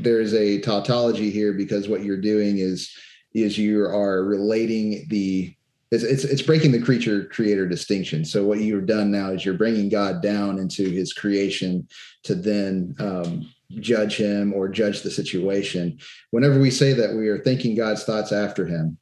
there's 0.00 0.34
a 0.34 0.60
tautology 0.60 1.30
here 1.30 1.52
because 1.52 1.88
what 1.88 2.04
you're 2.04 2.20
doing 2.20 2.58
is 2.58 2.92
is 3.34 3.58
you 3.58 3.84
are 3.84 4.24
relating 4.24 5.06
the 5.08 5.54
it's, 5.90 6.02
it's 6.02 6.24
it's 6.24 6.42
breaking 6.42 6.72
the 6.72 6.82
creature 6.82 7.26
creator 7.26 7.66
distinction. 7.66 8.24
So 8.24 8.44
what 8.44 8.58
you've 8.58 8.86
done 8.86 9.10
now 9.10 9.30
is 9.30 9.44
you're 9.44 9.54
bringing 9.54 9.88
God 9.88 10.20
down 10.20 10.58
into 10.58 10.90
His 10.90 11.12
creation 11.12 11.86
to 12.24 12.34
then 12.34 12.94
um, 12.98 13.48
judge 13.80 14.16
Him 14.16 14.52
or 14.52 14.68
judge 14.68 15.02
the 15.02 15.10
situation. 15.10 15.98
Whenever 16.32 16.58
we 16.58 16.70
say 16.70 16.92
that, 16.94 17.14
we 17.14 17.28
are 17.28 17.38
thinking 17.38 17.76
God's 17.76 18.02
thoughts 18.02 18.32
after 18.32 18.66
Him. 18.66 18.98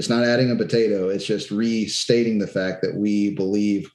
It's 0.00 0.08
not 0.08 0.24
adding 0.24 0.50
a 0.50 0.56
potato. 0.56 1.10
It's 1.10 1.26
just 1.26 1.50
restating 1.50 2.38
the 2.38 2.46
fact 2.46 2.80
that 2.80 2.94
we 2.96 3.34
believe 3.34 3.92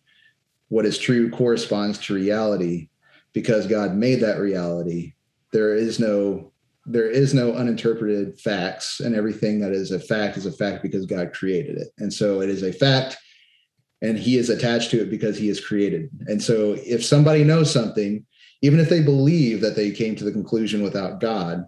what 0.67 0.85
is 0.85 0.99
true 0.99 1.31
corresponds 1.31 1.97
to 1.97 2.13
reality 2.13 2.89
because 3.33 3.65
God 3.65 3.95
made 3.95 4.19
that 4.19 4.37
reality. 4.37 5.15
There 5.51 5.73
is 5.73 5.99
no 5.99 6.51
there 6.85 7.09
is 7.09 7.33
no 7.33 7.53
uninterpreted 7.53 8.39
facts 8.39 8.99
and 8.99 9.15
everything 9.15 9.59
that 9.61 9.71
is 9.71 9.89
a 9.89 9.99
fact 9.99 10.37
is 10.37 10.45
a 10.45 10.51
fact 10.51 10.83
because 10.83 11.07
god 11.07 11.33
created 11.33 11.75
it 11.79 11.87
and 11.97 12.13
so 12.13 12.39
it 12.41 12.49
is 12.51 12.61
a 12.61 12.71
fact 12.71 13.17
and 14.03 14.19
he 14.19 14.37
is 14.37 14.51
attached 14.51 14.91
to 14.91 15.01
it 15.01 15.09
because 15.09 15.35
he 15.35 15.49
is 15.49 15.65
created 15.65 16.07
and 16.27 16.43
so 16.43 16.75
if 16.85 17.03
somebody 17.03 17.43
knows 17.43 17.73
something 17.73 18.23
even 18.61 18.79
if 18.79 18.87
they 18.87 19.01
believe 19.01 19.61
that 19.61 19.75
they 19.75 19.89
came 19.89 20.15
to 20.15 20.23
the 20.23 20.31
conclusion 20.31 20.83
without 20.83 21.19
god 21.19 21.65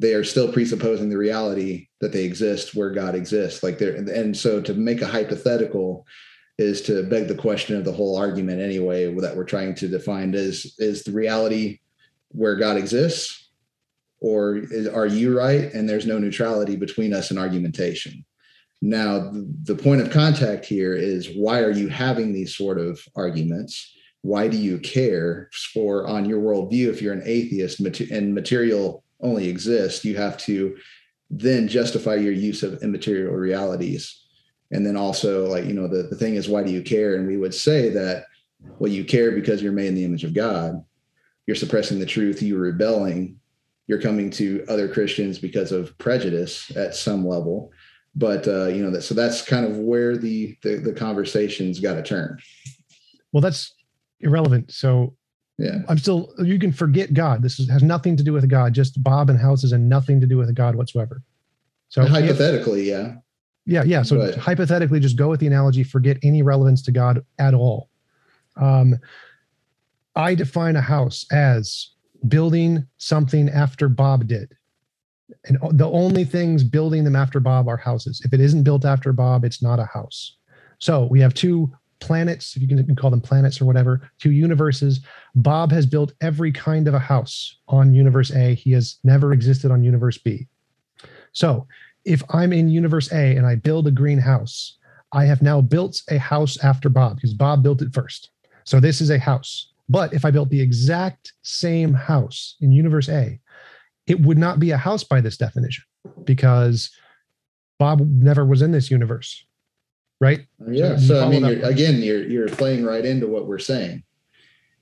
they 0.00 0.14
are 0.14 0.24
still 0.24 0.50
presupposing 0.50 1.10
the 1.10 1.18
reality 1.18 1.86
that 2.00 2.10
they 2.10 2.24
exist 2.24 2.74
where 2.74 2.90
god 2.90 3.14
exists. 3.14 3.62
Like 3.62 3.78
there 3.78 3.94
and 3.94 4.36
so 4.36 4.60
to 4.62 4.74
make 4.74 5.02
a 5.02 5.06
hypothetical 5.06 6.06
is 6.58 6.80
to 6.82 7.02
beg 7.04 7.28
the 7.28 7.34
question 7.34 7.76
of 7.76 7.84
the 7.84 7.92
whole 7.92 8.16
argument 8.16 8.60
anyway 8.60 9.14
that 9.20 9.36
we're 9.36 9.44
trying 9.44 9.74
to 9.74 9.88
define 9.88 10.34
is 10.34 10.74
is 10.78 11.04
the 11.04 11.12
reality 11.12 11.80
where 12.30 12.56
god 12.56 12.78
exists? 12.78 13.50
Or 14.22 14.56
is, 14.56 14.88
are 14.88 15.06
you 15.06 15.38
right 15.38 15.72
and 15.72 15.88
there's 15.88 16.06
no 16.06 16.18
neutrality 16.18 16.76
between 16.76 17.12
us 17.12 17.30
in 17.30 17.38
argumentation? 17.38 18.24
Now 18.82 19.30
the, 19.64 19.74
point 19.74 20.00
of 20.00 20.10
contact 20.10 20.64
here 20.64 20.94
is 20.94 21.28
why 21.34 21.60
are 21.60 21.70
you 21.70 21.88
having 21.88 22.32
these 22.32 22.56
sort 22.56 22.78
of 22.78 22.98
arguments? 23.14 23.94
Why 24.22 24.48
do 24.48 24.56
you 24.56 24.78
care 24.78 25.50
for 25.74 26.06
on 26.06 26.26
your 26.26 26.40
worldview 26.40 26.88
if 26.88 27.02
you're 27.02 27.12
an 27.12 27.22
atheist 27.26 27.80
and 28.10 28.34
material 28.34 29.04
only 29.22 29.48
exist, 29.48 30.04
you 30.04 30.16
have 30.16 30.36
to 30.38 30.76
then 31.30 31.68
justify 31.68 32.14
your 32.14 32.32
use 32.32 32.62
of 32.62 32.82
immaterial 32.82 33.34
realities 33.34 34.24
and 34.72 34.84
then 34.84 34.96
also 34.96 35.46
like 35.46 35.64
you 35.64 35.72
know 35.72 35.86
the, 35.86 36.02
the 36.04 36.16
thing 36.16 36.34
is 36.34 36.48
why 36.48 36.60
do 36.60 36.72
you 36.72 36.82
care 36.82 37.14
and 37.14 37.28
we 37.28 37.36
would 37.36 37.54
say 37.54 37.88
that 37.88 38.24
well 38.80 38.90
you 38.90 39.04
care 39.04 39.30
because 39.30 39.62
you're 39.62 39.70
made 39.70 39.86
in 39.86 39.94
the 39.94 40.04
image 40.04 40.24
of 40.24 40.34
god 40.34 40.84
you're 41.46 41.54
suppressing 41.54 42.00
the 42.00 42.06
truth 42.06 42.42
you're 42.42 42.58
rebelling 42.58 43.40
you're 43.90 44.00
coming 44.00 44.30
to 44.30 44.64
other 44.68 44.86
Christians 44.86 45.40
because 45.40 45.72
of 45.72 45.98
prejudice 45.98 46.70
at 46.76 46.94
some 46.94 47.26
level. 47.26 47.72
But 48.14 48.46
uh, 48.46 48.66
you 48.66 48.84
know 48.84 48.90
that 48.92 49.02
so 49.02 49.14
that's 49.14 49.42
kind 49.42 49.66
of 49.66 49.78
where 49.78 50.16
the 50.16 50.56
the, 50.62 50.76
the 50.76 50.92
conversation's 50.92 51.80
got 51.80 51.94
to 51.94 52.02
turn. 52.02 52.38
well, 53.32 53.40
that's 53.40 53.74
irrelevant. 54.20 54.70
So 54.70 55.16
Yeah, 55.60 55.78
I'm 55.88 55.98
still. 55.98 56.32
You 56.42 56.58
can 56.58 56.72
forget 56.72 57.12
God. 57.12 57.42
This 57.42 57.60
is, 57.60 57.68
has 57.68 57.82
nothing 57.82 58.16
to 58.16 58.22
do 58.22 58.32
with 58.32 58.48
God. 58.48 58.72
Just 58.72 59.02
Bob 59.02 59.28
and 59.28 59.38
houses 59.38 59.72
and 59.72 59.88
nothing 59.88 60.18
to 60.20 60.26
do 60.26 60.38
with 60.38 60.54
God 60.54 60.74
whatsoever. 60.74 61.22
So 61.90 62.02
if- 62.02 62.08
hypothetically, 62.08 62.88
yeah, 62.88 63.16
Yeah, 63.66 63.84
yeah. 63.84 64.02
So 64.02 64.16
But- 64.16 64.36
hypothetically, 64.36 65.00
just 65.00 65.16
go 65.16 65.28
with 65.28 65.40
the 65.40 65.46
analogy, 65.46 65.82
forget 65.84 66.16
any 66.22 66.40
relevance 66.42 66.80
to 66.82 66.92
God 66.92 67.22
at 67.38 67.52
all. 67.52 67.90
Um, 68.56 68.96
I 70.16 70.34
define 70.34 70.76
a 70.76 70.80
house 70.80 71.26
as 71.30 71.90
building 72.26 72.86
something 72.96 73.48
after 73.50 73.88
Bob 73.88 74.26
did. 74.26 74.56
And 75.44 75.58
the 75.78 75.88
only 75.88 76.24
things 76.24 76.64
building 76.64 77.04
them 77.04 77.16
after 77.16 77.38
Bob 77.38 77.68
are 77.68 77.76
houses. 77.76 78.20
If 78.24 78.32
it 78.32 78.40
isn't 78.40 78.64
built 78.64 78.84
after 78.84 79.12
Bob, 79.12 79.44
it's 79.44 79.62
not 79.62 79.78
a 79.78 79.84
house. 79.84 80.36
So 80.78 81.06
we 81.06 81.20
have 81.20 81.34
two 81.34 81.70
planets, 82.00 82.56
if 82.56 82.62
you 82.62 82.68
can 82.68 82.96
call 82.96 83.10
them 83.10 83.20
planets 83.20 83.60
or 83.60 83.66
whatever, 83.66 84.10
two 84.18 84.30
universes. 84.30 85.00
Bob 85.34 85.70
has 85.70 85.86
built 85.86 86.12
every 86.20 86.52
kind 86.52 86.88
of 86.88 86.94
a 86.94 86.98
house 86.98 87.56
on 87.68 87.94
universe 87.94 88.30
A. 88.32 88.54
He 88.54 88.72
has 88.72 88.98
never 89.04 89.32
existed 89.32 89.70
on 89.70 89.84
universe 89.84 90.18
B. 90.18 90.48
So 91.32 91.66
if 92.04 92.22
I'm 92.30 92.52
in 92.52 92.68
universe 92.68 93.12
A 93.12 93.36
and 93.36 93.46
I 93.46 93.54
build 93.54 93.86
a 93.86 93.90
greenhouse, 93.90 94.78
I 95.12 95.24
have 95.24 95.42
now 95.42 95.60
built 95.60 96.02
a 96.08 96.18
house 96.18 96.62
after 96.64 96.88
Bob 96.88 97.16
because 97.16 97.34
Bob 97.34 97.62
built 97.62 97.82
it 97.82 97.92
first. 97.92 98.30
So 98.64 98.80
this 98.80 99.00
is 99.00 99.10
a 99.10 99.18
house. 99.18 99.72
But 99.88 100.14
if 100.14 100.24
I 100.24 100.30
built 100.30 100.50
the 100.50 100.60
exact 100.60 101.32
same 101.42 101.92
house 101.92 102.56
in 102.60 102.72
universe 102.72 103.08
A, 103.08 103.40
it 104.06 104.20
would 104.20 104.38
not 104.38 104.60
be 104.60 104.70
a 104.70 104.76
house 104.76 105.04
by 105.04 105.20
this 105.20 105.36
definition 105.36 105.84
because 106.24 106.90
Bob 107.78 108.00
never 108.00 108.44
was 108.44 108.62
in 108.62 108.70
this 108.70 108.90
universe. 108.90 109.44
Right? 110.20 110.40
Yeah. 110.68 110.96
So 110.96 111.06
So 111.14 111.26
I 111.26 111.28
mean, 111.30 111.44
you're, 111.44 111.64
again, 111.64 111.96
you're 112.02 112.22
you're 112.22 112.48
playing 112.48 112.84
right 112.84 113.04
into 113.04 113.26
what 113.26 113.46
we're 113.46 113.58
saying. 113.58 114.02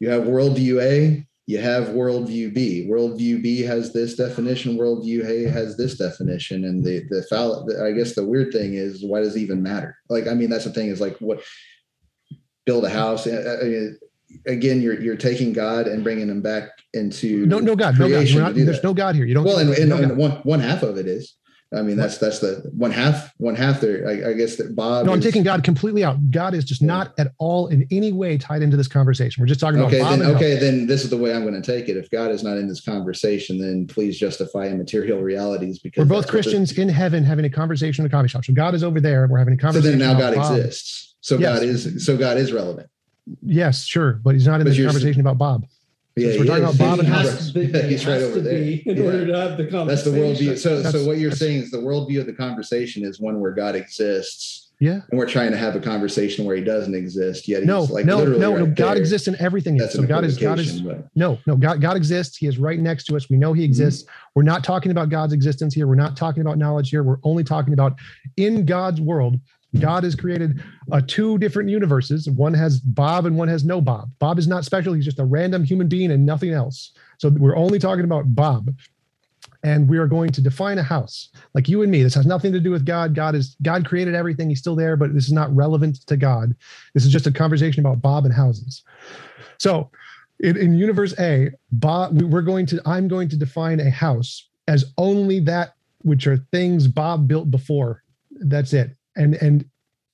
You 0.01 0.11
have 0.11 0.25
worldview 0.25 0.83
A, 0.83 1.27
you 1.47 1.59
have 1.59 1.89
worldview 1.89 2.53
B. 2.55 2.87
Worldview 2.91 3.43
B 3.43 3.63
has 3.63 3.93
this 3.93 4.15
definition. 4.17 4.77
Worldview 4.77 5.25
A 5.25 5.51
has 5.51 5.77
this 5.77 5.97
definition. 5.97 6.65
And 6.65 6.85
the 6.85 7.05
the 7.11 7.23
foul. 7.31 7.69
I 7.83 7.93
guess 7.93 8.15
the 8.15 8.25
weird 8.27 8.53
thing 8.53 8.75
is, 8.75 9.05
why 9.05 9.21
does 9.21 9.37
it 9.37 9.41
even 9.41 9.63
matter? 9.63 9.97
Like, 10.09 10.27
I 10.27 10.35
mean, 10.35 10.51
that's 10.51 10.65
the 10.65 10.73
thing 10.73 10.89
is 10.89 11.01
like 11.01 11.17
what 11.19 11.43
build 12.67 12.85
a 12.85 12.91
house. 12.91 13.27
I- 13.27 13.31
I 13.61 13.65
mean, 13.65 13.99
Again, 14.47 14.83
you're 14.83 15.01
you're 15.01 15.17
taking 15.17 15.55
God 15.55 15.87
and 15.89 16.05
bringing 16.05 16.29
him 16.29 16.43
back 16.43 16.69
into 16.93 17.47
No, 17.47 17.61
no 17.61 17.75
God, 17.75 17.99
no 17.99 18.07
God. 18.11 18.15
creation 18.15 18.37
We're 18.43 18.49
to 18.53 18.59
not, 18.59 18.67
there's 18.67 18.77
that. 18.83 18.85
no 18.87 18.93
God 18.93 19.15
here. 19.15 19.25
You 19.25 19.33
don't. 19.33 19.45
well 19.45 19.57
and, 19.59 19.71
and, 19.71 19.89
no 19.89 19.97
and 19.97 20.19
one 20.19 20.33
one 20.43 20.61
half 20.61 20.83
of 20.83 20.99
it 20.99 21.07
is 21.07 21.35
i 21.77 21.83
mean 21.83 21.97
that's 21.99 22.17
that's 22.19 22.39
the 22.39 22.71
one 22.75 22.91
half 22.91 23.33
one 23.37 23.55
half 23.55 23.81
there 23.81 24.09
i, 24.09 24.31
I 24.31 24.33
guess 24.33 24.57
that 24.57 24.75
bob 24.75 25.05
No, 25.07 25.13
I'm 25.13 25.19
is- 25.19 25.25
taking 25.25 25.43
God 25.43 25.63
completely 25.65 26.03
out. 26.03 26.31
God 26.31 26.55
is 26.55 26.65
just 26.65 26.81
not 26.83 27.13
at 27.19 27.33
all 27.39 27.69
in 27.69 27.87
any 27.91 28.11
way 28.13 28.39
tied 28.39 28.63
into 28.63 28.77
this 28.77 28.89
conversation. 28.89 29.43
We're 29.43 29.47
just 29.49 29.61
talking 29.61 29.81
okay 29.83 30.01
about 30.01 30.11
Bob 30.11 30.19
then 30.21 30.37
okay 30.37 30.57
then 30.57 30.87
this 30.87 31.05
is 31.05 31.11
the 31.11 31.17
way 31.19 31.35
i'm 31.35 31.43
going 31.43 31.61
to 31.61 31.63
take 31.63 31.89
it 31.91 31.97
if 31.97 32.11
god 32.11 32.31
is 32.31 32.43
not 32.43 32.57
in 32.57 32.69
this 32.69 32.81
conversation 32.81 33.59
then 33.59 33.87
please 33.87 34.19
justify 34.19 34.67
immaterial 34.69 35.21
realities 35.21 35.79
because 35.79 36.01
We're 36.09 36.15
both 36.17 36.29
Christians 36.29 36.77
in 36.79 36.89
heaven 36.89 37.23
having 37.25 37.45
a 37.45 37.51
conversation 37.51 38.05
in 38.05 38.07
a 38.07 38.11
coffee 38.11 38.29
shop. 38.29 38.45
So 38.45 38.53
God 38.55 38.75
is 38.75 38.83
over 38.83 39.01
there. 39.01 39.27
We're 39.27 39.39
having 39.39 39.55
a 39.55 39.57
conversation. 39.59 39.99
so 40.01 40.05
then 40.07 40.15
now 40.15 40.19
god 40.19 40.35
Bob. 40.37 40.57
exists 40.57 41.17
so 41.21 41.37
Yes. 41.37 41.59
god 41.59 41.63
is 41.69 42.07
so 42.07 42.17
god 42.17 42.37
is 42.39 42.53
relevant 42.53 42.89
Yes, 43.43 43.85
sure, 43.85 44.21
but 44.25 44.35
he's 44.35 44.47
not 44.47 44.61
in 44.63 44.65
But 44.67 44.71
this 44.75 44.83
conversation 44.83 45.21
about 45.21 45.37
Bob. 45.37 45.67
Yeah 46.19 46.39
we're 46.39 46.45
talking 46.45 46.65
is. 46.65 46.75
about 46.75 46.79
Bob 46.79 46.99
He's 46.99 47.07
and 47.07 47.09
right- 47.15 47.25
has 47.27 47.53
to 47.53 47.59
be, 47.59 47.89
he's 47.89 48.07
right 48.07 48.15
has 48.15 48.23
over 48.25 48.35
to 48.35 48.41
there 48.43 48.57
in 48.63 48.83
Yeah. 48.97 49.03
order 49.05 49.27
to 49.27 49.37
have 49.37 49.57
the 49.57 49.63
that's 49.65 50.05
the 50.05 50.11
conversation. 50.11 50.15
worldview 50.15 50.59
so 50.59 50.83
so 50.91 51.07
what 51.07 51.19
you're 51.19 51.31
saying 51.31 51.63
is 51.63 51.71
the 51.71 51.79
worldview 51.79 52.21
of 52.21 52.27
the 52.27 52.33
conversation 52.33 53.05
is 53.05 53.21
one 53.21 53.41
where 53.41 53.53
god 53.53 53.75
exists 53.75 54.71
Yeah. 54.81 55.01
and 55.11 55.19
we're 55.19 55.29
trying 55.29 55.51
to 55.51 55.57
have 55.57 55.75
a 55.77 55.81
conversation 55.81 56.45
where 56.45 56.57
he 56.57 56.63
doesn't 56.63 56.95
exist 56.95 57.49
yet 57.49 57.65
No, 57.65 57.81
he's 57.83 57.91
like 57.91 58.05
no, 58.07 58.19
literally 58.19 58.41
no, 58.41 58.57
no. 58.57 58.67
God 58.67 58.95
there. 58.95 58.97
exists 58.99 59.27
in 59.29 59.37
everything. 59.41 59.77
that's 59.77 59.95
so 59.95 60.01
an 60.03 60.07
God 60.07 60.25
is 60.25 60.37
God 60.37 60.59
is 60.59 60.77
equivocation, 60.79 61.03
but- 61.05 61.11
no, 61.17 61.39
no. 61.47 61.57
God 61.57 61.81
God 61.81 61.97
exists. 61.97 62.37
He 62.37 62.47
is 62.47 62.59
right 62.59 62.79
next 62.79 63.05
to 63.07 63.17
us. 63.17 63.29
We 63.29 63.37
know 63.37 63.53
He 63.53 63.63
mm-hmm. 63.63 63.67
exists. 63.71 64.09
We're 64.35 64.43
not 64.45 64.63
talking 64.63 64.91
about 64.93 65.09
God's 65.09 65.33
existence 65.33 65.75
here. 65.75 65.87
We're 65.89 65.97
not 65.97 66.17
talking 66.17 66.41
about 66.43 66.59
knowledge 66.59 66.91
here. 66.91 67.03
We're 67.03 67.19
only 67.25 67.43
talking 67.45 67.73
about 67.73 67.95
in 68.37 68.65
God's 68.65 69.01
world. 69.01 69.37
God 69.79 70.05
has 70.05 70.15
created 70.15 70.63
uh, 70.93 71.03
two 71.07 71.39
different 71.39 71.69
universes. 71.69 72.29
One 72.29 72.55
has 72.55 72.81
Bob 72.81 73.27
and 73.27 73.37
one 73.37 73.49
has 73.49 73.65
no 73.65 73.81
Bob. 73.81 74.11
Bob 74.19 74.39
is 74.39 74.49
not 74.49 74.65
special. 74.65 74.95
He's 74.95 75.05
just 75.05 75.19
a 75.19 75.25
random 75.25 75.63
human 75.65 75.89
being 75.89 76.11
and 76.11 76.25
nothing 76.25 76.53
else. 76.53 76.93
So 77.19 77.29
we're 77.29 77.57
only 77.57 77.79
talking 77.79 78.05
about 78.05 78.35
Bob. 78.35 78.75
And 79.65 79.89
we 79.89 79.99
are 79.99 80.07
going 80.07 80.31
to 80.31 80.41
define 80.41 80.79
a 80.79 80.85
house 80.85 81.31
like 81.53 81.69
you 81.69 81.83
and 81.83 81.91
me. 81.91 82.03
This 82.03 82.15
has 82.15 82.27
nothing 82.27 82.53
to 82.53 82.61
do 82.61 82.71
with 82.71 82.87
God. 82.87 83.13
God 83.15 83.35
is 83.35 83.57
God 83.63 83.85
created 83.85 84.15
everything. 84.15 84.49
He's 84.49 84.61
still 84.61 84.77
there, 84.77 84.97
but 84.97 85.13
this 85.13 85.27
is 85.27 85.33
not 85.33 85.55
relevant 85.55 86.07
to 86.07 86.17
God. 86.17 86.55
This 86.95 87.05
is 87.05 87.13
just 87.13 87.27
a 87.27 87.33
conversation 87.33 87.81
about 87.85 88.01
Bob 88.01 88.25
and 88.25 88.33
houses. 88.33 88.85
So 89.59 89.91
in, 90.41 90.57
in 90.57 90.75
universe 90.75 91.13
A, 91.19 91.51
Bob, 91.73 92.21
we- 92.21 92.27
we're 92.29 92.43
going 92.43 92.67
to, 92.67 92.81
I'm 92.87 93.09
going 93.09 93.29
to 93.31 93.37
define 93.37 93.81
a 93.81 93.91
house 93.91 94.49
as 94.69 94.93
only 94.97 95.41
that 95.41 95.75
which 96.03 96.29
are 96.29 96.37
things 96.53 96.87
Bob 96.87 97.27
built 97.27 97.51
before. 97.51 98.05
That's 98.31 98.73
it. 98.73 98.97
And 99.19 99.35
and 99.43 99.65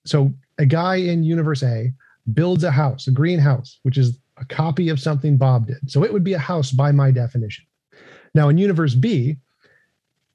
so 0.05 0.33
a 0.59 0.67
guy 0.67 0.97
in 0.97 1.23
universe 1.23 1.63
A 1.63 1.93
builds 2.33 2.65
a 2.65 2.71
house, 2.71 3.07
a 3.07 3.13
greenhouse, 3.13 3.79
which 3.85 3.99
is 3.99 4.19
a 4.39 4.45
copy 4.47 4.89
of 4.89 4.99
something 4.99 5.37
Bob 5.37 5.67
did. 5.69 5.79
So 5.89 6.03
it 6.03 6.13
would 6.13 6.25
be 6.25 6.33
a 6.33 6.39
house 6.39 6.73
by 6.73 6.91
my 6.91 7.11
definition. 7.13 7.65
Now 8.35 8.49
in 8.49 8.59
universe 8.59 8.95
B, 8.95 9.37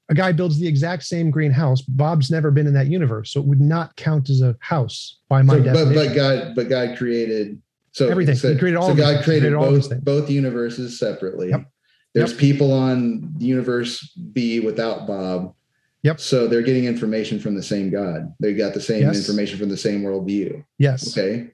a 0.08 0.14
guy 0.14 0.32
builds 0.32 0.58
the 0.58 0.66
exact 0.66 1.02
same 1.04 1.30
greenhouse. 1.30 1.82
Bob's 1.82 2.30
never 2.30 2.50
been 2.50 2.66
in 2.66 2.74
that 2.74 2.86
universe, 2.86 3.32
so 3.32 3.40
it 3.40 3.46
would 3.46 3.60
not 3.60 3.94
count 3.96 4.30
as 4.30 4.40
a 4.40 4.56
house 4.60 5.18
by 5.28 5.42
my 5.42 5.54
So, 5.54 5.62
but 5.62 5.72
definition. 5.74 6.06
but 6.08 6.14
God 6.14 6.54
but 6.56 6.68
God 6.68 6.96
created 6.96 7.60
so 7.92 8.08
Everything. 8.08 8.36
So, 8.36 8.52
He 8.52 8.58
created 8.58 8.78
all 8.78 8.88
so 8.88 8.94
God 8.94 9.14
things. 9.14 9.24
Created 9.24 9.52
created 9.58 9.82
both 10.04 10.04
both 10.04 10.30
universes 10.30 10.98
separately. 10.98 11.50
Yep. 11.50 11.66
There's 12.14 12.30
Yep. 12.32 12.40
people 12.40 12.72
on 12.72 13.34
universe 13.38 14.12
B 14.32 14.60
without 14.60 15.06
Bob. 15.06 15.54
Yep. 16.02 16.18
So 16.20 16.46
they're 16.46 16.62
getting 16.62 16.84
information 16.86 17.38
from 17.38 17.54
the 17.54 17.62
same 17.62 17.90
God. 17.90 18.34
They 18.40 18.54
got 18.54 18.72
the 18.74 18.80
same 18.80 19.02
Yes. 19.02 19.16
information 19.18 19.58
from 19.58 19.68
the 19.68 19.76
same 19.76 20.02
worldview. 20.02 20.64
yes. 20.78 21.16
Okay. 21.16 21.50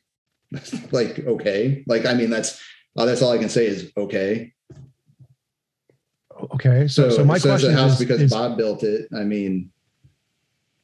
like 0.93 1.19
okay. 1.27 1.83
Like 1.89 2.07
I 2.07 2.15
mean 2.15 2.31
that's 2.31 2.63
uh, 2.97 3.05
that's 3.05 3.21
all 3.23 3.33
I 3.33 3.39
can 3.39 3.49
say 3.49 3.67
is 3.67 3.91
okay. 3.97 4.53
Okay. 6.55 6.87
So, 6.87 7.09
so, 7.11 7.25
my 7.25 7.39
so 7.39 7.55
it's 7.55 7.63
question 7.63 7.75
a 7.79 7.81
house 7.81 7.93
is, 7.95 7.99
because 7.99 8.21
is- 8.21 8.31
Bob 8.31 8.57
built 8.57 8.83
it. 8.83 9.09
I 9.17 9.25
mean, 9.25 9.71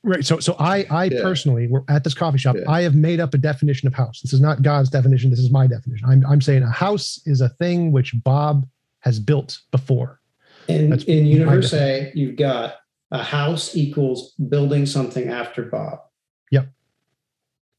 right. 0.02 0.24
So, 0.24 0.40
so 0.40 0.56
I, 0.58 0.84
I 0.90 1.04
Yeah. 1.04 1.22
personally, 1.22 1.66
we're 1.68 1.82
at 1.88 2.04
this 2.04 2.14
coffee 2.14 2.38
shop. 2.38 2.56
Yeah. 2.56 2.70
I 2.70 2.82
have 2.82 2.94
made 2.94 3.20
up 3.20 3.34
a 3.34 3.38
definition 3.38 3.86
of 3.86 3.94
house. 3.94 4.20
This 4.22 4.32
is 4.32 4.40
not 4.40 4.62
God's 4.62 4.88
definition. 4.90 5.30
This 5.30 5.40
is 5.40 5.50
my 5.50 5.66
definition. 5.66 6.08
I'm, 6.08 6.24
I'm 6.26 6.40
saying 6.40 6.62
a 6.62 6.70
house 6.70 7.20
is 7.26 7.40
a 7.42 7.50
thing 7.50 7.92
which 7.92 8.14
Bob 8.24 8.66
has 9.00 9.18
built 9.20 9.60
before. 9.70 10.20
In, 10.68 10.90
That's 10.90 11.04
in 11.04 11.24
my 11.24 11.30
universe 11.30 11.72
A, 11.74 12.12
you've 12.14 12.36
got 12.36 12.76
a 13.12 13.22
house 13.22 13.76
equals 13.76 14.32
building 14.48 14.86
something 14.86 15.28
after 15.28 15.62
Bob. 15.64 15.98
Yep. 16.50 16.68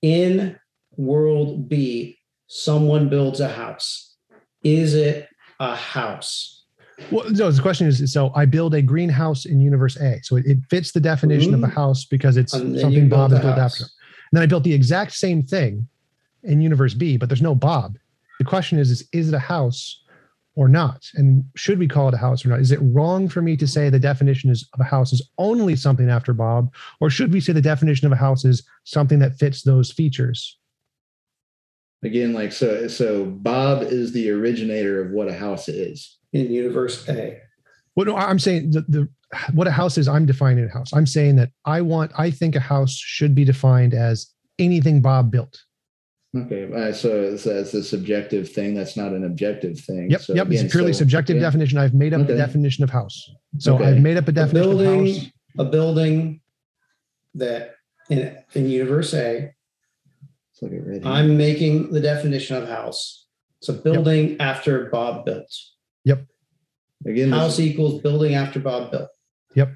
In 0.02 0.56
world 0.96 1.68
B, 1.68 2.18
someone 2.48 3.10
builds 3.10 3.40
a 3.40 3.50
house. 3.50 4.16
Is 4.64 4.94
it 4.94 5.28
a 5.60 5.76
house? 5.76 6.66
Well, 7.12 7.30
no, 7.32 7.50
the 7.52 7.62
question 7.62 7.88
is, 7.88 8.14
so 8.14 8.32
I 8.36 8.46
build 8.46 8.76
a 8.76 8.82
greenhouse 8.82 9.46
in 9.46 9.60
universe 9.60 9.98
A. 9.98 10.20
So 10.22 10.36
it, 10.36 10.46
it 10.46 10.60
fits 10.70 10.92
the 10.92 11.00
definition 11.00 11.54
of 11.56 11.64
a 11.64 11.68
Mhm. 11.68 11.74
house 11.74 12.06
because 12.06 12.38
it's 12.38 12.52
something 12.52 13.10
Bob 13.10 13.32
built 13.32 13.42
built 13.42 13.58
after. 13.58 13.84
And 13.84 14.38
then 14.38 14.44
I 14.44 14.46
built 14.46 14.64
the 14.64 14.74
exact 14.74 15.14
same 15.14 15.42
thing 15.42 15.88
in 16.44 16.62
universe 16.62 16.94
B, 16.94 17.18
but 17.18 17.28
there's 17.30 17.42
no 17.42 17.56
Bob. 17.56 17.98
The 18.38 18.46
question 18.46 18.78
is, 18.78 18.92
is, 18.92 19.08
is 19.12 19.30
it 19.30 19.34
a 19.34 19.40
house 19.40 20.03
or 20.56 20.68
not? 20.68 21.10
And 21.16 21.44
should 21.56 21.80
we 21.80 21.88
call 21.88 22.08
it 22.10 22.14
a 22.14 22.18
house 22.18 22.46
or 22.46 22.50
not? 22.50 22.60
Is 22.60 22.72
it 22.72 22.80
wrong 22.82 23.28
for 23.28 23.42
me 23.42 23.58
to 23.58 23.68
say 23.68 23.90
the 23.90 24.00
definition 24.00 24.50
is 24.50 24.68
of 24.74 24.80
a 24.80 24.84
house 24.84 25.12
is 25.12 25.28
only 25.38 25.76
something 25.76 26.10
after 26.10 26.34
Bob? 26.34 26.74
Or 27.00 27.10
should 27.10 27.34
we 27.34 27.40
say 27.40 27.54
the 27.54 27.62
definition 27.62 28.06
of 28.06 28.12
a 28.12 28.18
house 28.18 28.46
is 28.46 28.64
something 28.84 29.20
that 29.20 29.38
fits 29.38 29.64
those 29.64 29.92
features? 29.92 30.58
again, 32.04 32.34
like 32.34 32.52
so 32.52 32.88
so 32.88 33.26
Bob 33.26 33.84
is 33.84 34.12
the 34.12 34.30
originator 34.30 35.02
of 35.02 35.12
what 35.12 35.28
a 35.28 35.34
house 35.34 35.68
is. 35.68 36.18
In 36.34 36.52
universe 36.52 37.08
A. 37.10 37.40
Well, 37.96 38.08
no, 38.08 38.16
I'm 38.16 38.40
saying 38.40 38.72
the, 38.72 38.82
the 38.82 39.10
what 39.54 39.68
a 39.68 39.72
house 39.72 39.98
is, 39.98 40.08
I'm 40.08 40.26
defining 40.26 40.66
a 40.66 40.74
house. 40.74 40.92
I'm 40.94 41.06
saying 41.06 41.36
that 41.38 41.50
I 41.66 41.82
want, 41.82 42.12
I 42.18 42.32
think 42.32 42.56
a 42.56 42.60
house 42.60 42.94
should 42.94 43.36
be 43.36 43.46
defined 43.46 43.94
as 43.94 44.28
anything 44.60 45.02
Bob 45.02 45.32
built. 45.32 45.60
Okay, 46.36 46.68
uh, 46.74 46.92
so, 46.92 47.38
so 47.38 47.54
that's 47.54 47.74
a 47.76 47.84
subjective 47.84 48.50
thing. 48.52 48.74
That's 48.74 48.98
not 48.98 49.12
an 49.12 49.24
objective 49.24 49.80
thing. 49.80 50.10
Yep, 50.10 50.22
So 50.22 50.34
yep. 50.34 50.48
again, 50.48 50.66
it's 50.66 50.74
a 50.74 50.76
purely 50.76 50.94
so- 50.94 51.00
subjective 51.00 51.36
yeah. 51.38 51.44
definition. 51.44 51.78
I've 51.78 51.94
made 51.94 52.14
up 52.14 52.26
the 52.26 52.34
Okay. 52.34 52.38
definition 52.42 52.84
of 52.84 52.90
house. 52.90 53.30
So 53.60 53.76
Okay. 53.76 53.86
I've 53.86 54.02
made 54.02 54.18
up 54.18 54.28
a 54.28 54.32
A 54.32 54.34
definition 54.34 54.72
of 54.72 54.78
building, 54.80 55.14
house. 55.16 55.26
a 55.60 55.66
building 55.66 56.42
that 57.36 57.76
in, 58.10 58.36
in 58.54 58.68
universe 58.70 59.14
A, 59.14 59.52
Let's 60.52 60.62
look 60.64 60.74
at 60.74 60.88
red 60.88 61.04
here. 61.04 61.12
I'm 61.12 61.38
making 61.38 61.92
the 61.92 62.00
definition 62.00 62.56
of 62.58 62.68
house. 62.68 63.28
It's 63.60 63.70
a 63.70 63.74
building 63.74 64.38
after 64.40 64.90
Bob 64.90 65.26
built. 65.26 65.52
Yep. 66.06 66.26
Again. 67.06 67.30
House 67.32 67.60
equals 67.60 68.02
building 68.02 68.34
after 68.36 68.60
Bob 68.60 68.92
built. 68.92 69.10
Yep. 69.56 69.70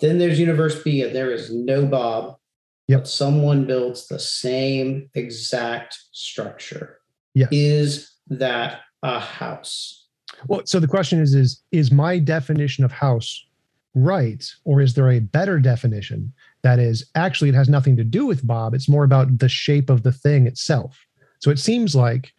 Then 0.00 0.18
there's 0.18 0.38
universe 0.40 0.82
B, 0.82 1.02
and 1.02 1.14
there 1.14 1.30
is 1.30 1.52
no 1.52 1.86
Bob. 1.86 2.36
Yep. 2.88 3.00
But 3.00 3.08
someone 3.08 3.66
builds 3.66 4.08
the 4.08 4.18
same 4.18 5.08
exact 5.14 5.98
structure. 6.12 6.98
Yes. 7.34 7.48
Is 7.52 8.12
that 8.28 8.80
a 9.02 9.18
house? 9.18 10.06
Well, 10.48 10.62
so 10.64 10.80
the 10.80 10.88
question 10.88 11.20
is, 11.20 11.34
is 11.34 11.62
is 11.70 11.92
my 11.92 12.18
definition 12.18 12.84
of 12.84 12.92
house 12.92 13.44
right, 13.94 14.44
or 14.64 14.80
is 14.80 14.94
there 14.94 15.10
a 15.10 15.20
better 15.20 15.58
definition 15.58 16.32
that 16.62 16.78
is 16.78 17.04
actually 17.14 17.50
it 17.50 17.54
has 17.54 17.68
nothing 17.68 17.96
to 17.96 18.04
do 18.04 18.26
with 18.26 18.46
Bob? 18.46 18.74
It's 18.74 18.88
more 18.88 19.04
about 19.04 19.38
the 19.38 19.48
shape 19.48 19.90
of 19.90 20.02
the 20.02 20.12
thing 20.12 20.46
itself. 20.46 20.98
So 21.40 21.50
it 21.50 21.58
seems 21.58 21.94
like 21.94 22.32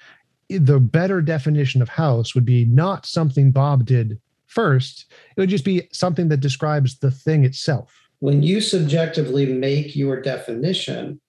the 0.49 0.79
better 0.79 1.21
definition 1.21 1.81
of 1.81 1.89
house 1.89 2.35
would 2.35 2.45
be 2.45 2.65
not 2.65 3.05
something 3.05 3.51
Bob 3.51 3.85
did 3.85 4.19
first. 4.47 5.11
It 5.35 5.41
would 5.41 5.49
just 5.49 5.65
be 5.65 5.87
something 5.91 6.29
that 6.29 6.39
describes 6.39 6.99
the 6.99 7.11
thing 7.11 7.43
itself. 7.43 7.93
When 8.23 8.41
you 8.41 8.61
subjectively 8.61 9.45
make 9.47 9.97
your 9.97 10.21
definition 10.21 11.19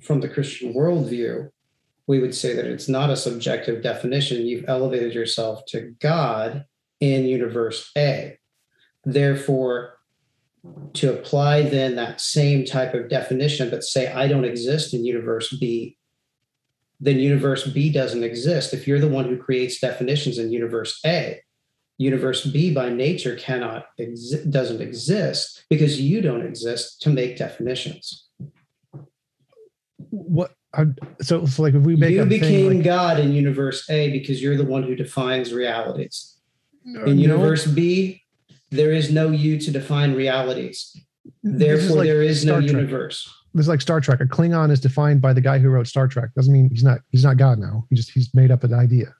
from 0.00 0.22
the 0.22 0.30
Christian 0.30 0.72
worldview, 0.72 1.50
we 2.06 2.20
would 2.20 2.34
say 2.34 2.56
that 2.56 2.64
it's 2.64 2.88
not 2.88 3.10
a 3.10 3.18
subjective 3.18 3.82
definition. 3.82 4.46
You've 4.46 4.64
elevated 4.66 5.12
yourself 5.12 5.66
to 5.66 5.94
God 6.00 6.64
in 7.00 7.26
universe 7.26 7.90
A. 7.98 8.38
Therefore, 9.04 9.98
to 10.94 11.12
apply 11.12 11.68
then 11.68 11.96
that 11.96 12.18
same 12.18 12.64
type 12.64 12.94
of 12.94 13.10
definition, 13.10 13.68
but 13.68 13.84
say, 13.84 14.10
I 14.10 14.26
don't 14.26 14.46
exist 14.46 14.94
in 14.94 15.04
universe 15.04 15.54
B, 15.60 15.98
then 16.98 17.18
universe 17.18 17.66
B 17.66 17.92
doesn't 17.92 18.24
exist. 18.24 18.72
If 18.72 18.88
you're 18.88 19.00
the 19.00 19.06
one 19.06 19.26
who 19.26 19.36
creates 19.36 19.80
definitions 19.80 20.38
in 20.38 20.50
universe 20.50 20.98
A, 21.04 21.42
universe 22.02 22.44
B 22.46 22.72
by 22.74 22.88
nature 22.88 23.36
cannot 23.36 23.86
exi- 23.98 24.50
doesn't 24.50 24.80
exist 24.80 25.64
because 25.70 26.00
you 26.00 26.20
don't 26.20 26.44
exist 26.44 27.00
to 27.02 27.10
make 27.10 27.36
definitions. 27.36 28.28
What? 30.10 30.52
So, 31.20 31.44
so 31.46 31.62
like 31.62 31.74
if 31.74 31.82
we 31.82 31.96
make 31.96 32.12
you 32.12 32.22
a 32.22 32.26
thing 32.26 32.40
became 32.40 32.74
like- 32.76 32.84
God 32.84 33.18
in 33.20 33.32
universe 33.32 33.88
A 33.90 34.10
because 34.10 34.42
you're 34.42 34.56
the 34.56 34.64
one 34.64 34.82
who 34.82 34.94
defines 34.94 35.52
realities. 35.52 36.36
Uh, 36.86 37.04
In 37.04 37.16
no, 37.16 37.22
universe 37.22 37.66
B, 37.66 38.22
there 38.70 38.90
is 38.90 39.10
no 39.12 39.30
you 39.30 39.58
to 39.58 39.70
define 39.70 40.14
realities. 40.14 40.96
Therefore, 41.42 41.98
like 41.98 42.06
there 42.06 42.22
is 42.22 42.44
no 42.44 42.54
Star 42.54 42.60
Trek. 42.62 42.72
universe. 42.72 43.34
This 43.54 43.64
is 43.64 43.68
like 43.68 43.82
Star 43.82 44.00
Trek. 44.00 44.20
A 44.20 44.24
Klingon 44.24 44.70
is 44.70 44.80
defined 44.80 45.20
by 45.20 45.32
the 45.34 45.40
guy 45.42 45.58
who 45.58 45.68
wrote 45.68 45.86
Star 45.86 46.08
Trek. 46.08 46.30
Doesn't 46.34 46.52
mean 46.52 46.68
he's 46.72 46.82
not 46.82 47.00
he's 47.10 47.22
not 47.22 47.36
God 47.36 47.58
now. 47.58 47.86
He 47.90 47.96
just 47.96 48.10
he's 48.10 48.32
made 48.34 48.50
up 48.50 48.64
an 48.64 48.72
idea. 48.74 49.14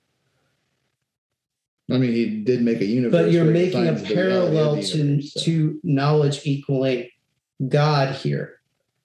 I 1.91 1.99
mean, 1.99 2.13
he 2.13 2.43
did 2.43 2.63
make 2.63 2.81
a 2.81 2.85
universe. 2.85 3.23
But 3.23 3.33
you're 3.33 3.45
making 3.45 3.89
a 3.89 3.93
defines 3.93 4.09
the 4.09 4.15
reality 4.15 4.47
of 4.47 4.55
parallel 4.55 4.83
to, 4.83 4.99
universe, 4.99 5.33
so. 5.33 5.41
to 5.41 5.81
knowledge 5.83 6.41
equaling 6.47 7.09
God 7.69 8.15
here. 8.15 8.61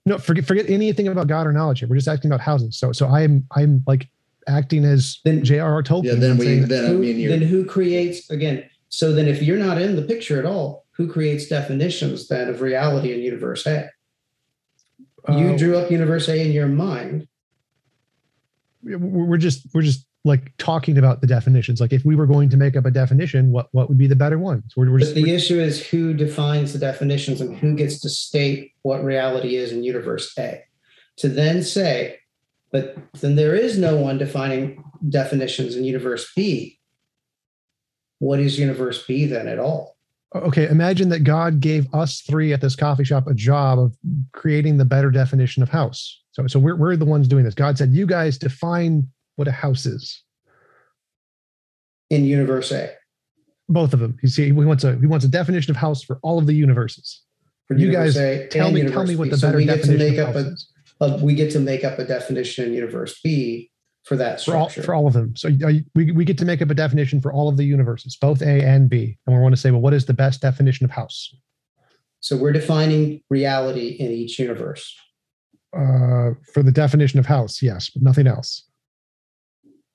No, 0.06 0.18
forget 0.18 0.45
forget 0.45 0.70
anything 0.70 1.08
about 1.08 1.28
God 1.28 1.48
or 1.48 1.52
knowledge 1.52 1.80
here. 1.80 1.90
We're 1.90 1.95
just 1.98 2.08
acting 2.08 2.32
about 2.32 2.40
houses. 2.41 2.78
So 2.78 2.91
so 2.91 3.08
I'm 3.08 3.45
I'm 3.56 3.84
like 3.88 4.10
acting 4.48 4.86
as 4.86 5.20
Then- 5.26 5.44
J.R.R. 5.44 5.84
Tolkien. 5.84 6.06
Yeah, 6.06 6.14
then 6.16 6.38
we 6.38 6.45
saying, 6.45 6.68
then 6.68 6.86
I 6.86 6.88
Who- 6.90 6.99
mean 6.99 7.28
then 7.28 7.41
who 7.41 7.66
creates 7.66 8.30
again? 8.30 8.70
So 8.90 9.12
then, 9.12 9.28
if 9.28 9.44
you're 9.44 9.58
not 9.58 9.82
in 9.82 9.98
the 9.98 10.02
picture 10.02 10.40
at 10.40 10.45
all, 10.45 10.86
who 10.91 11.12
creates 11.12 11.48
definitions 11.48 12.30
then 12.30 12.48
of 12.48 12.62
reality 12.62 13.14
in 13.14 13.20
universe 13.20 13.66
A? 13.68 13.90
you 15.30 15.49
uh, 15.49 15.58
drew 15.58 15.78
up 15.78 15.91
universe 15.91 16.30
A 16.30 16.40
in 16.40 16.54
your 16.54 16.68
mind. 16.68 17.28
we're 18.82 18.98
we're 18.98 19.38
just 19.38 19.68
we're 19.74 19.82
just 19.82 20.07
like 20.28 20.56
talking 20.58 20.98
about 20.98 21.22
the 21.22 21.28
definitions. 21.28 21.82
Like 21.82 21.94
if 21.94 22.06
we 22.06 22.16
were 22.16 22.28
going 22.28 22.49
to 22.49 22.58
make 22.58 22.76
up 22.78 22.86
a 22.86 22.91
definition, 22.91 23.52
what 23.52 23.68
what 23.72 23.90
would 23.90 23.98
be 23.98 24.08
the 24.08 24.16
better 24.16 24.38
one? 24.38 24.64
So 24.68 24.82
we're, 24.82 24.91
we're 24.91 24.99
But 24.99 25.06
just 25.06 25.16
the 25.16 25.24
we're- 25.24 25.36
issue 25.36 25.60
is 25.60 25.86
who 25.88 26.14
defines 26.14 26.74
the 26.74 26.80
definitions 26.80 27.41
and 27.41 27.58
who 27.58 27.76
gets 27.76 27.99
to 28.02 28.10
state 28.10 28.74
what 28.84 29.04
reality 29.04 29.56
is 29.56 29.72
in 29.72 29.84
universe 29.84 30.38
A. 30.38 30.62
To 31.18 31.30
then 31.30 31.64
say, 31.64 32.20
but 32.72 32.95
then 33.22 33.36
there 33.36 33.56
is 33.56 33.78
no 33.80 33.98
one 33.98 34.18
defining 34.20 34.84
definitions 35.10 35.76
in 35.76 35.84
universe 35.84 36.32
B. 36.36 36.80
What 38.20 38.40
is 38.40 38.60
universe 38.60 39.06
B 39.06 39.26
then 39.26 39.48
at 39.48 39.60
all? 39.60 39.95
okay. 40.36 40.68
Imagine 40.68 41.08
that 41.10 41.24
God 41.24 41.62
gave 41.62 41.91
us 41.94 42.22
three 42.22 42.52
at 42.54 42.60
this 42.62 42.76
coffee 42.76 43.06
shop 43.06 43.28
a 43.28 43.34
job 43.34 43.80
of 43.80 43.95
creating 44.34 44.78
the 44.78 44.86
better 44.86 45.10
definition 45.10 45.64
of 45.64 45.70
house. 45.70 46.22
So 46.32 46.45
so 46.48 46.60
we're 46.60 46.76
we're 46.76 46.95
the 46.98 47.06
ones 47.06 47.28
doing 47.28 47.44
this. 47.45 47.54
God 47.56 47.78
said, 47.78 47.91
"You 47.94 48.06
guys 48.06 48.38
define 48.38 49.08
what 49.38 49.48
a 49.48 49.54
house 49.54 49.86
is." 49.86 50.24
in 52.10 52.24
universe 52.26 52.72
A. 52.72 52.92
Both 53.70 53.94
of 53.94 54.00
them. 54.00 54.18
He 54.22 54.28
see 54.28 54.46
he 54.46 54.52
wants 54.52 54.84
a 54.84 54.98
he 54.98 55.08
wants 55.08 55.26
a 55.26 55.28
definition 55.28 55.72
of 55.72 55.78
house 55.78 56.02
for 56.04 56.20
all 56.22 56.40
of 56.40 56.48
the 56.48 56.54
universes. 56.54 57.22
For 57.68 57.76
You 57.76 57.88
universe 57.88 58.16
guys 58.16 58.18
A 58.18 58.48
Tell 58.48 58.72
me 58.72 58.88
tell 58.88 59.04
me 59.04 59.16
what 59.16 59.26
B. 59.26 59.30
the 59.32 59.38
So 59.38 59.48
better 59.48 59.58
we 59.58 59.66
get 59.66 59.84
to 59.84 59.98
definition 59.98 60.10
make 60.10 60.20
of 60.20 60.30
up 60.30 60.36
a, 60.36 60.48
is 60.48 60.72
a 61.02 61.18
we 61.18 61.36
get 61.36 61.52
to 61.52 61.60
make 61.60 61.84
up 61.84 62.00
a 62.00 62.06
definition 62.06 62.66
in 62.66 62.74
universe 62.74 63.20
B 63.22 63.70
for 64.06 64.16
that 64.16 64.42
for 64.42 64.56
all 64.56 64.70
structure. 64.70 64.86
for 64.86 64.96
all 64.96 65.06
of 65.06 65.14
them. 65.14 65.36
So 65.36 65.50
uh, 65.50 65.74
we 65.96 66.12
we 66.12 66.24
get 66.24 66.38
to 66.38 66.46
make 66.46 66.62
up 66.62 66.70
a 66.70 66.74
definition 66.74 67.20
for 67.20 67.34
all 67.34 67.50
of 67.50 67.58
the 67.58 67.66
universes, 67.66 68.16
both 68.16 68.42
A 68.42 68.64
and 68.64 68.90
B, 68.90 69.18
and 69.28 69.36
we 69.36 69.42
want 69.42 69.54
to 69.54 69.60
say, 69.60 69.72
well, 69.72 69.82
what 69.82 69.94
is 69.94 70.06
the 70.06 70.14
best 70.14 70.42
definition 70.42 70.86
of 70.86 70.92
house? 70.92 71.36
so 72.20 72.36
we're 72.36 72.52
defining 72.52 73.22
reality 73.30 73.90
in 73.90 74.12
each 74.12 74.40
universe. 74.40 74.96
Uh, 75.72 76.32
for 76.54 76.64
the 76.64 76.72
definition 76.72 77.20
of 77.20 77.26
house, 77.26 77.62
yes, 77.62 77.90
but 77.92 78.02
nothing 78.02 78.26
else. 78.26 78.64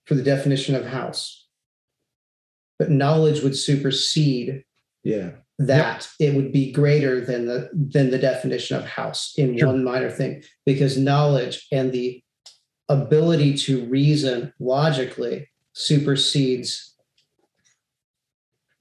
For 0.07 0.15
the 0.15 0.23
definition 0.23 0.75
of 0.75 0.87
house. 0.87 1.47
But 2.79 2.91
knowledge 2.91 3.43
would 3.43 3.57
supersede 3.57 4.65
yeah. 5.05 5.31
that. 5.59 6.09
It 6.19 6.35
would 6.35 6.53
be 6.53 6.73
greater 6.73 7.21
than 7.21 7.47
the 7.47 7.71
than 7.73 8.11
the 8.11 8.19
definition 8.19 8.77
of 8.77 8.85
house 8.85 9.35
in 9.37 9.57
Sure. 9.57 9.69
one 9.69 9.85
minor 9.85 10.11
thing, 10.11 10.43
because 10.67 10.99
knowledge 10.99 11.67
and 11.71 11.93
the 11.93 12.23
ability 12.89 13.55
to 13.59 13.85
reason 13.87 14.53
logically 14.59 15.49
supersedes. 15.75 16.95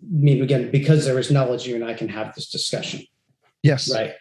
I 0.01 0.05
mean, 0.09 0.41
again, 0.41 0.71
because 0.71 1.05
there 1.05 1.19
is 1.19 1.29
knowledge, 1.29 1.67
you 1.67 1.75
and 1.75 1.85
I 1.85 1.93
can 1.93 2.09
have 2.09 2.33
this 2.33 2.49
discussion, 2.49 3.01
Yes. 3.61 3.93
right? 3.93 4.13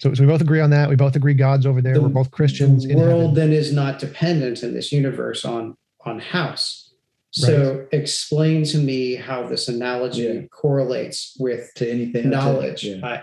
So, 0.00 0.12
so 0.14 0.22
we 0.24 0.26
both 0.28 0.40
agree 0.40 0.60
on 0.60 0.70
that. 0.70 0.88
We 0.88 0.96
both 0.96 1.14
agree 1.14 1.34
God's 1.34 1.64
over 1.64 1.80
there. 1.80 1.94
The- 1.94 2.02
We're 2.02 2.08
both 2.08 2.32
Christians. 2.32 2.84
the 2.86 2.96
world 2.96 3.20
heaven. 3.20 3.34
then 3.34 3.52
is 3.52 3.72
not 3.72 4.00
dependent 4.00 4.64
in 4.64 4.74
this 4.74 4.90
universe 4.90 5.44
on 5.44 5.76
on 6.04 6.18
house 6.18 6.84
so 7.30 7.86
explain 7.92 8.64
to 8.64 8.78
me 8.78 9.14
how 9.14 9.46
this 9.46 9.68
analogy 9.68 10.22
Yeah. 10.22 10.40
correlates 10.50 11.36
with 11.38 11.70
To 11.76 11.90
anything. 11.90 12.30
knowledge 12.30 12.84
Yeah. 12.84 13.00
i 13.06 13.22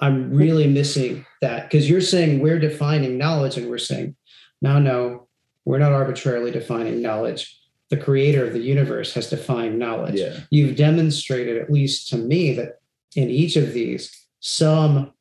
i'm 0.00 0.30
really 0.30 0.66
missing 0.66 1.24
that 1.40 1.64
because 1.70 1.88
you're 1.88 2.00
saying 2.00 2.40
we're 2.40 2.58
defining 2.58 3.16
knowledge 3.16 3.56
and 3.56 3.70
we're 3.70 3.78
saying 3.78 4.14
no 4.60 4.78
no 4.78 5.26
we're 5.64 5.78
not 5.78 5.92
arbitrarily 5.92 6.50
defining 6.50 7.00
knowledge 7.00 7.58
the 7.90 7.96
creator 7.96 8.44
of 8.46 8.52
the 8.52 8.60
universe 8.60 9.14
has 9.14 9.30
defined 9.30 9.78
knowledge 9.78 10.16
yeah. 10.16 10.40
you've 10.50 10.76
demonstrated 10.76 11.56
at 11.56 11.70
least 11.72 12.08
to 12.08 12.16
me 12.16 12.52
that 12.54 12.80
in 13.16 13.30
each 13.30 13.56
of 13.56 13.72
these 13.72 14.26
some 14.40 15.12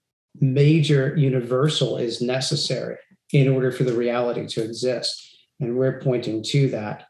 major 0.42 1.16
universal 1.16 1.98
is 1.98 2.22
necessary 2.22 2.98
in 3.32 3.48
order 3.48 3.72
for 3.72 3.84
the 3.84 3.94
reality 3.94 4.46
to 4.48 4.62
exist 4.64 5.33
and 5.60 5.78
we're 5.78 6.00
pointing 6.02 6.44
to 6.44 6.70
that 6.70 7.08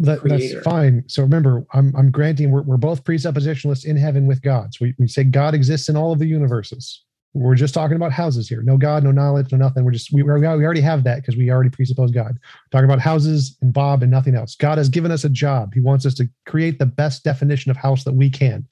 That- 0.00 0.22
that's 0.24 0.64
fine. 0.64 1.04
So 1.06 1.22
remember, 1.22 1.64
I'm, 1.72 1.94
I'm 1.96 2.10
granting 2.10 2.50
we're, 2.50 2.62
we're 2.62 2.76
both 2.76 3.04
presuppositionalists 3.04 3.84
in 3.84 3.96
heaven 3.96 4.26
with 4.26 4.42
God. 4.42 4.74
So 4.74 4.84
we, 4.86 4.94
we 4.98 5.06
say 5.06 5.22
God 5.24 5.54
exists 5.54 5.88
in 5.88 5.96
all 5.96 6.12
of 6.12 6.18
the 6.18 6.26
universes. 6.26 7.04
We're 7.34 7.54
just 7.54 7.74
talking 7.74 7.96
about 7.96 8.12
houses 8.12 8.48
here. 8.48 8.62
No 8.62 8.78
God, 8.78 9.04
no 9.04 9.12
knowledge, 9.12 9.52
no 9.52 9.58
nothing. 9.58 9.84
We're 9.84 9.90
just, 9.92 10.10
we, 10.10 10.22
we 10.22 10.30
already 10.46 10.80
have 10.80 11.04
that 11.04 11.16
because 11.16 11.36
we 11.36 11.50
already 11.50 11.68
presuppose 11.68 12.10
God. 12.10 12.38
Talking 12.72 12.86
about 12.86 12.98
houses 12.98 13.58
and 13.60 13.74
Bob 13.74 14.02
and 14.02 14.10
nothing 14.10 14.34
else. 14.34 14.56
God 14.56 14.78
has 14.78 14.88
given 14.88 15.10
us 15.10 15.22
a 15.24 15.28
job. 15.28 15.74
He 15.74 15.80
wants 15.80 16.06
us 16.06 16.14
to 16.14 16.28
create 16.46 16.78
the 16.78 16.86
best 16.86 17.24
definition 17.24 17.70
of 17.70 17.76
house 17.76 18.04
that 18.04 18.14
we 18.14 18.30
can. 18.30 18.66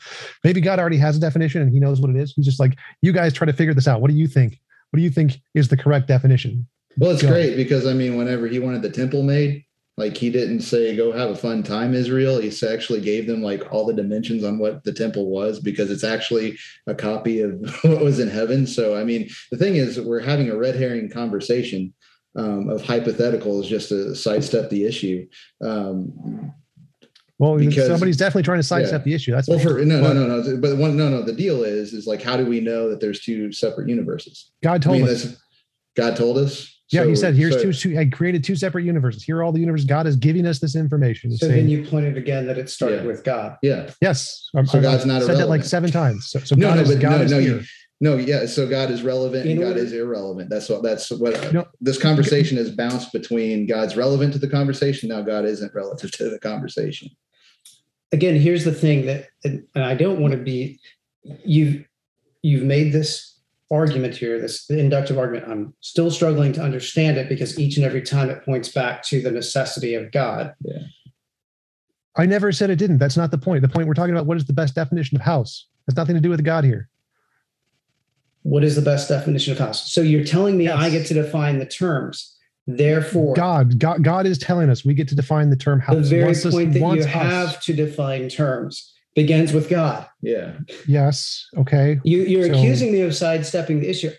Maybe 0.45 0.63
God 0.63 0.79
already 0.79 0.97
has 0.97 1.17
a 1.17 1.21
definition 1.21 1.61
and 1.61 1.71
he 1.71 1.79
knows 1.79 2.01
what 2.01 2.09
it 2.11 2.17
is. 2.17 2.33
He's 2.35 2.47
just 2.47 2.59
like, 2.59 2.77
you 3.03 3.13
guys 3.13 3.35
try 3.35 3.45
to 3.45 3.53
figure 3.53 3.75
this 3.75 3.87
out. 3.87 4.01
What 4.01 4.11
do 4.11 4.17
you 4.17 4.27
think? 4.27 4.59
What 4.91 4.97
do 4.97 5.03
you 5.03 5.11
think 5.11 5.43
is 5.53 5.69
the 5.69 5.77
correct 5.77 6.09
definition? 6.09 6.67
Well, 6.99 7.11
it's 7.11 7.23
Go. 7.23 7.29
great 7.29 7.57
because 7.57 7.87
I 7.87 7.93
mean, 7.93 8.17
whenever 8.17 8.47
he 8.47 8.59
wanted 8.59 8.83
the 8.83 8.91
temple 8.91 9.23
made, 9.23 9.65
like 9.97 10.17
he 10.17 10.31
didn't 10.31 10.61
say 10.61 10.97
go 10.97 11.13
have 11.13 11.31
a 11.31 11.37
fun 11.37 11.63
time, 11.63 11.95
Israel. 11.95 12.41
He 12.41 12.53
actually 12.67 13.01
gave 13.01 13.27
them 13.27 13.43
like 13.43 13.73
all 13.73 13.87
the 13.87 13.95
dimensions 13.95 14.43
on 14.45 14.59
what 14.59 14.83
the 14.85 14.93
temple 14.93 15.31
was 15.31 15.61
because 15.61 15.91
it's 15.91 16.05
actually 16.05 16.59
a 16.87 16.95
copy 16.95 17.41
of 17.41 17.61
what 17.83 18.01
was 18.01 18.19
in 18.19 18.29
heaven. 18.29 18.67
So 18.67 18.97
I 18.97 19.05
mean, 19.05 19.29
the 19.51 19.59
thing 19.59 19.77
is, 19.77 20.01
we're 20.01 20.21
having 20.21 20.51
a 20.51 20.57
red 20.57 20.75
herring 20.77 21.11
conversation 21.11 21.95
um, 22.37 22.69
of 22.69 22.83
hypotheticals 22.83 23.67
just 23.67 23.89
to 23.91 24.15
sidestep 24.15 24.69
the 24.71 24.85
issue. 24.85 25.27
Um, 25.63 26.53
Well, 27.39 27.57
Because- 27.59 27.87
somebody's 27.87 28.17
definitely 28.17 28.43
trying 28.45 28.59
to 28.61 28.65
sidestep 28.65 29.03
yeah. 29.03 29.05
the 29.05 29.15
issue. 29.15 29.33
That's 29.33 29.49
well, 29.49 29.59
for 29.59 29.85
no, 29.85 30.01
no, 30.01 30.13
no, 30.13 30.41
no. 30.41 30.57
But 30.57 30.77
one, 30.77 30.97
no, 30.97 31.09
no. 31.09 31.23
The 31.23 31.33
deal 31.33 31.63
is, 31.65 31.93
is 31.93 32.07
like, 32.07 32.23
how 32.23 32.37
do 32.37 32.47
we 32.47 32.61
know 32.61 32.89
that 32.91 33.01
there's 33.01 33.21
two 33.21 33.53
separate 33.53 33.89
universes? 33.89 34.51
God 34.63 34.75
I 34.75 34.79
told 34.79 35.01
mean, 35.01 35.09
us. 35.09 35.37
God 35.97 36.17
told 36.17 36.39
us. 36.39 36.74
Yeah, 36.91 37.05
he 37.07 37.17
said, 37.17 37.35
"Here's 37.35 37.55
so- 37.55 37.63
two, 37.63 37.73
two. 37.73 37.99
I 37.99 38.05
created 38.05 38.45
two 38.45 38.55
separate 38.57 38.85
universes. 38.85 39.23
Here 39.25 39.39
are 39.39 39.43
all 39.43 39.53
the 39.53 39.61
universes. 39.61 39.87
God 39.87 40.07
is 40.07 40.17
giving 40.17 40.47
us 40.47 40.59
this 40.59 40.77
information." 40.77 41.31
He's 41.31 41.41
so 41.41 41.49
saying, 41.49 41.67
then 41.67 41.71
you 41.71 41.85
pointed 41.87 42.17
again 42.19 42.47
that 42.47 42.59
it 42.59 42.69
started 42.69 43.01
Yeah. 43.03 43.07
with 43.07 43.25
god 43.25 43.57
Yeah. 43.63 43.91
"Yes, 44.03 44.49
I'm, 44.55 44.67
So 44.67 44.79
I've 44.79 44.83
God's 44.85 45.07
not 45.07 45.23
said 45.23 45.39
that 45.39 45.49
like 45.49 45.65
seven 45.65 45.91
times." 45.91 46.29
So, 46.31 46.39
so 46.41 46.55
No, 46.57 46.69
God 46.69 46.75
no, 46.77 46.83
is 46.83 46.89
but 46.91 47.01
God 47.01 47.19
no, 47.19 47.25
is 47.25 47.31
no, 47.31 47.39
here. 47.41 47.57
you- 47.61 47.65
No, 48.01 48.17
yeah. 48.19 48.45
So 48.47 48.69
God 48.69 48.91
is 48.91 49.03
relevant 49.03 49.47
In 49.47 49.53
and 49.53 49.61
God 49.61 49.77
is 49.79 49.93
irrelevant. 49.93 50.51
That's 50.51 50.69
what. 50.69 50.83
That's 50.83 51.11
what. 51.11 51.53
No. 51.55 51.65
This 51.81 51.97
conversation 51.97 52.59
has 52.59 52.71
bounced 52.71 53.13
between 53.13 53.67
God's 53.67 53.97
relevant 53.97 54.33
to 54.35 54.39
the 54.39 54.49
conversation. 54.49 55.09
Now 55.09 55.23
God 55.23 55.47
isn't 55.47 55.73
relative 55.75 56.11
to 56.13 56.29
the 56.29 56.39
conversation. 56.39 57.09
again 58.13 58.37
here's 58.37 58.65
the 58.65 58.73
thing 58.73 59.07
that 59.07 59.27
and 59.45 59.65
and 59.75 59.83
i 59.83 59.93
don't 59.95 60.21
want 60.21 60.33
to 60.33 60.39
be 60.39 60.79
you've 61.45 61.85
you've 62.43 62.63
made 62.63 62.93
this 62.93 63.34
argument 63.75 64.15
here 64.17 64.41
this 64.41 64.69
inductive 64.71 65.19
argument 65.19 65.51
i'm 65.51 65.75
still 65.81 66.11
struggling 66.11 66.53
to 66.53 66.63
understand 66.63 67.17
it 67.17 67.29
because 67.29 67.59
each 67.59 67.77
and 67.77 67.85
every 67.85 68.01
time 68.03 68.31
it 68.31 68.45
points 68.45 68.69
back 68.69 69.03
to 69.03 69.21
the 69.21 69.31
necessity 69.31 69.95
of 69.95 70.11
god 70.13 70.55
Yeah. 70.63 70.79
I 72.17 72.27
never 72.27 72.53
said 72.53 72.71
it 72.71 72.77
didn't. 72.77 72.99
That's 72.99 73.17
not 73.17 73.33
the 73.33 73.39
point. 73.39 73.63
The 73.63 73.69
point 73.69 73.89
we're 73.89 73.95
talking 73.95 74.15
about 74.15 74.27
what 74.27 74.37
is 74.37 74.45
the 74.45 74.53
best 74.53 74.77
definition 74.77 75.17
of 75.17 75.23
house. 75.23 75.67
Has 75.89 75.97
nothing 75.97 76.15
to 76.15 76.21
do 76.21 76.31
with 76.31 76.45
God 76.45 76.63
here. 76.63 76.89
What 78.45 78.63
is 78.63 78.77
the 78.77 78.83
best 78.83 79.09
definition 79.09 79.51
of 79.53 79.59
house? 79.59 79.91
So 79.93 80.01
you're 80.01 80.23
telling 80.23 80.57
me 80.57 80.67
Yes. 80.67 80.79
I 80.79 80.91
get 80.91 81.07
to 81.09 81.15
define 81.15 81.59
the 81.59 81.67
terms. 81.67 82.37
Therefore, 82.69 83.35
God, 83.35 83.81
God, 83.81 84.05
God 84.05 84.27
is 84.27 84.39
telling 84.39 84.71
us 84.71 84.85
we 84.85 84.95
get 84.95 85.09
to 85.09 85.17
define 85.17 85.51
the 85.51 85.57
term 85.57 85.81
house. 85.81 85.97
the 85.97 86.03
very 86.03 86.25
Wants 86.27 86.47
us- 86.47 86.55
point 86.55 86.73
that 86.75 86.79
you 86.79 87.01
us- 87.01 87.05
have 87.07 87.61
to 87.63 87.73
define 87.73 88.29
terms 88.29 88.94
begins 89.15 89.53
with 89.53 89.69
God. 89.69 90.07
Yeah. 90.23 90.59
Yes. 90.89 91.47
Okay. 91.57 92.01
You, 92.05 92.23
you're 92.23 92.47
So- 92.47 92.59
accusing 92.59 92.93
me 92.93 93.01
of 93.03 93.15
sidestepping 93.15 93.81
the 93.81 93.89
issue. 93.89 94.11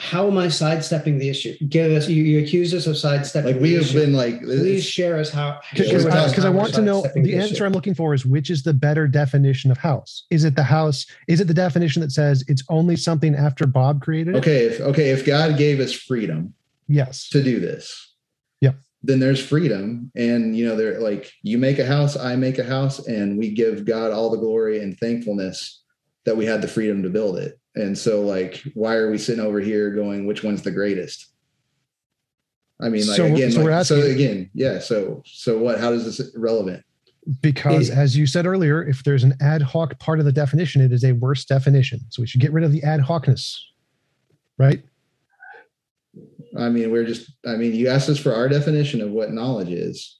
How 0.00 0.28
am 0.28 0.38
I 0.38 0.46
sidestepping 0.46 1.18
the 1.18 1.28
issue? 1.28 1.56
Give 1.68 1.90
us. 1.90 2.08
You, 2.08 2.22
you 2.22 2.38
accuse 2.44 2.72
us 2.72 2.86
of 2.86 2.96
sidestepping. 2.96 3.54
Like 3.54 3.60
we 3.60 3.70
the 3.70 3.74
have 3.78 3.84
issue. 3.86 3.98
been 4.00 4.12
like 4.12 4.40
Please 4.42 4.84
share 4.84 5.18
us 5.18 5.28
how. 5.28 5.58
Because- 5.72 5.86
Because 5.88 6.02
share 6.04 6.10
we're 6.12 6.16
us 6.18 6.32
I, 6.32 6.34
'cause 6.36 6.44
I 6.44 6.50
want 6.50 6.72
to 6.74 6.82
know 6.82 7.00
sidestepping 7.02 7.22
the 7.24 7.36
answer 7.36 7.66
I'm 7.66 7.72
looking 7.72 7.94
for 7.94 8.14
is 8.14 8.24
which 8.24 8.48
is 8.48 8.62
the 8.62 8.72
better 8.72 9.08
definition 9.08 9.72
of 9.72 9.78
house? 9.78 10.22
Is 10.30 10.44
it 10.44 10.54
the 10.54 10.62
house? 10.62 11.04
Is 11.26 11.40
it 11.40 11.48
the 11.48 11.54
definition 11.54 12.00
that 12.02 12.12
says 12.12 12.44
it's 12.46 12.62
only 12.68 12.94
something 12.94 13.34
after 13.34 13.66
Bob 13.66 14.00
created 14.00 14.36
it? 14.36 14.38
okay, 14.38 14.66
if 14.66 14.80
okay, 14.80 15.10
if 15.10 15.26
God 15.26 15.58
gave 15.58 15.80
us 15.80 15.92
freedom 15.92 16.54
Yes. 16.86 17.28
to 17.30 17.42
do 17.42 17.58
this, 17.58 17.90
Yep. 17.90 18.07
Then 19.02 19.20
there's 19.20 19.44
freedom. 19.44 20.10
And 20.16 20.56
you 20.56 20.66
know, 20.66 20.76
they're 20.76 21.00
like 21.00 21.30
you 21.42 21.58
make 21.58 21.78
a 21.78 21.86
house, 21.86 22.16
I 22.16 22.36
make 22.36 22.58
a 22.58 22.64
house, 22.64 23.06
and 23.06 23.38
we 23.38 23.50
give 23.50 23.84
God 23.84 24.12
all 24.12 24.30
the 24.30 24.38
glory 24.38 24.82
and 24.82 24.98
thankfulness 24.98 25.82
that 26.24 26.36
we 26.36 26.44
had 26.44 26.62
the 26.62 26.68
freedom 26.68 27.02
to 27.02 27.10
build 27.10 27.38
it. 27.38 27.58
And 27.74 27.96
so, 27.96 28.22
like, 28.22 28.62
why 28.74 28.96
are 28.96 29.10
we 29.10 29.18
sitting 29.18 29.44
over 29.44 29.60
here 29.60 29.90
going, 29.90 30.26
which 30.26 30.42
one's 30.42 30.62
the 30.62 30.70
greatest? 30.70 31.26
I 32.80 32.88
mean, 32.88 33.06
like 33.06 33.16
So 33.16 33.24
again, 33.26 33.52
so 33.52 33.62
like, 33.62 33.86
so 33.86 34.00
again, 34.00 34.50
yeah. 34.54 34.78
So, 34.78 35.22
so 35.26 35.58
what? 35.58 35.80
How 35.80 35.90
does 35.90 36.04
this 36.04 36.30
relevant? 36.36 36.84
Because 37.42 37.90
as 37.90 38.16
you 38.16 38.26
said 38.26 38.46
earlier, 38.46 38.82
if 38.82 39.04
there's 39.04 39.22
an 39.22 39.34
ad 39.40 39.60
hoc 39.60 39.98
part 39.98 40.18
of 40.18 40.24
the 40.24 40.32
definition, 40.32 40.80
it 40.80 40.92
is 40.92 41.04
a 41.04 41.12
worse 41.12 41.44
definition. 41.44 42.00
So 42.08 42.22
we 42.22 42.26
should 42.26 42.40
get 42.40 42.52
rid 42.52 42.64
of 42.64 42.72
the 42.72 42.82
ad 42.82 43.00
hocness. 43.00 43.56
Right? 44.56 44.82
I 46.56 46.68
mean, 46.68 46.90
we're 46.90 47.04
just, 47.04 47.30
I 47.46 47.56
mean, 47.56 47.74
you 47.74 47.88
asked 47.88 48.08
us 48.08 48.18
for 48.18 48.34
our 48.34 48.48
definition 48.48 49.00
of 49.00 49.10
what 49.10 49.32
knowledge 49.32 49.70
is, 49.70 50.18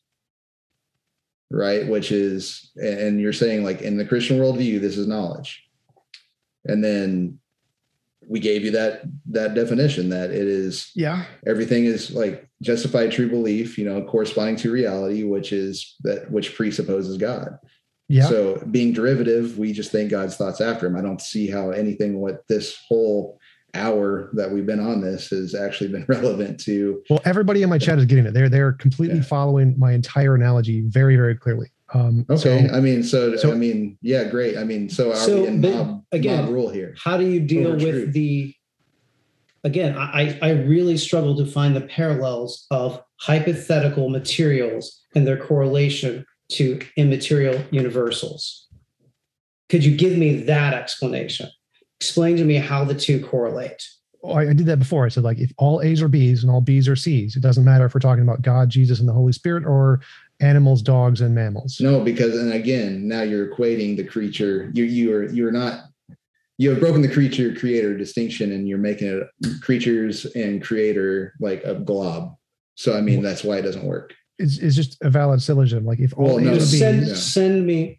right? 1.50 1.86
Which 1.86 2.12
is, 2.12 2.70
and 2.76 3.20
you're 3.20 3.32
saying, 3.32 3.64
like, 3.64 3.82
in 3.82 3.96
the 3.96 4.04
Christian 4.04 4.38
worldview, 4.38 4.80
this 4.80 4.98
is 4.98 5.06
knowledge. 5.06 5.64
And 6.64 6.84
then 6.84 7.38
we 8.28 8.40
gave 8.40 8.62
you 8.62 8.70
that 8.72 9.02
that 9.30 9.54
definition 9.54 10.10
that 10.10 10.30
it 10.30 10.46
is 10.46 10.90
Yeah. 10.94 11.24
everything 11.46 11.86
is 11.86 12.10
like 12.10 12.46
justified 12.60 13.10
true 13.10 13.28
belief, 13.30 13.78
you 13.78 13.86
know, 13.86 14.02
corresponding 14.02 14.56
to 14.56 14.70
reality, 14.70 15.22
which 15.24 15.52
is 15.52 15.94
that 16.02 16.30
which 16.30 16.54
presupposes 16.54 17.16
God. 17.16 17.58
Yeah. 18.08 18.28
So 18.28 18.62
being 18.70 18.92
derivative, 18.92 19.58
we 19.58 19.72
just 19.72 19.90
think 19.90 20.10
God's 20.10 20.36
thoughts 20.36 20.60
after 20.60 20.86
him. 20.86 20.96
I 20.96 21.00
don't 21.00 21.22
see 21.22 21.46
how 21.48 21.70
anything 21.70 22.18
what 22.18 22.46
this 22.48 22.76
whole 22.86 23.37
hour 23.74 24.30
that 24.32 24.50
we've 24.50 24.66
been 24.66 24.80
on 24.80 25.00
this 25.00 25.28
has 25.28 25.54
actually 25.54 25.88
been 25.90 26.04
relevant 26.08 26.58
to 26.60 27.02
well, 27.10 27.20
everybody 27.24 27.62
in 27.62 27.68
my 27.68 27.78
chat 27.78 27.98
is 27.98 28.06
getting 28.06 28.26
it. 28.26 28.32
They're 28.34 28.48
they're 28.48 28.72
completely 28.72 29.16
Yeah. 29.18 29.22
following 29.24 29.74
my 29.78 29.92
entire 29.92 30.34
analogy 30.34 30.82
very, 30.86 31.16
very 31.16 31.34
clearly. 31.36 31.70
Um 31.94 32.24
okay. 32.30 32.66
so- 32.68 32.74
I 32.74 32.80
mean, 32.80 33.02
so, 33.02 33.36
so- 33.36 33.52
I 33.52 33.54
mean, 33.54 33.98
yeah, 34.02 34.24
great. 34.24 34.56
I 34.58 34.64
mean, 34.64 34.88
so 34.88 35.10
are 35.12 35.16
So, 35.16 35.42
we 35.42 35.46
in 35.48 35.60
but 35.60 35.72
mob, 35.74 36.04
again, 36.12 36.44
mob 36.46 36.54
rule 36.54 36.70
here? 36.70 36.94
How 37.02 37.16
do 37.18 37.26
you 37.26 37.40
deal 37.40 37.72
with 37.72 37.80
truth. 37.82 38.12
the? 38.12 38.54
Again, 39.64 39.96
I 39.98 40.38
I 40.42 40.48
I 40.48 40.50
really 40.52 40.96
struggle 40.96 41.36
to 41.36 41.44
find 41.46 41.74
the 41.76 41.80
parallels 41.82 42.66
of 42.70 43.02
hypothetical 43.20 44.08
materials 44.08 45.02
and 45.14 45.26
their 45.26 45.36
correlation 45.36 46.24
to 46.52 46.80
immaterial 46.96 47.60
universals. 47.70 48.68
Could 49.68 49.84
you 49.84 49.96
give 49.96 50.16
me 50.16 50.36
that 50.44 50.72
explanation? 50.74 51.50
Explain 52.00 52.36
to 52.36 52.44
me 52.44 52.54
how 52.56 52.84
the 52.84 52.94
two 52.94 53.24
correlate. 53.24 53.88
Oh, 54.22 54.32
I, 54.32 54.50
I 54.50 54.52
did 54.52 54.66
that 54.66 54.78
before. 54.78 55.04
I 55.04 55.08
said 55.08 55.24
like 55.24 55.38
if 55.38 55.52
all 55.58 55.80
A's 55.80 56.02
are 56.02 56.08
B's 56.08 56.42
and 56.42 56.50
all 56.50 56.60
B's 56.60 56.88
are 56.88 56.96
C's, 56.96 57.36
it 57.36 57.40
doesn't 57.40 57.64
matter 57.64 57.86
if 57.86 57.94
we're 57.94 58.00
talking 58.00 58.22
about 58.22 58.42
God, 58.42 58.68
Jesus, 58.68 59.00
and 59.00 59.08
the 59.08 59.12
Holy 59.12 59.32
Spirit 59.32 59.64
or 59.64 60.00
animals, 60.40 60.82
dogs, 60.82 61.20
and 61.20 61.34
mammals. 61.34 61.78
No, 61.80 62.00
because 62.00 62.36
and 62.36 62.52
again, 62.52 63.06
now 63.06 63.22
you're 63.22 63.54
equating 63.54 63.96
the 63.96 64.04
creature. 64.04 64.70
You 64.74 64.84
you 64.84 65.14
are 65.14 65.24
you're 65.24 65.52
not 65.52 65.84
you 66.58 66.70
have 66.70 66.80
broken 66.80 67.02
the 67.02 67.12
creature 67.12 67.54
creator 67.54 67.96
distinction 67.96 68.52
and 68.52 68.68
you're 68.68 68.78
making 68.78 69.08
it 69.08 69.60
creatures 69.62 70.24
and 70.34 70.62
creator 70.62 71.34
like 71.40 71.62
a 71.64 71.74
glob. 71.74 72.34
So 72.74 72.96
I 72.96 73.00
mean 73.00 73.22
that's 73.22 73.44
why 73.44 73.58
it 73.58 73.62
doesn't 73.62 73.84
work. 73.84 74.14
It's, 74.38 74.58
it's 74.58 74.76
just 74.76 74.98
a 75.02 75.10
valid 75.10 75.42
syllogism. 75.42 75.84
Like 75.84 76.00
if 76.00 76.12
all 76.16 76.36
Well, 76.36 76.38
no, 76.38 76.52
A's 76.52 76.56
are 76.56 76.72
B's, 76.72 76.78
send 76.78 77.06
yeah. 77.06 77.14
send 77.14 77.66
me 77.66 77.97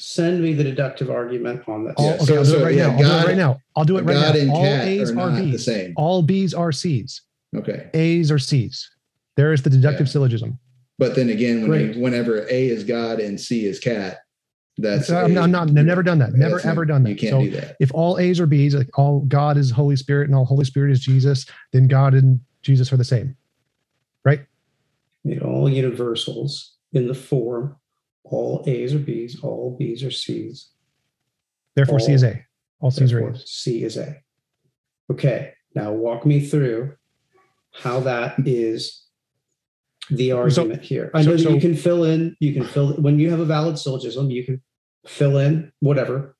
send 0.00 0.42
me 0.42 0.52
the 0.54 0.64
deductive 0.64 1.10
argument 1.10 1.68
on 1.68 1.84
this. 1.84 1.94
all, 1.96 2.06
Yeah, 2.06 2.14
okay, 2.14 2.24
so- 2.24 2.36
I'll 2.38 2.44
do 2.44 2.58
it 2.58 2.64
right 2.64 2.74
yeah, 2.74 2.86
now. 2.86 2.92
I'll 2.96 2.98
do 2.98 3.04
it 3.22 3.26
right 3.26 3.36
now. 3.36 3.60
I'll 3.76 3.84
do 3.84 3.98
it 3.98 4.04
right 4.04 4.14
God 4.14 4.34
now. 4.34 4.40
and 4.40 4.50
All 4.50 4.62
cat 4.64 4.88
A's 4.88 5.10
are 5.10 5.12
are 5.12 5.30
not 5.30 5.36
the 5.38 5.50
B's. 5.52 5.64
same. 5.64 5.92
All 5.96 6.22
B's 6.22 6.54
are 6.54 6.72
C's. 6.72 7.22
Okay. 7.56 7.90
A's 7.94 8.30
are 8.30 8.38
C's. 8.38 8.90
There 9.36 9.52
is 9.52 9.62
the 9.62 9.70
deductive 9.70 10.06
Yeah. 10.06 10.12
syllogism. 10.12 10.58
But 10.98 11.14
then 11.16 11.28
again, 11.30 11.62
when 11.62 11.70
Great. 11.70 11.96
you, 11.96 12.02
whenever 12.02 12.46
A 12.50 12.68
is 12.68 12.84
God 12.84 13.20
and 13.20 13.40
C 13.40 13.64
is 13.66 13.78
cat, 13.78 14.18
that's 14.78 15.10
uh, 15.10 15.18
I'm, 15.24 15.36
a- 15.36 15.40
I'm 15.40 15.50
not. 15.50 15.68
I've 15.68 15.74
never 15.74 16.02
done 16.02 16.18
that. 16.18 16.32
Never 16.34 16.56
that's 16.56 16.66
ever 16.66 16.84
not- 16.86 16.94
done 16.94 17.02
that. 17.04 17.10
You 17.10 17.16
can't 17.16 17.30
So 17.32 17.42
do 17.42 17.50
that. 17.52 17.76
if 17.80 17.90
all 17.94 18.18
A's 18.18 18.40
are 18.40 18.46
B's, 18.46 18.74
like 18.74 18.98
all 18.98 19.20
God 19.20 19.56
is 19.56 19.70
Holy 19.70 19.96
Spirit 19.96 20.28
and 20.28 20.34
all 20.34 20.44
Holy 20.44 20.64
Spirit 20.64 20.92
is 20.92 21.00
Jesus, 21.00 21.46
then 21.72 21.88
God 21.88 22.14
and 22.14 22.40
Jesus 22.62 22.92
are 22.92 22.96
the 22.96 23.04
same. 23.04 23.36
Right? 24.24 24.40
you 25.24 25.36
know, 25.36 25.46
all 25.46 25.68
universals 25.68 26.76
in 26.94 27.06
the 27.06 27.14
form, 27.14 27.76
all 28.24 28.62
A's 28.66 28.94
are 28.94 28.98
B's, 28.98 29.40
all 29.42 29.76
B's 29.78 30.04
are 30.04 30.10
C's. 30.10 30.70
Therefore, 31.74 32.00
C 32.00 32.12
is 32.12 32.24
A. 32.24 32.44
All 32.80 32.90
C's 32.90 33.12
are 33.12 33.30
A's. 33.30 33.42
C 33.48 33.82
is 33.84 33.96
A. 33.96 34.22
Okay, 35.10 35.52
now 35.74 35.92
walk 35.92 36.24
me 36.26 36.40
through 36.40 36.94
how 37.72 38.00
that 38.00 38.34
is 38.46 39.04
the 40.10 40.32
argument 40.32 40.82
here. 40.82 41.10
I 41.14 41.22
so- 41.22 41.30
know 41.30 41.36
that 41.36 41.42
so- 41.42 41.50
you 41.50 41.60
can 41.60 41.74
fill 41.74 42.04
in, 42.04 42.36
you 42.40 42.52
can 42.52 42.64
fill 42.64 42.94
when 42.94 43.18
you 43.18 43.30
have 43.30 43.40
a 43.40 43.44
valid 43.44 43.78
syllogism, 43.78 44.30
you 44.30 44.44
can 44.44 44.62
fill 45.06 45.38
in 45.38 45.72
whatever. 45.80 46.36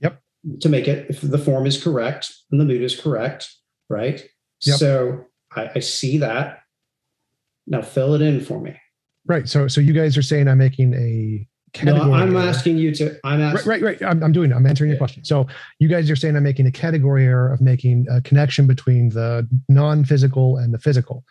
Yep. 0.00 0.22
To 0.60 0.68
make 0.68 0.86
it, 0.86 1.10
if 1.10 1.20
the 1.20 1.38
form 1.38 1.66
is 1.66 1.82
correct 1.82 2.32
and 2.50 2.60
the 2.60 2.64
mood 2.64 2.82
is 2.82 2.98
correct, 2.98 3.50
right? 3.88 4.22
Yep. 4.64 4.78
So 4.78 5.24
I, 5.54 5.70
I 5.76 5.78
see 5.80 6.18
that. 6.18 6.60
Now 7.66 7.82
fill 7.82 8.14
it 8.14 8.22
in 8.22 8.40
for 8.40 8.60
me. 8.60 8.78
Right. 9.28 9.48
So, 9.48 9.68
so 9.68 9.80
you 9.80 9.92
guys 9.92 10.16
are 10.16 10.22
saying 10.22 10.48
I'm 10.48 10.58
making 10.58 10.94
a. 10.94 11.46
No, 11.84 11.94
I'm 12.14 12.34
error. 12.34 12.46
asking 12.48 12.78
you 12.78 12.94
to. 12.94 13.14
I'm 13.24 13.40
Right, 13.40 13.52
asking. 13.54 13.70
right, 13.70 13.82
right. 13.82 14.02
I'm, 14.02 14.22
I'm 14.24 14.32
doing. 14.32 14.50
it. 14.50 14.54
I'm 14.54 14.64
answering 14.66 14.88
your 14.90 14.96
question. 14.98 15.22
So, 15.22 15.46
you 15.78 15.86
guys 15.86 16.10
are 16.10 16.16
saying 16.16 16.34
I'm 16.34 16.42
making 16.42 16.66
a 16.66 16.72
category 16.72 17.26
error 17.26 17.52
of 17.52 17.60
making 17.60 18.06
a 18.10 18.22
connection 18.22 18.66
between 18.66 19.10
the 19.10 19.46
non-physical 19.68 20.56
and 20.56 20.72
the 20.72 20.78
physical, 20.78 21.24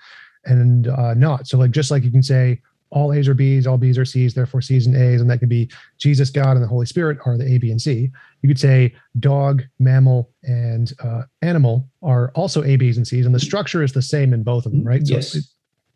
and 0.46 0.88
uh, 0.90 1.16
not. 1.16 1.48
So, 1.48 1.58
like, 1.58 1.72
just 1.72 1.90
like 1.90 2.04
you 2.04 2.12
can 2.12 2.22
say 2.22 2.62
all 2.92 3.12
A's 3.14 3.28
are 3.28 3.34
B's, 3.34 3.66
all 3.66 3.78
B's 3.80 3.98
are 3.98 4.06
C's, 4.06 4.36
therefore 4.36 4.62
C's 4.62 4.86
and 4.86 4.96
A's, 4.96 5.20
and 5.22 5.30
that 5.32 5.40
could 5.40 5.50
be 5.50 5.70
Jesus, 5.98 6.30
God, 6.30 6.52
and 6.56 6.64
the 6.64 6.68
Holy 6.68 6.86
Spirit 6.86 7.18
are 7.26 7.36
the 7.36 7.46
A, 7.52 7.58
B, 7.58 7.72
and 7.72 7.82
C. 7.82 8.12
You 8.44 8.48
could 8.48 8.60
say 8.60 8.94
dog, 9.20 9.64
mammal, 9.80 10.30
and 10.44 10.94
uh, 11.04 11.24
animal 11.42 11.90
are 12.04 12.32
also 12.36 12.64
A, 12.64 12.76
B's, 12.76 12.96
and 12.98 13.06
C's, 13.08 13.26
and 13.26 13.34
the 13.34 13.40
structure 13.40 13.82
is 13.84 13.92
the 13.92 14.04
same 14.04 14.34
in 14.34 14.44
both 14.44 14.68
of 14.68 14.72
them, 14.72 14.84
right? 14.84 15.06
So 15.06 15.16
Yes. 15.16 15.34
it- 15.36 15.46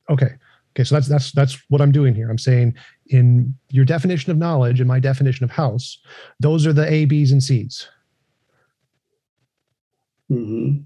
okay. 0.10 0.32
Okay. 0.72 0.84
So 0.86 0.96
that's 0.96 1.08
that's 1.08 1.32
that's 1.32 1.62
what 1.70 1.82
I'm 1.82 1.92
doing 1.92 2.16
here. 2.16 2.30
I'm 2.30 2.38
saying 2.38 2.76
in 3.08 3.54
your 3.70 3.86
definition 3.86 4.32
of 4.32 4.38
knowledge 4.38 4.80
and 4.80 4.88
my 4.88 5.00
definition 5.00 5.44
of 5.44 5.52
house, 5.52 6.00
those 6.40 6.66
are 6.66 6.74
the 6.74 6.90
A, 6.92 7.06
B's, 7.06 7.32
and 7.32 7.44
C's. 7.44 7.88
Mhm. 10.32 10.86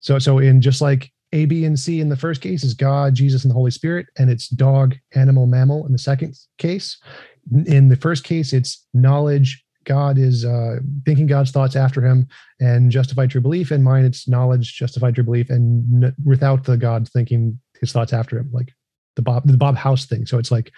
So 0.00 0.18
so 0.18 0.38
in 0.38 0.60
just 0.62 0.80
like 0.80 1.12
A, 1.32 1.44
B, 1.44 1.64
and 1.64 1.78
C 1.78 2.00
in 2.00 2.08
the 2.08 2.16
first 2.16 2.40
case 2.40 2.64
is 2.64 2.72
God, 2.72 3.14
Jesus, 3.14 3.44
and 3.44 3.50
the 3.50 3.54
Holy 3.54 3.70
Spirit, 3.70 4.06
and 4.18 4.30
it's 4.30 4.48
dog, 4.48 4.96
animal, 5.14 5.46
mammal 5.46 5.86
in 5.86 5.92
the 5.92 5.98
second 5.98 6.36
case. 6.56 6.98
In 7.66 7.88
the 7.88 7.96
first 7.96 8.24
case, 8.24 8.52
it's 8.52 8.86
knowledge. 8.94 9.62
God 9.84 10.18
is 10.18 10.44
uh, 10.44 10.76
thinking 11.04 11.26
God's 11.26 11.50
thoughts 11.50 11.74
after 11.74 12.04
him 12.04 12.28
and 12.60 12.90
justified 12.90 13.30
true 13.30 13.40
belief. 13.40 13.70
And 13.70 13.82
mine, 13.82 14.04
it's 14.04 14.28
knowledge, 14.28 14.76
justified 14.76 15.14
true 15.14 15.24
belief, 15.24 15.48
and 15.50 16.04
n- 16.04 16.14
without 16.24 16.64
the 16.64 16.76
God 16.76 17.08
thinking 17.08 17.58
his 17.80 17.90
thoughts 17.92 18.12
after 18.12 18.38
him, 18.38 18.50
like 18.52 18.72
the 19.16 19.22
Bob 19.22 19.46
the 19.46 19.56
Bob 19.56 19.76
House 19.76 20.06
thing. 20.06 20.26
So 20.26 20.38
it's 20.38 20.50
like 20.50 20.72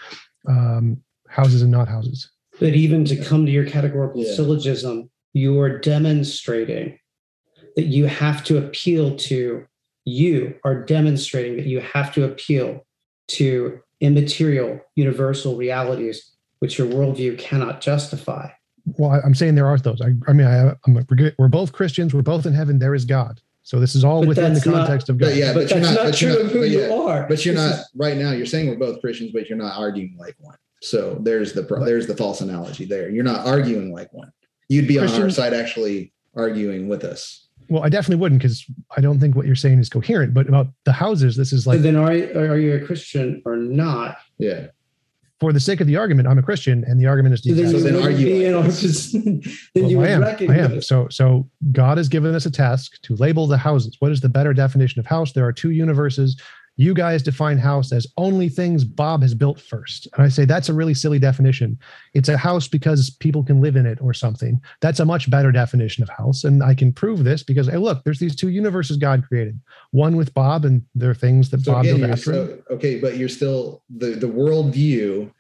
um, 0.49 0.99
houses 1.29 1.63
and 1.63 1.71
not 1.71 1.89
houses. 1.89 2.31
But 2.61 2.75
even 2.75 3.05
to 3.07 3.17
come 3.17 3.47
to 3.47 3.53
your 3.53 3.67
categorical 3.67 4.23
Yeah. 4.23 4.35
syllogism, 4.35 5.11
you 5.33 5.59
are 5.61 5.79
demonstrating 5.79 6.99
that 7.77 7.87
you 7.87 8.07
have 8.07 8.45
to 8.45 8.59
appeal 8.59 9.17
to, 9.17 9.67
you 10.05 10.55
are 10.65 10.85
demonstrating 10.85 11.57
that 11.57 11.67
you 11.67 11.81
have 11.81 12.13
to 12.15 12.25
appeal 12.25 12.87
to 13.29 13.81
immaterial 14.01 14.81
universal 14.97 15.57
realities, 15.57 16.33
which 16.59 16.79
your 16.79 16.87
worldview 16.87 17.39
cannot 17.39 17.81
justify. 17.81 18.51
Well, 18.85 19.11
I, 19.13 19.21
I'm 19.21 19.35
saying 19.35 19.55
there 19.55 19.67
are 19.67 19.79
those. 19.79 20.01
I, 20.01 20.13
I 20.29 20.33
mean, 20.33 20.47
I, 20.47 20.75
I'm, 20.87 20.95
we're, 20.95 21.33
we're 21.39 21.49
both 21.49 21.73
Christians. 21.73 22.13
We're 22.13 22.23
both 22.23 22.47
in 22.47 22.53
heaven. 22.53 22.79
There 22.79 22.95
is 22.95 23.05
God. 23.05 23.41
So 23.65 23.79
this 23.79 23.95
is 23.95 24.05
all 24.05 24.21
But 24.21 24.29
within 24.29 24.45
the 24.55 24.61
that's 24.61 24.67
not- 24.67 24.75
context 24.87 25.09
of 25.09 25.19
God. 25.19 25.27
But 25.27 25.37
yeah, 25.37 25.53
but, 25.53 25.69
but 25.69 25.71
you're 25.71 25.81
that's 25.81 25.95
not- 25.97 26.03
not, 26.05 26.11
but 26.11 26.21
you're 26.21 26.31
true 26.33 26.43
not- 26.43 26.47
of 26.47 26.53
who 26.53 26.61
but 26.61 26.69
you 26.71 26.81
yeah, 26.81 26.95
are. 26.95 27.27
But 27.29 27.45
you're 27.45 27.55
This 27.55 27.65
not 27.71 27.79
is- 27.81 27.91
right 27.95 28.17
now. 28.17 28.33
You're 28.33 28.47
saying 28.47 28.69
we're 28.69 28.77
both 28.77 29.01
Christians, 29.01 29.31
but 29.33 29.49
you're 29.49 29.59
not 29.59 29.79
arguing 29.79 30.17
like 30.19 30.35
one. 30.41 30.57
So 30.83 31.19
there's 31.23 31.53
the 31.53 31.63
pro- 31.63 31.85
there's 31.85 32.07
the 32.09 32.17
false 32.17 32.41
analogy 32.41 32.85
there. 32.87 33.09
You're 33.09 33.23
not 33.25 33.47
arguing 33.47 33.93
like 33.93 34.13
one. 34.13 34.33
You'd 34.69 34.89
be 34.89 34.99
on 34.99 35.09
our 35.09 35.31
side 35.31 35.55
actually 35.55 36.13
arguing 36.35 36.89
with 36.89 37.05
us. 37.05 37.47
Well, 37.69 37.85
I 37.85 37.89
definitely 37.89 38.21
wouldn't 38.21 38.41
because 38.43 38.67
I 38.97 39.01
don't 39.01 39.21
think 39.21 39.37
what 39.37 39.47
you're 39.47 39.55
saying 39.55 39.79
is 39.79 39.89
coherent. 39.89 40.35
But 40.35 40.49
about 40.49 40.69
the 40.85 40.93
houses, 40.93 41.37
this 41.37 41.53
is 41.53 41.65
So 41.65 41.71
like 41.71 41.81
then 41.83 41.95
are 41.97 42.13
you, 42.15 42.33
are 42.37 42.59
you 42.59 42.75
a 42.75 42.81
Christian 42.81 43.43
or 43.45 43.57
not? 43.57 44.17
Yeah. 44.39 44.67
For 45.43 45.52
the 45.52 45.59
sake 45.59 45.81
of 45.81 45.89
the 45.89 45.97
argument, 45.97 46.28
I'm 46.28 46.39
a 46.39 46.43
Christian, 46.43 46.85
and 46.86 47.01
the 47.01 47.06
argument 47.06 47.35
is 47.35 47.43
So 47.43 47.52
then 47.52 47.73
So 47.73 47.77
you 47.78 47.82
then 47.82 47.94
wouldn't 47.94 48.05
argue 48.05 48.56
like 48.56 48.64
our 48.64 48.70
then 48.70 49.40
Well, 49.74 49.90
you 49.90 49.98
I 49.98 50.19
would 50.19 50.40
am. 50.40 50.51
I 50.51 50.56
am. 50.56 50.81
So, 50.82 51.09
so 51.10 51.51
God 51.73 51.98
has 51.98 52.09
given 52.09 52.32
us 52.32 52.47
a 52.47 52.51
task 52.51 53.02
to 53.02 53.16
label 53.16 53.48
the 53.48 53.59
houses. 53.59 53.97
What 53.98 54.12
is 54.12 54.20
the 54.20 54.28
better 54.28 54.55
definition 54.55 55.01
of 55.01 55.06
house? 55.06 55.32
There 55.32 55.44
are 55.44 55.52
two 55.52 55.70
universes. 55.70 56.40
You 56.77 56.94
guys 56.94 57.23
define 57.23 57.59
house 57.59 57.93
as 57.93 58.07
only 58.16 58.49
things 58.49 58.85
Bob 58.85 59.23
has 59.23 59.35
built 59.35 59.61
first. 59.61 60.09
And 60.15 60.24
I 60.24 60.28
say 60.28 60.44
that's 60.44 60.69
a 60.69 60.74
really 60.74 60.94
silly 60.94 61.19
definition. 61.19 61.78
It's 62.15 62.28
a 62.28 62.36
house 62.36 62.66
because 62.66 63.11
people 63.11 63.43
can 63.44 63.61
live 63.61 63.77
in 63.77 63.85
it 63.86 63.99
or 64.01 64.15
something. 64.15 64.61
That's 64.81 65.01
a 65.01 65.05
much 65.05 65.31
better 65.31 65.53
definition 65.53 66.03
of 66.03 66.09
house. 66.09 66.44
And 66.44 66.62
I 66.62 66.74
can 66.74 66.93
prove 66.93 67.24
this 67.24 67.43
because, 67.43 67.69
hey, 67.69 67.77
look, 67.77 68.03
there's 68.05 68.19
these 68.19 68.35
two 68.35 68.49
universes 68.49 68.97
God 68.97 69.24
created 69.28 69.61
one 69.90 70.16
with 70.16 70.32
Bob, 70.32 70.65
and 70.65 70.82
there 70.94 71.11
are 71.11 71.15
things 71.15 71.51
that 71.51 71.61
So 71.61 71.73
Bob 71.73 71.85
again, 71.85 72.01
built 72.01 72.11
after 72.11 72.32
so, 72.32 72.59
okay, 72.70 72.99
but 72.99 73.16
you're 73.19 73.28
still 73.28 73.82
the 73.94 74.11
the 74.11 74.27
worldview 74.27 75.31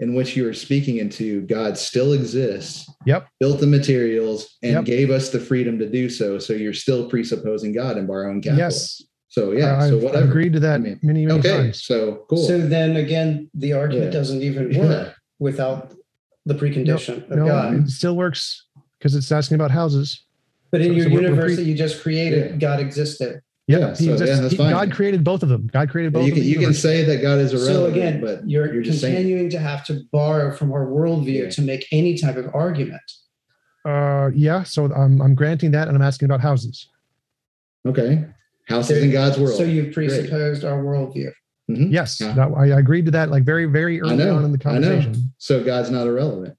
in 0.00 0.14
which 0.14 0.34
you 0.34 0.48
are 0.48 0.54
speaking 0.54 0.96
into. 0.96 1.42
God 1.42 1.76
still 1.78 2.14
exists. 2.14 2.90
Yep. 3.04 3.28
Built 3.38 3.60
the 3.60 3.66
materials 3.66 4.56
and 4.62 4.72
Yep. 4.72 4.84
gave 4.86 5.10
us 5.10 5.28
the 5.28 5.38
freedom 5.38 5.78
to 5.78 5.88
do 5.88 6.08
so. 6.08 6.38
So 6.38 6.54
you're 6.54 6.72
still 6.72 7.08
presupposing 7.08 7.72
God 7.72 7.96
in 7.98 8.06
borrowing 8.06 8.40
capital. 8.40 8.58
Yes. 8.58 9.02
So 9.30 9.52
yeah. 9.52 9.78
I've, 9.80 9.88
so 9.90 10.08
I've 10.08 10.28
agreed 10.28 10.52
to 10.54 10.60
that 10.60 10.74
I 10.74 10.78
mean, 10.78 10.98
many, 11.02 11.24
many 11.24 11.38
Okay. 11.38 11.56
times. 11.56 11.82
So 11.84 12.26
cool. 12.28 12.44
So 12.46 12.58
then 12.58 12.96
again, 12.96 13.48
the 13.54 13.72
argument 13.72 14.12
Yeah. 14.12 14.18
doesn't 14.18 14.42
even 14.42 14.70
Yeah. 14.72 14.80
work 14.80 15.14
without 15.38 15.94
the 16.46 16.54
precondition 16.54 17.30
of 17.30 17.38
No, 17.38 17.46
God. 17.46 17.74
it 17.74 17.88
still 17.90 18.16
works 18.16 18.66
because 18.98 19.14
it's 19.14 19.30
asking 19.32 19.54
about 19.54 19.70
houses. 19.70 20.24
But 20.72 20.80
in 20.82 20.88
so- 20.88 20.92
your 20.94 21.04
so 21.04 21.10
we're- 21.10 21.16
we're 21.22 21.28
universe 21.30 21.54
pre- 21.54 21.64
that 21.64 21.64
you 21.70 21.74
just 21.76 22.02
created, 22.02 22.50
Yeah. 22.50 22.56
God 22.56 22.80
existed. 22.80 23.40
Yeah, 23.68 23.78
Yeah, 23.78 23.88
he 23.90 23.94
so, 23.94 24.02
yeah, 24.04 24.10
exists. 24.14 24.40
that's 24.40 24.50
He- 24.52 24.56
fine. 24.58 24.72
God 24.72 24.90
created 24.92 25.22
both 25.22 25.44
of 25.44 25.48
them. 25.48 25.70
God 25.72 25.90
created 25.90 26.12
both. 26.12 26.24
you 26.26 26.32
of 26.32 26.34
can 26.34 26.42
the 26.42 26.50
you 26.50 26.58
can 26.58 26.74
say 26.74 27.04
that 27.04 27.22
God 27.22 27.38
is 27.38 27.52
irrelevant, 27.52 27.76
So 27.76 27.84
again, 27.86 28.20
but 28.20 28.48
you're, 28.50 28.72
you're 28.74 28.82
just 28.82 29.00
saying 29.00 29.14
continuing 29.14 29.48
to 29.50 29.60
have 29.60 29.84
to 29.86 30.00
borrow 30.10 30.50
from 30.50 30.72
our 30.72 30.86
worldview 30.86 31.44
Yeah. 31.44 31.50
to 31.50 31.62
make 31.62 31.86
any 31.92 32.16
type 32.18 32.36
of 32.36 32.52
argument. 32.52 33.00
Uh, 33.84 34.30
yeah. 34.34 34.64
So 34.64 34.86
I'm 34.92 35.22
I'm 35.22 35.36
granting 35.36 35.70
that, 35.70 35.86
and 35.86 35.96
I'm 35.96 36.02
asking 36.02 36.26
about 36.26 36.40
houses. 36.40 36.88
okay. 37.86 38.24
Houses 38.70 38.96
So- 38.98 39.02
in 39.04 39.10
God's 39.10 39.38
world. 39.38 39.56
So 39.56 39.64
you've 39.64 39.92
presupposed 39.92 40.64
our 40.64 40.82
worldview. 40.82 41.30
Mhm. 41.70 41.92
Yes, 41.92 42.20
Yeah. 42.20 42.32
that, 42.32 42.48
I, 42.56 42.70
I 42.72 42.78
agreed 42.78 43.04
to 43.06 43.10
that. 43.12 43.30
Like 43.30 43.44
very 43.44 43.66
very 43.66 44.00
early 44.00 44.16
know, 44.16 44.36
on 44.36 44.44
in 44.44 44.52
the 44.52 44.58
conversation. 44.58 45.32
So 45.38 45.62
God's 45.62 45.90
not 45.90 46.06
irrelevant. 46.06 46.56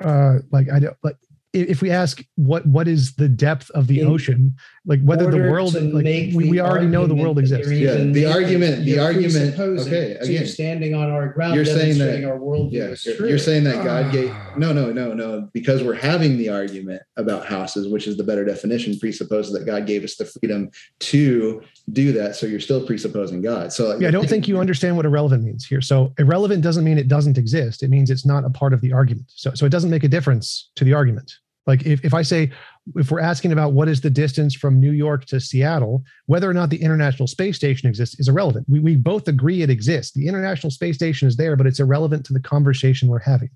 Uh, 0.00 0.38
like 0.50 0.70
I 0.70 0.78
don't 0.78 0.96
like 1.02 1.16
if 1.52 1.82
we 1.82 1.90
ask 1.90 2.24
what 2.36 2.64
what 2.66 2.88
is 2.88 3.14
the 3.16 3.28
depth 3.28 3.70
of 3.72 3.86
the 3.88 4.00
In 4.00 4.06
ocean, 4.06 4.54
like 4.84 5.00
whether 5.02 5.30
the 5.30 5.36
order 5.36 5.50
world 5.52 5.72
to 5.74 5.80
like 5.80 6.02
make 6.02 6.34
we, 6.34 6.44
the 6.44 6.50
we 6.50 6.60
already 6.60 6.86
know 6.86 7.06
the 7.06 7.12
argument 7.14 7.20
world 7.22 7.36
that 7.36 7.40
exists. 7.42 7.70
you're 7.70 7.78
Yeah, 7.78 7.94
even 7.94 8.12
the 8.12 8.22
making, 8.24 8.32
argument- 8.32 8.84
the 8.84 8.90
you're 8.90 9.00
argument- 9.04 9.32
presupposing. 9.54 9.92
okay, 9.94 10.16
so 10.20 10.26
you're 10.28 10.40
again. 10.42 10.46
standing 10.52 10.94
on 10.94 11.10
our 11.10 11.28
ground, 11.28 11.54
You're 11.54 11.64
saying 11.64 11.98
that- 11.98 12.04
demonstrating 12.06 12.24
our 12.26 12.38
worldview 12.38 12.72
Yeah, 12.72 12.82
is 12.86 13.06
you're, 13.06 13.14
true. 13.14 13.28
you're 13.28 13.38
saying 13.38 13.62
that 13.64 13.84
God 13.84 14.10
gave 14.12 14.30
Ah. 14.32 14.54
no, 14.58 14.72
no, 14.72 14.92
no, 14.92 15.14
no, 15.14 15.48
because 15.52 15.84
we're 15.84 15.94
having 15.94 16.36
the 16.36 16.48
argument 16.48 17.00
about 17.16 17.46
houses, 17.46 17.86
which 17.86 18.08
is 18.08 18.16
the 18.16 18.24
better 18.24 18.44
definition, 18.44 18.98
presupposes 18.98 19.52
that 19.52 19.66
God 19.66 19.86
gave 19.86 20.02
us 20.02 20.16
the 20.16 20.24
freedom 20.24 20.68
to 20.98 21.62
do 21.92 22.10
that. 22.14 22.34
So 22.34 22.46
you're 22.46 22.58
still 22.58 22.84
presupposing 22.84 23.40
God. 23.40 23.72
So 23.72 23.96
Yeah, 24.00 24.08
I 24.08 24.10
don't 24.10 24.28
think 24.28 24.48
you 24.48 24.58
understand 24.58 24.96
what 24.96 25.06
irrelevant 25.06 25.44
means 25.44 25.64
here. 25.64 25.80
So 25.80 26.12
irrelevant 26.18 26.62
doesn't 26.62 26.82
mean 26.84 26.98
it 26.98 27.06
doesn't 27.06 27.38
exist. 27.38 27.84
It 27.84 27.90
means 27.90 28.10
it's 28.10 28.26
not 28.26 28.44
a 28.44 28.50
part 28.50 28.72
of 28.72 28.80
the 28.80 28.92
argument. 28.92 29.26
So 29.28 29.52
so 29.54 29.64
it 29.64 29.70
doesn't 29.70 29.90
make 29.90 30.02
a 30.02 30.08
difference 30.08 30.70
to 30.74 30.84
the 30.84 30.92
argument. 30.92 31.34
Like 31.66 31.86
if, 31.86 32.04
if 32.04 32.12
I 32.12 32.22
say 32.22 32.50
if 32.96 33.10
we're 33.10 33.20
asking 33.20 33.52
about 33.52 33.72
what 33.72 33.88
is 33.88 34.00
the 34.00 34.10
distance 34.10 34.54
from 34.54 34.80
New 34.80 34.92
York 34.92 35.24
to 35.26 35.40
Seattle, 35.40 36.02
whether 36.26 36.48
or 36.48 36.54
not 36.54 36.70
the 36.70 36.82
International 36.82 37.26
Space 37.26 37.56
Station 37.56 37.88
exists 37.88 38.18
is 38.18 38.28
irrelevant. 38.28 38.66
We 38.68 38.80
we 38.80 38.96
both 38.96 39.28
agree 39.28 39.62
it 39.62 39.70
exists. 39.70 40.12
The 40.12 40.26
International 40.26 40.70
Space 40.70 40.96
Station 40.96 41.28
is 41.28 41.36
there, 41.36 41.56
but 41.56 41.66
it's 41.66 41.80
irrelevant 41.80 42.26
to 42.26 42.32
the 42.32 42.40
conversation 42.40 43.08
we're 43.08 43.20
having. 43.20 43.50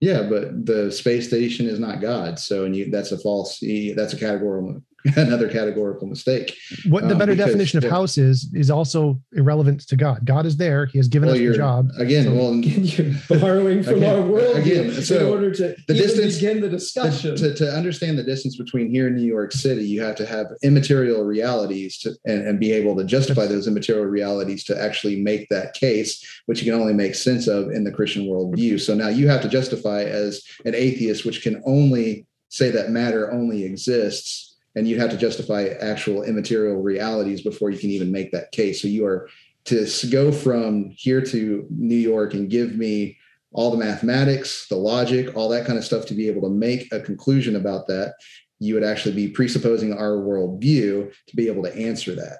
Yeah, 0.00 0.22
but 0.22 0.64
the 0.64 0.92
space 0.92 1.26
station 1.26 1.66
is 1.66 1.80
not 1.80 2.00
God. 2.00 2.38
So 2.38 2.64
and 2.64 2.76
you 2.76 2.90
that's 2.90 3.10
a 3.10 3.18
false 3.18 3.58
that's 3.96 4.12
a 4.12 4.18
categorical 4.18 4.80
another 5.16 5.48
categorical 5.48 6.06
mistake. 6.06 6.54
What 6.88 7.04
the 7.06 7.12
Um, 7.12 7.18
better 7.18 7.32
because- 7.32 7.46
definition 7.46 7.78
of 7.78 7.84
well- 7.84 7.92
house 7.92 8.18
is 8.18 8.50
is 8.54 8.70
also 8.70 9.20
irrelevant 9.34 9.80
to 9.88 9.96
God. 9.96 10.24
God 10.24 10.46
is 10.46 10.56
there. 10.56 10.86
He 10.86 10.98
has 10.98 11.08
given 11.08 11.26
Well, 11.28 11.34
us 11.34 11.38
the 11.38 11.44
you're 11.44 11.54
job. 11.56 11.90
again, 11.98 12.24
So- 12.24 12.34
well 12.34 12.54
you're 12.64 13.40
borrowing 13.40 13.82
from 13.82 13.94
Again- 13.96 14.16
our 14.16 14.22
world 14.22 14.56
again, 14.56 14.92
so 15.02 15.16
in 15.20 15.26
order 15.32 15.50
to 15.54 15.74
the 15.86 15.94
distance- 15.94 16.34
begin 16.36 16.60
the 16.60 16.68
to, 16.68 16.76
discussion. 16.76 17.36
to, 17.36 17.54
to 17.54 17.70
understand 17.72 18.18
the 18.18 18.22
distance 18.22 18.56
between 18.56 18.90
here 18.90 19.06
and 19.06 19.16
New 19.16 19.26
York 19.26 19.52
City, 19.52 19.84
you 19.84 20.00
have 20.02 20.16
to 20.16 20.26
have 20.26 20.46
immaterial 20.62 21.24
realities 21.24 21.98
to, 21.98 22.14
and, 22.24 22.46
and 22.46 22.60
be 22.60 22.72
able 22.72 22.96
to 22.96 23.04
justify 23.04 23.46
those 23.46 23.66
immaterial 23.66 24.04
realities 24.06 24.64
to 24.64 24.80
actually 24.80 25.16
make 25.20 25.48
that 25.48 25.74
case, 25.74 26.24
which 26.46 26.62
you 26.62 26.70
can 26.70 26.80
only 26.80 26.92
make 26.94 27.14
sense 27.14 27.46
of 27.46 27.70
in 27.70 27.84
the 27.84 27.90
Christian 27.92 28.24
worldview. 28.26 28.80
So 28.80 28.94
now 28.94 29.08
you 29.08 29.28
have 29.28 29.42
to 29.42 29.48
justify 29.48 30.02
as 30.04 30.42
an 30.64 30.74
atheist, 30.74 31.24
which 31.24 31.42
can 31.42 31.62
only 31.66 32.26
say 32.50 32.70
that 32.70 32.90
matter 32.90 33.30
only 33.32 33.64
exists, 33.64 34.47
and 34.74 34.86
you 34.88 34.98
have 34.98 35.10
to 35.10 35.16
justify 35.16 35.64
actual 35.80 36.22
immaterial 36.22 36.76
realities 36.80 37.42
before 37.42 37.70
you 37.70 37.78
can 37.78 37.90
even 37.90 38.12
make 38.12 38.32
that 38.32 38.52
case. 38.52 38.82
So 38.82 38.88
you 38.88 39.06
are 39.06 39.28
to 39.66 39.86
go 40.10 40.32
from 40.32 40.90
here 40.96 41.20
to 41.20 41.66
New 41.70 41.96
York 41.96 42.34
and 42.34 42.48
give 42.48 42.76
me 42.76 43.16
all 43.52 43.70
the 43.70 43.76
mathematics, 43.78 44.66
the 44.68 44.76
logic, 44.76 45.34
all 45.36 45.48
that 45.48 45.66
kind 45.66 45.78
of 45.78 45.84
stuff 45.84 46.06
to 46.06 46.14
be 46.14 46.28
able 46.28 46.42
to 46.42 46.50
make 46.50 46.92
a 46.92 47.00
conclusion 47.00 47.56
about 47.56 47.86
that, 47.88 48.14
you 48.60 48.74
would 48.74 48.84
actually 48.84 49.14
be 49.14 49.28
presupposing 49.28 49.92
our 49.92 50.12
worldview 50.12 51.12
to 51.26 51.36
be 51.36 51.48
able 51.48 51.62
to 51.62 51.74
answer 51.74 52.14
that. 52.14 52.38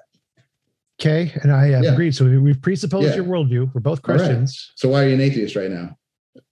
Okay, 0.99 1.31
and 1.41 1.51
I 1.51 1.69
Yeah. 1.69 1.93
agreed. 1.93 2.13
So 2.13 2.25
we- 2.25 2.37
we've 2.37 2.61
presupposed 2.61 3.07
Yeah. 3.07 3.15
your 3.15 3.25
worldview. 3.25 3.73
We're 3.73 3.81
both 3.81 4.01
All 4.03 4.15
right. 4.15 4.19
Christians. 4.19 4.71
So 4.75 4.89
why 4.89 5.05
are 5.05 5.07
you 5.07 5.13
an 5.13 5.21
atheist 5.21 5.55
right 5.55 5.71
now? 5.71 5.97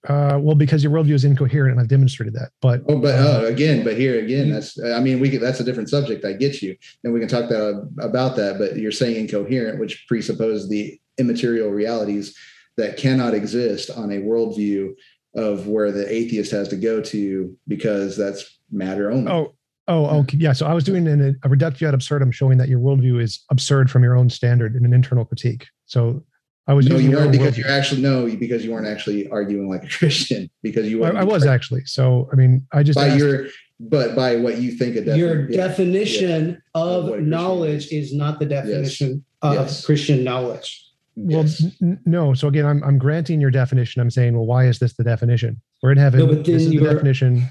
Uh, 0.08 0.38
well, 0.40 0.54
because 0.54 0.82
your 0.82 0.92
worldview 0.92 1.12
is 1.12 1.24
incoherent, 1.24 1.72
and 1.72 1.80
I've 1.80 1.88
demonstrated 1.88 2.34
that. 2.34 2.50
But 2.60 2.82
Oh, 2.88 2.98
but 2.98 3.14
uh, 3.14 3.40
oh, 3.42 3.46
again, 3.46 3.84
but 3.84 3.96
here 3.96 4.18
again, 4.18 4.50
that's 4.50 4.82
I 4.82 5.00
mean, 5.00 5.20
we 5.20 5.30
could, 5.30 5.40
that's 5.40 5.60
a 5.60 5.64
different 5.64 5.88
subject. 5.88 6.24
I 6.24 6.32
get 6.32 6.62
you, 6.62 6.76
and 7.04 7.12
we 7.12 7.20
can 7.20 7.28
talk 7.28 7.48
that, 7.48 7.88
about 8.00 8.36
that. 8.36 8.58
But 8.58 8.76
you're 8.76 8.92
saying 8.92 9.16
incoherent, 9.16 9.78
which 9.78 10.06
presupposes 10.08 10.68
the 10.68 10.98
immaterial 11.18 11.70
realities 11.70 12.36
that 12.76 12.96
cannot 12.96 13.34
exist 13.34 13.90
on 13.90 14.10
a 14.12 14.16
worldview 14.16 14.94
of 15.34 15.66
where 15.66 15.92
the 15.92 16.10
atheist 16.12 16.50
has 16.52 16.68
to 16.68 16.76
go 16.76 17.00
to 17.00 17.56
because 17.66 18.16
that's 18.16 18.58
matter 18.70 19.10
only. 19.10 19.30
oh, 19.30 19.54
oh, 19.88 20.18
okay, 20.20 20.38
yeah. 20.38 20.52
So 20.52 20.66
I 20.66 20.74
was 20.74 20.84
doing 20.84 21.06
an, 21.06 21.38
a 21.42 21.48
reductio 21.48 21.88
ad 21.88 21.94
absurdum, 21.94 22.30
showing 22.30 22.58
that 22.58 22.68
your 22.68 22.80
worldview 22.80 23.20
is 23.22 23.44
absurd 23.50 23.90
from 23.90 24.02
your 24.02 24.16
own 24.16 24.30
standard 24.30 24.74
in 24.74 24.84
an 24.84 24.92
internal 24.92 25.24
critique. 25.24 25.66
So 25.86 26.22
I 26.68 26.74
was 26.74 26.86
no, 26.86 26.96
using 26.96 27.10
you 27.10 27.16
weren't 27.16 27.32
because 27.32 27.54
worldview. 27.54 27.58
you're 27.64 27.70
actually 27.70 28.02
no, 28.02 28.26
because 28.36 28.64
you 28.64 28.70
weren't 28.72 28.86
actually 28.86 29.28
arguing 29.30 29.68
like 29.68 29.84
a 29.84 29.88
Christian 29.98 30.50
because 30.62 30.88
you 30.90 30.98
I, 30.98 31.08
wouldn't 31.08 31.18
I 31.18 31.24
be 31.24 31.32
was 31.32 31.46
right 31.46 31.54
actually. 31.54 31.84
So 31.86 32.28
I 32.32 32.36
mean, 32.36 32.66
I 32.72 32.82
just 32.82 32.96
by 32.96 33.08
asked- 33.08 33.18
your 33.18 33.46
but 33.80 34.14
by 34.16 34.36
what 34.36 34.58
you 34.58 34.72
think 34.72 34.96
a 34.96 35.00
defi- 35.04 35.18
Your 35.18 35.48
yeah. 35.50 35.68
definition 35.68 36.60
Of 36.74 37.06
of 37.10 37.20
knowledge 37.20 37.86
is. 37.86 38.10
is 38.10 38.14
not 38.14 38.38
the 38.40 38.46
definition 38.46 39.24
of 39.42 39.54
Yes. 39.54 39.86
Christian 39.86 40.24
knowledge. 40.24 40.84
well, 41.16 41.42
Yes. 41.44 41.62
n- 41.64 41.72
n- 41.80 42.00
no. 42.04 42.34
So 42.34 42.48
again, 42.48 42.66
I'm 42.66 42.82
I'm 42.84 42.98
granting 42.98 43.40
your 43.40 43.50
definition. 43.52 44.02
I'm 44.02 44.10
saying, 44.10 44.34
well, 44.34 44.46
why 44.46 44.66
is 44.66 44.78
this 44.80 44.92
the 44.94 45.04
definition? 45.04 45.60
We're 45.82 45.92
in 45.92 45.98
heaven. 45.98 46.20
No, 46.20 46.26
but 46.26 46.44
this 46.44 46.62
is 46.64 46.70
the 46.70 46.78
definition. 46.80 47.44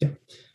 Yeah, 0.00 0.08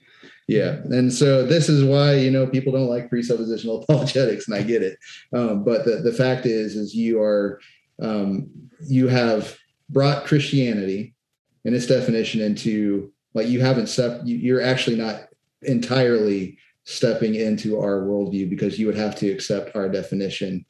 and 0.91 1.13
so 1.13 1.45
this 1.45 1.69
is 1.69 1.81
why 1.81 2.15
you 2.15 2.29
know 2.29 2.45
people 2.45 2.73
don't 2.73 2.89
like 2.89 3.09
presuppositional 3.09 3.83
apologetics, 3.89 4.47
and 4.47 4.55
I 4.55 4.63
get 4.63 4.83
it. 4.83 4.97
Um, 5.33 5.63
but 5.63 5.85
the 5.85 6.01
the 6.03 6.11
fact 6.11 6.45
is, 6.45 6.75
is 6.75 6.93
you 6.93 7.21
are 7.21 7.61
um, 8.01 8.49
you 8.85 9.07
have 9.07 9.57
brought 9.89 10.25
Christianity 10.25 11.15
and 11.63 11.73
its 11.73 11.87
definition 11.87 12.41
into 12.41 13.13
like 13.33 13.47
you 13.47 13.61
haven't 13.61 13.87
step 13.87 14.21
you, 14.25 14.35
you're 14.35 14.61
actually 14.61 14.97
not 14.97 15.29
entirely 15.61 16.57
stepping 16.83 17.35
into 17.35 17.79
our 17.79 18.01
worldview 18.01 18.49
because 18.49 18.77
you 18.77 18.87
would 18.87 18.97
have 18.97 19.15
to 19.15 19.31
accept 19.31 19.73
our 19.73 19.87
definition. 19.87 20.65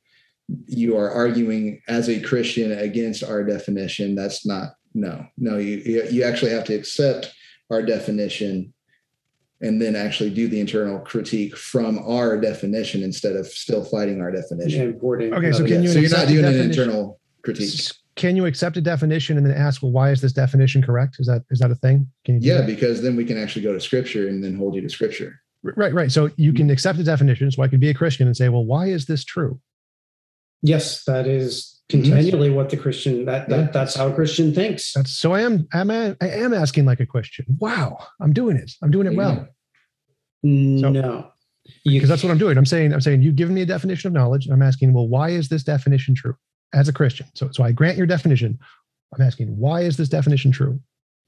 You 0.68 0.96
are 0.96 1.10
arguing 1.10 1.82
as 1.88 2.08
a 2.08 2.22
Christian 2.22 2.72
against 2.72 3.24
our 3.24 3.44
definition. 3.44 4.14
That's 4.14 4.46
not 4.46 4.76
no 4.94 5.26
no. 5.40 5.58
You 5.58 6.06
you 6.12 6.24
actually 6.24 6.52
have 6.52 6.66
to 6.66 6.76
accept 6.76 7.34
our 7.72 7.82
definition 7.82 8.76
and 9.62 9.82
then 9.82 9.96
actually 9.96 10.32
do 10.32 10.48
the 10.48 10.60
internal 10.60 11.00
critique 11.00 11.56
from 11.56 12.00
our 12.00 12.40
definition 12.40 13.04
instead 13.04 13.36
of 13.36 13.48
still 13.48 13.84
fighting 13.84 14.22
our 14.22 14.32
definition. 14.32 14.82
Importing 14.82 15.34
Okay, 15.34 15.52
so 15.52 15.66
can 15.66 15.84
you 15.84 15.90
so 15.90 16.00
you're 16.00 16.10
not 16.10 16.24
accept 16.24 16.28
the 16.28 16.42
doing 16.42 16.46
an 16.46 16.60
internal 16.60 17.20
critique. 17.44 17.74
S- 17.74 17.94
Can 18.16 18.36
you 18.36 18.46
accept 18.46 18.78
a 18.78 18.82
definition 18.82 19.38
and 19.38 19.46
then 19.46 19.56
ask, 19.56 19.82
well, 19.82 19.92
why 19.92 20.12
is 20.12 20.22
this 20.22 20.34
definition 20.34 20.82
correct? 20.82 21.18
Is 21.20 21.28
that 21.28 21.44
is 21.50 21.60
that 21.60 21.72
a 21.72 21.76
thing? 21.76 22.08
Can 22.26 22.42
you? 22.42 22.52
Yeah, 22.52 22.58
that? 22.58 22.68
because 22.68 23.02
then 23.02 23.16
we 23.16 23.26
can 23.26 23.42
actually 23.42 23.62
go 23.62 23.74
to 23.74 23.80
scripture 23.80 24.28
and 24.28 24.44
then 24.44 24.56
hold 24.56 24.76
you 24.76 24.82
to 24.82 24.90
scripture. 24.90 25.40
Right, 25.64 25.94
right. 25.94 26.12
So 26.12 26.32
you 26.38 26.54
can 26.54 26.66
mm-hmm. 26.66 26.74
accept 26.74 26.98
a 26.98 27.04
definition. 27.04 27.52
So 27.52 27.62
I 27.62 27.68
could 27.68 27.80
be 27.80 27.90
a 27.90 27.94
Christian 27.94 28.28
and 28.28 28.36
say, 28.36 28.50
well, 28.50 28.66
why 28.66 28.88
is 28.88 29.06
this 29.06 29.24
true? 29.24 29.60
Yes, 30.64 31.04
that 31.06 31.28
is 31.28 31.81
continually 31.92 32.48
mm-hmm. 32.48 32.56
what 32.56 32.70
the 32.70 32.78
Christian 32.78 33.26
that, 33.26 33.48
that 33.50 33.60
Yeah. 33.60 33.72
that's 33.72 33.96
how 33.96 34.08
a 34.08 34.14
Christian 34.14 34.54
thinks. 34.54 34.94
That's 34.94 35.12
so 35.12 35.34
I 35.34 35.42
am 35.42 35.68
I'm 35.74 35.92
a, 35.92 36.16
I 36.22 36.30
am 36.30 36.54
asking 36.54 36.86
like 36.86 37.00
a 37.00 37.06
question. 37.06 37.46
Wow, 37.60 38.00
I'm 38.20 38.34
doing 38.34 38.58
it. 38.58 38.72
I'm 38.82 38.92
doing 38.92 39.08
it 39.08 39.16
well 39.16 39.48
no, 40.44 41.32
you 41.84 41.94
because 42.00 42.10
that's 42.10 42.24
what 42.24 42.32
I'm 42.32 42.38
doing. 42.38 42.58
I'm 42.58 42.66
saying 42.66 42.94
I'm 42.94 43.02
saying 43.02 43.22
you've 43.22 43.36
given 43.36 43.54
me 43.54 43.62
a 43.62 43.66
definition 43.66 44.08
of 44.08 44.14
knowledge. 44.14 44.46
and 44.46 44.54
I'm 44.54 44.62
asking, 44.62 44.94
well, 44.94 45.08
why 45.08 45.30
is 45.30 45.50
this 45.50 45.64
definition 45.64 46.16
true 46.16 46.36
as 46.74 46.88
a 46.88 46.94
Christian? 46.94 47.28
So 47.36 47.50
so 47.52 47.64
I 47.64 47.72
grant 47.72 47.98
your 47.98 48.08
definition. 48.08 48.58
I'm 49.14 49.22
asking, 49.22 49.56
why 49.58 49.82
is 49.82 49.98
this 49.98 50.10
definition 50.10 50.52
true? 50.52 50.80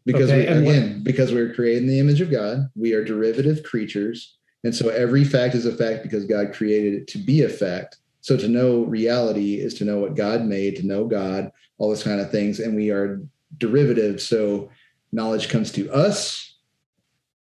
because 0.06 0.30
Okay, 0.30 0.42
we, 0.42 0.48
and 0.48 0.66
what- 0.66 0.76
again 0.76 1.04
because 1.04 1.34
we're 1.34 1.54
created 1.54 1.84
in 1.84 1.90
the 1.90 2.00
image 2.00 2.22
of 2.22 2.30
god 2.30 2.70
we 2.76 2.94
are 2.94 3.04
derivative 3.04 3.64
creatures 3.64 4.38
and 4.64 4.76
so 4.76 4.90
every 4.90 5.24
fact 5.24 5.56
is 5.56 5.66
a 5.66 5.76
fact 5.76 6.04
because 6.04 6.26
god 6.26 6.54
created 6.54 6.94
it 6.94 7.08
to 7.08 7.18
be 7.18 7.44
a 7.44 7.50
fact 7.50 7.98
so 8.24 8.38
to 8.38 8.48
know 8.48 8.84
reality 8.86 9.56
is 9.60 9.74
to 9.76 9.84
know 9.86 10.00
what 10.00 10.16
god 10.16 10.44
made 10.46 10.76
to 10.78 10.84
know 10.88 11.06
god 11.06 11.52
all 11.78 11.90
those 11.90 12.04
kind 12.04 12.20
of 12.22 12.32
things 12.32 12.60
and 12.60 12.76
we 12.76 12.90
are 12.90 13.22
derivative 13.60 14.20
so 14.22 14.70
knowledge 15.12 15.50
comes 15.50 15.72
to 15.72 15.92
us 15.92 16.56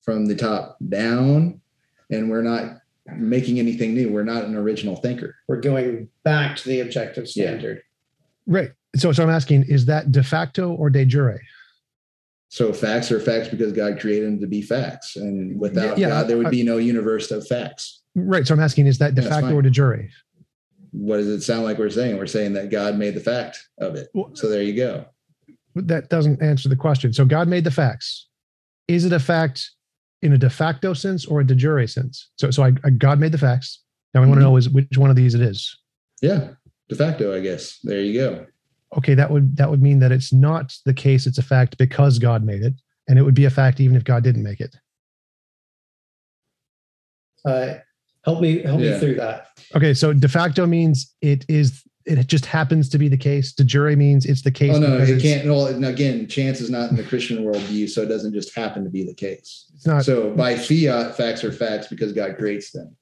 from 0.01 0.25
the 0.25 0.35
top 0.35 0.77
down 0.89 1.61
and 2.09 2.29
we're 2.29 2.41
not 2.41 2.79
making 3.15 3.59
anything 3.59 3.93
new 3.93 4.11
we're 4.11 4.23
not 4.23 4.43
an 4.43 4.55
original 4.55 4.95
thinker 4.95 5.35
we're 5.47 5.61
going 5.61 6.09
back 6.23 6.57
to 6.57 6.67
the 6.67 6.79
objective 6.81 7.25
Yeah. 7.35 7.45
standard. 7.45 7.83
Right. 8.47 8.71
So 8.95 9.11
so 9.11 9.23
I'm 9.23 9.29
asking, 9.29 9.65
is 9.69 9.85
that 9.85 10.11
de 10.11 10.23
facto 10.23 10.73
or 10.73 10.89
de 10.89 11.05
jure? 11.05 11.39
so 12.49 12.73
facts 12.73 13.11
are 13.11 13.19
facts 13.19 13.47
because 13.47 13.71
god 13.71 13.99
created 13.99 14.27
them 14.27 14.39
to 14.41 14.47
be 14.47 14.61
facts 14.61 15.15
and 15.15 15.57
without 15.59 15.97
Yeah, 15.97 16.09
god 16.09 16.27
there 16.27 16.37
would 16.37 16.47
I- 16.47 16.49
be 16.49 16.63
no 16.63 16.77
universe 16.77 17.29
of 17.31 17.47
facts 17.47 17.99
Right. 18.13 18.45
So 18.45 18.53
I'm 18.53 18.59
asking, 18.59 18.87
is 18.87 18.97
that 18.97 19.15
de 19.15 19.21
facto 19.21 19.55
or 19.55 19.61
de 19.61 19.69
jure? 19.69 20.03
What 20.91 21.17
does 21.17 21.27
it 21.27 21.41
sound 21.41 21.63
like 21.63 21.77
we're 21.77 21.89
saying? 21.89 22.17
We're 22.17 22.27
saying 22.27 22.53
that 22.53 22.69
God 22.69 22.97
made 22.97 23.13
the 23.15 23.19
fact 23.21 23.57
of 23.79 23.95
it. 23.95 24.09
Well- 24.13 24.31
So 24.35 24.49
there 24.49 24.63
you 24.63 24.73
go. 24.75 25.05
That 25.75 26.09
doesn't 26.09 26.41
answer 26.41 26.67
the 26.67 26.75
question. 26.75 27.13
So 27.13 27.23
God 27.25 27.47
made 27.47 27.63
the 27.63 27.71
facts. 27.71 28.27
Is 28.89 29.05
it 29.05 29.13
a 29.13 29.19
fact 29.19 29.69
in 30.21 30.33
a 30.33 30.37
de 30.37 30.49
facto 30.49 30.93
sense 30.93 31.25
or 31.25 31.39
a 31.39 31.45
de 31.47 31.55
jure 31.55 31.87
sense? 31.87 32.29
So 32.37 32.51
so 32.51 32.63
I, 32.63 32.73
I 32.83 32.89
God 32.89 33.19
made 33.19 33.31
the 33.31 33.37
facts. 33.37 33.81
Now 34.13 34.21
we 34.21 34.27
want 34.27 34.39
to 34.39 34.43
know 34.43 34.57
is 34.57 34.67
which 34.69 34.97
one 34.97 35.09
of 35.09 35.15
these 35.15 35.33
it 35.33 35.41
is. 35.41 35.77
Yeah, 36.21 36.49
de 36.89 36.95
facto, 36.95 37.33
I 37.33 37.39
guess. 37.39 37.79
There 37.83 38.01
you 38.01 38.19
go. 38.19 38.45
okay 38.97 39.13
that 39.13 39.31
would 39.31 39.55
that 39.55 39.69
would 39.69 39.81
mean 39.81 39.99
that 39.99 40.11
it's 40.11 40.33
not 40.33 40.75
the 40.85 40.93
case 40.93 41.25
it's 41.25 41.37
a 41.37 41.41
fact 41.53 41.77
because 41.77 42.19
god 42.19 42.43
made 42.43 42.61
it 42.61 42.73
and 43.07 43.17
it 43.17 43.21
would 43.23 43.33
be 43.33 43.45
a 43.45 43.49
fact 43.49 43.79
even 43.79 43.95
if 43.95 44.03
god 44.03 44.21
didn't 44.21 44.43
make 44.43 44.59
it 44.59 44.75
Uh, 47.45 47.75
help 48.23 48.41
me 48.41 48.61
help 48.61 48.79
me 48.79 48.97
through 48.99 49.15
that. 49.15 49.47
okay 49.75 49.93
so 49.93 50.13
de 50.13 50.27
facto 50.27 50.65
means 50.65 51.13
it 51.21 51.45
is 51.49 51.83
it 52.05 52.25
just 52.27 52.45
happens 52.45 52.89
to 52.89 52.97
be 52.97 53.07
the 53.07 53.17
case 53.17 53.53
de 53.53 53.63
jure 53.63 53.95
means 53.95 54.25
it's 54.25 54.41
the 54.41 54.51
case 54.51 54.75
Oh 54.75 54.79
no, 54.79 54.97
it 54.97 55.09
it's, 55.09 55.23
can't. 55.23 55.45
Well, 55.47 55.67
again, 55.85 56.27
chance 56.27 56.59
is 56.59 56.69
not 56.69 56.89
in 56.89 56.95
the 56.95 57.03
Christian 57.03 57.43
worldview, 57.45 57.87
so 57.89 58.01
it 58.01 58.07
doesn't 58.07 58.33
just 58.33 58.55
happen 58.55 58.83
to 58.83 58.89
be 58.89 59.03
the 59.05 59.13
case. 59.13 59.69
it's 59.75 59.85
not 59.85 60.03
So 60.03 60.31
by 60.31 60.55
fiat, 60.55 61.15
facts 61.15 61.43
are 61.43 61.51
facts 61.51 61.87
because 61.87 62.11
God 62.11 62.37
creates 62.37 62.71
them 62.71 62.95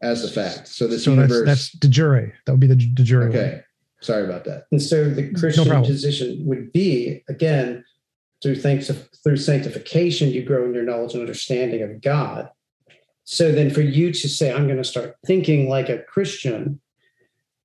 as 0.00 0.22
the 0.22 0.28
fact. 0.28 0.68
So 0.68 0.86
this 0.86 1.04
so 1.04 1.16
that's 1.16 1.30
universe. 1.32 1.46
that's 1.46 1.70
de 1.72 1.88
jure 1.88 2.32
that 2.46 2.52
would 2.52 2.60
be 2.60 2.68
the 2.68 2.76
de 2.76 3.02
jure 3.02 3.20
one. 3.20 3.28
okay. 3.30 3.62
Sorry 4.00 4.24
about 4.24 4.44
that. 4.44 4.66
And 4.72 4.80
so 4.82 5.08
the 5.10 5.32
Christian 5.32 5.64
problem. 5.64 5.90
position 5.90 6.42
would 6.44 6.72
be 6.72 7.24
again 7.28 7.84
through 8.42 8.56
thanks 8.56 8.90
through 9.24 9.36
sanctification, 9.36 10.30
you 10.30 10.42
grow 10.44 10.64
in 10.64 10.74
your 10.74 10.84
knowledge 10.84 11.14
and 11.14 11.20
understanding 11.20 11.82
of 11.82 12.00
God. 12.00 12.48
So 13.24 13.52
then, 13.52 13.70
for 13.70 13.82
you 13.82 14.12
to 14.12 14.28
say, 14.28 14.52
"I'm 14.52 14.66
going 14.66 14.82
to 14.82 14.84
start 14.84 15.16
thinking 15.26 15.68
like 15.68 15.88
a 15.88 15.98
Christian," 15.98 16.80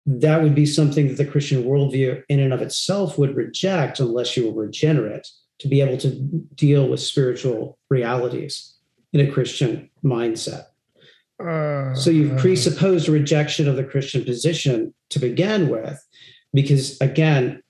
that 0.06 0.42
would 0.42 0.56
be 0.56 0.66
something 0.66 1.08
that 1.08 1.18
the 1.18 1.26
Christian 1.26 1.64
worldview, 1.64 2.24
in 2.30 2.40
and 2.40 2.54
of 2.54 2.62
itself, 2.62 3.18
would 3.18 3.36
reject 3.36 4.00
unless 4.00 4.38
you 4.38 4.50
were 4.50 4.64
regenerate 4.64 5.28
to 5.60 5.68
be 5.68 5.82
able 5.82 5.98
to 5.98 6.12
deal 6.56 6.88
with 6.88 7.00
spiritual 7.00 7.78
realities 7.90 8.76
in 9.14 9.20
a 9.20 9.32
Christian 9.32 9.90
mindset. 10.04 10.66
Uh, 11.44 11.94
So 11.94 12.10
you've 12.10 12.38
uh, 12.38 12.42
presupposed 12.42 13.10
a 13.10 13.12
rejection 13.12 13.68
of 13.68 13.76
the 13.76 13.84
Christian 13.84 14.24
position 14.24 14.94
to 15.10 15.20
begin 15.20 15.70
with, 15.70 16.02
because 16.54 17.00
again, 17.02 17.62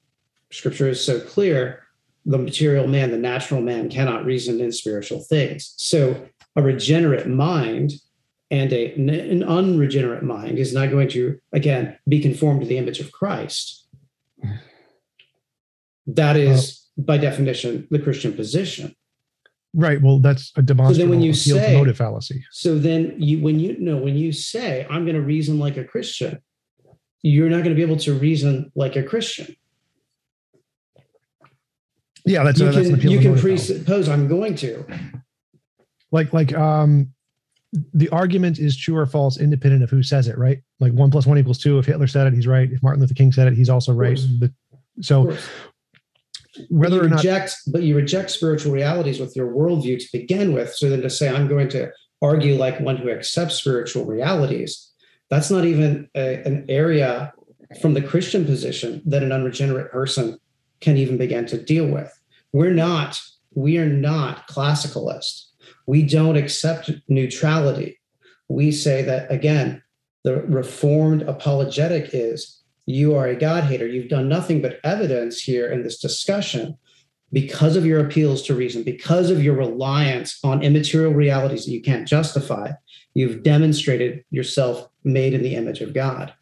scripture 0.52 0.90
is 0.90 1.04
so 1.04 1.20
clear 1.20 1.84
the 2.26 2.38
material 2.38 2.88
man, 2.88 3.12
the 3.12 3.18
natural 3.18 3.62
man 3.62 3.90
cannot 3.90 4.26
reason 4.26 4.60
in 4.60 4.72
spiritual 4.72 5.22
things. 5.24 5.74
So 5.78 6.28
a 6.58 6.62
regenerate 6.62 7.28
mind 7.28 7.94
and 8.52 8.74
a, 8.74 8.94
an 8.94 9.44
unregenerate 9.44 10.24
mind 10.24 10.58
is 10.58 10.74
not 10.74 10.90
going 10.90 11.08
to, 11.10 11.40
again, 11.54 11.98
be 12.08 12.20
conformed 12.20 12.62
to 12.62 12.68
the 12.68 12.78
image 12.78 13.00
of 13.00 13.12
Christ. 13.12 13.88
That 16.08 16.36
is, 16.38 16.86
by 16.98 17.18
definition, 17.18 17.88
the 17.92 18.00
Christian 18.00 18.34
position. 18.34 18.96
right 19.74 20.02
well 20.02 20.20
that's 20.20 20.52
a 20.56 20.62
demonstrable 20.62 21.10
when 21.12 21.22
you 21.22 21.32
appeal 21.32 21.58
say- 21.58 21.72
to 21.74 21.78
motive 21.78 21.98
fallacy 21.98 22.44
So 22.52 22.80
then 22.80 23.02
you 23.20 23.36
when 23.46 23.60
you 23.60 23.78
know 23.88 23.98
when 23.98 24.16
you 24.16 24.32
say 24.32 24.88
I'm 24.90 25.04
going 25.06 25.16
to 25.22 25.22
reason 25.36 25.60
like 25.60 25.78
a 25.78 25.84
Christian, 25.84 26.40
you're 27.22 27.50
not 27.50 27.58
going 27.64 27.76
to 27.76 27.80
be 27.82 27.82
able 27.90 27.98
to 28.08 28.14
reason 28.14 28.72
like 28.76 28.96
a 28.96 29.04
Christian. 29.04 29.48
yeah 32.26 32.44
that's, 32.46 32.60
you 32.60 32.68
a, 32.68 32.72
that's 32.72 32.88
an 32.88 32.94
can 32.94 33.00
appeal 33.00 33.12
you 33.12 33.18
to 33.20 33.24
can 33.26 33.36
presuppose 33.40 34.08
I'm 34.10 34.28
going 34.28 34.56
to. 34.64 34.72
Like 36.12 36.34
like 36.34 36.54
um 36.54 37.12
the 37.94 38.10
argument 38.10 38.60
is 38.60 38.78
true 38.78 38.96
or 38.96 39.06
false 39.06 39.40
independent 39.40 39.84
of 39.84 39.90
who 39.90 40.02
says 40.02 40.28
it 40.28 40.38
right 40.38 40.62
like 40.80 40.94
one 40.94 41.12
plus 41.12 41.26
one 41.26 41.38
equals 41.38 41.58
two 41.58 41.78
if 41.80 41.86
hitler 41.86 42.08
said 42.08 42.26
it 42.26 42.34
he's 42.34 42.48
right 42.48 42.72
if 42.72 42.82
martin 42.82 43.02
luther 43.02 43.14
king 43.14 43.32
said 43.32 43.48
it 43.48 43.54
he's 43.54 43.70
also 43.70 43.94
right 43.94 44.18
Of 44.18 44.52
so 45.02 45.38
whether 46.70 46.98
you 46.98 47.04
or 47.04 47.10
not 47.10 47.18
reject, 47.18 47.56
but 47.68 47.84
you 47.84 47.96
reject 47.96 48.32
spiritual 48.32 48.74
realities 48.74 49.20
with 49.20 49.36
your 49.36 49.48
worldview 49.48 50.00
to 50.00 50.08
begin 50.12 50.54
with. 50.54 50.74
So 50.74 50.90
then 50.90 51.02
to 51.02 51.10
say 51.10 51.30
I'm 51.30 51.48
going 51.48 51.70
to 51.70 51.92
argue 52.22 52.56
like 52.56 52.80
one 52.80 52.98
who 52.98 53.10
accepts 53.10 53.56
spiritual 53.56 54.06
realities, 54.06 54.92
that's 55.30 55.52
not 55.52 55.66
even 55.66 56.10
a, 56.16 56.42
an 56.44 56.66
area 56.70 57.34
from 57.82 57.94
the 57.94 58.02
Christian 58.02 58.46
position 58.46 59.02
that 59.06 59.24
an 59.24 59.32
unregenerate 59.32 59.92
person 59.92 60.40
can 60.80 60.98
even 60.98 61.18
begin 61.18 61.46
to 61.48 61.62
deal 61.62 61.88
with. 61.88 62.12
We're 62.54 62.74
not, 62.74 63.20
we 63.54 63.78
are 63.78 63.90
not 63.90 64.48
classicalists. 64.48 65.47
We 65.88 66.04
don't 66.04 66.38
accept 66.38 66.92
neutrality. 67.08 68.00
We 68.50 68.72
say 68.72 69.02
that 69.04 69.32
again, 69.32 69.82
the 70.24 70.42
reformed 70.44 71.24
apologetic 71.24 72.10
is 72.14 72.62
you 72.86 73.16
are 73.16 73.28
a 73.28 73.36
God 73.36 73.64
hater. 73.66 73.88
You've 73.88 74.10
done 74.10 74.30
nothing 74.30 74.62
but 74.62 74.80
evidence 74.84 75.42
here 75.42 75.70
in 75.72 75.84
this 75.84 76.00
discussion 76.00 76.78
because 77.34 77.76
of 77.76 77.86
your 77.86 78.00
appeals 78.06 78.42
to 78.44 78.56
reason, 78.56 78.84
because 78.84 79.30
of 79.30 79.44
your 79.44 79.56
reliance 79.56 80.40
on 80.44 80.64
immaterial 80.64 81.14
realities 81.14 81.66
that 81.66 81.72
you 81.72 81.82
can't 81.82 82.08
justify. 82.08 82.72
You've 83.14 83.44
demonstrated 83.44 84.24
yourself 84.32 84.88
made 85.04 85.34
in 85.34 85.42
the 85.42 85.56
image 85.56 85.82
of 85.82 85.94
God. 85.94 86.34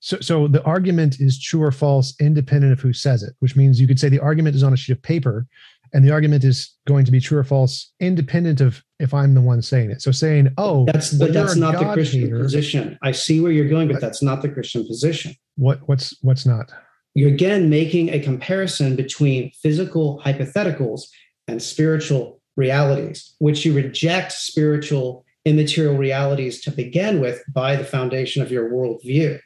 so 0.00 0.18
so 0.20 0.48
the 0.48 0.62
argument 0.64 1.20
is 1.20 1.38
true 1.38 1.62
or 1.62 1.72
false 1.72 2.14
independent 2.20 2.72
of 2.72 2.80
who 2.80 2.92
says 2.92 3.22
it 3.22 3.34
which 3.40 3.56
means 3.56 3.80
you 3.80 3.86
could 3.86 4.00
say 4.00 4.08
the 4.08 4.18
argument 4.20 4.56
is 4.56 4.62
on 4.62 4.72
a 4.72 4.76
sheet 4.76 4.92
of 4.92 5.02
paper 5.02 5.46
and 5.92 6.04
the 6.04 6.10
argument 6.10 6.44
is 6.44 6.76
going 6.86 7.04
to 7.04 7.10
be 7.12 7.20
true 7.20 7.38
or 7.38 7.44
false 7.44 7.92
independent 8.00 8.60
of 8.60 8.82
if 8.98 9.12
i'm 9.14 9.34
the 9.34 9.40
one 9.40 9.60
saying 9.62 9.90
it 9.90 10.00
so 10.02 10.10
saying 10.10 10.48
oh 10.58 10.84
That's 10.86 11.12
well, 11.18 11.32
that's 11.32 11.56
not 11.56 11.78
the 11.78 11.92
Christian 11.92 12.22
hater. 12.22 12.38
position. 12.38 12.98
I 13.02 13.12
see 13.12 13.40
where 13.40 13.52
you're 13.52 13.68
going, 13.68 13.88
but 13.88 14.00
that's 14.00 14.22
not 14.22 14.42
the 14.42 14.48
Christian 14.48 14.86
position. 14.86 15.34
what 15.56 15.80
what's 15.88 16.14
what's 16.22 16.46
not 16.46 16.72
You're 17.14 17.30
again 17.30 17.68
making 17.70 18.10
a 18.10 18.20
comparison 18.20 18.96
between 18.96 19.50
physical 19.62 20.20
hypotheticals 20.24 21.02
and 21.48 21.60
spiritual 21.62 22.40
realities, 22.56 23.34
which 23.38 23.64
you 23.64 23.72
reject 23.74 24.32
spiritual 24.32 25.24
immaterial 25.44 25.96
realities 25.96 26.60
to 26.62 26.70
begin 26.70 27.20
with 27.20 27.42
by 27.52 27.74
the 27.76 27.84
foundation 27.84 28.42
of 28.42 28.50
your 28.52 28.70
worldview. 28.70 29.40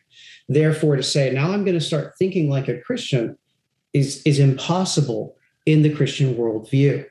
Therefore, 0.49 0.97
to 0.97 1.03
say, 1.03 1.31
now 1.33 1.53
I'm 1.53 1.65
going 1.65 1.79
to 1.79 1.85
start 1.85 2.15
thinking 2.19 2.51
like 2.51 2.69
a 2.69 2.81
Christian 2.81 3.39
is, 3.93 4.21
is 4.25 4.39
impossible 4.41 5.37
in 5.67 5.83
the 5.83 5.95
Christian 5.95 6.35
worldview. 6.35 7.07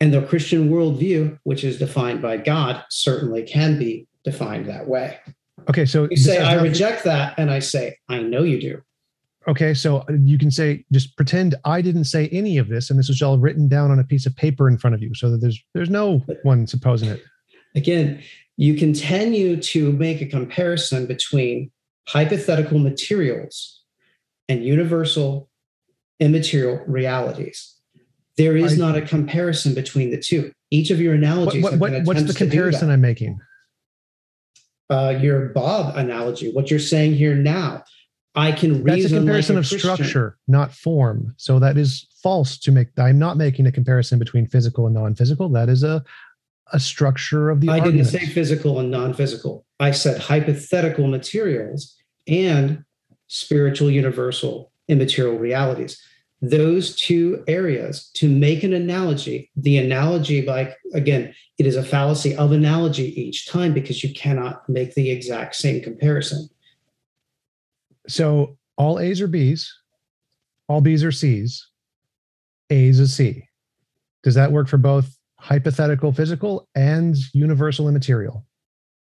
And 0.00 0.12
the 0.12 0.22
Christian 0.22 0.68
worldview, 0.70 1.38
which 1.44 1.62
is 1.62 1.78
defined 1.78 2.20
by 2.20 2.36
God, 2.36 2.84
certainly 2.90 3.42
can 3.44 3.78
be 3.78 4.06
defined 4.24 4.66
that 4.68 4.88
way. 4.88 5.18
okay 5.68 5.84
so 5.84 6.08
You 6.10 6.16
say, 6.16 6.38
I 6.38 6.60
reject 6.62 7.04
that. 7.04 7.34
And 7.38 7.50
I 7.50 7.60
say, 7.60 7.96
I 8.08 8.20
know 8.20 8.42
you 8.42 8.60
do. 8.60 8.82
okay 9.48 9.74
so 9.74 10.04
you 10.20 10.38
can 10.38 10.50
say 10.52 10.84
just 10.92 11.16
pretend 11.16 11.56
i 11.64 11.82
didn't 11.82 12.04
say 12.04 12.28
any 12.28 12.58
of 12.58 12.68
this 12.68 12.90
and 12.90 12.96
this 12.98 13.08
was 13.08 13.20
all 13.20 13.38
written 13.38 13.66
down 13.66 13.90
on 13.90 13.98
a 13.98 14.04
piece 14.04 14.24
of 14.24 14.36
paper 14.36 14.68
in 14.68 14.78
front 14.78 14.94
of 14.94 15.02
you 15.02 15.12
so 15.16 15.28
that 15.30 15.40
there's 15.40 15.60
there's 15.74 15.90
no 15.90 16.22
one 16.44 16.64
supposing 16.66 17.08
it 17.08 17.20
Again, 17.74 18.22
you 18.58 18.74
continue 18.74 19.56
to 19.72 19.92
make 19.92 20.20
a 20.20 20.26
comparison 20.26 21.06
between 21.06 21.70
hypothetical 22.06 22.78
materials 22.78 23.80
and 24.48 24.62
universal 24.62 25.48
immaterial 26.20 26.84
realities. 26.86 27.71
There 28.42 28.56
is 28.56 28.72
I- 28.74 28.76
not 28.76 28.96
a 28.96 29.02
comparison 29.02 29.72
between 29.72 30.10
the 30.10 30.18
two. 30.18 30.50
Each 30.72 30.90
of 30.90 31.00
your 31.00 31.14
analogies 31.14 31.62
what, 31.62 31.78
what- 31.78 31.92
what's 31.92 32.04
the 32.04 32.10
attempts 32.10 32.34
to 32.34 32.44
do 32.44 32.50
comparison 32.50 32.90
i'm 32.90 33.00
making 33.00 33.38
Uh, 34.90 35.18
your 35.22 35.48
Bob 35.50 35.96
analogy, 35.96 36.50
what 36.52 36.70
you're 36.70 36.80
saying 36.80 37.14
here 37.14 37.34
now. 37.34 37.82
I 38.34 38.50
can 38.52 38.82
That's 38.84 39.04
a 39.06 39.08
comparison 39.10 39.56
like 39.56 39.64
of 39.64 39.66
a 39.66 39.74
Christian. 39.78 39.78
structure, 39.96 40.38
not 40.48 40.72
form. 40.74 41.34
So 41.38 41.58
that 41.60 41.76
is 41.78 42.06
false 42.22 42.58
to 42.58 42.72
make. 42.72 42.88
I'm 42.98 43.18
not 43.18 43.36
making 43.36 43.66
a 43.66 43.72
comparison 43.72 44.18
between 44.18 44.46
physical 44.46 44.86
and 44.86 44.94
non-physical. 44.94 45.48
That 45.50 45.68
is 45.68 45.82
a 45.82 46.02
a 46.72 46.80
structure 46.80 47.48
of 47.50 47.60
the 47.60 47.68
I 47.68 47.78
argument. 47.80 48.10
didn't 48.10 48.20
say 48.22 48.26
physical 48.32 48.80
and 48.80 48.90
non-physical. 48.90 49.64
I 49.78 49.90
said 49.92 50.18
hypothetical 50.20 51.06
materials 51.06 51.94
and 52.26 52.84
spiritual 53.28 53.90
universal 53.90 54.72
immaterial 54.88 55.38
realities. 55.38 56.00
Those 56.44 56.96
two 56.96 57.44
areas 57.46 58.10
to 58.14 58.28
make 58.28 58.64
an 58.64 58.72
analogy, 58.72 59.50
the 59.54 59.78
analogy 59.78 60.40
by 60.40 60.74
again, 60.92 61.32
it 61.58 61.66
is 61.66 61.76
a 61.76 61.84
fallacy 61.84 62.34
of 62.34 62.50
analogy 62.50 63.18
each 63.20 63.46
time 63.46 63.72
because 63.72 64.02
you 64.02 64.12
cannot 64.12 64.68
make 64.68 64.94
the 64.94 65.10
exact 65.10 65.54
same 65.54 65.80
comparison. 65.80 66.48
so 68.08 68.58
all 68.76 68.98
A's 68.98 69.20
are 69.20 69.28
B's, 69.28 69.72
all 70.68 70.80
B's 70.80 71.04
are 71.04 71.12
C's, 71.12 71.68
A 72.70 72.88
is 72.88 72.98
a 72.98 73.06
C. 73.06 73.48
Does 74.24 74.34
that 74.34 74.50
work 74.50 74.66
for 74.66 74.78
both 74.78 75.16
hypothetical 75.38 76.12
physical 76.12 76.68
and 76.74 77.16
universal 77.32 77.88
immaterial? 77.88 78.44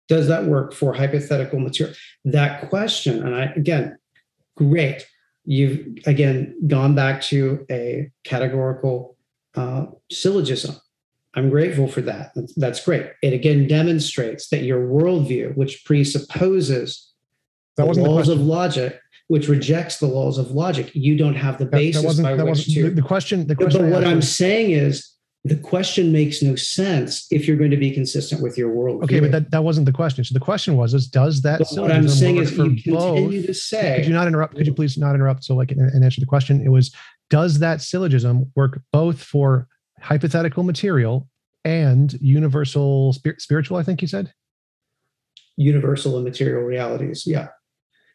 Does 0.09 0.29
that 0.29 0.45
work 0.45 0.73
for 0.73 0.95
hypothetical 0.95 1.59
material? 1.59 1.95
That 2.25 2.69
question, 2.71 3.27
and 3.27 3.35
I 3.35 3.45
again, 3.57 3.99
great. 4.57 5.07
You've 5.47 5.99
again 6.07 6.57
gone 6.67 6.95
back 6.95 7.23
to 7.23 7.65
a 7.71 8.11
categorical 8.25 9.17
uh, 9.55 9.87
syllogism. 10.11 10.77
I'm 11.35 11.51
grateful 11.51 11.87
for 11.87 12.01
that. 12.03 12.33
That's- 12.57 12.85
great. 12.85 13.11
It 13.23 13.33
again 13.33 13.67
demonstrates 13.69 14.49
that 14.49 14.63
your 14.63 14.87
worldview, 14.87 15.57
which 15.57 15.85
presupposes 15.85 17.13
That 17.77 17.83
the 17.85 17.87
wasn't 17.89 18.07
the 18.07 18.11
laws 18.13 18.29
of 18.29 18.41
logic, 18.41 19.01
which 19.29 19.49
rejects 19.49 19.99
the 19.99 20.07
laws 20.07 20.39
of 20.39 20.51
logic, 20.51 20.95
you 20.95 21.17
don't 21.17 21.35
have 21.35 21.59
the 21.59 21.65
That, 21.65 21.71
that 21.73 21.77
basis 21.79 22.05
wasn't 22.05 22.27
by 22.27 22.37
that 22.37 22.45
which 22.45 22.51
wasn't 22.53 22.75
to. 22.77 22.83
the, 22.85 22.91
the 22.91 23.03
question. 23.03 23.47
The 23.47 23.55
But 23.55 23.65
question. 23.65 23.85
I 23.87 23.91
what 23.91 24.05
I'm 24.07 24.23
saying 24.23 24.71
is 24.71 25.16
the 25.49 25.57
question 25.57 26.13
makes 26.13 26.43
no 26.43 26.57
sense 26.57 27.27
if 27.31 27.47
you're 27.47 27.57
going 27.57 27.71
to 27.71 27.77
be 27.77 27.91
consistent 27.91 28.43
with 28.43 28.59
your 28.59 28.71
world. 28.73 29.05
okay, 29.05 29.21
but 29.21 29.31
that, 29.31 29.51
that 29.51 29.63
wasn't 29.65 29.87
the 29.87 29.93
question. 29.93 30.25
So 30.25 30.33
the 30.33 30.41
question 30.41 30.77
was: 30.77 30.95
Is 30.95 31.07
does 31.07 31.43
that 31.43 31.59
But 31.61 31.69
what 31.81 31.93
I'm 31.93 32.09
saying 32.09 32.37
is 32.39 32.51
you 32.57 32.65
both? 32.93 33.17
continue 33.17 33.43
to 33.47 33.55
Could 33.97 34.07
you 34.07 34.13
not 34.13 34.27
interrupt? 34.27 34.57
Could 34.57 34.67
you 34.67 34.75
please 34.75 34.99
not 34.99 35.15
interrupt 35.15 35.45
so 35.45 35.55
like 35.55 35.71
and, 35.71 35.81
and 35.81 36.05
answer 36.05 36.21
the 36.21 36.27
question? 36.27 36.61
It 36.61 36.71
was: 36.71 36.95
Does 37.31 37.59
that 37.61 37.81
syllogism 37.81 38.51
work 38.55 38.81
both 38.93 39.23
for 39.23 39.69
hypothetical 40.01 40.63
material 40.63 41.29
and 41.65 42.13
universal 42.21 43.13
spir- 43.13 43.37
spiritual? 43.39 43.77
I 43.77 43.83
think 43.83 44.03
you 44.03 44.09
said. 44.09 44.33
universal 45.57 46.17
and 46.17 46.25
material 46.25 46.63
realities. 46.63 47.25
Yeah. 47.27 47.49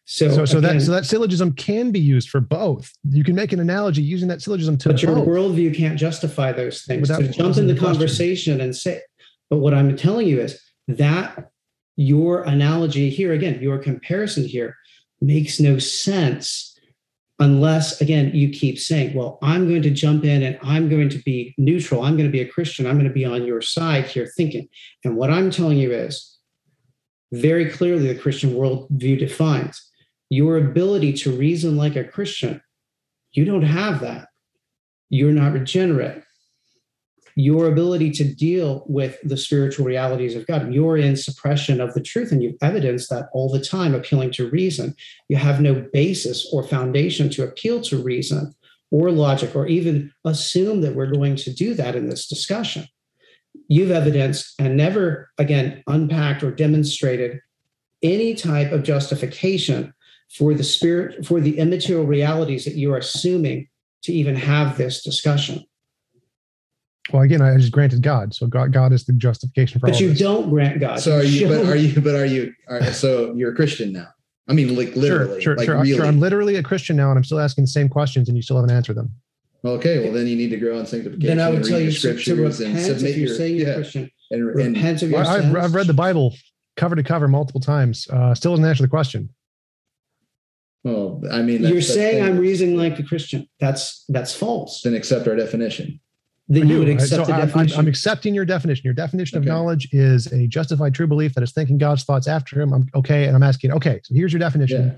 So, 0.05 0.29
So, 0.29 0.45
so 0.45 0.57
again, 0.57 0.77
that 0.77 0.83
so 0.83 0.91
that 0.91 1.05
syllogism 1.05 1.53
can 1.53 1.91
be 1.91 1.99
used 1.99 2.29
for 2.29 2.41
both. 2.41 2.91
You 3.09 3.23
can 3.23 3.35
make 3.35 3.53
an 3.53 3.59
analogy 3.59 4.01
using 4.01 4.27
that 4.29 4.41
syllogism 4.41 4.77
to 4.79 4.89
but 4.89 5.01
your 5.01 5.15
both. 5.15 5.27
worldview 5.27 5.75
can't 5.75 5.97
justify 5.97 6.51
those 6.51 6.83
things. 6.83 7.07
That 7.07 7.19
to 7.19 7.27
jump 7.29 7.57
in 7.57 7.67
the 7.67 7.73
question. 7.73 7.93
conversation 7.93 8.61
and 8.61 8.75
say, 8.75 9.01
but 9.49 9.57
what 9.57 9.73
I'm 9.73 9.95
telling 9.95 10.27
you 10.27 10.41
is 10.41 10.61
that 10.87 11.51
your 11.95 12.43
analogy 12.43 13.09
here, 13.09 13.33
again, 13.33 13.61
your 13.61 13.77
comparison 13.77 14.45
here 14.45 14.75
makes 15.21 15.59
no 15.59 15.77
sense 15.77 16.77
unless, 17.39 18.01
again, 18.01 18.31
you 18.33 18.49
keep 18.49 18.79
saying, 18.79 19.15
well, 19.15 19.39
I'm 19.41 19.67
going 19.67 19.81
to 19.81 19.89
jump 19.89 20.23
in 20.25 20.43
and 20.43 20.59
I'm 20.61 20.89
going 20.89 21.09
to 21.09 21.17
be 21.19 21.53
neutral. 21.57 22.03
I'm 22.03 22.15
going 22.15 22.27
to 22.27 22.31
be 22.31 22.41
a 22.41 22.47
Christian. 22.47 22.85
I'm 22.85 22.95
going 22.95 23.07
to 23.07 23.13
be 23.13 23.25
on 23.25 23.45
your 23.45 23.61
side 23.61 24.05
here 24.05 24.31
thinking. 24.37 24.67
And 25.03 25.15
what 25.15 25.31
I'm 25.31 25.51
telling 25.51 25.77
you 25.77 25.91
is 25.91 26.37
very 27.31 27.69
clearly 27.69 28.07
the 28.07 28.19
Christian 28.19 28.53
worldview 28.53 29.19
defines 29.19 29.90
your 30.31 30.55
ability 30.55 31.11
to 31.11 31.29
reason 31.29 31.75
like 31.75 31.97
a 31.97 32.05
Christian. 32.05 32.61
You 33.33 33.43
don't 33.43 33.63
have 33.63 33.99
that. 33.99 34.29
You're 35.09 35.33
not 35.33 35.51
regenerate. 35.51 36.23
Your 37.35 37.67
ability 37.67 38.11
to 38.11 38.23
deal 38.23 38.85
with 38.87 39.17
the 39.25 39.35
spiritual 39.35 39.85
realities 39.85 40.37
of 40.37 40.47
God, 40.47 40.73
you're 40.73 40.95
in 40.95 41.17
suppression 41.17 41.81
of 41.81 41.93
the 41.93 42.01
truth, 42.01 42.31
and 42.31 42.41
you've 42.41 42.55
evidenced 42.61 43.09
that 43.09 43.27
all 43.33 43.51
the 43.51 43.59
time, 43.59 43.93
appealing 43.93 44.31
to 44.31 44.49
reason. 44.49 44.95
You 45.27 45.35
have 45.35 45.59
no 45.59 45.85
basis 45.91 46.47
or 46.53 46.63
foundation 46.63 47.29
to 47.31 47.43
appeal 47.43 47.81
to 47.81 48.01
reason 48.01 48.55
or 48.89 49.11
logic, 49.11 49.53
or 49.53 49.67
even 49.67 50.13
assume 50.23 50.79
that 50.81 50.95
we're 50.95 51.11
going 51.11 51.35
to 51.37 51.53
do 51.53 51.73
that 51.73 51.95
in 51.97 52.09
this 52.09 52.27
discussion. 52.27 52.87
You've 53.67 53.91
evidenced 53.91 54.53
and 54.59 54.77
never, 54.77 55.29
again, 55.37 55.83
unpacked 55.87 56.41
or 56.41 56.51
demonstrated 56.51 57.41
any 58.01 58.33
type 58.33 58.71
of 58.71 58.83
justification 58.83 59.93
for 60.37 60.53
the 60.53 60.63
spirit, 60.63 61.25
for 61.25 61.39
the 61.41 61.57
immaterial 61.59 62.05
realities 62.05 62.65
that 62.65 62.75
you 62.75 62.93
are 62.93 62.97
assuming 62.97 63.67
to 64.03 64.13
even 64.13 64.35
have 64.35 64.77
this 64.77 65.03
discussion. 65.03 65.63
Well, 67.11 67.23
again, 67.23 67.41
I 67.41 67.57
just 67.57 67.71
granted 67.71 68.01
God, 68.03 68.33
so 68.33 68.47
God, 68.47 68.71
God 68.71 68.93
is 68.93 69.05
the 69.05 69.13
justification 69.13 69.79
for 69.79 69.87
all 69.87 69.91
But 69.91 69.99
you 69.99 70.09
this. 70.09 70.19
don't 70.19 70.49
grant 70.49 70.79
God. 70.79 70.99
So 70.99 71.17
are 71.17 71.23
you? 71.23 71.47
But 71.49 71.65
are 71.65 71.75
you? 71.75 71.99
But 71.99 72.15
are 72.15 72.25
you? 72.25 72.53
Are, 72.67 72.83
so 72.93 73.33
you're 73.33 73.51
a 73.51 73.55
Christian 73.55 73.91
now? 73.91 74.07
I 74.47 74.53
mean, 74.53 74.75
like 74.75 74.95
literally, 74.95 75.41
Sure, 75.41 75.41
sure, 75.41 75.55
like 75.57 75.65
sure, 75.65 75.75
really. 75.77 75.93
sure. 75.95 76.05
I'm 76.05 76.19
literally 76.19 76.55
a 76.57 76.63
Christian 76.63 76.95
now, 76.95 77.09
and 77.09 77.17
I'm 77.17 77.23
still 77.23 77.39
asking 77.39 77.63
the 77.65 77.69
same 77.69 77.89
questions, 77.89 78.27
and 78.27 78.37
you 78.37 78.41
still 78.43 78.55
haven't 78.57 78.71
answered 78.75 78.95
them. 78.97 79.11
okay, 79.65 80.03
well 80.03 80.13
then 80.13 80.27
you 80.27 80.35
need 80.35 80.49
to 80.49 80.57
grow 80.57 80.77
in 80.79 80.85
sanctification. 80.85 81.37
Then 81.37 81.45
I 81.45 81.49
would 81.51 81.63
tell 81.63 81.79
you 81.79 81.85
your 81.85 81.91
to, 81.93 82.13
to 82.13 82.19
scriptures 82.21 82.59
and 82.61 82.73
repent 82.75 82.85
submit 82.85 83.11
if 83.11 83.17
you're 83.17 83.27
your 83.27 83.35
saying 83.35 83.55
you're 83.57 83.67
yeah, 83.67 83.75
Christian. 83.75 84.11
and, 84.31 84.41
and 84.41 84.55
Repent 84.75 85.01
of 85.03 85.09
your 85.09 85.19
Well, 85.21 85.29
I've, 85.29 85.41
sins. 85.43 85.55
I've 85.55 85.75
read 85.75 85.87
the 85.87 85.93
Bible 85.93 86.35
cover 86.77 86.95
to 86.95 87.03
cover 87.03 87.27
multiple 87.27 87.61
times. 87.61 88.07
Uh, 88.09 88.33
still 88.35 88.51
doesn't 88.53 88.65
answer 88.65 88.83
the 88.83 88.89
question. 88.89 89.29
Well, 90.83 91.21
I 91.31 91.41
mean, 91.41 91.61
You're 91.61 91.69
that's- 91.69 91.87
that's 91.87 91.93
saying. 91.93 92.23
I'm 92.23 92.37
reasoning 92.37 92.75
like 92.77 92.97
a 92.99 93.03
Christian. 93.03 93.47
That's 93.59 94.03
that's 94.09 94.33
false. 94.35 94.81
Then 94.81 94.93
accept 94.95 95.27
our 95.27 95.35
definition. 95.35 95.99
Then 96.47 96.67
you 96.67 96.79
would 96.79 96.89
accept 96.89 97.09
so 97.09 97.17
the 97.25 97.31
I'm- 97.33 97.41
I'm, 97.41 97.47
definition. 97.47 97.79
I'm 97.79 97.87
accepting 97.87 98.35
your 98.35 98.43
definition. 98.45 98.83
Your 98.83 98.93
definition 98.93 99.37
of 99.37 99.45
knowledge 99.45 99.87
is 99.93 100.27
a 100.33 100.47
justified 100.47 100.93
true 100.93 101.07
belief 101.07 101.33
that 101.35 101.43
is 101.43 101.51
thinking 101.53 101.77
God's 101.77 102.03
thoughts 102.03 102.27
after 102.27 102.59
him. 102.59 102.73
I'm 102.73 102.87
okay. 102.95 103.25
And 103.25 103.35
I'm 103.35 103.43
asking, 103.43 103.71
okay, 103.73 104.01
so 104.03 104.13
here's 104.13 104.33
your 104.33 104.39
definition. 104.39 104.87
Yeah. 104.87 104.93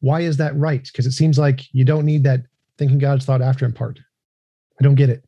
Why 0.00 0.20
is 0.20 0.36
that 0.36 0.54
right? 0.56 0.82
Because 0.84 1.06
it 1.06 1.12
seems 1.12 1.38
like 1.38 1.62
you 1.72 1.84
don't 1.84 2.04
need 2.04 2.22
that 2.24 2.42
thinking 2.76 2.98
God's 2.98 3.24
thought 3.24 3.40
after 3.40 3.64
him 3.64 3.72
part. 3.72 3.98
I 4.78 4.84
don't 4.84 4.94
get 4.94 5.08
it. 5.10 5.24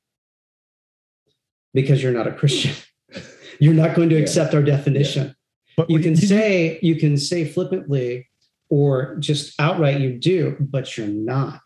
because 1.72 2.02
you're 2.02 2.12
not 2.12 2.26
a 2.26 2.32
Christian. 2.32 2.74
You're 3.60 3.74
not 3.74 3.94
going 3.94 4.08
to 4.08 4.14
Yeah. 4.16 4.22
accept 4.22 4.54
our 4.54 4.62
definition. 4.62 5.34
But 5.76 5.90
You 5.90 5.96
what 5.96 6.02
can 6.02 6.16
say 6.16 6.78
you 6.82 6.96
can 6.96 7.16
say 7.18 7.44
flippantly 7.44 8.28
or 8.70 9.16
just 9.16 9.60
outright 9.60 10.00
you 10.00 10.18
do, 10.18 10.56
but 10.60 10.96
you're 10.96 11.06
not. 11.06 11.60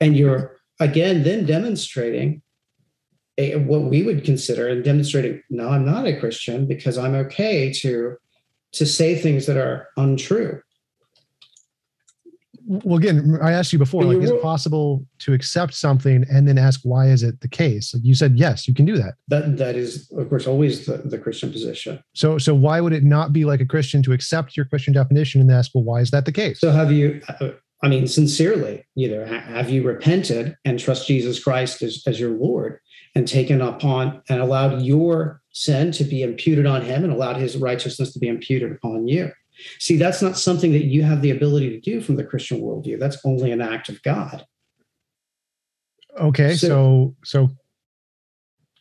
And 0.00 0.16
you're 0.16 0.56
again 0.80 1.22
then 1.22 1.46
demonstrating 1.46 2.42
a, 3.36 3.56
what 3.56 3.84
we 3.84 4.02
would 4.02 4.24
consider 4.24 4.66
and 4.68 4.82
demonstrating 4.82 5.42
no, 5.50 5.68
I'm 5.68 5.86
not 5.86 6.06
a 6.06 6.18
Christian 6.18 6.66
because 6.66 6.98
I'm 6.98 7.14
okay 7.14 7.72
to 7.74 8.16
to 8.72 8.86
say 8.86 9.16
things 9.16 9.46
that 9.46 9.56
are 9.56 9.88
untrue. 9.96 10.60
Well, 12.68 12.98
again, 12.98 13.38
I 13.42 13.52
asked 13.52 13.72
you 13.72 13.78
before, 13.78 14.04
like, 14.04 14.18
is 14.18 14.30
it 14.30 14.42
possible 14.42 15.04
to 15.20 15.32
accept 15.32 15.72
something 15.72 16.26
and 16.30 16.46
then 16.46 16.58
ask 16.58 16.80
why 16.82 17.06
is 17.06 17.22
it 17.22 17.40
the 17.40 17.48
case? 17.48 17.94
You 18.02 18.14
said 18.14 18.36
yes, 18.36 18.68
you 18.68 18.74
can 18.74 18.84
do 18.84 18.96
that. 18.98 19.14
That 19.28 19.56
that 19.56 19.74
is 19.74 20.10
of 20.12 20.28
course 20.28 20.46
always 20.46 20.84
the, 20.84 20.98
the 20.98 21.18
Christian 21.18 21.50
position. 21.50 21.98
So, 22.14 22.36
so 22.36 22.54
why 22.54 22.82
would 22.82 22.92
it 22.92 23.04
not 23.04 23.32
be 23.32 23.46
like 23.46 23.62
a 23.62 23.66
Christian 23.66 24.02
to 24.02 24.12
accept 24.12 24.54
your 24.54 24.66
Christian 24.66 24.92
definition 24.92 25.40
and 25.40 25.50
ask, 25.50 25.70
well, 25.74 25.84
why 25.84 26.00
is 26.00 26.10
that 26.10 26.26
the 26.26 26.32
case? 26.32 26.60
So 26.60 26.70
have 26.70 26.92
you, 26.92 27.22
uh, 27.40 27.50
I 27.82 27.88
mean, 27.88 28.06
sincerely, 28.06 28.86
either 28.96 29.26
ha- 29.26 29.40
have 29.40 29.70
you 29.70 29.82
repented 29.82 30.54
and 30.66 30.78
trust 30.78 31.06
Jesus 31.06 31.42
Christ 31.42 31.80
as, 31.80 32.02
as 32.06 32.20
your 32.20 32.36
Lord 32.36 32.80
and 33.14 33.26
taken 33.26 33.62
upon 33.62 34.20
and 34.28 34.42
allowed 34.42 34.82
your 34.82 35.40
sin 35.52 35.90
to 35.92 36.04
be 36.04 36.22
imputed 36.22 36.66
on 36.66 36.82
him 36.82 37.02
and 37.02 37.12
allowed 37.12 37.36
his 37.36 37.56
righteousness 37.56 38.12
to 38.12 38.18
be 38.18 38.28
imputed 38.28 38.72
upon 38.72 39.08
you? 39.08 39.32
See, 39.78 39.96
that's 39.96 40.22
not 40.22 40.38
something 40.38 40.72
that 40.72 40.84
you 40.84 41.02
have 41.02 41.22
the 41.22 41.30
ability 41.30 41.70
to 41.70 41.80
do 41.80 42.00
from 42.00 42.16
the 42.16 42.24
Christian 42.24 42.60
worldview. 42.60 42.98
That's 42.98 43.18
only 43.24 43.50
an 43.50 43.60
act 43.60 43.88
of 43.88 44.02
God. 44.02 44.46
Okay, 46.18 46.54
So- 46.54 46.68
so 46.68 47.16
so 47.24 47.50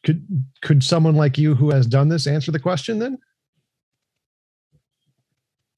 could 0.03 0.25
could 0.61 0.83
someone 0.83 1.15
like 1.15 1.37
you 1.37 1.55
who 1.55 1.71
has 1.71 1.85
done 1.87 2.09
this 2.09 2.27
answer 2.27 2.51
the 2.51 2.59
question 2.59 2.99
then? 2.99 3.17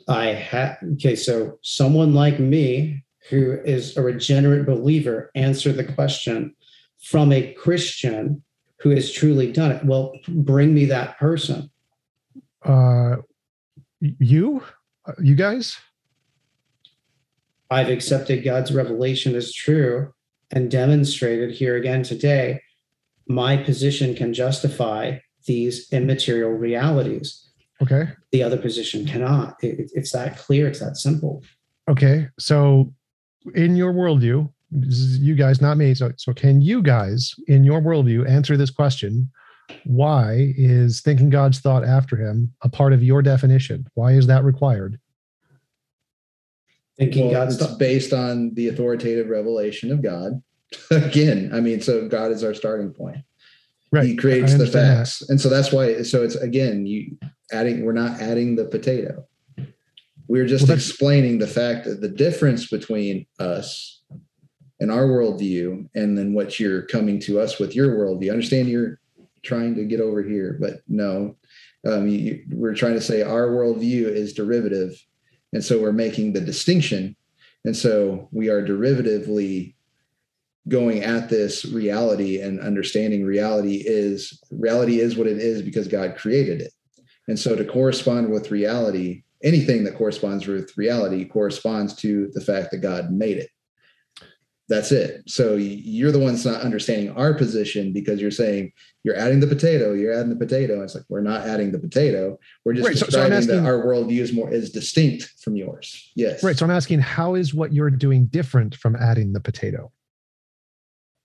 I 0.08 0.28
have, 0.28 0.78
okay, 0.94 1.16
so 1.16 1.60
someone 1.62 2.14
like 2.14 2.40
me 2.40 3.04
who 3.30 3.60
is 3.64 3.96
a 3.96 4.02
regenerate 4.02 4.66
believer 4.66 5.30
answer 5.36 5.72
the 5.72 5.84
question 5.84 6.56
from 7.00 7.32
a 7.32 7.54
Christian 7.54 8.44
who 8.80 8.90
has 8.90 9.12
truly 9.12 9.52
done 9.52 9.72
it. 9.72 9.86
Well, 9.86 10.14
bring 10.28 10.74
me 10.74 10.86
that 10.86 11.18
person. 11.20 11.70
Uh 12.64 13.18
you? 14.02 14.64
Uh, 15.10 15.14
You 15.22 15.36
guys? 15.36 15.78
I've 17.72 17.90
accepted 17.90 18.44
God's 18.44 18.72
revelation 18.72 19.36
as 19.36 19.54
true 19.54 20.12
and 20.52 20.72
demonstrated 20.72 21.52
here 21.52 21.76
again 21.78 22.02
today. 22.04 22.62
My 23.28 23.58
position 23.58 24.16
can 24.16 24.34
justify 24.34 25.20
these 25.46 25.92
immaterial 25.92 26.52
realities. 26.52 27.48
Okay. 27.82 28.10
The 28.32 28.44
other 28.44 28.58
position 28.58 29.06
cannot. 29.06 29.56
It- 29.64 29.92
it's 29.94 30.12
that 30.12 30.38
clear. 30.38 30.68
It's 30.68 30.80
that 30.80 30.98
simple. 30.98 31.44
Okay, 31.88 32.28
so 32.40 32.94
in 33.56 33.76
your 33.76 33.94
worldview, 33.94 34.52
this 34.72 35.00
is 35.00 35.20
you 35.20 35.36
guys, 35.36 35.62
not 35.62 35.78
me. 35.78 35.94
So, 35.96 36.12
so 36.18 36.34
can 36.34 36.62
you 36.62 36.82
guys, 36.84 37.34
in 37.48 37.64
your 37.64 37.82
worldview, 37.82 38.28
answer 38.30 38.58
this 38.58 38.70
question? 38.70 39.32
Why 39.86 40.54
is 40.58 41.02
thinking 41.02 41.30
God's 41.30 41.60
thought 41.60 41.84
after 41.84 42.16
him 42.16 42.54
a 42.62 42.70
part 42.70 42.94
of 42.94 43.04
your 43.04 43.22
definition? 43.22 43.88
Why 43.94 44.14
is 44.14 44.28
that 44.28 44.44
required? 44.44 45.00
Thinking 46.98 47.26
Well, 47.26 47.34
God's 47.34 47.56
it's 47.56 47.66
thought. 47.66 47.80
based 47.80 48.14
on 48.14 48.54
the 48.56 48.68
authoritative 48.68 49.30
revelation 49.30 49.92
of 49.92 50.02
God. 50.02 50.42
Again, 50.92 51.52
I 51.54 51.60
mean, 51.62 51.82
so 51.82 52.08
God 52.08 52.32
is 52.32 52.44
our 52.44 52.54
starting 52.54 52.92
point. 52.92 53.18
Right. 53.92 54.06
He 54.06 54.16
creates 54.16 54.54
the 54.54 54.60
understand 54.60 54.86
that. 54.86 54.98
facts, 54.98 55.30
and 55.30 55.42
so 55.42 55.50
that's 55.50 55.72
why. 55.72 56.04
So 56.04 56.22
it's 56.22 56.36
again, 56.36 56.86
you 56.86 57.18
adding. 57.52 57.84
We're 57.84 57.94
not 57.94 58.22
adding 58.22 58.56
the 58.56 58.66
potato. 58.66 59.26
We're 60.28 60.46
just 60.46 60.68
Well, 60.68 60.78
explaining 60.78 61.40
the 61.40 61.48
fact 61.48 61.86
that 61.86 62.00
the 62.00 62.08
difference 62.10 62.68
between 62.68 63.26
us 63.40 64.04
and 64.80 64.92
our 64.92 65.06
worldview, 65.08 65.90
and 65.96 66.16
then 66.16 66.34
what 66.34 66.60
you're 66.60 66.84
coming 66.84 67.20
to 67.22 67.40
us 67.40 67.58
with 67.58 67.76
your 67.76 67.96
worldview. 67.96 68.28
I 68.28 68.34
understand 68.34 68.70
you're 68.70 69.00
trying 69.44 69.76
to 69.76 69.86
get 69.86 70.02
over 70.02 70.22
here, 70.22 70.58
but 70.60 70.82
no, 70.88 71.36
um, 71.88 72.08
you, 72.08 72.44
we're 72.50 72.76
trying 72.76 72.96
to 72.96 73.02
say 73.02 73.22
our 73.22 73.48
worldview 73.48 74.06
is 74.06 74.34
derivative, 74.34 74.94
and 75.54 75.64
so 75.64 75.82
we're 75.82 75.92
making 75.92 76.34
the 76.34 76.42
distinction, 76.42 77.16
and 77.66 77.76
so 77.76 78.28
we 78.32 78.50
are 78.50 78.66
derivatively 78.66 79.76
going 80.68 81.04
at 81.04 81.30
this 81.30 81.66
reality 81.66 82.42
and 82.42 82.60
understanding 82.60 83.26
reality 83.26 83.82
is 83.86 84.42
reality 84.52 85.00
is 85.00 85.18
what 85.18 85.28
it 85.28 85.38
is 85.38 85.62
because 85.62 85.88
God 85.88 86.16
created 86.16 86.62
it. 86.62 86.72
And 87.28 87.40
so 87.40 87.56
to 87.56 87.66
correspond 87.66 88.30
with 88.30 88.52
reality, 88.52 89.24
anything 89.44 89.84
that 89.86 89.96
corresponds 89.96 90.48
with 90.48 90.78
reality 90.78 91.26
corresponds 91.26 91.94
to 91.96 92.30
the 92.34 92.42
fact 92.42 92.72
that 92.72 92.80
God 92.80 93.12
made 93.12 93.38
it. 93.38 93.50
That's 94.70 94.92
it. 94.92 95.24
So 95.28 95.56
you're 95.56 96.12
the 96.12 96.20
ones 96.20 96.46
not 96.46 96.62
understanding 96.62 97.10
our 97.18 97.34
position 97.34 97.92
because 97.92 98.22
you're 98.22 98.30
saying 98.30 98.72
you're 99.04 99.16
adding 99.18 99.40
the 99.40 99.48
potato, 99.48 99.94
you're 99.94 100.14
adding 100.14 100.30
the 100.30 100.36
potato. 100.36 100.84
It's 100.84 100.94
like 100.94 101.06
we're 101.10 101.22
not 101.22 101.42
adding 101.48 101.72
the 101.72 101.80
potato. 101.80 102.38
We're 102.64 102.74
just 102.74 102.88
Right, 102.88 102.96
so- 102.98 103.08
so 103.08 103.24
I'm 103.24 103.34
asking- 103.34 103.56
that 103.58 103.66
our 103.66 103.84
worldview 103.84 104.20
is 104.20 104.32
more 104.32 104.54
is 104.54 104.72
distinct 104.72 105.24
from 105.42 105.56
yours. 105.56 106.12
Yes. 106.16 106.44
Right. 106.44 106.56
So 106.56 106.66
I'm 106.66 106.72
asking, 106.72 107.00
how 107.00 107.34
is 107.34 107.52
what 107.54 107.74
you're 107.74 107.90
doing 107.90 108.28
different 108.28 108.76
from 108.76 108.96
adding 108.96 109.34
the 109.34 109.42
potato? 109.42 109.92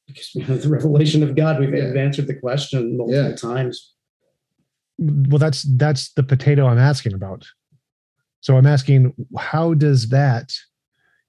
because 0.07 0.33
we 0.35 0.43
have 0.43 0.61
the 0.63 0.69
revelation 0.69 1.23
of 1.23 1.35
God. 1.35 1.59
We've, 1.59 1.75
Yeah. 1.75 1.95
answered 1.99 2.27
the 2.27 2.35
question 2.35 2.99
multiple 2.99 3.31
Yeah. 3.31 3.37
times. 3.37 3.95
Well, 4.99 5.39
that's 5.39 5.63
that's 5.63 6.13
the 6.13 6.23
potato 6.23 6.67
I'm 6.67 6.77
asking 6.79 7.15
about. 7.15 7.47
So 8.41 8.59
I'm 8.59 8.67
asking, 8.67 9.15
how 9.39 9.73
does 9.73 10.11
that, 10.11 10.53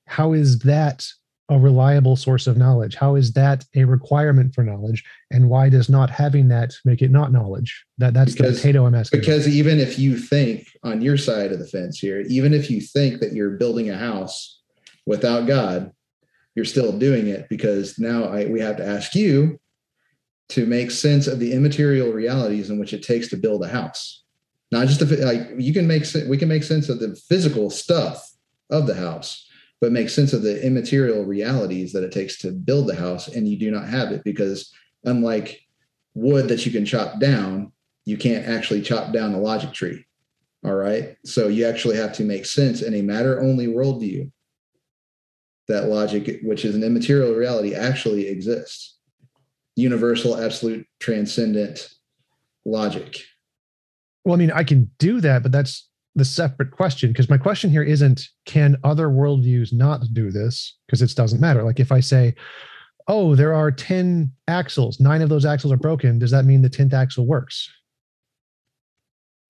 how 0.08 0.34
is 0.34 0.60
that 0.60 1.06
a 1.50 1.60
reliable 1.60 2.16
source 2.16 2.48
of 2.48 2.58
knowledge? 2.58 2.96
How 2.96 3.16
is 3.16 3.34
that 3.34 3.66
a 3.76 3.84
requirement 3.84 4.56
for 4.56 4.64
knowledge? 4.64 5.04
And 5.32 5.50
why 5.50 5.70
does 5.70 5.90
not 5.90 6.10
having 6.10 6.48
that 6.50 6.74
make 6.86 7.02
it 7.02 7.12
not 7.12 7.32
knowledge? 7.32 7.86
That 8.00 8.14
that's 8.14 8.34
Because- 8.34 8.56
the 8.56 8.62
potato 8.62 8.86
I'm 8.86 8.96
asking. 8.96 9.20
about. 9.20 9.26
Because 9.28 9.48
even 9.48 9.80
if 9.80 10.00
you 10.00 10.18
think 10.18 10.68
on 10.84 11.02
your 11.02 11.18
side 11.18 11.52
of 11.52 11.60
the 11.60 11.68
fence 11.68 12.00
here, 12.00 12.22
even 12.22 12.54
if 12.54 12.72
you 12.72 12.82
think 12.82 13.20
that 13.22 13.34
you're 13.34 13.52
building 13.52 13.90
a 13.90 13.98
house 13.98 14.60
without 15.06 15.46
God, 15.46 15.92
you're 16.56 16.66
still 16.66 16.98
doing 16.98 17.28
it 17.28 17.48
because 17.50 18.00
now 18.00 18.24
I, 18.26 18.46
we 18.46 18.60
have 18.62 18.78
to 18.78 18.86
ask 18.86 19.14
you 19.14 19.60
to 20.50 20.66
make 20.66 20.90
sense 20.90 21.28
of 21.28 21.40
the 21.40 21.52
immaterial 21.54 22.12
realities 22.12 22.70
in 22.70 22.80
which 22.80 22.94
it 22.94 23.04
takes 23.04 23.28
to 23.30 23.38
build 23.38 23.64
a 23.64 23.68
house. 23.68 24.24
Not 24.72 24.88
just 24.88 25.00
the, 25.00 25.18
like 25.26 25.52
you 25.60 25.74
can 25.74 25.86
make 25.86 26.06
we 26.28 26.38
can 26.38 26.48
make 26.50 26.64
sense 26.64 26.90
of 26.90 27.00
the 27.00 27.16
physical 27.30 27.70
stuff 27.70 28.32
of 28.72 28.88
the 28.88 28.96
house, 28.96 29.48
but 29.86 29.92
make 29.92 30.10
sense 30.10 30.34
of 30.34 30.42
the 30.42 30.66
immaterial 30.66 31.26
realities 31.26 31.94
that 31.94 32.04
it 32.04 32.12
takes 32.12 32.40
to 32.40 32.50
build 32.50 32.88
the 32.88 32.96
house, 32.96 33.28
and 33.28 33.48
you 33.48 33.56
do 33.56 33.70
not 33.70 33.88
have 33.88 34.12
it 34.12 34.24
because 34.24 34.74
unlike 35.04 35.62
wood 36.16 36.48
that 36.48 36.66
you 36.66 36.72
can 36.72 36.88
chop 36.88 37.20
down, 37.20 37.72
you 38.04 38.18
can't 38.18 38.48
actually 38.48 38.82
chop 38.82 39.14
down 39.14 39.36
a 39.36 39.40
logic 39.40 39.74
tree. 39.74 40.04
All 40.66 40.74
right. 40.74 41.16
So 41.24 41.50
you 41.50 41.68
actually 41.68 41.98
have 41.98 42.14
to 42.14 42.24
make 42.24 42.48
sense 42.48 42.82
in 42.82 42.96
a 42.96 43.04
matter 43.04 43.40
only 43.40 43.68
worldview 43.68 44.32
that 45.68 45.86
logic, 45.88 46.40
which 46.42 46.66
is 46.66 46.74
an 46.74 46.84
immaterial 46.84 47.36
reality, 47.36 47.76
actually 47.76 48.28
exists. 48.28 48.98
Universal, 49.76 50.42
absolute, 50.42 50.88
transcendent 51.00 51.90
logic. 52.66 53.20
Well, 54.24 54.34
I 54.34 54.38
mean, 54.38 54.52
I 54.52 54.64
can 54.64 54.90
do 54.98 55.22
that, 55.22 55.44
but 55.44 55.52
that's 55.52 55.88
the 56.16 56.26
separate 56.26 56.72
question 56.72 57.12
because 57.12 57.30
my 57.30 57.38
question 57.38 57.70
here 57.70 57.84
isn't 57.84 58.30
can 58.46 58.78
other 58.84 59.08
worldviews 59.10 59.74
not 59.74 60.02
do 60.14 60.32
this 60.32 60.78
because 60.88 61.02
it 61.02 61.14
doesn't 61.16 61.42
matter. 61.42 61.62
Like 61.64 61.80
if 61.80 61.92
I 61.92 62.00
say, 62.00 62.36
oh, 63.08 63.36
there 63.36 63.54
are 63.54 63.70
10 63.72 64.32
axles, 64.48 65.00
nine 65.00 65.22
of 65.22 65.30
those 65.30 65.46
axles 65.46 65.74
are 65.74 65.78
broken, 65.78 66.18
does 66.18 66.32
that 66.32 66.46
mean 66.46 66.62
the 66.62 66.70
10th 66.70 66.94
axle 66.94 67.26
works? 67.26 67.70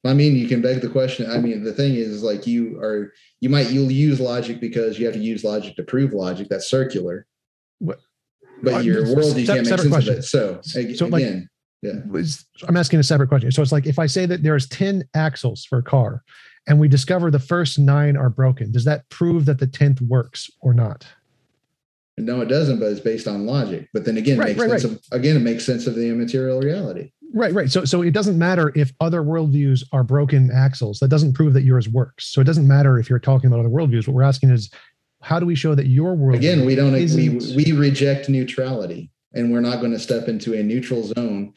I 0.04 0.14
mean, 0.14 0.36
you 0.36 0.48
can 0.48 0.62
beg 0.62 0.82
the 0.82 0.90
question. 0.90 1.30
I 1.32 1.38
mean, 1.40 1.64
the 1.64 1.74
thing 1.74 1.96
is, 1.96 2.22
like, 2.22 2.46
you 2.46 2.80
are, 2.80 3.12
you 3.42 3.50
might, 3.50 3.72
you'll 3.72 3.92
use 3.92 4.20
logic 4.20 4.60
because 4.62 5.00
you 5.00 5.06
have 5.06 5.16
to 5.16 5.22
use 5.22 5.44
logic 5.44 5.76
to 5.78 5.84
prove 5.84 6.14
logic. 6.14 6.48
That's 6.50 6.70
circular. 6.70 7.26
What- 7.80 8.00
But 8.62 8.74
Uh, 8.76 8.80
your 8.80 9.04
world, 9.16 9.36
you 9.38 9.46
se- 9.46 9.54
can't 9.54 9.68
make 9.68 9.80
sense 9.80 9.88
question. 9.88 10.14
of 10.14 10.20
it. 10.20 10.24
So, 10.24 10.60
So, 10.64 11.08
like- 11.08 11.24
yeah. 11.82 12.02
I'm 12.68 12.78
asking 12.78 13.00
a 13.00 13.04
separate 13.04 13.28
question. 13.30 13.52
So 13.52 13.62
it's 13.62 13.72
like 13.72 13.86
if 13.86 14.00
I 14.00 14.06
say 14.08 14.26
that 14.28 14.42
there's 14.44 14.68
10 14.70 15.04
axles 15.14 15.66
for 15.66 15.80
a 15.80 15.84
car 15.84 16.24
and 16.68 16.80
we 16.80 16.88
discover 16.88 17.30
the 17.30 17.40
first 17.40 17.78
nine 17.78 18.18
are 18.18 18.30
broken, 18.30 18.72
does 18.72 18.86
that 18.86 19.08
prove 19.10 19.46
that 19.46 19.60
the 19.60 19.68
10th 19.68 20.02
works 20.02 20.50
or 20.62 20.74
not? 20.74 21.06
No, 22.18 22.42
it 22.42 22.48
doesn't, 22.48 22.80
but 22.80 22.88
it's 22.88 23.02
based 23.02 23.28
on 23.28 23.46
logic. 23.46 23.90
But 23.94 24.06
then 24.06 24.18
again, 24.18 24.38
it 24.38 24.40
Right, 24.40 24.58
makes 24.58 24.72
right, 24.72 24.82
sense 24.82 24.84
of 24.84 25.02
again, 25.12 25.36
it 25.36 25.42
makes 25.42 25.66
sense 25.66 25.86
of 25.86 25.96
the 25.96 26.10
immaterial 26.10 26.62
reality. 26.62 27.12
Right, 27.34 27.54
right. 27.54 27.70
So, 27.70 27.84
so 27.84 28.02
it 28.02 28.12
doesn't 28.12 28.38
matter 28.38 28.72
if 28.76 28.94
other 29.02 29.22
worldviews 29.22 29.84
are 29.92 30.04
broken 30.04 30.50
axles. 30.52 31.00
That 31.00 31.10
doesn't 31.10 31.34
prove 31.34 31.54
that 31.54 31.64
yours 31.64 31.90
works. 31.90 32.28
So 32.28 32.40
it 32.40 32.46
doesn't 32.46 32.68
matter 32.68 32.98
if 32.98 33.10
you're 33.10 33.20
talking 33.20 33.48
about 33.48 33.60
other 33.60 33.70
worldviews. 33.70 34.08
What 34.08 34.14
we're 34.14 34.24
asking 34.24 34.52
is, 34.52 34.70
how 35.22 35.40
do 35.40 35.46
we 35.46 35.56
show 35.56 35.76
that 35.76 35.88
your 35.88 36.16
worldview? 36.16 36.38
Again, 36.38 36.66
we 36.66 36.76
don't 36.76 36.94
we, 36.94 37.56
we 37.56 37.72
reject 37.74 38.30
neutrality 38.30 39.12
and 39.34 39.52
we're 39.52 39.60
not 39.60 39.80
going 39.80 39.92
to 39.92 40.00
step 40.00 40.30
into 40.30 40.54
a 40.54 40.64
neutral 40.64 41.04
zone. 41.04 41.54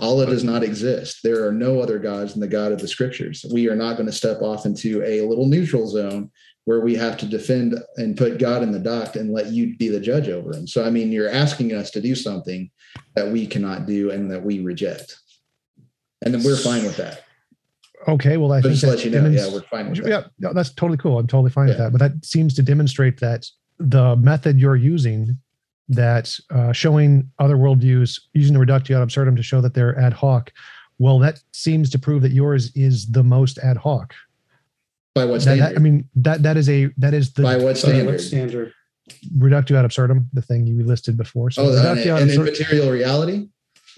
Allah 0.00 0.26
does 0.26 0.44
not 0.44 0.62
exist. 0.62 1.20
There 1.24 1.46
are 1.46 1.52
no 1.52 1.80
other 1.80 1.98
gods 1.98 2.32
than 2.32 2.40
the 2.40 2.46
God 2.48 2.72
of 2.72 2.80
the 2.80 2.86
scriptures. 2.88 3.44
We 3.52 3.68
are 3.68 3.74
not 3.76 3.96
going 3.96 4.06
to 4.06 4.12
step 4.12 4.40
off 4.42 4.64
into 4.64 5.02
a 5.04 5.22
little 5.22 5.46
neutral 5.46 5.88
zone 5.88 6.30
where 6.66 6.80
we 6.80 6.94
have 6.94 7.16
to 7.16 7.26
defend 7.26 7.74
and 7.96 8.16
put 8.16 8.38
God 8.38 8.62
in 8.62 8.70
the 8.70 8.78
dock 8.78 9.16
and 9.16 9.32
let 9.32 9.46
you 9.46 9.76
be 9.76 9.88
the 9.88 9.98
judge 9.98 10.28
over 10.28 10.54
him. 10.54 10.66
So, 10.66 10.84
I 10.84 10.90
mean, 10.90 11.10
you're 11.10 11.30
asking 11.30 11.72
us 11.72 11.90
to 11.92 12.00
do 12.00 12.14
something 12.14 12.70
that 13.16 13.28
we 13.28 13.46
cannot 13.46 13.86
do 13.86 14.10
and 14.10 14.30
that 14.30 14.44
we 14.44 14.60
reject. 14.60 15.18
And 16.24 16.34
then 16.34 16.42
we're 16.44 16.56
fine 16.56 16.84
with 16.84 16.96
that. 16.98 17.24
Okay, 18.06 18.36
well, 18.36 18.52
I 18.52 18.58
But 18.60 18.68
think 18.68 18.80
just 18.80 18.84
let 18.84 19.04
you 19.04 19.10
know, 19.10 19.28
yeah, 19.28 19.50
we're 19.52 19.62
fine 19.62 19.90
with 19.90 20.02
that. 20.04 20.08
yeah, 20.08 20.22
no, 20.38 20.52
that's 20.52 20.70
totally 20.70 20.98
cool. 20.98 21.18
I'm 21.18 21.26
totally 21.26 21.50
fine 21.50 21.68
with 21.68 21.78
that. 21.78 21.90
But 21.90 21.98
that 21.98 22.24
seems 22.24 22.54
to 22.54 22.62
demonstrate 22.62 23.18
that 23.20 23.46
the 23.78 24.14
method 24.16 24.60
you're 24.60 24.76
using, 24.76 25.38
that 25.88 26.38
uh, 26.50 26.72
showing 26.72 27.30
other 27.38 27.56
worldviews, 27.56 28.20
using 28.34 28.52
the 28.54 28.60
reductio 28.60 28.96
ad 28.98 29.02
absurdum 29.02 29.36
to 29.36 29.42
show 29.42 29.60
that 29.60 29.74
they're 29.74 29.98
ad 29.98 30.12
hoc, 30.12 30.52
well, 30.98 31.18
that 31.20 31.40
seems 31.52 31.90
to 31.90 31.98
prove 31.98 32.22
that 32.22 32.32
yours 32.32 32.70
is 32.74 33.06
the 33.06 33.22
most 33.22 33.58
ad 33.58 33.76
hoc. 33.76 34.14
By 35.14 35.24
what 35.24 35.42
standard? 35.42 35.64
that- 35.64 35.76
I 35.76 35.78
mean, 35.78 36.08
that 36.16 36.42
that 36.42 36.56
is 36.56 36.68
a 36.68 36.90
that 36.98 37.14
is 37.14 37.32
the 37.32 37.42
By 37.42 37.56
what 37.56 37.76
So 37.78 37.88
standard? 37.88 38.12
what 38.12 38.20
standard? 38.20 38.72
reductio 39.38 39.78
ad 39.78 39.84
absurdum, 39.86 40.28
the 40.34 40.42
thing 40.42 40.66
you 40.66 40.84
listed 40.84 41.16
before. 41.16 41.50
So 41.50 41.62
Oh, 41.62 41.68
an, 41.70 41.76
reductio 41.76 42.16
ad 42.16 42.22
an 42.22 42.28
absurdum, 42.28 42.46
immaterial 42.54 42.90
reality. 42.92 43.48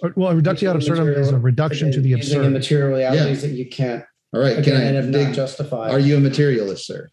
or- 0.02 0.12
well, 0.16 0.34
reductio 0.34 0.70
ad 0.70 0.76
absurdum 0.76 1.08
is 1.08 1.16
a 1.16 1.20
Material- 1.20 1.40
reduction 1.40 1.92
to 1.92 2.00
the 2.00 2.10
Using 2.10 2.38
absurd. 2.38 2.46
immaterial 2.46 2.88
realities 2.96 3.42
that 3.42 3.50
you 3.50 3.66
can't 3.68 4.04
All 4.32 4.40
right. 4.40 4.54
Can 4.62 4.76
again 4.76 4.80
I 4.80 5.02
have 5.02 5.10
dig, 5.10 5.26
not 5.28 5.34
justified. 5.34 5.90
Are 5.90 5.98
you 5.98 6.16
a 6.16 6.20
materialist, 6.20 6.86
sir? 6.86 7.08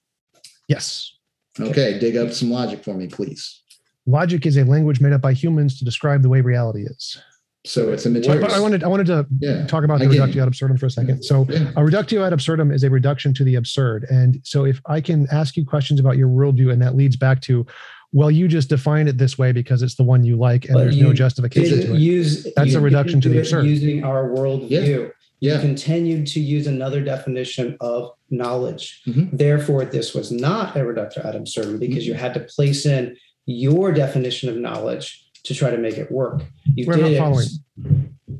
Yes. 0.67 1.13
Okay, 1.59 1.97
dig 1.97 2.15
up 2.17 2.31
some 2.31 2.51
logic 2.51 2.83
for 2.83 2.93
me, 2.93 3.07
please. 3.07 3.61
Logic 4.07 4.45
is 4.45 4.57
a 4.57 4.63
language 4.63 4.99
made 5.01 5.13
up 5.13 5.21
by 5.21 5.34
humans 5.34 5.77
to 5.79 5.85
describe 5.85 6.21
the 6.23 6.29
way 6.29 6.41
reality 6.41 6.84
is. 6.84 7.17
So 7.65 7.91
it's 7.91 8.05
a 8.05 8.09
But, 8.09 8.19
materialist. 8.19 8.49
but 8.49 8.57
I 8.57 8.61
wanted 8.61 8.84
I 8.84 8.88
wanted 8.88 9.07
to 9.07 9.27
Yeah, 9.41 9.67
talk 9.67 9.84
about 9.84 9.99
the 9.99 10.07
reductio 10.07 10.41
ad 10.43 10.47
absurdum 10.47 10.77
for 10.77 10.85
a 10.85 10.89
second. 10.91 11.23
So 11.23 11.45
yeah. 11.49 11.71
a 11.75 11.84
reductio 11.84 12.23
ad 12.23 12.31
absurdum 12.31 12.71
is 12.71 12.84
a 12.84 12.89
reduction 12.89 13.34
to 13.34 13.43
the 13.43 13.55
absurd. 13.55 14.05
And 14.09 14.39
so 14.43 14.65
if 14.65 14.79
I 14.85 15.01
can 15.01 15.27
ask 15.31 15.57
you 15.57 15.65
questions 15.65 15.99
about 15.99 16.15
your 16.17 16.29
worldview 16.29 16.71
and 16.71 16.81
that 16.81 16.95
leads 16.95 17.17
back 17.17 17.41
to, 17.41 17.65
well, 18.13 18.31
you 18.31 18.47
just 18.47 18.69
define 18.69 19.09
it 19.09 19.17
this 19.17 19.38
way 19.38 19.51
because 19.51 19.81
it's 19.81 19.95
the 19.95 20.03
one 20.05 20.23
you 20.23 20.38
like 20.38 20.63
and 20.65 20.75
But 20.75 20.79
there's 20.85 21.01
no 21.01 21.11
justification 21.11 21.81
to 21.81 21.93
it. 21.95 21.99
use 21.99 22.47
That's 22.55 22.71
you 22.71 22.77
a 22.77 22.81
reduction 22.81 23.19
to 23.21 23.27
the 23.29 23.39
absurd. 23.39 23.65
Using 23.65 24.05
our 24.05 24.29
worldview. 24.29 24.69
You 24.71 25.11
Yeah. 25.41 25.59
continued 25.59 26.25
to 26.27 26.39
use 26.39 26.65
another 26.67 27.03
definition 27.03 27.75
of 27.81 28.11
knowledge. 28.31 29.01
Mhm. 29.05 29.38
Therefore, 29.38 29.84
this 29.84 30.13
was 30.15 30.31
not 30.31 30.75
a 30.77 30.85
reductio 30.85 31.23
ad 31.27 31.35
absurdum 31.35 31.79
because 31.79 32.07
you 32.07 32.13
Mm-hmm. 32.13 32.21
had 32.23 32.34
to 32.35 32.39
place 32.39 32.85
in 32.85 33.17
your 33.47 33.91
definition 33.91 34.49
of 34.49 34.57
knowledge 34.57 35.23
to 35.45 35.55
try 35.55 35.71
to 35.71 35.77
make 35.77 35.97
it 35.97 36.11
work. 36.11 36.43
You 36.65 36.85
We're 36.85 36.97
not 36.97 37.07
did 37.07 37.13
it- 37.13 37.19
following. 37.19 37.47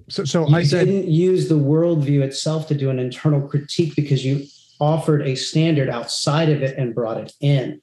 So 0.10 0.24
so 0.26 0.48
You 0.48 0.56
I 0.56 0.64
said 0.64 0.86
didn't 0.86 1.10
use 1.10 1.48
the 1.50 1.56
worldview 1.56 2.22
itself 2.22 2.68
to 2.68 2.76
do 2.76 2.90
an 2.90 3.00
internal 3.00 3.42
critique 3.48 3.96
because 3.96 4.24
you 4.26 4.44
offered 4.80 5.22
a 5.26 5.36
standard 5.36 5.90
outside 5.90 6.50
of 6.50 6.62
it 6.62 6.78
and 6.78 6.94
brought 6.94 7.18
it 7.20 7.34
in. 7.42 7.82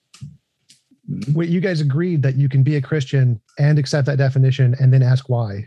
Mhm. 1.11 1.35
Wait, 1.35 1.49
you 1.51 1.61
guys 1.61 1.81
agreed 1.81 2.23
that 2.23 2.37
you 2.37 2.49
can 2.49 2.63
be 2.63 2.77
a 2.77 2.81
Christian 2.81 3.41
and 3.59 3.79
accept 3.79 4.07
that 4.07 4.17
definition 4.19 4.75
and 4.81 4.93
then 4.93 5.03
ask 5.03 5.29
why. 5.29 5.67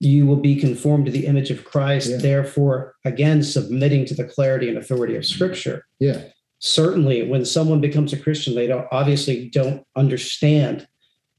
You 0.00 0.26
will 0.26 0.36
be 0.36 0.56
conformed 0.56 1.06
to 1.06 1.12
the 1.12 1.26
image 1.26 1.50
of 1.50 1.64
Christ, 1.64 2.10
Yeah. 2.10 2.16
therefore, 2.18 2.94
again, 3.04 3.42
submitting 3.42 4.04
to 4.06 4.14
the 4.14 4.24
clarity 4.24 4.68
and 4.68 4.78
authority 4.78 5.16
of 5.16 5.24
Scripture. 5.26 5.84
Yeah. 5.98 6.22
Certainly, 6.60 7.28
when 7.28 7.44
someone 7.44 7.80
becomes 7.80 8.12
a 8.12 8.18
Christian, 8.18 8.54
they 8.54 8.66
don't 8.66 8.86
obviously 8.90 9.48
don't 9.48 9.84
understand 9.96 10.88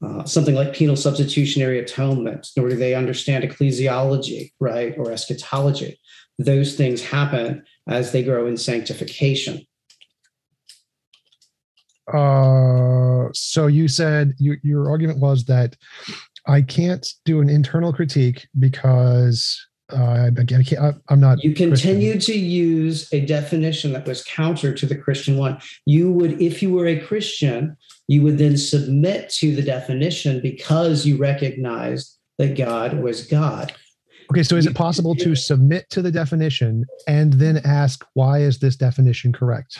uh, 0.02 0.24
something 0.24 0.54
like 0.54 0.72
penal 0.72 0.96
substitutionary 0.96 1.78
atonement, 1.78 2.48
nor 2.56 2.70
do 2.70 2.76
they 2.76 2.94
understand 2.94 3.44
ecclesiology, 3.44 4.52
right, 4.58 4.94
or 4.96 5.12
eschatology. 5.12 6.00
Those 6.38 6.74
things 6.74 7.02
happen 7.02 7.64
as 7.86 8.12
they 8.12 8.22
grow 8.22 8.46
in 8.46 8.56
sanctification. 8.56 9.66
Uh, 12.10 13.28
so 13.34 13.66
you 13.66 13.88
said 13.88 14.34
you, 14.38 14.56
your 14.62 14.88
argument 14.88 15.18
was 15.18 15.44
that 15.44 15.76
I 16.46 16.62
can't 16.62 17.06
do 17.24 17.40
an 17.40 17.50
internal 17.50 17.92
critique 17.92 18.48
because 18.58 19.66
uh, 19.92 20.30
again, 20.36 20.64
I 20.80 20.92
I'm 21.08 21.20
not. 21.20 21.42
You 21.42 21.54
Christian. 21.54 21.70
continue 21.70 22.18
to 22.20 22.38
use 22.38 23.12
a 23.12 23.20
definition 23.20 23.92
that 23.92 24.06
was 24.06 24.24
counter 24.24 24.72
to 24.74 24.86
the 24.86 24.96
Christian 24.96 25.36
one. 25.36 25.58
You 25.86 26.12
would, 26.12 26.40
if 26.40 26.62
you 26.62 26.72
were 26.72 26.86
a 26.86 27.00
Christian, 27.00 27.76
you 28.08 28.22
would 28.22 28.38
then 28.38 28.56
submit 28.56 29.30
to 29.30 29.54
the 29.54 29.62
definition 29.62 30.40
because 30.40 31.06
you 31.06 31.16
recognized 31.16 32.18
that 32.38 32.56
God 32.56 33.02
was 33.02 33.26
God. 33.26 33.72
Okay, 34.30 34.42
so 34.44 34.56
is 34.56 34.66
it 34.66 34.76
possible 34.76 35.14
to 35.16 35.34
submit 35.34 35.90
to 35.90 36.02
the 36.02 36.10
definition 36.10 36.84
and 37.08 37.32
then 37.32 37.58
ask 37.64 38.04
why 38.14 38.38
is 38.38 38.60
this 38.60 38.76
definition 38.76 39.32
correct? 39.32 39.78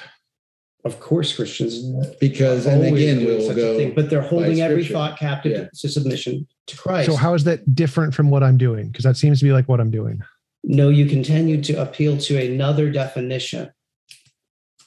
Of 0.85 0.98
course, 0.98 1.35
Christians 1.36 1.82
Because, 2.20 2.65
and 2.66 2.82
always 2.85 3.02
again, 3.02 3.19
do 3.19 3.27
we'll 3.27 3.40
such 3.43 3.52
a 3.52 3.61
go. 3.61 3.77
thing, 3.77 3.94
but 3.94 4.09
they're 4.09 4.23
holding 4.23 4.61
every 4.62 4.82
scripture. 4.82 4.93
thought 4.94 5.19
captive 5.19 5.52
Yeah. 5.52 5.69
to 5.81 5.89
submission 5.89 6.47
to 6.69 6.77
Christ. 6.77 7.07
So 7.11 7.16
how 7.16 7.35
is 7.35 7.44
that 7.44 7.74
different 7.74 8.15
from 8.15 8.31
what 8.31 8.43
I'm 8.43 8.57
doing? 8.57 8.89
Because 8.89 9.05
that 9.05 9.16
seems 9.19 9.40
to 9.40 9.44
be 9.44 9.52
like 9.52 9.69
what 9.69 9.78
I'm 9.81 9.90
doing. 9.90 10.23
No, 10.65 10.89
you 10.89 11.05
continued 11.07 11.65
to 11.65 11.74
appeal 11.82 12.16
to 12.19 12.39
another 12.51 12.90
definition. 12.90 13.70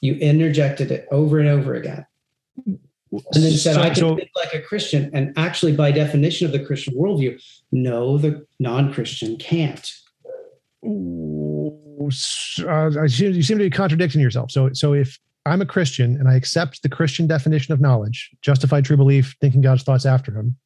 You 0.00 0.14
interjected 0.14 0.90
it 0.90 1.06
over 1.12 1.38
and 1.38 1.48
over 1.48 1.74
again. 1.74 2.04
And 2.66 2.78
then 3.32 3.52
said, 3.52 3.74
So- 3.74 3.80
I 3.82 3.86
can 3.86 3.94
so- 3.96 4.16
think 4.16 4.30
like 4.34 4.52
a 4.52 4.60
Christian. 4.60 5.10
And 5.14 5.32
actually, 5.36 5.72
by 5.72 5.92
definition 5.92 6.46
of 6.46 6.52
the 6.52 6.58
Christian 6.64 6.94
worldview, 6.94 7.40
no, 7.70 8.18
the 8.18 8.44
non 8.58 8.92
Christian 8.92 9.36
can't. 9.36 9.92
Ooh, 10.84 12.08
s- 12.10 12.60
uh, 12.66 12.90
I 13.00 13.06
seem- 13.06 13.32
you 13.32 13.42
seem 13.42 13.58
to 13.58 13.64
be 13.64 13.70
contradicting 13.70 14.20
yourself. 14.20 14.50
So, 14.50 14.72
so 14.72 14.92
if 14.94 15.18
I'm 15.46 15.60
a 15.60 15.66
Christian 15.66 16.16
and 16.16 16.28
I 16.28 16.34
accept 16.34 16.82
the 16.82 16.88
Christian 16.88 17.26
definition 17.26 17.74
of 17.74 17.80
knowledge, 17.80 18.30
justified 18.42 18.84
true 18.84 18.96
belief, 18.96 19.36
thinking 19.40 19.60
God's 19.60 19.82
thoughts 19.82 20.06
after 20.06 20.32
Him, 20.32 20.56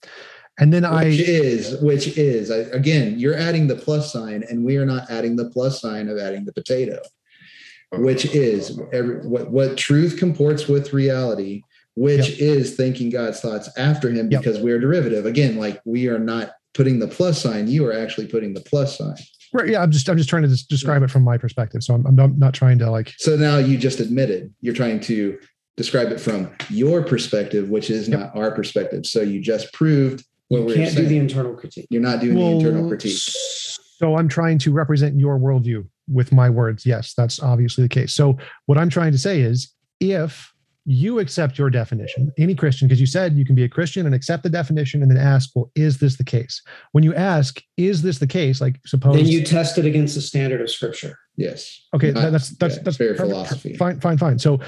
and 0.59 0.73
then 0.73 0.83
Which 0.83 0.93
I, 0.93 1.05
is, 1.05 1.81
which 1.81 2.19
is, 2.19 2.51
I, 2.51 2.59
again, 2.77 3.19
you're 3.19 3.37
adding 3.37 3.69
the 3.69 3.77
plus 3.77 4.13
sign, 4.13 4.45
and 4.49 4.65
we 4.65 4.77
are 4.77 4.87
not 4.87 5.11
adding 5.11 5.37
the 5.37 5.51
plus 5.51 5.81
sign 5.81 6.09
of 6.09 6.19
adding 6.19 6.45
the 6.45 6.53
potato, 6.53 7.01
which 7.93 8.25
is 8.27 8.81
every, 8.93 9.27
what, 9.27 9.51
what 9.51 9.77
truth 9.77 10.17
comports 10.19 10.67
with 10.69 10.93
reality, 10.93 11.63
which 11.95 12.39
is 12.41 12.77
thinking 12.77 13.11
God's 13.11 13.41
thoughts 13.41 13.69
after 13.77 14.11
Him 14.11 14.31
Yep. 14.31 14.43
because 14.43 14.59
we're 14.61 14.79
derivative. 14.81 15.27
Again, 15.27 15.57
like 15.57 15.81
we 15.85 16.09
are 16.09 16.19
not 16.19 16.53
putting 16.75 16.99
the 16.99 17.09
plus 17.09 17.41
sign, 17.41 17.69
you 17.69 17.87
are 17.87 17.93
actually 17.93 18.27
putting 18.27 18.55
the 18.55 18.61
plus 18.61 18.99
sign. 18.99 19.17
Right, 19.53 19.69
yeah, 19.69 19.83
I'm 19.83 19.91
just, 19.91 20.09
I'm 20.09 20.17
just 20.17 20.29
trying 20.29 20.43
to 20.43 20.49
des- 20.49 20.67
describe 20.69 21.03
it 21.03 21.11
from 21.11 21.23
my 21.23 21.39
perspective. 21.39 21.83
So 21.83 21.95
I'm, 21.95 22.07
I'm 22.07 22.15
not, 22.15 22.37
not 22.39 22.55
trying 22.55 22.79
to 22.81 22.91
like, 22.91 23.15
So 23.19 23.37
now 23.37 23.59
you 23.59 23.79
just 23.79 24.01
admitted 24.01 24.53
you're 24.61 24.75
trying 24.75 25.01
to 25.01 25.39
describe 25.77 26.11
it 26.11 26.21
from 26.21 26.51
your 26.71 27.03
perspective, 27.03 27.69
which 27.71 27.89
is 27.91 28.09
Yep. 28.09 28.19
not 28.19 28.37
our 28.37 28.51
perspective. 28.51 29.07
So 29.07 29.23
you 29.23 29.41
just 29.41 29.73
proved 29.73 30.25
what 30.49 30.61
You 30.61 30.65
we 30.67 30.73
were 30.73 30.77
can't 30.77 30.97
do 30.97 31.07
the 31.07 31.19
internal 31.19 31.55
critique. 31.55 31.87
you're 31.91 32.03
not 32.03 32.21
doing 32.21 32.37
the 32.37 32.45
internal 32.45 32.89
critique. 32.89 33.19
So 33.19 34.17
I'm 34.17 34.29
trying 34.29 34.59
to 34.61 34.73
represent 34.73 35.19
your 35.19 35.39
worldview 35.39 35.87
with 36.09 36.33
my 36.33 36.49
words. 36.51 36.87
Yes, 36.87 37.15
that's 37.15 37.41
obviously 37.43 37.83
the 37.85 37.89
case. 37.89 38.15
So 38.15 38.39
what 38.67 38.79
I'm 38.79 38.89
trying 38.89 39.13
to 39.13 39.19
say 39.19 39.41
is 39.41 39.73
if 40.01 40.53
you 40.91 41.19
accept 41.19 41.59
your 41.59 41.69
definition, 41.69 42.33
any 42.39 42.55
Christian, 42.55 42.89
because 42.89 42.99
you 42.99 43.07
said 43.07 43.37
you 43.37 43.45
can 43.45 43.55
be 43.55 43.63
a 43.63 43.69
Christian 43.69 44.07
and 44.07 44.15
accept 44.15 44.43
the 44.43 44.49
definition 44.49 45.03
and 45.03 45.11
then 45.11 45.19
ask, 45.19 45.51
well, 45.55 45.71
is 45.75 45.99
this 45.99 46.17
the 46.17 46.25
case? 46.25 46.63
When 46.93 47.05
you 47.05 47.15
ask, 47.15 47.61
is 47.77 48.01
this 48.01 48.19
the 48.21 48.27
case? 48.27 48.59
Like 48.63 48.81
suppose 48.87 49.15
Then 49.17 49.27
you 49.27 49.45
test 49.45 49.77
it 49.77 49.85
against 49.85 50.15
the 50.15 50.23
standard 50.23 50.63
of 50.63 50.71
Scripture. 50.71 51.19
Yes. 51.37 51.79
okay, 51.95 52.13
not- 52.13 52.33
that's 52.33 52.57
that's 52.57 52.77
yeah, 52.77 52.83
that's 52.85 52.97
fair 52.97 53.09
perfect. 53.13 53.29
philosophy. 53.29 53.77
Fine, 53.77 54.01
fine, 54.01 54.17
fine. 54.17 54.39
So 54.39 54.61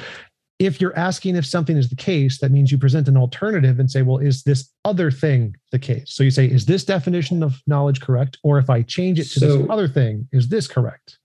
if 0.59 0.79
you're 0.79 0.97
asking 0.97 1.37
if 1.37 1.47
something 1.47 1.79
is 1.79 1.89
the 1.89 1.97
case, 1.97 2.39
that 2.41 2.51
means 2.51 2.71
you 2.71 2.77
present 2.77 3.09
an 3.09 3.17
alternative 3.17 3.81
and 3.81 3.91
say, 3.91 4.03
well, 4.03 4.19
is 4.19 4.43
this 4.43 4.71
other 4.85 5.11
thing 5.11 5.57
the 5.73 5.79
case? 5.79 6.13
So 6.13 6.23
you 6.23 6.31
say, 6.31 6.45
is 6.45 6.67
this 6.67 6.85
definition 6.85 7.43
of 7.43 7.63
knowledge 7.67 8.03
correct? 8.03 8.37
Or 8.45 8.59
if 8.59 8.69
I 8.69 8.83
change 8.83 9.19
it 9.19 9.25
to 9.31 9.41
So- 9.41 9.57
this 9.63 9.67
other 9.71 9.89
thing, 9.89 10.29
is 10.33 10.49
this 10.49 10.69
correct? 10.69 11.17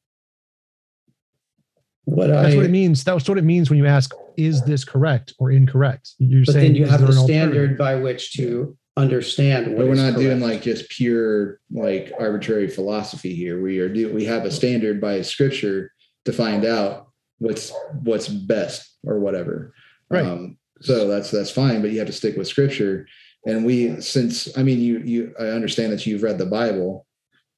What 2.06 2.28
That's 2.28 2.54
I, 2.54 2.58
what 2.58 2.66
it 2.66 2.72
means. 2.72 3.04
That's 3.04 3.28
what 3.28 3.38
it 3.38 3.44
means 3.44 3.70
when 3.70 3.80
you 3.80 3.88
ask, 3.88 4.14
is 4.38 4.64
this 4.64 4.86
correct 4.86 5.34
or 5.40 5.52
incorrect? 5.52 6.12
You're 6.20 6.46
but 6.46 6.54
saying 6.54 6.74
then 6.74 6.76
you 6.76 6.86
have 6.86 7.02
there 7.02 7.10
the 7.10 7.14
standard 7.14 7.78
by 7.78 7.96
which 7.96 8.34
to 8.34 8.78
understand 8.98 9.68
what 9.68 9.78
But 9.78 9.86
we're 9.88 9.94
is 9.94 10.00
not 10.00 10.16
doing 10.16 10.40
like 10.40 10.62
just 10.62 10.90
pure 10.90 11.60
like 11.72 12.14
arbitrary 12.20 12.70
philosophy 12.70 13.36
here. 13.36 13.62
We 13.62 13.80
are 13.80 13.90
do 13.90 14.14
we 14.14 14.26
have 14.26 14.46
a 14.46 14.52
standard 14.52 15.02
by 15.02 15.22
scripture 15.22 15.92
to 16.26 16.32
find 16.32 16.64
out 16.64 17.08
what's 17.40 17.74
what's 18.04 18.28
best 18.28 18.98
or 19.04 19.20
whatever. 19.20 19.74
Right. 20.10 20.26
Um, 20.26 20.58
so 20.82 21.08
that's 21.08 21.32
that's 21.32 21.52
fine, 21.52 21.82
but 21.82 21.92
you 21.92 22.00
have 22.00 22.08
to 22.08 22.14
stick 22.14 22.38
with 22.38 22.48
scripture. 22.48 23.08
And 23.46 23.66
we 23.66 24.00
since 24.02 24.56
I 24.58 24.64
mean 24.64 24.80
you 24.80 25.00
you 25.00 25.34
I 25.40 25.46
understand 25.48 25.92
that 25.92 26.06
you've 26.06 26.24
read 26.24 26.38
the 26.38 26.46
Bible. 26.46 27.06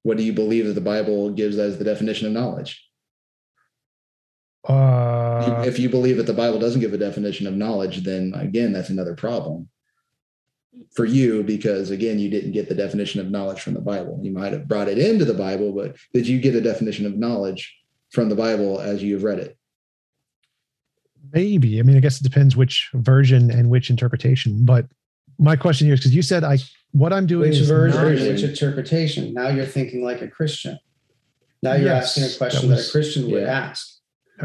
What 0.03 0.17
do 0.17 0.23
you 0.23 0.33
believe 0.33 0.65
that 0.67 0.73
the 0.73 0.81
Bible 0.81 1.31
gives 1.31 1.57
as 1.57 1.77
the 1.77 1.83
definition 1.83 2.27
of 2.27 2.33
knowledge? 2.33 2.86
Uh, 4.63 5.63
if 5.65 5.79
you 5.79 5.89
believe 5.89 6.17
that 6.17 6.25
the 6.25 6.33
Bible 6.33 6.59
doesn't 6.59 6.81
give 6.81 6.93
a 6.93 6.97
definition 6.97 7.47
of 7.47 7.55
knowledge, 7.55 8.03
then 8.03 8.33
again, 8.35 8.73
that's 8.73 8.89
another 8.89 9.15
problem 9.15 9.69
for 10.95 11.05
you 11.05 11.43
because 11.43 11.89
again, 11.89 12.19
you 12.19 12.29
didn't 12.29 12.51
get 12.51 12.69
the 12.69 12.75
definition 12.75 13.19
of 13.21 13.29
knowledge 13.31 13.61
from 13.61 13.73
the 13.73 13.81
Bible. 13.81 14.19
You 14.21 14.31
might 14.31 14.53
have 14.53 14.67
brought 14.67 14.87
it 14.87 14.97
into 14.97 15.25
the 15.25 15.33
Bible, 15.33 15.71
but 15.73 15.95
did 16.13 16.27
you 16.27 16.39
get 16.39 16.55
a 16.55 16.61
definition 16.61 17.05
of 17.05 17.17
knowledge 17.17 17.75
from 18.11 18.29
the 18.29 18.35
Bible 18.35 18.79
as 18.79 19.01
you 19.03 19.13
have 19.15 19.23
read 19.23 19.39
it? 19.39 19.57
maybe. 21.33 21.79
I 21.79 21.83
mean, 21.83 21.97
I 21.97 21.99
guess 21.99 22.19
it 22.19 22.23
depends 22.23 22.55
which 22.55 22.89
version 22.93 23.51
and 23.51 23.69
which 23.69 23.89
interpretation. 23.89 24.63
But 24.65 24.85
my 25.39 25.55
question 25.55 25.85
here 25.87 25.93
is 25.93 25.99
because 25.99 26.15
you 26.15 26.21
said 26.21 26.43
I 26.43 26.57
what 26.91 27.11
I'm 27.11 27.25
doing 27.25 27.49
which 27.49 27.59
is 27.59 27.67
version, 27.67 27.99
version. 27.99 28.33
which 28.33 28.43
interpretation. 28.43 29.33
Now 29.33 29.49
you're 29.49 29.65
thinking 29.65 30.03
like 30.03 30.21
a 30.21 30.27
Christian. 30.29 30.79
Now 31.61 31.73
you're 31.73 31.85
Yes, 31.89 32.17
asking 32.17 32.33
a 32.35 32.37
question 32.37 32.69
that, 32.69 32.75
was- 32.77 32.89
a 32.89 32.91
Christian 32.91 33.29
would 33.31 33.41
yeah. 33.43 33.59
ask. 33.69 33.96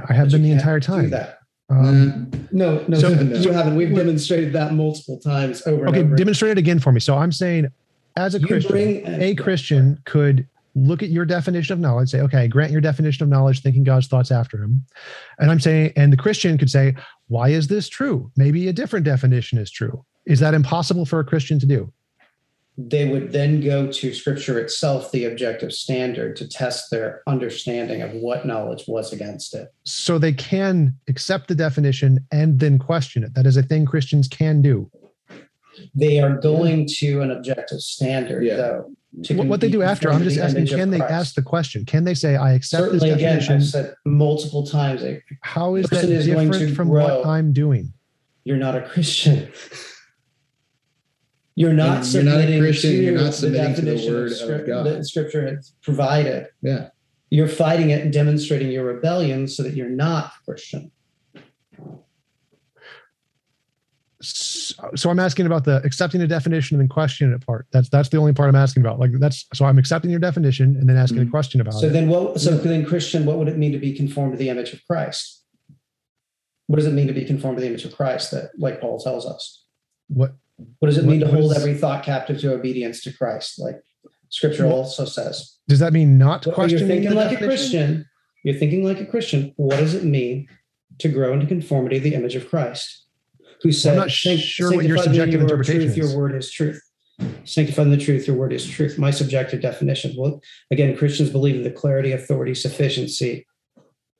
I 0.08 0.12
have 0.14 0.26
But 0.26 0.32
been 0.32 0.42
the 0.42 0.48
can't 0.50 0.60
entire 0.60 0.80
do 0.80 0.86
time. 0.86 1.10
That. 1.10 1.38
Um, 1.70 2.30
No, 2.52 2.84
no, 2.88 2.98
So- 2.98 3.08
you 3.10 3.52
haven't. 3.52 3.76
We've 3.76 3.94
demonstrated 3.94 4.52
that 4.52 4.74
multiple 4.74 5.18
times 5.18 5.62
over. 5.66 5.88
okay, 5.88 6.00
and 6.00 6.06
over. 6.08 6.16
demonstrate 6.16 6.52
it 6.52 6.58
again 6.58 6.78
for 6.78 6.92
me. 6.92 7.00
So 7.00 7.16
I'm 7.16 7.32
saying, 7.32 7.68
as 8.16 8.34
a 8.34 8.40
You 8.40 8.46
Christian, 8.46 8.72
bring- 8.72 9.06
a 9.06 9.34
Christian 9.34 9.98
could 10.04 10.46
look 10.74 11.02
at 11.02 11.08
your 11.10 11.24
definition 11.24 11.72
of 11.74 11.80
knowledge, 11.80 12.10
say, 12.10 12.20
okay, 12.20 12.48
grant 12.48 12.72
your 12.72 12.80
definition 12.80 13.22
of 13.24 13.28
knowledge, 13.30 13.60
thinking 13.62 13.84
God's 13.84 14.06
thoughts 14.06 14.30
after 14.30 14.62
him. 14.62 14.84
And 15.38 15.50
I'm 15.50 15.60
saying, 15.60 15.92
and 15.96 16.12
the 16.12 16.16
Christian 16.16 16.56
could 16.58 16.70
say, 16.70 16.94
why 17.28 17.48
is 17.50 17.68
this 17.68 17.88
true? 17.88 18.30
Maybe 18.36 18.68
a 18.68 18.72
different 18.72 19.04
definition 19.04 19.58
is 19.58 19.70
true. 19.70 20.04
Is 20.26 20.40
that 20.40 20.54
impossible 20.54 21.04
for 21.04 21.20
a 21.20 21.24
Christian 21.24 21.58
to 21.58 21.66
do? 21.66 21.92
They 22.88 23.08
would 23.08 23.32
then 23.32 23.60
go 23.60 23.90
to 23.92 24.14
Scripture 24.14 24.58
itself, 24.58 25.12
the 25.12 25.24
objective 25.24 25.72
standard, 25.72 26.36
to 26.36 26.48
test 26.48 26.90
their 26.90 27.22
understanding 27.26 28.02
of 28.02 28.12
what 28.12 28.46
knowledge 28.46 28.84
was 28.88 29.12
against 29.12 29.54
it. 29.54 29.68
So 29.84 30.18
they 30.18 30.32
can 30.32 30.94
accept 31.08 31.48
the 31.48 31.54
definition 31.54 32.18
and 32.32 32.58
then 32.58 32.78
question 32.78 33.24
it. 33.24 33.34
That 33.34 33.46
is 33.46 33.56
a 33.56 33.62
thing 33.62 33.84
Christians 33.86 34.26
can 34.28 34.62
do. 34.62 34.90
They 35.94 36.20
are 36.20 36.36
going 36.36 36.86
to 36.98 37.20
an 37.20 37.30
objective 37.30 37.80
standard, 37.80 38.44
Yeah. 38.44 38.56
though. 38.56 38.90
What, 39.34 39.46
what 39.46 39.60
they 39.60 39.70
do 39.70 39.82
after, 39.82 40.10
I'm 40.10 40.22
just 40.22 40.38
asking, 40.38 40.66
can 40.68 40.90
they 40.90 40.98
Christ. 40.98 41.12
ask 41.12 41.34
the 41.34 41.42
question? 41.42 41.84
Can 41.84 42.04
they 42.04 42.14
say, 42.14 42.36
I 42.36 42.52
accept 42.54 42.82
Certainly, 42.84 43.10
this 43.10 43.16
again, 43.18 43.38
definition? 43.40 43.54
I've 43.56 43.64
said 43.66 43.94
multiple 44.06 44.66
times, 44.66 45.02
How 45.42 45.74
is 45.74 45.84
that 45.90 45.96
person 45.96 46.12
is 46.12 46.26
going 46.26 46.50
different 46.50 46.70
to 46.70 46.74
from 46.74 46.88
grow. 46.88 47.18
what 47.20 47.26
I'm 47.26 47.52
doing? 47.52 47.92
you're 48.44 48.56
not 48.56 48.74
a 48.74 48.80
Christian. 48.82 49.52
You're 51.54 51.72
not 51.72 51.84
You're 51.84 51.92
not 51.92 52.00
a 52.02 52.04
submitting 52.04 52.60
Christian, 52.60 52.90
to 52.92 52.96
you're 53.02 53.14
not 53.20 53.34
submitting 53.34 53.74
to 53.74 53.80
the 53.82 53.86
definition 53.90 54.14
word 54.14 54.32
of 54.32 54.36
Scrip- 54.38 54.66
God. 54.66 54.86
that 54.86 55.04
Scripture 55.04 55.46
has 55.54 55.72
provided. 55.82 56.46
Yeah. 56.62 56.88
You're 57.30 57.48
fighting 57.48 57.90
it 57.90 58.02
and 58.02 58.12
demonstrating 58.12 58.70
your 58.70 58.84
rebellion 58.84 59.46
so 59.48 59.62
that 59.62 59.74
you're 59.74 59.88
not 59.88 60.32
Christian. 60.46 60.90
So, 64.24 64.90
so 64.94 65.10
I'm 65.10 65.18
asking 65.18 65.46
about 65.46 65.64
the 65.64 65.82
accepting 65.84 66.20
the 66.20 66.26
definition 66.28 66.76
and 66.76 66.80
then 66.82 66.88
questioning 66.88 67.34
it 67.34 67.44
part. 67.44 67.66
That's 67.72 67.88
that's 67.88 68.08
the 68.08 68.18
only 68.18 68.32
part 68.32 68.48
I'm 68.48 68.54
asking 68.54 68.82
about. 68.82 69.00
Like 69.00 69.10
that's 69.18 69.46
so 69.52 69.64
I'm 69.64 69.78
accepting 69.78 70.10
your 70.10 70.20
definition 70.20 70.76
and 70.76 70.88
then 70.88 70.96
asking 70.96 71.18
a 71.18 71.22
Mhm. 71.22 71.30
question 71.30 71.60
about 71.60 71.74
So 71.74 71.86
it. 71.86 71.90
then 71.90 72.08
what 72.08 72.40
so 72.40 72.56
then 72.56 72.84
Christian, 72.84 73.26
what 73.26 73.38
would 73.38 73.48
it 73.48 73.58
mean 73.58 73.72
to 73.72 73.78
be 73.78 73.92
conformed 73.92 74.32
to 74.34 74.38
the 74.38 74.48
image 74.48 74.72
of 74.72 74.80
Christ? 74.86 75.42
What 76.68 76.76
does 76.76 76.86
it 76.86 76.92
mean 76.92 77.08
to 77.08 77.12
be 77.12 77.24
conformed 77.24 77.56
to 77.58 77.60
the 77.62 77.66
image 77.66 77.84
of 77.84 77.94
Christ? 77.96 78.30
That, 78.30 78.50
like 78.56 78.80
Paul 78.80 78.98
tells 79.00 79.26
us, 79.26 79.64
What 80.08 80.34
what 80.78 80.86
does 80.88 80.98
it 80.98 81.04
mean 81.04 81.20
to 81.20 81.26
hold 81.28 81.52
is- 81.52 81.58
every 81.58 81.74
thought 81.74 82.04
captive 82.04 82.40
to 82.40 82.52
obedience 82.52 83.02
to 83.04 83.12
Christ? 83.12 83.58
Like 83.58 83.80
Scripture 84.28 84.66
also 84.66 85.04
says. 85.04 85.58
does 85.68 85.78
that 85.80 85.92
mean? 85.92 86.18
Not 86.18 86.46
Well, 86.46 86.52
you're 86.52 86.78
questioning 86.78 86.86
thinking 86.88 87.14
like 87.14 87.32
a? 87.40 87.44
Christian. 87.44 88.06
You're 88.44 88.56
thinking 88.58 88.84
like 88.84 89.00
a 89.00 89.06
Christian. 89.06 89.52
What 89.56 89.78
does 89.78 89.94
it 89.94 90.04
mean 90.04 90.48
to 90.98 91.08
grow 91.08 91.32
into 91.32 91.46
conformity 91.46 91.98
to 91.98 92.02
the 92.02 92.14
image 92.14 92.34
of 92.34 92.48
Christ? 92.48 93.06
Who 93.62 93.70
said, 93.70 93.96
not 93.96 94.10
"Sanct- 94.10 94.42
sure 94.42 94.74
what 94.74 94.84
your 94.84 94.98
subjective 94.98 95.34
you 95.34 95.38
are 95.40 95.42
interpretation 95.42 95.82
truth, 95.82 95.90
is." 95.92 96.12
Your 96.12 96.18
word 96.18 96.34
is 96.34 96.50
truth. 96.50 96.80
Sanctified 97.44 97.86
in 97.86 97.92
the 97.92 97.96
truth, 97.96 98.26
your 98.26 98.34
word 98.34 98.52
is 98.52 98.66
truth. 98.66 98.98
My 98.98 99.12
subjective 99.12 99.60
definition. 99.60 100.14
Well, 100.16 100.42
again, 100.72 100.96
Christians 100.96 101.30
believe 101.30 101.54
in 101.54 101.62
the 101.62 101.70
clarity, 101.70 102.10
authority, 102.10 102.54
sufficiency, 102.54 103.46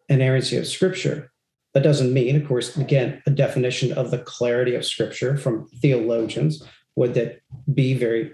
and 0.08 0.20
inerrancy 0.22 0.56
of 0.58 0.68
Scripture. 0.68 1.31
That 1.74 1.82
doesn't 1.82 2.12
mean, 2.12 2.36
of 2.36 2.46
course, 2.46 2.76
again, 2.76 3.22
a 3.26 3.30
definition 3.30 3.92
of 3.92 4.10
the 4.10 4.18
clarity 4.18 4.74
of 4.74 4.84
Scripture 4.84 5.36
from 5.36 5.68
theologians 5.80 6.62
would 6.96 7.14
that 7.14 7.40
be 7.72 7.94
very 7.94 8.32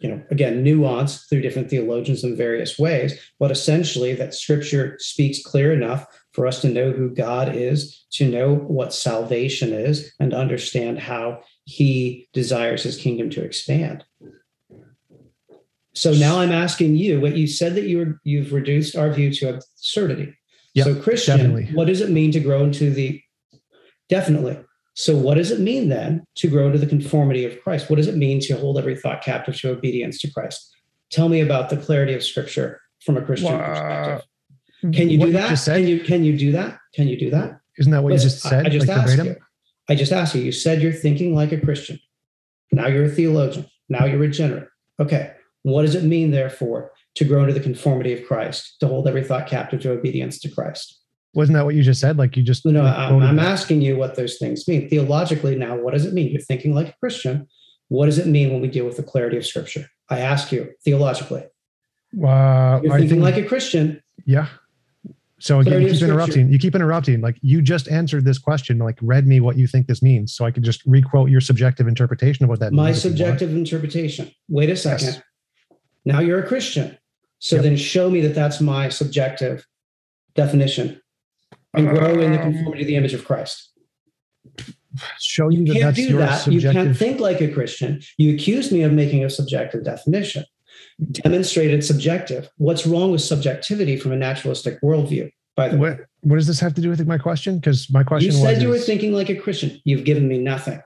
you 0.00 0.10
know, 0.10 0.22
again, 0.30 0.62
nuanced 0.62 1.30
through 1.30 1.40
different 1.40 1.70
theologians 1.70 2.24
in 2.24 2.36
various 2.36 2.78
ways, 2.78 3.18
but 3.38 3.50
essentially 3.50 4.12
that 4.12 4.34
scripture 4.34 4.98
speaks 4.98 5.42
clear 5.42 5.72
enough 5.72 6.06
for 6.32 6.46
us 6.46 6.60
to 6.60 6.68
know 6.68 6.90
who 6.92 7.08
God 7.08 7.54
is, 7.54 8.04
to 8.12 8.28
know 8.28 8.54
what 8.54 8.92
salvation 8.92 9.72
is, 9.72 10.12
and 10.20 10.34
understand 10.34 10.98
how 10.98 11.40
he 11.64 12.28
desires 12.34 12.82
his 12.82 12.98
kingdom 12.98 13.30
to 13.30 13.42
expand. 13.42 14.04
So 15.94 16.12
now 16.12 16.40
I'm 16.40 16.52
asking 16.52 16.96
you 16.96 17.20
what 17.20 17.36
you 17.36 17.46
said 17.46 17.74
that 17.76 17.84
you 17.84 17.98
were 17.98 18.20
you've 18.24 18.52
reduced 18.52 18.96
our 18.96 19.10
view 19.10 19.32
to 19.32 19.54
absurdity. 19.54 20.36
Yeah, 20.74 20.84
so 20.84 21.00
Christian, 21.00 21.36
definitely. 21.38 21.66
what 21.74 21.86
does 21.86 22.00
it 22.00 22.10
mean 22.10 22.32
to 22.32 22.40
grow 22.40 22.62
into 22.64 22.90
the 22.90 23.20
definitely 24.08 24.58
so, 24.96 25.16
what 25.16 25.34
does 25.34 25.50
it 25.50 25.58
mean 25.58 25.88
then 25.88 26.24
to 26.36 26.48
grow 26.48 26.66
into 26.66 26.78
the 26.78 26.86
conformity 26.86 27.44
of 27.44 27.60
Christ? 27.62 27.90
What 27.90 27.96
does 27.96 28.06
it 28.06 28.16
mean 28.16 28.38
to 28.42 28.54
hold 28.56 28.78
every 28.78 28.94
thought 28.94 29.22
captive 29.24 29.56
to 29.60 29.70
obedience 29.72 30.20
to 30.20 30.30
Christ? 30.30 30.70
Tell 31.10 31.28
me 31.28 31.40
about 31.40 31.68
the 31.68 31.76
clarity 31.76 32.14
of 32.14 32.22
Scripture 32.22 32.80
from 33.04 33.16
a 33.16 33.22
Christian 33.22 33.52
Wow. 33.54 33.66
perspective. 33.66 34.94
Can 34.94 35.10
you 35.10 35.18
What 35.18 35.26
do 35.26 35.32
that? 35.32 35.48
just 35.50 35.64
said? 35.64 35.78
Can 35.80 35.88
you 35.88 35.98
can 36.00 36.22
you 36.24 36.38
do 36.38 36.52
that? 36.52 36.78
Can 36.94 37.08
you 37.08 37.18
do 37.18 37.28
that? 37.30 37.58
Isn't 37.76 37.90
that 37.90 38.04
what 38.04 38.12
Listen, 38.12 38.26
you 38.28 38.30
just 38.34 38.46
I- 38.46 38.50
said? 38.50 38.66
I, 38.66 38.68
just 38.68 38.86
like 38.86 38.96
asked 38.98 39.10
verbatim? 39.10 39.26
you. 39.32 39.36
I 39.88 39.94
just 39.96 40.12
asked 40.12 40.34
you. 40.36 40.42
You 40.42 40.52
said 40.52 40.80
you're 40.80 40.92
thinking 40.92 41.34
like 41.34 41.50
a 41.50 41.60
Christian. 41.60 41.98
Now 42.70 42.86
you're 42.86 43.06
a 43.06 43.08
theologian. 43.08 43.66
Now 43.88 44.04
you're 44.04 44.18
regenerate. 44.18 44.68
Okay. 45.00 45.32
What 45.64 45.82
does 45.82 45.96
it 45.96 46.04
mean, 46.04 46.30
therefore, 46.30 46.92
to 47.16 47.24
grow 47.24 47.42
into 47.42 47.54
the 47.54 47.60
conformity 47.60 48.12
of 48.12 48.26
Christ, 48.26 48.76
to 48.80 48.86
hold 48.88 49.06
every 49.08 49.22
thought 49.24 49.46
captive 49.46 49.80
to 49.82 49.90
obedience 49.92 50.38
to 50.40 50.50
Christ? 50.50 51.00
Wasn't 51.34 51.54
that 51.56 51.64
what 51.64 51.74
you 51.74 51.82
just 51.82 52.00
said? 52.00 52.16
Like 52.16 52.36
you 52.36 52.42
just 52.42 52.64
No, 52.64 52.70
no, 52.72 52.82
like, 52.84 52.96
I'm, 52.96 53.22
I'm 53.22 53.38
asking 53.40 53.82
you 53.82 53.96
what 53.96 54.14
those 54.14 54.38
things 54.38 54.66
mean. 54.68 54.88
Theologically, 54.88 55.56
now, 55.56 55.76
what 55.76 55.92
does 55.92 56.04
it 56.06 56.14
mean? 56.14 56.30
You're 56.30 56.40
thinking 56.40 56.74
like 56.74 56.88
a 56.90 56.94
Christian. 57.00 57.48
What 57.88 58.06
does 58.06 58.18
it 58.18 58.26
mean 58.26 58.52
when 58.52 58.60
we 58.60 58.68
deal 58.68 58.84
with 58.86 58.96
the 58.96 59.02
clarity 59.02 59.36
of 59.36 59.44
Scripture? 59.44 59.86
I 60.08 60.20
ask 60.20 60.52
you 60.52 60.70
theologically. 60.84 61.42
Uh, 62.14 62.80
You're 62.82 62.92
thinking 62.98 63.08
think, 63.08 63.22
like 63.22 63.36
a 63.36 63.44
Christian. 63.44 64.00
yeah. 64.24 64.46
So 65.40 65.58
again, 65.60 65.72
Clarity 65.72 65.86
you 65.88 65.92
keep 65.98 66.02
interrupting. 66.08 66.48
You 66.52 66.58
keep 66.58 66.74
interrupting. 66.74 67.20
Like 67.20 67.36
you 67.42 67.60
just 67.60 67.88
answered 67.88 68.24
this 68.24 68.38
question. 68.38 68.78
Like 68.78 68.98
read 69.02 69.26
me 69.26 69.40
what 69.40 69.58
you 69.58 69.66
think 69.66 69.88
this 69.88 70.00
means, 70.02 70.32
so 70.34 70.44
I 70.46 70.50
could 70.50 70.62
just 70.62 70.82
requote 70.86 71.28
your 71.28 71.40
subjective 71.40 71.86
interpretation 71.88 72.44
of 72.44 72.48
what 72.48 72.60
that 72.60 72.72
My 72.72 72.86
means. 72.86 73.04
want. 73.04 73.16
subjective 73.16 73.50
interpretation. 73.50 74.30
Wait 74.48 74.70
a 74.70 74.76
second. 74.76 75.06
Yes. 75.08 75.22
Now 76.06 76.20
you're 76.20 76.38
a 76.38 76.46
Christian. 76.46 76.96
So 77.44 77.56
Yep. 77.56 77.62
then 77.62 77.76
show 77.76 78.08
me 78.08 78.22
that 78.22 78.34
that's 78.34 78.58
my 78.62 78.88
subjective 78.88 79.66
definition 80.34 80.98
and 81.74 81.86
grow 81.90 82.18
in 82.18 82.32
the 82.32 82.40
Um, 82.40 82.54
conformity 82.54 82.84
to 82.84 82.86
the 82.86 82.96
image 82.96 83.12
of 83.12 83.26
Christ. 83.26 83.70
Show 85.20 85.50
you, 85.50 85.58
You 85.58 85.66
that 85.66 85.72
can't 85.74 85.84
that's 85.84 85.96
do 85.98 86.02
your 86.04 86.18
that. 86.20 86.46
You 86.46 86.60
can't 86.62 86.96
think 86.96 87.20
like 87.20 87.42
a 87.42 87.48
Christian. 87.48 88.00
You 88.16 88.32
accuse 88.34 88.72
me 88.72 88.80
of 88.80 88.94
making 88.94 89.24
a 89.24 89.28
subjective 89.28 89.84
definition. 89.84 90.44
Demonstrated 91.10 91.84
subjective. 91.84 92.48
What's 92.56 92.86
wrong 92.86 93.12
with 93.12 93.20
subjectivity 93.20 93.98
from 93.98 94.12
a 94.12 94.16
naturalistic 94.16 94.80
worldview? 94.80 95.30
By 95.54 95.68
the 95.68 95.76
way, 95.76 95.90
what 95.90 96.00
what 96.22 96.36
does 96.36 96.46
this 96.46 96.60
have 96.60 96.72
to 96.74 96.80
do 96.80 96.88
with 96.88 97.06
my 97.06 97.18
question? 97.18 97.56
Because 97.58 97.90
my 97.90 98.04
question 98.04 98.32
you 98.32 98.40
was 98.40 98.54
said 98.54 98.62
you 98.62 98.70
were 98.70 98.78
thinking 98.78 99.12
like 99.12 99.28
a 99.28 99.36
Christian. 99.36 99.78
You've 99.84 100.04
given 100.04 100.26
me 100.28 100.38
nothing. 100.38 100.80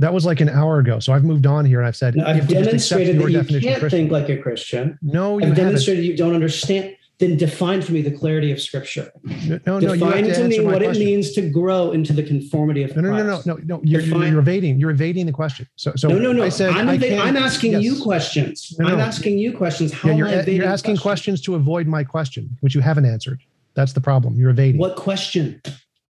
That 0.00 0.12
was 0.12 0.24
like 0.24 0.40
an 0.40 0.48
hour 0.48 0.78
ago. 0.78 0.98
So 0.98 1.12
I've 1.12 1.24
moved 1.24 1.46
on 1.46 1.64
here 1.64 1.78
and 1.78 1.86
I've 1.86 1.96
said 1.96 2.16
Now, 2.16 2.26
I've 2.26 2.38
if 2.38 2.48
we 2.48 2.54
just 2.54 2.72
accept 2.72 3.04
demonstrated 3.04 3.18
that 3.18 3.30
you 3.30 3.38
definition 3.38 3.68
can't 3.68 3.80
Christian- 3.80 3.98
think 4.00 4.12
like 4.12 4.28
a 4.28 4.36
Christian. 4.36 4.98
no, 5.02 5.38
you 5.38 5.44
I've 5.44 5.48
haven't. 5.50 5.64
demonstrated 5.64 6.04
you 6.04 6.16
don't 6.16 6.34
understand. 6.34 6.96
Then 7.18 7.36
define 7.36 7.82
for 7.82 7.92
me 7.92 8.00
the 8.00 8.10
clarity 8.12 8.50
of 8.50 8.62
Scripture. 8.62 9.12
No, 9.22 9.60
no, 9.66 9.78
no, 9.78 9.94
define 9.94 10.24
to 10.24 10.34
to 10.34 10.48
me 10.48 10.60
what 10.60 10.78
question. 10.82 11.02
it 11.02 11.04
means 11.04 11.32
to 11.32 11.50
grow 11.50 11.90
into 11.92 12.14
the 12.14 12.22
conformity 12.22 12.82
of 12.82 12.96
No, 12.96 13.02
no, 13.02 13.10
no, 13.10 13.22
no, 13.22 13.42
no, 13.44 13.60
no. 13.62 13.80
You're, 13.84 14.00
you're, 14.00 14.38
evading. 14.38 14.80
You're 14.80 14.90
evading 14.92 15.26
the 15.26 15.32
question. 15.32 15.68
So, 15.76 15.92
so 15.96 16.08
no, 16.08 16.18
no, 16.18 16.32
no. 16.32 16.42
I 16.42 16.48
said 16.48 16.70
I'm, 16.70 16.88
I 16.88 16.94
I'm 16.94 17.36
asking 17.36 17.78
you 17.82 18.02
questions. 18.02 18.74
No, 18.78 18.86
I'm 18.88 19.00
asking 19.00 19.36
you 19.38 19.54
questions. 19.54 19.92
How 19.92 20.08
Yeah, 20.08 20.14
you're, 20.14 20.42
you're 20.48 20.64
asking 20.66 20.96
questions 20.96 21.42
to 21.42 21.56
avoid 21.56 21.86
my 21.86 22.04
question, 22.04 22.56
which 22.60 22.74
you 22.74 22.80
haven't 22.80 23.04
answered. 23.04 23.42
That's 23.74 23.92
the 23.92 24.00
problem. 24.00 24.36
You're 24.36 24.50
evading. 24.50 24.80
What 24.80 24.96
question? 24.96 25.60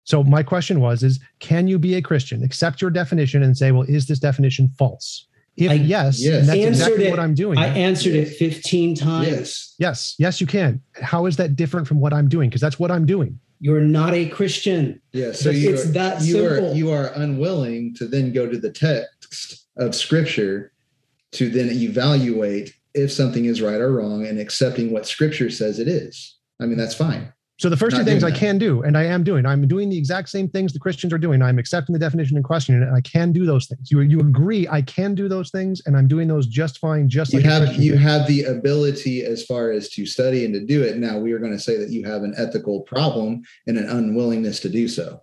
So 0.05 0.23
my 0.25 0.43
question 0.43 0.81
was: 0.81 1.03
Is 1.03 1.21
can 1.41 1.67
you 1.69 1.79
be 1.79 1.95
a 1.95 2.03
Christian, 2.03 2.43
accept 2.43 2.81
your 2.81 2.91
definition, 2.91 3.43
and 3.43 3.57
say, 3.57 3.73
well, 3.73 3.83
is 3.89 4.07
this 4.07 4.19
definition 4.19 4.69
false? 4.79 5.27
If 5.57 5.71
I- 5.71 5.75
yes, 5.75 6.19
Yes. 6.21 6.41
and 6.41 6.49
that's 6.49 6.59
Answered 6.59 6.69
exactly 6.69 7.05
it. 7.07 7.11
what 7.11 7.21
I'm 7.21 7.35
doing. 7.35 7.59
I 7.59 7.67
answered 7.67 8.15
it 8.15 8.29
15 8.29 8.95
times. 8.95 9.29
Yes. 9.29 9.75
yes, 9.79 10.15
yes, 10.19 10.41
you 10.41 10.47
can. 10.47 10.81
How 11.01 11.27
is 11.27 11.37
that 11.37 11.57
different 11.57 11.87
from 11.87 12.01
what 12.01 12.13
I'm 12.15 12.27
doing? 12.29 12.49
Because 12.49 12.63
that's 12.63 12.79
what 12.79 12.91
I'm 12.91 13.05
doing. 13.05 13.39
You're 13.61 13.81
not 13.83 14.13
a 14.15 14.27
Christian. 14.29 15.01
Yeah. 15.13 15.33
So 15.33 15.51
It's 15.51 15.59
you 15.61 15.75
are, 15.75 15.93
that 15.93 16.23
you 16.23 16.33
simple. 16.35 16.73
are 16.73 16.75
you 16.75 16.91
are 16.91 17.13
unwilling 17.15 17.95
to 17.97 18.07
then 18.09 18.33
go 18.33 18.49
to 18.49 18.59
the 18.59 18.71
text 18.73 19.67
of 19.77 19.95
scripture 19.95 20.73
to 21.33 21.49
then 21.49 21.71
evaluate 21.71 22.75
if 22.95 23.13
something 23.13 23.45
is 23.45 23.63
right 23.63 23.81
or 23.81 23.93
wrong 23.93 24.27
and 24.27 24.39
accepting 24.41 24.91
what 24.91 25.07
scripture 25.07 25.49
says 25.51 25.79
it 25.79 25.87
is. 25.87 26.37
I 26.61 26.67
mean, 26.67 26.77
that's 26.79 26.95
fine. 26.95 27.33
So 27.63 27.69
the 27.69 27.77
first 27.77 27.95
Not 27.95 28.01
two 28.01 28.05
things 28.07 28.25
I 28.25 28.33
can 28.33 28.59
do, 28.59 28.83
and 28.83 28.99
I 28.99 29.05
am 29.05 29.23
doing. 29.23 29.47
I'm 29.47 29.69
doing 29.69 29.89
the 29.89 29.97
exact 29.97 30.31
same 30.31 30.49
things 30.49 30.73
the 30.73 30.81
Christians 30.81 31.13
are 31.13 31.19
doing. 31.19 31.43
I'm 31.43 31.61
accepting 31.61 31.93
the 31.93 31.99
definition 32.01 32.37
and 32.37 32.45
questioning 32.45 32.83
it, 32.83 32.89
and 32.89 32.97
I 32.97 33.01
can 33.03 33.31
do 33.31 33.47
those 33.47 33.69
things. 33.69 33.89
You 33.89 34.01
you 34.01 34.19
agree 34.19 34.67
I 34.67 34.83
can 34.83 35.15
do 35.15 35.29
those 35.29 35.53
things, 35.53 35.81
and 35.87 35.97
I'm 35.97 36.09
doing 36.09 36.27
those 36.27 36.49
just 36.49 36.79
fine. 36.79 37.09
Just 37.09 37.33
You 37.33 37.39
like 37.39 37.47
have 37.49 37.77
you 37.77 37.93
can. 37.93 38.03
have 38.03 38.27
the 38.27 38.43
ability 38.47 39.23
as 39.25 39.45
far 39.45 39.71
as 39.71 39.89
to 39.91 40.05
study 40.07 40.45
and 40.45 40.53
to 40.55 40.67
do 40.67 40.83
it. 40.83 40.97
Now 40.97 41.21
we 41.21 41.31
are 41.35 41.39
going 41.39 41.53
to 41.53 41.59
say 41.61 41.77
that 41.77 41.91
you 41.91 42.05
have 42.05 42.25
an 42.25 42.35
ethical 42.37 42.81
problem 42.81 43.43
and 43.69 43.79
an 43.79 43.89
unwillingness 43.89 44.59
to 44.59 44.69
do 44.69 44.89
so. 44.89 45.23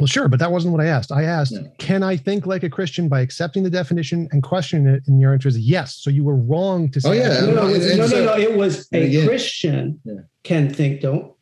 Well, 0.00 0.06
sure, 0.06 0.26
but 0.28 0.38
that 0.38 0.50
wasn't 0.50 0.72
what 0.72 0.80
I 0.80 0.86
asked. 0.86 1.12
I 1.12 1.24
asked, 1.24 1.52
No. 1.52 1.70
can 1.78 2.02
I 2.02 2.16
think 2.16 2.46
like 2.46 2.62
a 2.62 2.70
Christian 2.70 3.10
by 3.10 3.20
accepting 3.20 3.62
the 3.62 3.68
definition 3.68 4.26
and 4.32 4.42
questioning 4.42 4.86
it? 4.86 5.02
And 5.06 5.20
your 5.20 5.34
answer 5.34 5.48
is 5.48 5.58
yes. 5.58 5.96
So 5.96 6.08
you 6.08 6.24
were 6.24 6.36
wrong 6.36 6.88
to 6.92 6.98
oh, 7.00 7.00
say. 7.00 7.08
Oh, 7.10 7.12
yeah. 7.12 7.28
that. 7.28 7.46
No, 7.46 7.54
no, 7.54 7.66
and- 7.66 7.70
it 7.74 7.78
was- 7.78 7.90
and 7.90 7.98
no, 7.98 8.06
so- 8.06 8.24
no, 8.24 8.36
no. 8.36 8.38
It 8.40 8.56
was 8.56 8.88
a 8.94 9.02
again- 9.06 9.26
Christian 9.28 10.00
Yeah. 10.06 10.14
can 10.44 10.72
think, 10.72 11.02
don't. 11.02 11.32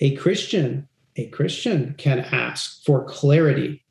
A 0.00 0.14
Christian, 0.16 0.88
a 1.16 1.26
Christian 1.26 1.94
can 1.98 2.20
ask 2.20 2.82
for 2.84 3.04
clarity 3.04 3.82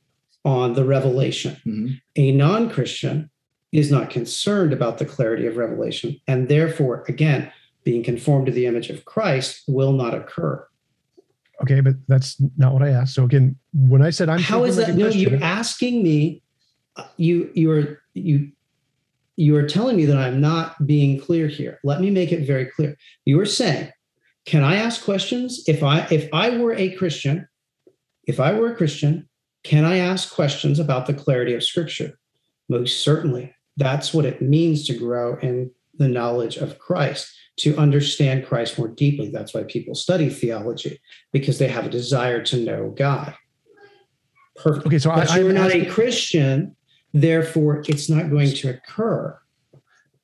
on 0.45 0.73
the 0.73 0.83
revelation. 0.85 1.57
Mhm. 1.65 2.01
A 2.15 2.31
non 2.31 2.69
Christian 2.69 3.29
is 3.71 3.91
not 3.91 4.09
concerned 4.09 4.73
about 4.73 4.97
the 4.97 5.05
clarity 5.05 5.45
of 5.45 5.57
revelation. 5.57 6.15
And 6.27 6.47
therefore, 6.47 7.03
again, 7.07 7.51
being 7.83 8.03
conformed 8.03 8.47
to 8.47 8.51
the 8.51 8.65
image 8.65 8.89
of 8.89 9.05
Christ 9.05 9.63
will 9.67 9.93
not 9.93 10.13
occur. 10.15 10.65
Okay, 11.61 11.81
but 11.81 11.95
that's 12.07 12.41
not 12.57 12.73
what 12.73 12.81
I 12.83 12.89
asked. 12.89 13.13
So 13.13 13.25
again, 13.25 13.57
when 13.73 14.01
I 14.01 14.09
said 14.09 14.29
I'm 14.29 14.39
how 14.39 14.63
is 14.63 14.77
thinking 14.77 14.95
like 14.95 14.95
that? 14.95 14.99
No, 14.99 15.05
Christian- 15.11 15.31
you're 15.33 15.43
asking 15.43 16.03
me. 16.03 16.41
uh, 16.95 17.03
You 17.17 17.51
you're 17.53 18.01
you 18.13 18.51
you 19.35 19.55
are 19.55 19.67
telling 19.67 19.95
me 19.95 20.05
that 20.05 20.17
I'm 20.17 20.41
not 20.41 20.85
being 20.85 21.19
clear 21.19 21.47
here. 21.47 21.79
Let 21.83 22.01
me 22.01 22.09
make 22.11 22.31
it 22.31 22.45
very 22.45 22.65
clear. 22.65 22.97
You 23.25 23.39
are 23.39 23.45
saying, 23.45 23.89
can 24.49 24.63
I 24.63 24.77
ask 24.77 25.03
questions? 25.03 25.63
If 25.67 25.83
I 25.83 26.07
if 26.09 26.27
I 26.33 26.57
were 26.57 26.73
a 26.73 26.89
Christian, 26.95 27.47
if 28.23 28.39
I 28.39 28.51
were 28.53 28.71
a 28.71 28.75
Christian, 28.75 29.29
can 29.63 29.85
I 29.85 29.97
ask 29.97 30.33
questions 30.33 30.79
about 30.79 31.05
the 31.05 31.13
clarity 31.13 31.53
of 31.53 31.63
Scripture? 31.63 32.17
Most 32.67 33.03
certainly. 33.03 33.53
That's 33.77 34.11
what 34.11 34.25
it 34.25 34.41
means 34.41 34.87
to 34.87 34.97
grow 34.97 35.37
in 35.37 35.69
the 35.99 36.07
knowledge 36.07 36.57
of 36.57 36.79
Christ, 36.79 37.31
to 37.57 37.77
understand 37.77 38.47
Christ 38.47 38.79
more 38.79 38.87
deeply. 38.87 39.29
That's 39.29 39.53
why 39.53 39.65
people 39.65 39.93
study 39.93 40.31
theology, 40.31 40.99
because 41.31 41.59
they 41.59 41.67
have 41.67 41.85
a 41.85 41.89
desire 41.89 42.41
to 42.45 42.57
know 42.57 42.89
God. 42.97 43.35
Perfect. 44.55 44.87
Okay, 44.87 44.97
so 44.97 45.11
I, 45.11 45.37
you're 45.37 45.49
I'm 45.49 45.53
not 45.53 45.67
asking, 45.67 45.85
a 45.85 45.91
Christian, 45.91 46.75
therefore 47.13 47.83
it's 47.87 48.09
not 48.09 48.31
going 48.31 48.51
to 48.51 48.69
occur. 48.71 49.39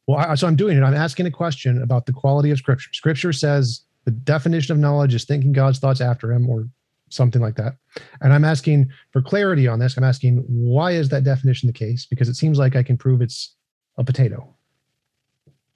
well, 0.08 0.18
I, 0.18 0.34
so 0.34 0.48
I'm 0.48 0.56
doing 0.56 0.78
it. 0.78 0.82
I'm 0.82 0.96
asking 0.96 1.28
a 1.28 1.32
question 1.32 1.84
about 1.84 2.08
the 2.08 2.12
quality 2.12 2.50
of 2.50 2.58
Scripture. 2.58 2.92
Scripture 2.92 3.32
says 3.32 3.85
the 4.06 4.12
definition 4.12 4.72
of 4.74 4.80
knowledge 4.80 5.14
is 5.14 5.26
thinking 5.26 5.52
God's 5.52 5.80
thoughts 5.80 6.00
after 6.02 6.32
Him, 6.32 6.48
or 6.50 6.68
something 7.10 7.42
like 7.42 7.56
that. 7.56 7.74
And 8.22 8.32
I'm 8.34 8.46
asking 8.46 8.90
for 9.12 9.22
clarity 9.22 9.68
on 9.68 9.80
this. 9.80 9.98
I'm 9.98 10.04
asking 10.04 10.38
why 10.48 10.92
is 10.92 11.10
that 11.10 11.24
definition 11.24 11.68
the 11.68 11.74
case? 11.74 12.06
Because 12.06 12.30
it 12.30 12.36
seems 12.36 12.58
like 12.58 12.76
I 12.76 12.84
can 12.84 12.98
prove 12.98 13.22
it's 13.22 13.56
a 13.98 14.04
potato. 14.04 14.56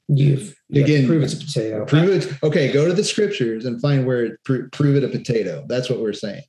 You've 0.07 0.56
you 0.69 0.84
Again, 0.84 1.06
prove 1.06 1.22
it's 1.22 1.34
a 1.34 1.38
potato. 1.38 1.85
Prove 1.85 2.10
it. 2.10 2.43
Okay, 2.43 2.72
go 2.72 2.88
to 2.88 2.93
the 2.93 3.03
scriptures 3.03 3.65
and 3.65 3.80
find 3.80 4.07
where 4.07 4.26
it 4.26 4.43
pro- 4.43 4.68
prove 4.72 4.95
it 4.95 5.03
a 5.03 5.07
potato. 5.07 5.65
That's 5.68 5.88
what 5.89 5.99
we're 5.99 6.14
saying. 6.14 6.43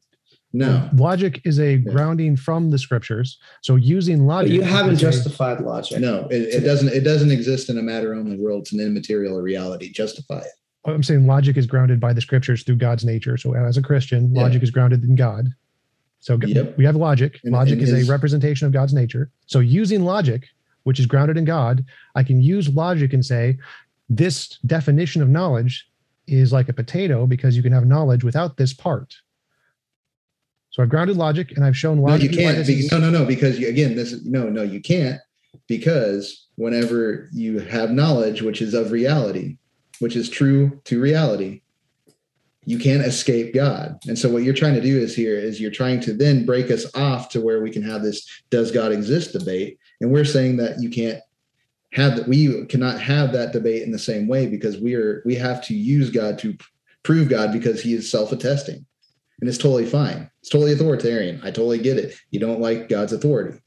No, 0.52 0.88
Logic 0.96 1.40
is 1.44 1.60
a 1.60 1.76
grounding 1.76 2.36
from 2.36 2.70
the 2.70 2.78
scriptures. 2.78 3.38
So 3.62 3.76
using 3.76 4.18
But 4.26 4.32
logic. 4.32 4.52
you 4.52 4.62
haven't 4.62 4.94
is 4.94 4.98
a- 4.98 5.02
justified 5.02 5.60
logic. 5.60 6.00
no, 6.00 6.26
it, 6.30 6.42
it 6.54 6.60
doesn't. 6.62 6.88
It 6.88 7.04
doesn't 7.04 7.30
exist 7.30 7.68
in 7.70 7.78
a 7.78 7.82
matter 7.82 8.14
only 8.14 8.36
world. 8.36 8.62
It's 8.62 8.72
an 8.72 8.80
immaterial 8.80 9.40
reality. 9.42 9.92
Justify 9.92 10.40
it. 10.40 10.52
I'm 10.84 11.02
saying 11.02 11.26
logic 11.26 11.56
is 11.56 11.66
grounded 11.66 12.00
by 12.00 12.12
the 12.12 12.20
scriptures 12.20 12.62
through 12.62 12.76
God's 12.76 13.04
nature. 13.04 13.36
So 13.36 13.54
as 13.54 13.76
a 13.76 13.82
Christian, 13.82 14.34
Yeah. 14.34 14.42
logic 14.42 14.62
is 14.62 14.70
grounded 14.70 15.04
in 15.04 15.14
God. 15.14 15.48
So 16.20 16.38
Yep. 16.42 16.76
we 16.78 16.84
have 16.84 16.96
logic. 16.96 17.38
And- 17.44 17.52
logic 17.52 17.74
and 17.74 17.82
is 17.82 17.90
his- 17.90 18.08
a 18.08 18.12
representation 18.12 18.66
of 18.66 18.72
God's 18.72 18.94
nature. 18.94 19.30
So 19.46 19.60
using 19.60 20.02
logic, 20.04 20.44
which 20.84 20.98
is 20.98 21.06
grounded 21.06 21.36
in 21.36 21.44
God, 21.44 21.84
I 22.14 22.22
can 22.22 22.40
use 22.40 22.68
logic 22.68 23.12
and 23.12 23.24
say 23.24 23.58
this 24.08 24.58
definition 24.66 25.22
of 25.22 25.28
knowledge 25.28 25.86
is 26.26 26.52
like 26.52 26.68
a 26.68 26.72
potato 26.72 27.26
because 27.26 27.56
you 27.56 27.62
can 27.62 27.72
have 27.72 27.86
knowledge 27.86 28.24
without 28.24 28.56
this 28.56 28.72
part. 28.72 29.14
So 30.70 30.82
I've 30.82 30.88
grounded 30.88 31.16
logic 31.16 31.52
and 31.56 31.64
I've 31.64 31.76
shown 31.76 31.96
No, 31.98 32.04
logic. 32.04 32.30
you 32.32 32.38
can't. 32.38 32.56
this 32.56 32.68
Be, 32.68 32.88
no, 32.90 32.98
no, 32.98 33.10
no. 33.10 33.24
Because 33.26 33.58
you, 33.58 33.68
again, 33.68 33.96
this 33.96 34.12
is 34.12 34.24
no, 34.24 34.48
no. 34.48 34.62
You 34.62 34.80
can't 34.80 35.20
because 35.68 36.46
whenever 36.56 37.28
you 37.32 37.58
have 37.58 37.90
knowledge, 37.90 38.40
which 38.42 38.62
is 38.62 38.72
of 38.74 38.92
reality, 38.92 39.56
which 40.00 40.16
is 40.16 40.28
true 40.28 40.80
to 40.84 41.00
reality, 41.00 41.62
you 42.64 42.78
can't 42.78 43.04
escape 43.04 43.54
God. 43.54 43.98
And 44.06 44.18
so, 44.18 44.28
what 44.28 44.42
you're 44.42 44.54
trying 44.54 44.74
to 44.74 44.80
do 44.80 44.98
is 44.98 45.14
here 45.14 45.36
is 45.36 45.60
you're 45.60 45.70
trying 45.70 46.00
to 46.00 46.12
then 46.12 46.44
break 46.44 46.70
us 46.70 46.86
off 46.94 47.28
to 47.30 47.40
where 47.40 47.62
we 47.62 47.70
can 47.70 47.82
have 47.82 48.02
this 48.02 48.26
"Does 48.50 48.70
God 48.70 48.92
exist?" 48.92 49.32
debate, 49.32 49.78
and 50.00 50.10
we're 50.10 50.24
saying 50.24 50.56
that 50.58 50.80
you 50.80 50.90
can't 50.90 51.20
have 51.92 52.16
that. 52.16 52.28
We 52.28 52.66
cannot 52.66 53.00
have 53.00 53.32
that 53.32 53.52
debate 53.52 53.82
in 53.82 53.92
the 53.92 53.98
same 53.98 54.28
way 54.28 54.46
because 54.46 54.78
we 54.78 54.94
are 54.94 55.22
we 55.24 55.36
have 55.36 55.64
to 55.66 55.74
use 55.74 56.10
God 56.10 56.38
to 56.40 56.56
prove 57.02 57.28
God 57.28 57.52
because 57.52 57.80
He 57.80 57.94
is 57.94 58.10
self-attesting 58.10 58.84
and 59.40 59.48
it's 59.48 59.58
totally 59.58 59.86
fine. 59.86 60.30
It's 60.40 60.50
totally 60.50 60.72
authoritarian. 60.72 61.40
I 61.42 61.46
totally 61.46 61.78
get 61.78 61.98
it. 61.98 62.14
You 62.30 62.40
don't 62.40 62.60
like 62.60 62.88
God's 62.88 63.12
authority, 63.12 63.58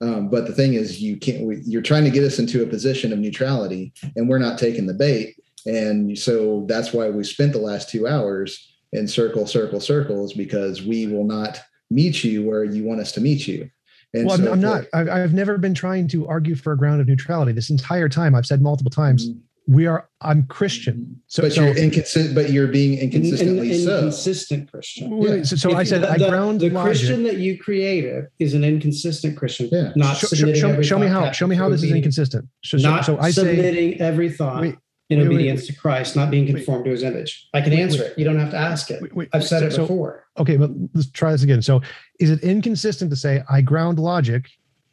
um, 0.00 0.28
but 0.28 0.46
the 0.46 0.52
thing 0.52 0.74
is, 0.74 1.00
you 1.00 1.16
can't. 1.16 1.44
We, 1.44 1.62
you're 1.64 1.82
trying 1.82 2.04
to 2.04 2.10
get 2.10 2.24
us 2.24 2.38
into 2.38 2.62
a 2.62 2.66
position 2.66 3.12
of 3.12 3.18
neutrality, 3.18 3.92
and 4.16 4.28
we're 4.28 4.38
not 4.38 4.58
taking 4.58 4.86
the 4.86 4.94
bait. 4.94 5.36
And 5.66 6.18
so 6.18 6.64
that's 6.68 6.92
why 6.92 7.10
we 7.10 7.24
spent 7.24 7.52
the 7.52 7.58
last 7.58 7.90
two 7.90 8.06
hours 8.06 8.66
in 8.92 9.06
circle, 9.06 9.46
circle, 9.46 9.80
circles 9.80 10.32
because 10.32 10.82
we 10.82 11.06
will 11.06 11.24
not 11.24 11.60
meet 11.90 12.24
you 12.24 12.44
where 12.48 12.64
you 12.64 12.84
want 12.84 13.00
us 13.00 13.12
to 13.12 13.20
meet 13.20 13.46
you. 13.46 13.70
And 14.12 14.26
well, 14.26 14.34
I'm, 14.34 14.44
so 14.44 14.52
I'm 14.52 14.60
not. 14.60 14.84
I've, 14.92 15.08
I've 15.08 15.34
never 15.34 15.56
been 15.58 15.74
trying 15.74 16.08
to 16.08 16.26
argue 16.26 16.56
for 16.56 16.72
a 16.72 16.76
ground 16.76 17.00
of 17.00 17.06
neutrality. 17.06 17.52
This 17.52 17.70
entire 17.70 18.08
time, 18.08 18.34
I've 18.34 18.46
said 18.46 18.60
multiple 18.60 18.90
times, 18.90 19.28
mm-hmm. 19.28 19.72
we 19.72 19.86
are. 19.86 20.08
I'm 20.20 20.42
Christian. 20.48 21.22
So, 21.28 21.42
but 21.42 21.52
so, 21.52 21.62
you're 21.64 21.76
inconsistent. 21.76 22.34
But 22.34 22.50
you're 22.50 22.66
being 22.66 22.98
In- 22.98 23.24
in- 23.24 23.36
so. 23.36 23.44
inconsistent 23.44 24.68
Christian. 24.68 25.16
wait, 25.16 25.30
wait, 25.30 25.46
so, 25.46 25.54
so 25.54 25.76
I 25.76 25.84
said 25.84 26.02
the, 26.02 26.10
I 26.10 26.18
the- 26.18 26.28
ground 26.28 26.60
the 26.60 26.70
logic. 26.70 26.90
Christian 26.90 27.22
that 27.22 27.36
you 27.36 27.56
created 27.56 28.26
is 28.40 28.54
an 28.54 28.64
inconsistent 28.64 29.36
Christian. 29.36 29.68
Yeah. 29.70 29.92
Not 29.94 30.16
show, 30.16 30.26
show, 30.26 30.36
submitting 30.36 30.60
show, 30.60 30.82
show 30.82 30.98
me 30.98 31.06
how. 31.06 31.30
Show 31.30 31.46
me 31.46 31.54
how 31.54 31.68
this 31.68 31.84
is 31.84 31.92
inconsistent. 31.92 32.48
So, 32.64 32.78
so, 32.78 32.90
not 32.90 33.04
so 33.04 33.16
I 33.18 33.30
say. 33.30 33.42
submitting 33.42 34.00
every 34.00 34.28
thought 34.28 34.62
Wait, 34.62 34.76
in 35.10 35.18
wait, 35.18 35.28
wait, 35.28 35.34
obedience 35.34 35.66
to 35.66 35.74
Christ, 35.74 36.14
not 36.16 36.30
being 36.30 36.46
conformed 36.46 36.84
to 36.84 36.90
his 36.92 37.02
image. 37.02 37.48
I 37.52 37.60
can 37.60 37.72
Wait, 37.72 37.80
answer 37.80 37.98
wait. 38.02 38.12
it. 38.12 38.18
You 38.18 38.24
don't 38.24 38.38
have 38.38 38.50
to 38.52 38.56
ask 38.56 38.90
it. 38.90 39.02
wait, 39.02 39.14
wait, 39.14 39.28
I've 39.32 39.44
said 39.44 39.60
so- 39.60 39.66
it 39.66 39.72
so- 39.72 39.82
before. 39.82 40.24
Okay, 40.38 40.56
but 40.56 40.70
let's 40.94 41.10
try 41.10 41.32
this 41.32 41.42
again. 41.42 41.60
So, 41.62 41.82
is 42.20 42.30
it 42.30 42.40
inconsistent 42.42 43.10
to 43.10 43.16
say 43.16 43.42
I 43.50 43.60
ground 43.60 43.98
logic 43.98 44.46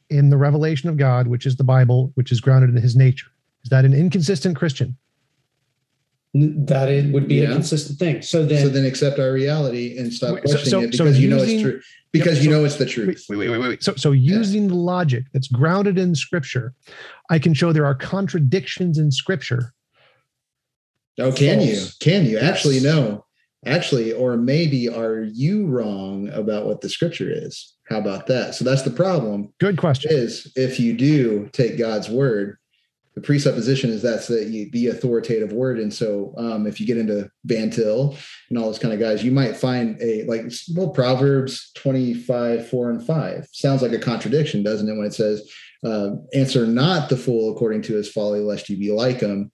in 0.10 0.30
the 0.30 0.38
revelation 0.38 0.90
of 0.90 0.98
God, 0.98 1.28
which 1.28 1.46
is 1.46 1.56
the 1.56 1.64
Bible, 1.64 2.12
which 2.16 2.32
is 2.32 2.42
grounded 2.42 2.70
in 2.76 2.82
His 2.82 2.96
nature? 2.96 3.28
Is 3.64 3.70
that 3.70 3.86
an 3.86 3.94
inconsistent 3.94 4.56
Christian? 4.58 4.98
That 6.34 6.90
it 6.90 7.12
would 7.14 7.28
be 7.28 7.36
Yeah. 7.36 7.50
a 7.50 7.54
consistent 7.54 7.98
thing. 8.00 8.22
So 8.22 8.46
then, 8.46 8.62
so 8.64 8.70
then 8.70 8.86
accept 8.86 9.18
our 9.20 9.32
reality 9.32 9.98
and 9.98 10.14
stop 10.14 10.34
Wait, 10.36 10.44
so- 10.48 10.56
questioning 10.56 10.84
so- 10.84 10.88
it 10.90 10.96
so 10.96 11.04
because 11.06 11.20
you 11.20 11.30
know 11.30 11.38
it's 11.38 11.62
true. 11.62 11.80
Because 12.12 12.36
Yep, 12.38 12.44
you 12.44 12.52
so- 12.52 12.58
know 12.58 12.66
it's 12.66 12.76
the 12.78 12.86
truth. 12.86 13.26
wait, 13.30 13.38
wait, 13.38 13.50
wait, 13.50 13.60
wait. 13.60 13.84
So, 13.84 13.94
so 13.96 14.12
using 14.12 14.68
the 14.68 14.76
logic 14.76 15.26
that's 15.34 15.48
grounded 15.48 15.98
in 15.98 16.16
Scripture, 16.16 16.74
I 17.30 17.38
can 17.40 17.54
show 17.54 17.72
there 17.72 17.86
are 17.86 17.96
contradictions 17.96 18.98
in 18.98 19.12
Scripture. 19.12 19.74
Oh, 21.20 21.32
can 21.32 21.62
you? 21.62 21.84
Can 22.00 22.26
you? 22.26 22.38
Actually, 22.40 22.76
Yes. 22.76 22.84
no. 22.84 23.26
Actually, 23.66 24.14
or 24.14 24.38
maybe 24.38 24.88
are 24.88 25.24
you 25.24 25.66
wrong 25.66 26.30
about 26.30 26.66
what 26.68 26.82
the 26.82 26.90
scripture 26.90 27.30
is? 27.30 27.74
How 27.90 27.98
about 27.98 28.28
that? 28.28 28.54
So 28.56 28.64
that's 28.64 28.84
the 28.84 28.92
problem 28.92 29.54
Good 29.60 29.78
question. 29.78 30.12
is 30.14 30.52
if 30.56 30.80
you 30.80 30.94
do 30.94 31.50
take 31.54 31.78
God's 31.78 32.08
word, 32.08 32.58
the 33.16 33.22
presupposition 33.22 33.90
is 33.90 34.04
that's 34.04 34.28
the, 34.28 34.70
the 34.72 34.88
authoritative 34.88 35.52
word. 35.52 35.80
And 35.80 35.92
so 35.92 36.36
um, 36.38 36.68
if 36.68 36.80
you 36.80 36.86
get 36.86 37.00
into 37.00 37.28
Van 37.46 37.72
Til 37.72 38.16
and 38.50 38.60
all 38.60 38.66
those 38.66 38.78
kind 38.78 38.94
of 38.94 39.00
guys, 39.00 39.24
you 39.24 39.32
might 39.32 39.58
find 39.58 40.00
a 40.02 40.24
like, 40.26 40.52
well, 40.76 40.90
Proverbs 40.90 41.72
25, 41.76 42.70
4 42.70 42.90
and 42.92 43.04
5 43.04 43.48
sounds 43.52 43.82
like 43.82 43.92
a 43.94 43.98
contradiction, 44.00 44.62
doesn't 44.62 44.88
it? 44.88 44.96
When 44.96 45.08
it 45.08 45.16
says, 45.16 45.52
uh, 45.84 46.12
answer 46.36 46.68
not 46.68 47.10
the 47.10 47.18
fool 47.18 47.52
according 47.52 47.82
to 47.84 47.96
his 47.96 48.10
folly, 48.12 48.40
lest 48.40 48.70
you 48.70 48.78
be 48.78 48.92
like 48.92 49.20
him. 49.20 49.52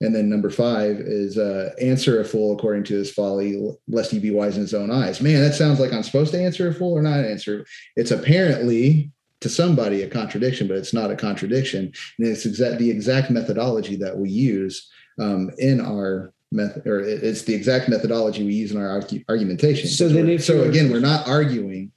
And 0.00 0.14
then 0.14 0.28
number 0.28 0.50
five 0.50 1.00
is 1.00 1.38
uh, 1.38 1.70
answer 1.80 2.20
a 2.20 2.24
fool 2.24 2.54
according 2.54 2.84
to 2.84 2.94
his 2.94 3.10
folly, 3.10 3.58
lest 3.88 4.10
he 4.10 4.18
be 4.18 4.30
wise 4.30 4.56
in 4.56 4.62
his 4.62 4.74
own 4.74 4.90
eyes. 4.90 5.22
Man, 5.22 5.40
that 5.40 5.54
sounds 5.54 5.80
like 5.80 5.92
I'm 5.92 6.02
supposed 6.02 6.32
to 6.32 6.42
answer 6.42 6.68
a 6.68 6.74
fool 6.74 6.92
or 6.92 7.02
not 7.02 7.24
answer. 7.24 7.64
It's 7.96 8.10
apparently 8.10 9.10
to 9.40 9.48
somebody 9.48 10.02
a 10.02 10.08
contradiction, 10.08 10.68
but 10.68 10.76
it's 10.76 10.92
not 10.92 11.10
a 11.10 11.16
contradiction. 11.16 11.92
And 12.18 12.28
it's 12.28 12.44
exact 12.44 12.78
the 12.78 12.90
exact 12.90 13.30
methodology 13.30 13.96
that 13.96 14.16
we 14.16 14.28
use 14.28 14.90
um, 15.18 15.50
in 15.58 15.80
our 15.80 16.32
method, 16.52 16.86
or 16.86 17.00
it's 17.00 17.42
the 17.42 17.54
exact 17.54 17.88
methodology 17.88 18.44
we 18.44 18.54
use 18.54 18.72
in 18.72 18.80
our 18.80 19.00
argu- 19.00 19.24
argumentation. 19.28 19.88
So 19.88 20.08
then 20.08 20.28
if 20.28 20.44
so 20.44 20.62
again, 20.64 20.90
we're 20.90 21.00
not 21.00 21.26
arguing 21.26 21.92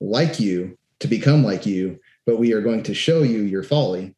like 0.00 0.40
you 0.40 0.78
to 1.00 1.08
become 1.08 1.44
like 1.44 1.66
you, 1.66 2.00
but 2.26 2.38
we 2.38 2.52
are 2.52 2.60
going 2.60 2.82
to 2.84 2.94
show 2.94 3.22
you 3.22 3.42
your 3.42 3.62
folly 3.62 4.14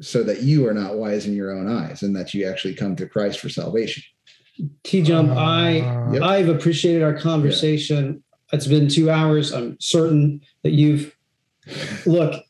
so 0.00 0.22
that 0.22 0.42
you 0.42 0.66
are 0.66 0.74
not 0.74 0.96
wise 0.96 1.26
in 1.26 1.34
your 1.34 1.50
own 1.56 1.68
eyes 1.68 2.02
and 2.02 2.14
that 2.16 2.34
you 2.34 2.46
actually 2.46 2.74
come 2.74 2.94
to 2.96 3.06
Christ 3.06 3.40
for 3.40 3.48
salvation. 3.48 4.02
T 4.84 5.02
Jump, 5.02 5.30
I 5.32 5.80
Uh, 5.80 6.12
Yep. 6.14 6.22
I've 6.22 6.48
appreciated 6.48 7.02
our 7.02 7.14
conversation. 7.14 8.22
It's 8.52 8.66
been 8.66 8.88
two 8.88 9.10
hours. 9.10 9.52
I'm 9.52 9.76
certain 9.80 10.40
that 10.62 10.72
you've 10.72 11.14
look. 12.06 12.42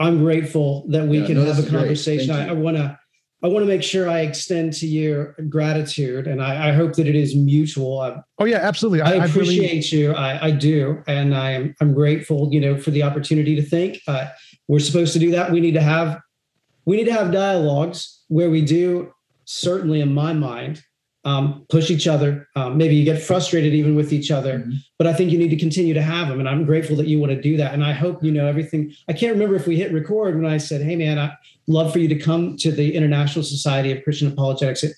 I'm 0.00 0.18
grateful 0.18 0.84
that 0.90 1.06
we 1.08 1.20
Yeah, 1.20 1.26
can 1.26 1.34
no, 1.36 1.44
have 1.44 1.58
a 1.66 1.68
conversation. 1.68 2.28
Thank 2.34 2.50
I 2.50 2.52
want 2.52 2.76
to. 2.76 2.98
I 3.42 3.48
want 3.48 3.62
to 3.62 3.66
make 3.66 3.82
sure 3.82 4.08
I 4.08 4.20
extend 4.20 4.72
to 4.74 4.86
you 4.86 5.34
gratitude, 5.50 6.26
and 6.26 6.42
I, 6.42 6.70
I 6.70 6.72
hope 6.72 6.94
that 6.94 7.06
it 7.06 7.14
is 7.14 7.36
mutual. 7.36 8.00
I, 8.00 8.16
Oh 8.38 8.46
yeah, 8.46 8.56
absolutely. 8.56 9.02
I 9.02 9.22
I've 9.22 9.36
really- 9.36 9.56
appreciate 9.58 9.92
you. 9.92 10.12
I, 10.12 10.46
I 10.46 10.50
do, 10.50 11.02
and 11.06 11.34
I'm 11.34 11.74
I'm 11.80 11.92
grateful. 11.94 12.48
You 12.52 12.60
know, 12.60 12.78
for 12.78 12.90
the 12.90 13.02
opportunity 13.02 13.54
to 13.56 13.62
think. 13.62 13.98
Uh, 14.08 14.28
we're 14.68 14.78
supposed 14.78 15.12
to 15.14 15.18
do 15.18 15.30
that. 15.32 15.50
We 15.52 15.60
need 15.60 15.74
to 15.74 15.82
have 15.82 16.20
we 16.84 16.96
need 16.96 17.04
to 17.04 17.12
have 17.12 17.32
dialogues 17.32 18.22
where 18.28 18.50
we 18.50 18.62
do 18.62 19.12
certainly, 19.44 20.00
in 20.00 20.12
my 20.12 20.32
mind, 20.32 20.82
um, 21.26 21.64
push 21.70 21.90
each 21.90 22.06
other. 22.06 22.48
Um, 22.54 22.76
maybe 22.76 22.94
you 22.94 23.04
get 23.04 23.20
frustrated 23.22 23.72
even 23.72 23.94
with 23.94 24.12
each 24.12 24.30
other, 24.30 24.58
Mhm. 24.58 24.74
but 24.98 25.06
I 25.06 25.14
think 25.14 25.32
you 25.32 25.38
need 25.38 25.48
to 25.50 25.56
continue 25.56 25.94
to 25.94 26.02
have 26.02 26.28
them. 26.28 26.38
And 26.38 26.48
I'm 26.48 26.64
grateful 26.64 26.96
that 26.96 27.06
you 27.06 27.18
want 27.18 27.32
to 27.32 27.40
do 27.40 27.56
that. 27.56 27.72
And 27.72 27.82
I 27.82 27.92
hope 27.92 28.22
you 28.22 28.30
know 28.30 28.46
everything. 28.46 28.92
I 29.08 29.14
can't 29.14 29.32
remember 29.32 29.56
if 29.56 29.66
we 29.66 29.76
hit 29.76 29.92
record 29.92 30.36
when 30.36 30.44
I 30.50 30.58
said, 30.58 30.82
"Hey, 30.82 30.96
man, 30.96 31.18
I 31.18 31.32
love 31.66 31.92
for 31.92 31.98
you 31.98 32.08
to 32.08 32.14
come 32.14 32.56
to 32.58 32.70
the 32.70 32.94
International 32.94 33.42
Society 33.42 33.90
of 33.92 34.02
Christian 34.04 34.28
Apologetics." 34.28 34.84
It, 34.84 34.92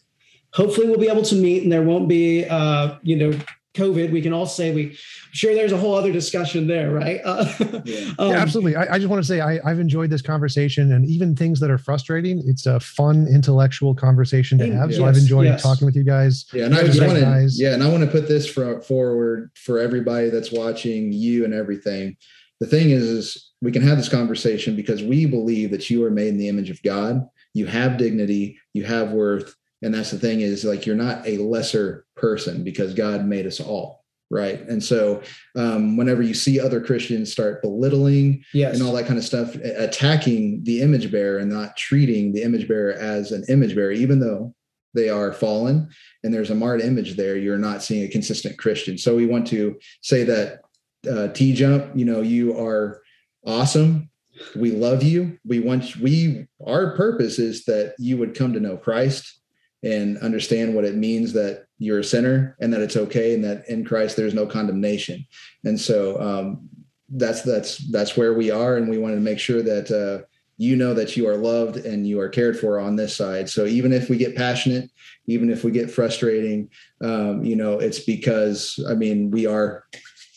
hopefully, 0.53 0.89
we'll 0.89 0.99
be 0.99 1.09
able 1.09 1.23
to 1.23 1.37
meet, 1.37 1.63
and 1.63 1.71
there 1.71 1.83
won't 1.83 2.09
be, 2.09 2.45
uh, 2.45 2.97
you 3.05 3.17
know. 3.17 3.33
COVID, 3.77 4.11
we 4.11 4.20
can 4.20 4.32
all 4.32 4.47
say 4.47 4.74
we 4.74 4.97
sure 5.32 5.55
there's 5.55 5.73
a 5.73 5.77
whole 5.77 5.94
other 5.94 6.11
discussion 6.12 6.66
there, 6.66 6.90
right? 6.93 7.20
Uh, 7.24 7.44
Yeah. 7.85 8.12
um, 8.19 8.31
yeah, 8.31 8.36
absolutely. 8.39 8.74
I, 8.74 8.94
I 8.94 8.98
just 8.98 9.09
want 9.09 9.23
to 9.23 9.27
say 9.28 9.40
I, 9.40 9.61
I've 9.65 9.78
enjoyed 9.78 10.11
this 10.11 10.23
conversation, 10.23 10.93
and 10.93 11.07
even 11.07 11.36
things 11.36 11.61
that 11.61 11.70
are 11.70 11.78
frustrating. 11.78 12.43
It's 12.47 12.66
a 12.66 12.81
fun 12.81 13.27
intellectual 13.28 13.94
conversation 13.94 14.59
to 14.59 14.66
Yes, 14.66 14.77
have. 14.77 14.94
So 14.94 15.05
I've 15.05 15.16
enjoyed 15.16 15.47
yes. 15.47 15.62
talking 15.62 15.86
with 15.86 15.94
you 15.94 16.05
guys. 16.05 16.47
Yeah, 16.53 16.65
and 16.65 16.74
I 16.74 16.85
just 16.85 17.01
want 17.01 17.19
to, 17.19 17.48
yeah, 17.53 17.74
and 17.74 17.82
I 17.82 17.89
want 17.89 18.03
to 18.05 18.11
put 18.11 18.28
this 18.28 18.47
for, 18.51 18.81
forward 18.82 19.51
for 19.55 19.78
everybody 19.78 20.31
that's 20.31 20.51
watching 20.53 21.12
you 21.12 21.44
and 21.44 21.53
everything. 21.53 22.16
The 22.61 22.66
thing 22.66 22.90
is, 22.90 23.03
is 23.05 23.53
we 23.61 23.70
can 23.73 23.82
have 23.82 23.98
this 23.98 24.09
conversation 24.09 24.74
because 24.77 25.03
we 25.03 25.27
believe 25.27 25.70
that 25.73 25.90
you 25.90 26.05
are 26.05 26.11
made 26.11 26.28
in 26.28 26.39
the 26.39 26.48
image 26.48 26.70
of 26.70 26.82
God. 26.82 27.28
You 27.53 27.66
have 27.66 27.98
dignity, 27.98 28.59
you 28.73 28.85
have 28.85 29.11
worth, 29.11 29.55
and 29.82 29.94
that's 29.94 30.11
the 30.11 30.19
thing 30.19 30.40
is 30.40 30.65
like 30.65 30.86
you're 30.86 30.97
not 30.97 31.27
a 31.27 31.39
lesser 31.39 32.07
person 32.16 32.65
because 32.65 32.94
God 32.94 33.27
made 33.27 33.47
us 33.47 33.61
all, 33.61 34.05
right? 34.31 34.61
And 34.62 34.82
so, 34.82 35.23
um, 35.55 35.97
whenever 35.97 36.23
you 36.23 36.35
see 36.35 36.59
other 36.59 36.81
Christians 36.81 37.31
start 37.31 37.62
belittling 37.62 38.44
yes. 38.55 38.74
and 38.74 38.86
all 38.86 38.94
that 38.94 39.07
kind 39.07 39.19
of 39.19 39.24
stuff, 39.24 39.55
attacking 39.57 40.65
the 40.65 40.81
image 40.81 41.11
bearer 41.12 41.39
and 41.39 41.51
not 41.51 41.77
treating 41.77 42.32
the 42.32 42.43
image 42.43 42.66
bearer 42.69 42.93
as 42.93 43.32
an 43.32 43.44
image 43.48 43.74
bearer, 43.74 43.93
even 43.93 44.19
though 44.19 44.55
they 44.94 45.11
are 45.11 45.32
fallen 45.32 45.89
and 46.24 46.32
there's 46.32 46.51
a 46.51 46.55
marred 46.55 46.81
image 46.81 47.16
there, 47.16 47.36
you're 47.36 47.59
not 47.59 47.82
seeing 47.82 48.05
a 48.05 48.09
consistent 48.09 48.59
Christian. 48.59 48.97
So 48.97 49.15
we 49.15 49.27
want 49.27 49.47
to 49.48 49.78
say 50.01 50.24
that 50.24 50.61
uh, 51.09 51.28
T 51.28 51.53
Jump, 51.53 51.94
you 51.94 52.07
know, 52.07 52.23
you 52.23 52.59
are 52.59 53.03
awesome. 53.47 54.11
We 54.55 54.70
love 54.70 55.03
you. 55.03 55.39
We 55.47 55.61
want 55.61 55.97
we 55.97 56.47
our 56.66 56.97
purpose 56.97 57.39
is 57.39 57.65
that 57.66 57.94
you 57.98 58.16
would 58.16 58.35
come 58.35 58.55
to 58.55 58.61
know 58.61 58.77
Christ 58.77 59.40
and 59.87 60.19
understand 60.19 60.75
what 60.75 60.85
it 60.85 60.97
means 60.97 61.33
that 61.33 61.67
you're 61.79 62.01
a 62.01 62.05
sinner 62.05 62.57
and 62.61 62.73
that 62.73 62.81
it's 62.81 62.97
okay 62.97 63.35
and 63.35 63.45
that 63.45 63.69
in 63.69 63.85
Christ 63.85 64.17
there's 64.17 64.35
no 64.35 64.47
condemnation. 64.47 65.25
And 65.65 65.81
so 65.81 66.21
um, 66.21 66.69
that's 67.09 67.43
that's 67.43 67.79
that's 67.91 68.17
where 68.17 68.35
we 68.35 68.51
are, 68.51 68.77
and 68.77 68.89
we 68.89 68.99
wanted 68.99 69.17
to 69.17 69.21
make 69.21 69.39
sure 69.39 69.63
that 69.63 69.91
uh, 69.91 70.27
you 70.59 70.75
know 70.75 70.93
that 70.95 71.17
you 71.17 71.29
are 71.29 71.37
loved 71.37 71.77
and 71.77 72.07
you 72.07 72.21
are 72.21 72.29
cared 72.29 72.59
for 72.59 72.81
on 72.81 72.97
this 72.97 73.15
side. 73.15 73.49
So 73.49 73.65
even 73.65 73.93
if 73.93 74.11
we 74.11 74.17
get 74.17 74.37
passionate, 74.37 74.91
even 75.27 75.51
if 75.51 75.63
we 75.63 75.71
get 75.71 75.91
frustrating, 75.91 76.69
um, 77.01 77.45
you 77.45 77.55
know, 77.55 77.79
it's 77.79 78.01
because 78.01 78.85
I 78.91 78.95
mean 78.95 79.31
we 79.31 79.47
are 79.47 79.85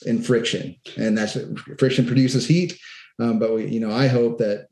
in 0.05 0.21
friction, 0.21 0.75
and 0.95 1.17
that's 1.17 1.37
friction 1.79 2.05
produces 2.05 2.47
heat. 2.47 2.79
Um, 3.19 3.37
but 3.37 3.53
we, 3.53 3.67
you 3.67 3.79
know, 3.81 3.91
I 3.91 4.07
hope 4.07 4.37
that 4.37 4.67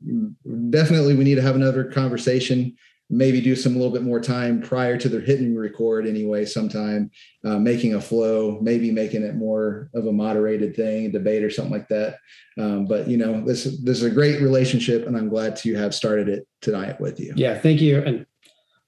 definitely 0.70 1.14
we 1.14 1.24
need 1.24 1.34
to 1.34 1.42
have 1.42 1.56
another 1.56 1.84
conversation 1.84 2.76
maybe 3.10 3.40
do 3.40 3.56
some 3.56 3.74
a 3.74 3.78
little 3.78 3.92
bit 3.92 4.02
more 4.02 4.20
time 4.20 4.60
prior 4.60 4.98
to 4.98 5.08
the 5.08 5.20
hitting 5.20 5.56
record 5.56 6.06
anyway 6.06 6.44
sometime 6.44 7.10
uh, 7.44 7.58
making 7.58 7.94
a 7.94 8.00
flow 8.00 8.58
maybe 8.60 8.90
making 8.90 9.22
it 9.22 9.34
more 9.34 9.88
of 9.94 10.06
a 10.06 10.12
moderated 10.12 10.76
thing 10.76 11.10
debate 11.10 11.42
or 11.42 11.50
something 11.50 11.72
like 11.72 11.88
that 11.88 12.16
um, 12.58 12.86
but 12.86 13.08
you 13.08 13.16
know 13.16 13.42
this 13.44 13.64
this 13.82 13.98
is 13.98 14.02
a 14.04 14.10
great 14.10 14.40
relationship 14.42 15.06
and 15.06 15.16
i'm 15.16 15.28
glad 15.28 15.56
to 15.56 15.74
have 15.74 15.94
started 15.94 16.28
it 16.28 16.46
tonight 16.60 17.00
with 17.00 17.18
you 17.18 17.32
yeah 17.36 17.58
thank 17.58 17.80
you 17.80 17.98
and 18.02 18.26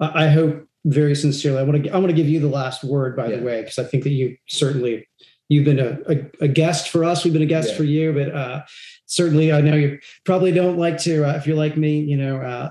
i 0.00 0.28
hope 0.28 0.66
very 0.84 1.14
sincerely 1.14 1.58
i 1.58 1.62
want 1.62 1.82
to 1.82 1.90
i 1.90 1.96
want 1.96 2.08
to 2.08 2.14
give 2.16 2.28
you 2.28 2.40
the 2.40 2.48
last 2.48 2.84
word 2.84 3.16
by 3.16 3.28
Yeah. 3.28 3.36
the 3.36 3.42
way 3.42 3.60
because 3.62 3.78
i 3.78 3.84
think 3.84 4.04
that 4.04 4.10
you 4.10 4.36
certainly 4.48 5.06
you've 5.48 5.64
been 5.64 5.80
a, 5.80 5.98
a, 6.08 6.44
a 6.44 6.48
guest 6.48 6.90
for 6.90 7.04
us 7.04 7.24
we've 7.24 7.32
been 7.32 7.42
a 7.42 7.46
guest 7.46 7.70
Yeah. 7.70 7.76
for 7.76 7.84
you 7.84 8.12
but 8.12 8.34
uh, 8.34 8.62
certainly 9.06 9.50
i 9.52 9.60
know 9.62 9.74
you 9.76 9.98
probably 10.24 10.52
don't 10.52 10.76
like 10.76 10.98
to 10.98 11.24
uh, 11.28 11.36
if 11.36 11.46
you're 11.46 11.56
like 11.56 11.76
me 11.78 12.00
you 12.00 12.16
know 12.18 12.36
uh, 12.36 12.70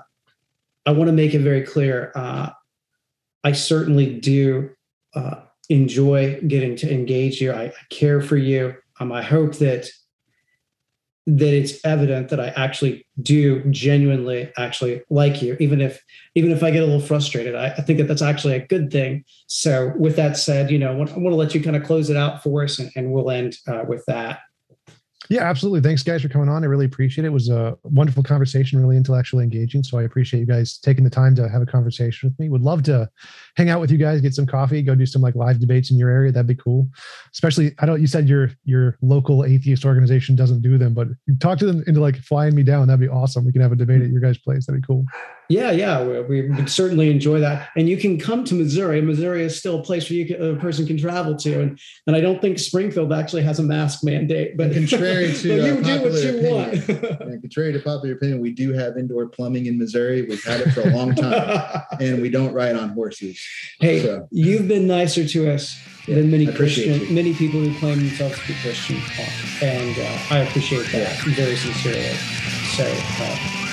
i 0.90 0.92
want 0.92 1.08
to 1.08 1.14
make 1.14 1.34
it 1.34 1.40
very 1.40 1.64
clear 1.64 2.12
uh, 2.16 2.50
i 3.44 3.52
certainly 3.52 4.20
do 4.20 4.70
uh, 5.16 5.36
enjoy 5.70 6.40
getting 6.48 6.76
to 6.76 6.92
engage 6.92 7.40
you. 7.40 7.52
I, 7.52 7.66
I 7.66 7.74
care 7.90 8.22
for 8.22 8.38
you. 8.38 8.76
Um, 9.00 9.12
i 9.12 9.22
hope 9.22 9.56
that 9.58 9.90
that 11.26 11.54
it's 11.54 11.86
evident 11.86 12.30
that 12.30 12.40
i 12.40 12.48
actually 12.56 13.06
do 13.22 13.64
genuinely 13.66 14.52
actually 14.58 15.04
like 15.12 15.44
you 15.44 15.56
even 15.60 15.80
if 15.80 16.04
even 16.34 16.52
if 16.52 16.64
i 16.64 16.72
get 16.72 16.82
a 16.82 16.86
little 16.86 17.00
frustrated. 17.00 17.56
I, 17.56 17.68
I 17.68 17.82
think 17.82 18.00
that 18.00 18.08
that's 18.08 18.22
actually 18.22 18.56
a 18.56 18.66
good 18.66 18.92
thing. 18.92 19.24
So 19.48 19.94
with 19.98 20.16
that 20.16 20.38
said 20.38 20.72
you 20.72 20.80
know 20.80 20.92
i 20.92 20.96
want, 20.96 21.12
I 21.12 21.18
want 21.18 21.32
to 21.32 21.38
let 21.38 21.54
you 21.54 21.64
kind 21.64 21.76
of 21.76 21.84
close 21.84 22.10
it 22.10 22.18
out 22.18 22.44
for 22.44 22.64
us 22.64 22.80
and, 22.80 22.92
and 22.96 23.12
we'll 23.12 23.30
end 23.30 23.58
uh, 23.68 23.84
with 23.88 24.04
that 24.08 24.40
Yeah, 25.30 25.44
absolutely. 25.44 25.82
Thanks, 25.82 26.02
guys, 26.02 26.24
for 26.24 26.28
coming 26.28 26.50
on. 26.50 26.64
I 26.64 26.66
really 26.66 26.88
appreciate 26.88 27.24
it. 27.24 27.28
It 27.28 27.32
was 27.32 27.50
a 27.50 27.78
wonderful 27.84 28.24
conversation, 28.24 28.80
really 28.80 28.98
intellectually 28.98 29.44
engaging. 29.44 29.84
So 29.84 30.00
I 30.00 30.04
appreciate 30.04 30.40
you 30.40 30.48
guys 30.48 30.80
taking 30.80 31.04
the 31.04 31.10
time 31.12 31.36
to 31.36 31.48
have 31.48 31.62
a 31.62 31.68
conversation 31.68 32.28
with 32.28 32.40
me. 32.40 32.50
Would 32.50 32.64
love 32.64 32.82
to 32.84 33.08
hang 33.56 33.70
out 33.70 33.80
with 33.80 33.92
you 33.92 34.00
guys, 34.00 34.22
get 34.22 34.34
some 34.34 34.48
coffee, 34.48 34.82
go 34.82 34.96
do 34.96 35.06
some 35.06 35.22
like 35.22 35.36
live 35.36 35.60
debates 35.60 35.92
in 35.92 36.00
your 36.00 36.10
area. 36.10 36.32
That'd 36.32 36.48
be 36.48 36.56
cool. 36.56 36.88
Especially, 37.32 37.76
I 37.78 37.86
don't. 37.86 38.02
You 38.02 38.08
said 38.08 38.28
your 38.28 38.50
your 38.66 38.98
local 39.04 39.46
atheist 39.46 39.86
organization 39.86 40.36
doesn't 40.36 40.64
do 40.64 40.80
them, 40.80 40.96
but 40.96 41.10
talk 41.40 41.60
to 41.60 41.66
them 41.68 41.84
into 41.86 42.00
like 42.00 42.18
flying 42.18 42.56
me 42.56 42.64
down. 42.64 42.88
That'd 42.88 43.00
be 43.00 43.08
awesome. 43.08 43.46
We 43.46 43.52
can 43.52 43.62
have 43.62 43.72
a 43.72 43.76
debate 43.76 44.02
at 44.02 44.10
your 44.10 44.22
guys' 44.22 44.40
place. 44.40 44.66
That'd 44.66 44.82
be 44.82 44.86
cool. 44.88 45.06
Yeah 45.50 45.72
yeah 45.72 46.04
we, 46.04 46.22
we 46.22 46.50
would 46.50 46.70
certainly 46.70 47.10
enjoy 47.10 47.40
that 47.40 47.70
and 47.76 47.90
you 47.90 47.98
can 47.98 48.20
come 48.20 48.44
to 48.44 48.54
missouri 48.54 49.02
missouri 49.02 49.44
is 49.44 49.58
still 49.58 49.80
a 49.80 49.84
place 49.84 50.10
where 50.10 50.18
you 50.20 50.26
can, 50.26 50.42
a 50.42 50.56
person 50.60 50.86
can 50.86 50.98
travel 50.98 51.36
to 51.36 51.60
and 51.62 51.80
and 52.08 52.16
i 52.16 52.22
don't 52.22 52.40
think 52.42 52.60
springfield 52.60 53.12
actually 53.12 53.42
has 53.42 53.58
a 53.60 53.64
mask 53.64 54.04
mandate 54.04 54.56
but 54.56 54.72
contrary 54.74 55.34
to, 55.34 55.48
but 55.58 55.66
you 55.66 55.74
do 55.74 55.76
what 55.76 56.14
popular 56.14 56.20
you 56.20 56.30
opinion. 56.30 57.02
want 57.02 57.22
And 57.22 57.42
contrary 57.42 57.74
to 57.74 57.80
popular 57.80 58.16
opinion, 58.16 58.40
we 58.40 58.52
do 58.52 58.74
have 58.74 58.98
indoor 58.98 59.28
plumbing 59.28 59.66
in 59.66 59.78
Missouri. 59.78 60.22
We've 60.24 60.44
had 60.44 60.62
it 60.62 60.72
for 60.72 60.82
a 60.82 60.90
long 60.92 61.14
time, 61.16 61.82
and 62.00 62.22
we 62.22 62.30
don't 62.30 62.54
ride 62.54 62.76
on 62.76 62.90
horses. 62.90 63.40
Hey, 63.80 64.02
So- 64.04 64.28
you've 64.32 64.68
been 64.68 64.88
nicer 64.88 65.26
to 65.28 65.52
us 65.52 65.78
Yeah, 66.08 66.16
than 66.16 66.32
many 66.32 66.48
Christian, 66.52 67.00
you. 67.02 67.10
many 67.12 67.34
people 67.34 67.60
who 67.60 67.78
claim 67.80 67.98
themselves 68.00 68.40
to 68.40 68.48
be 68.48 68.54
Christian 68.62 68.98
and 69.62 69.98
uh, 69.98 70.34
I 70.36 70.40
appreciate 70.40 70.92
that 70.92 71.18
very 71.36 71.56
sincerely. 71.56 72.16
So, 72.76 72.86
uh, 72.86 73.69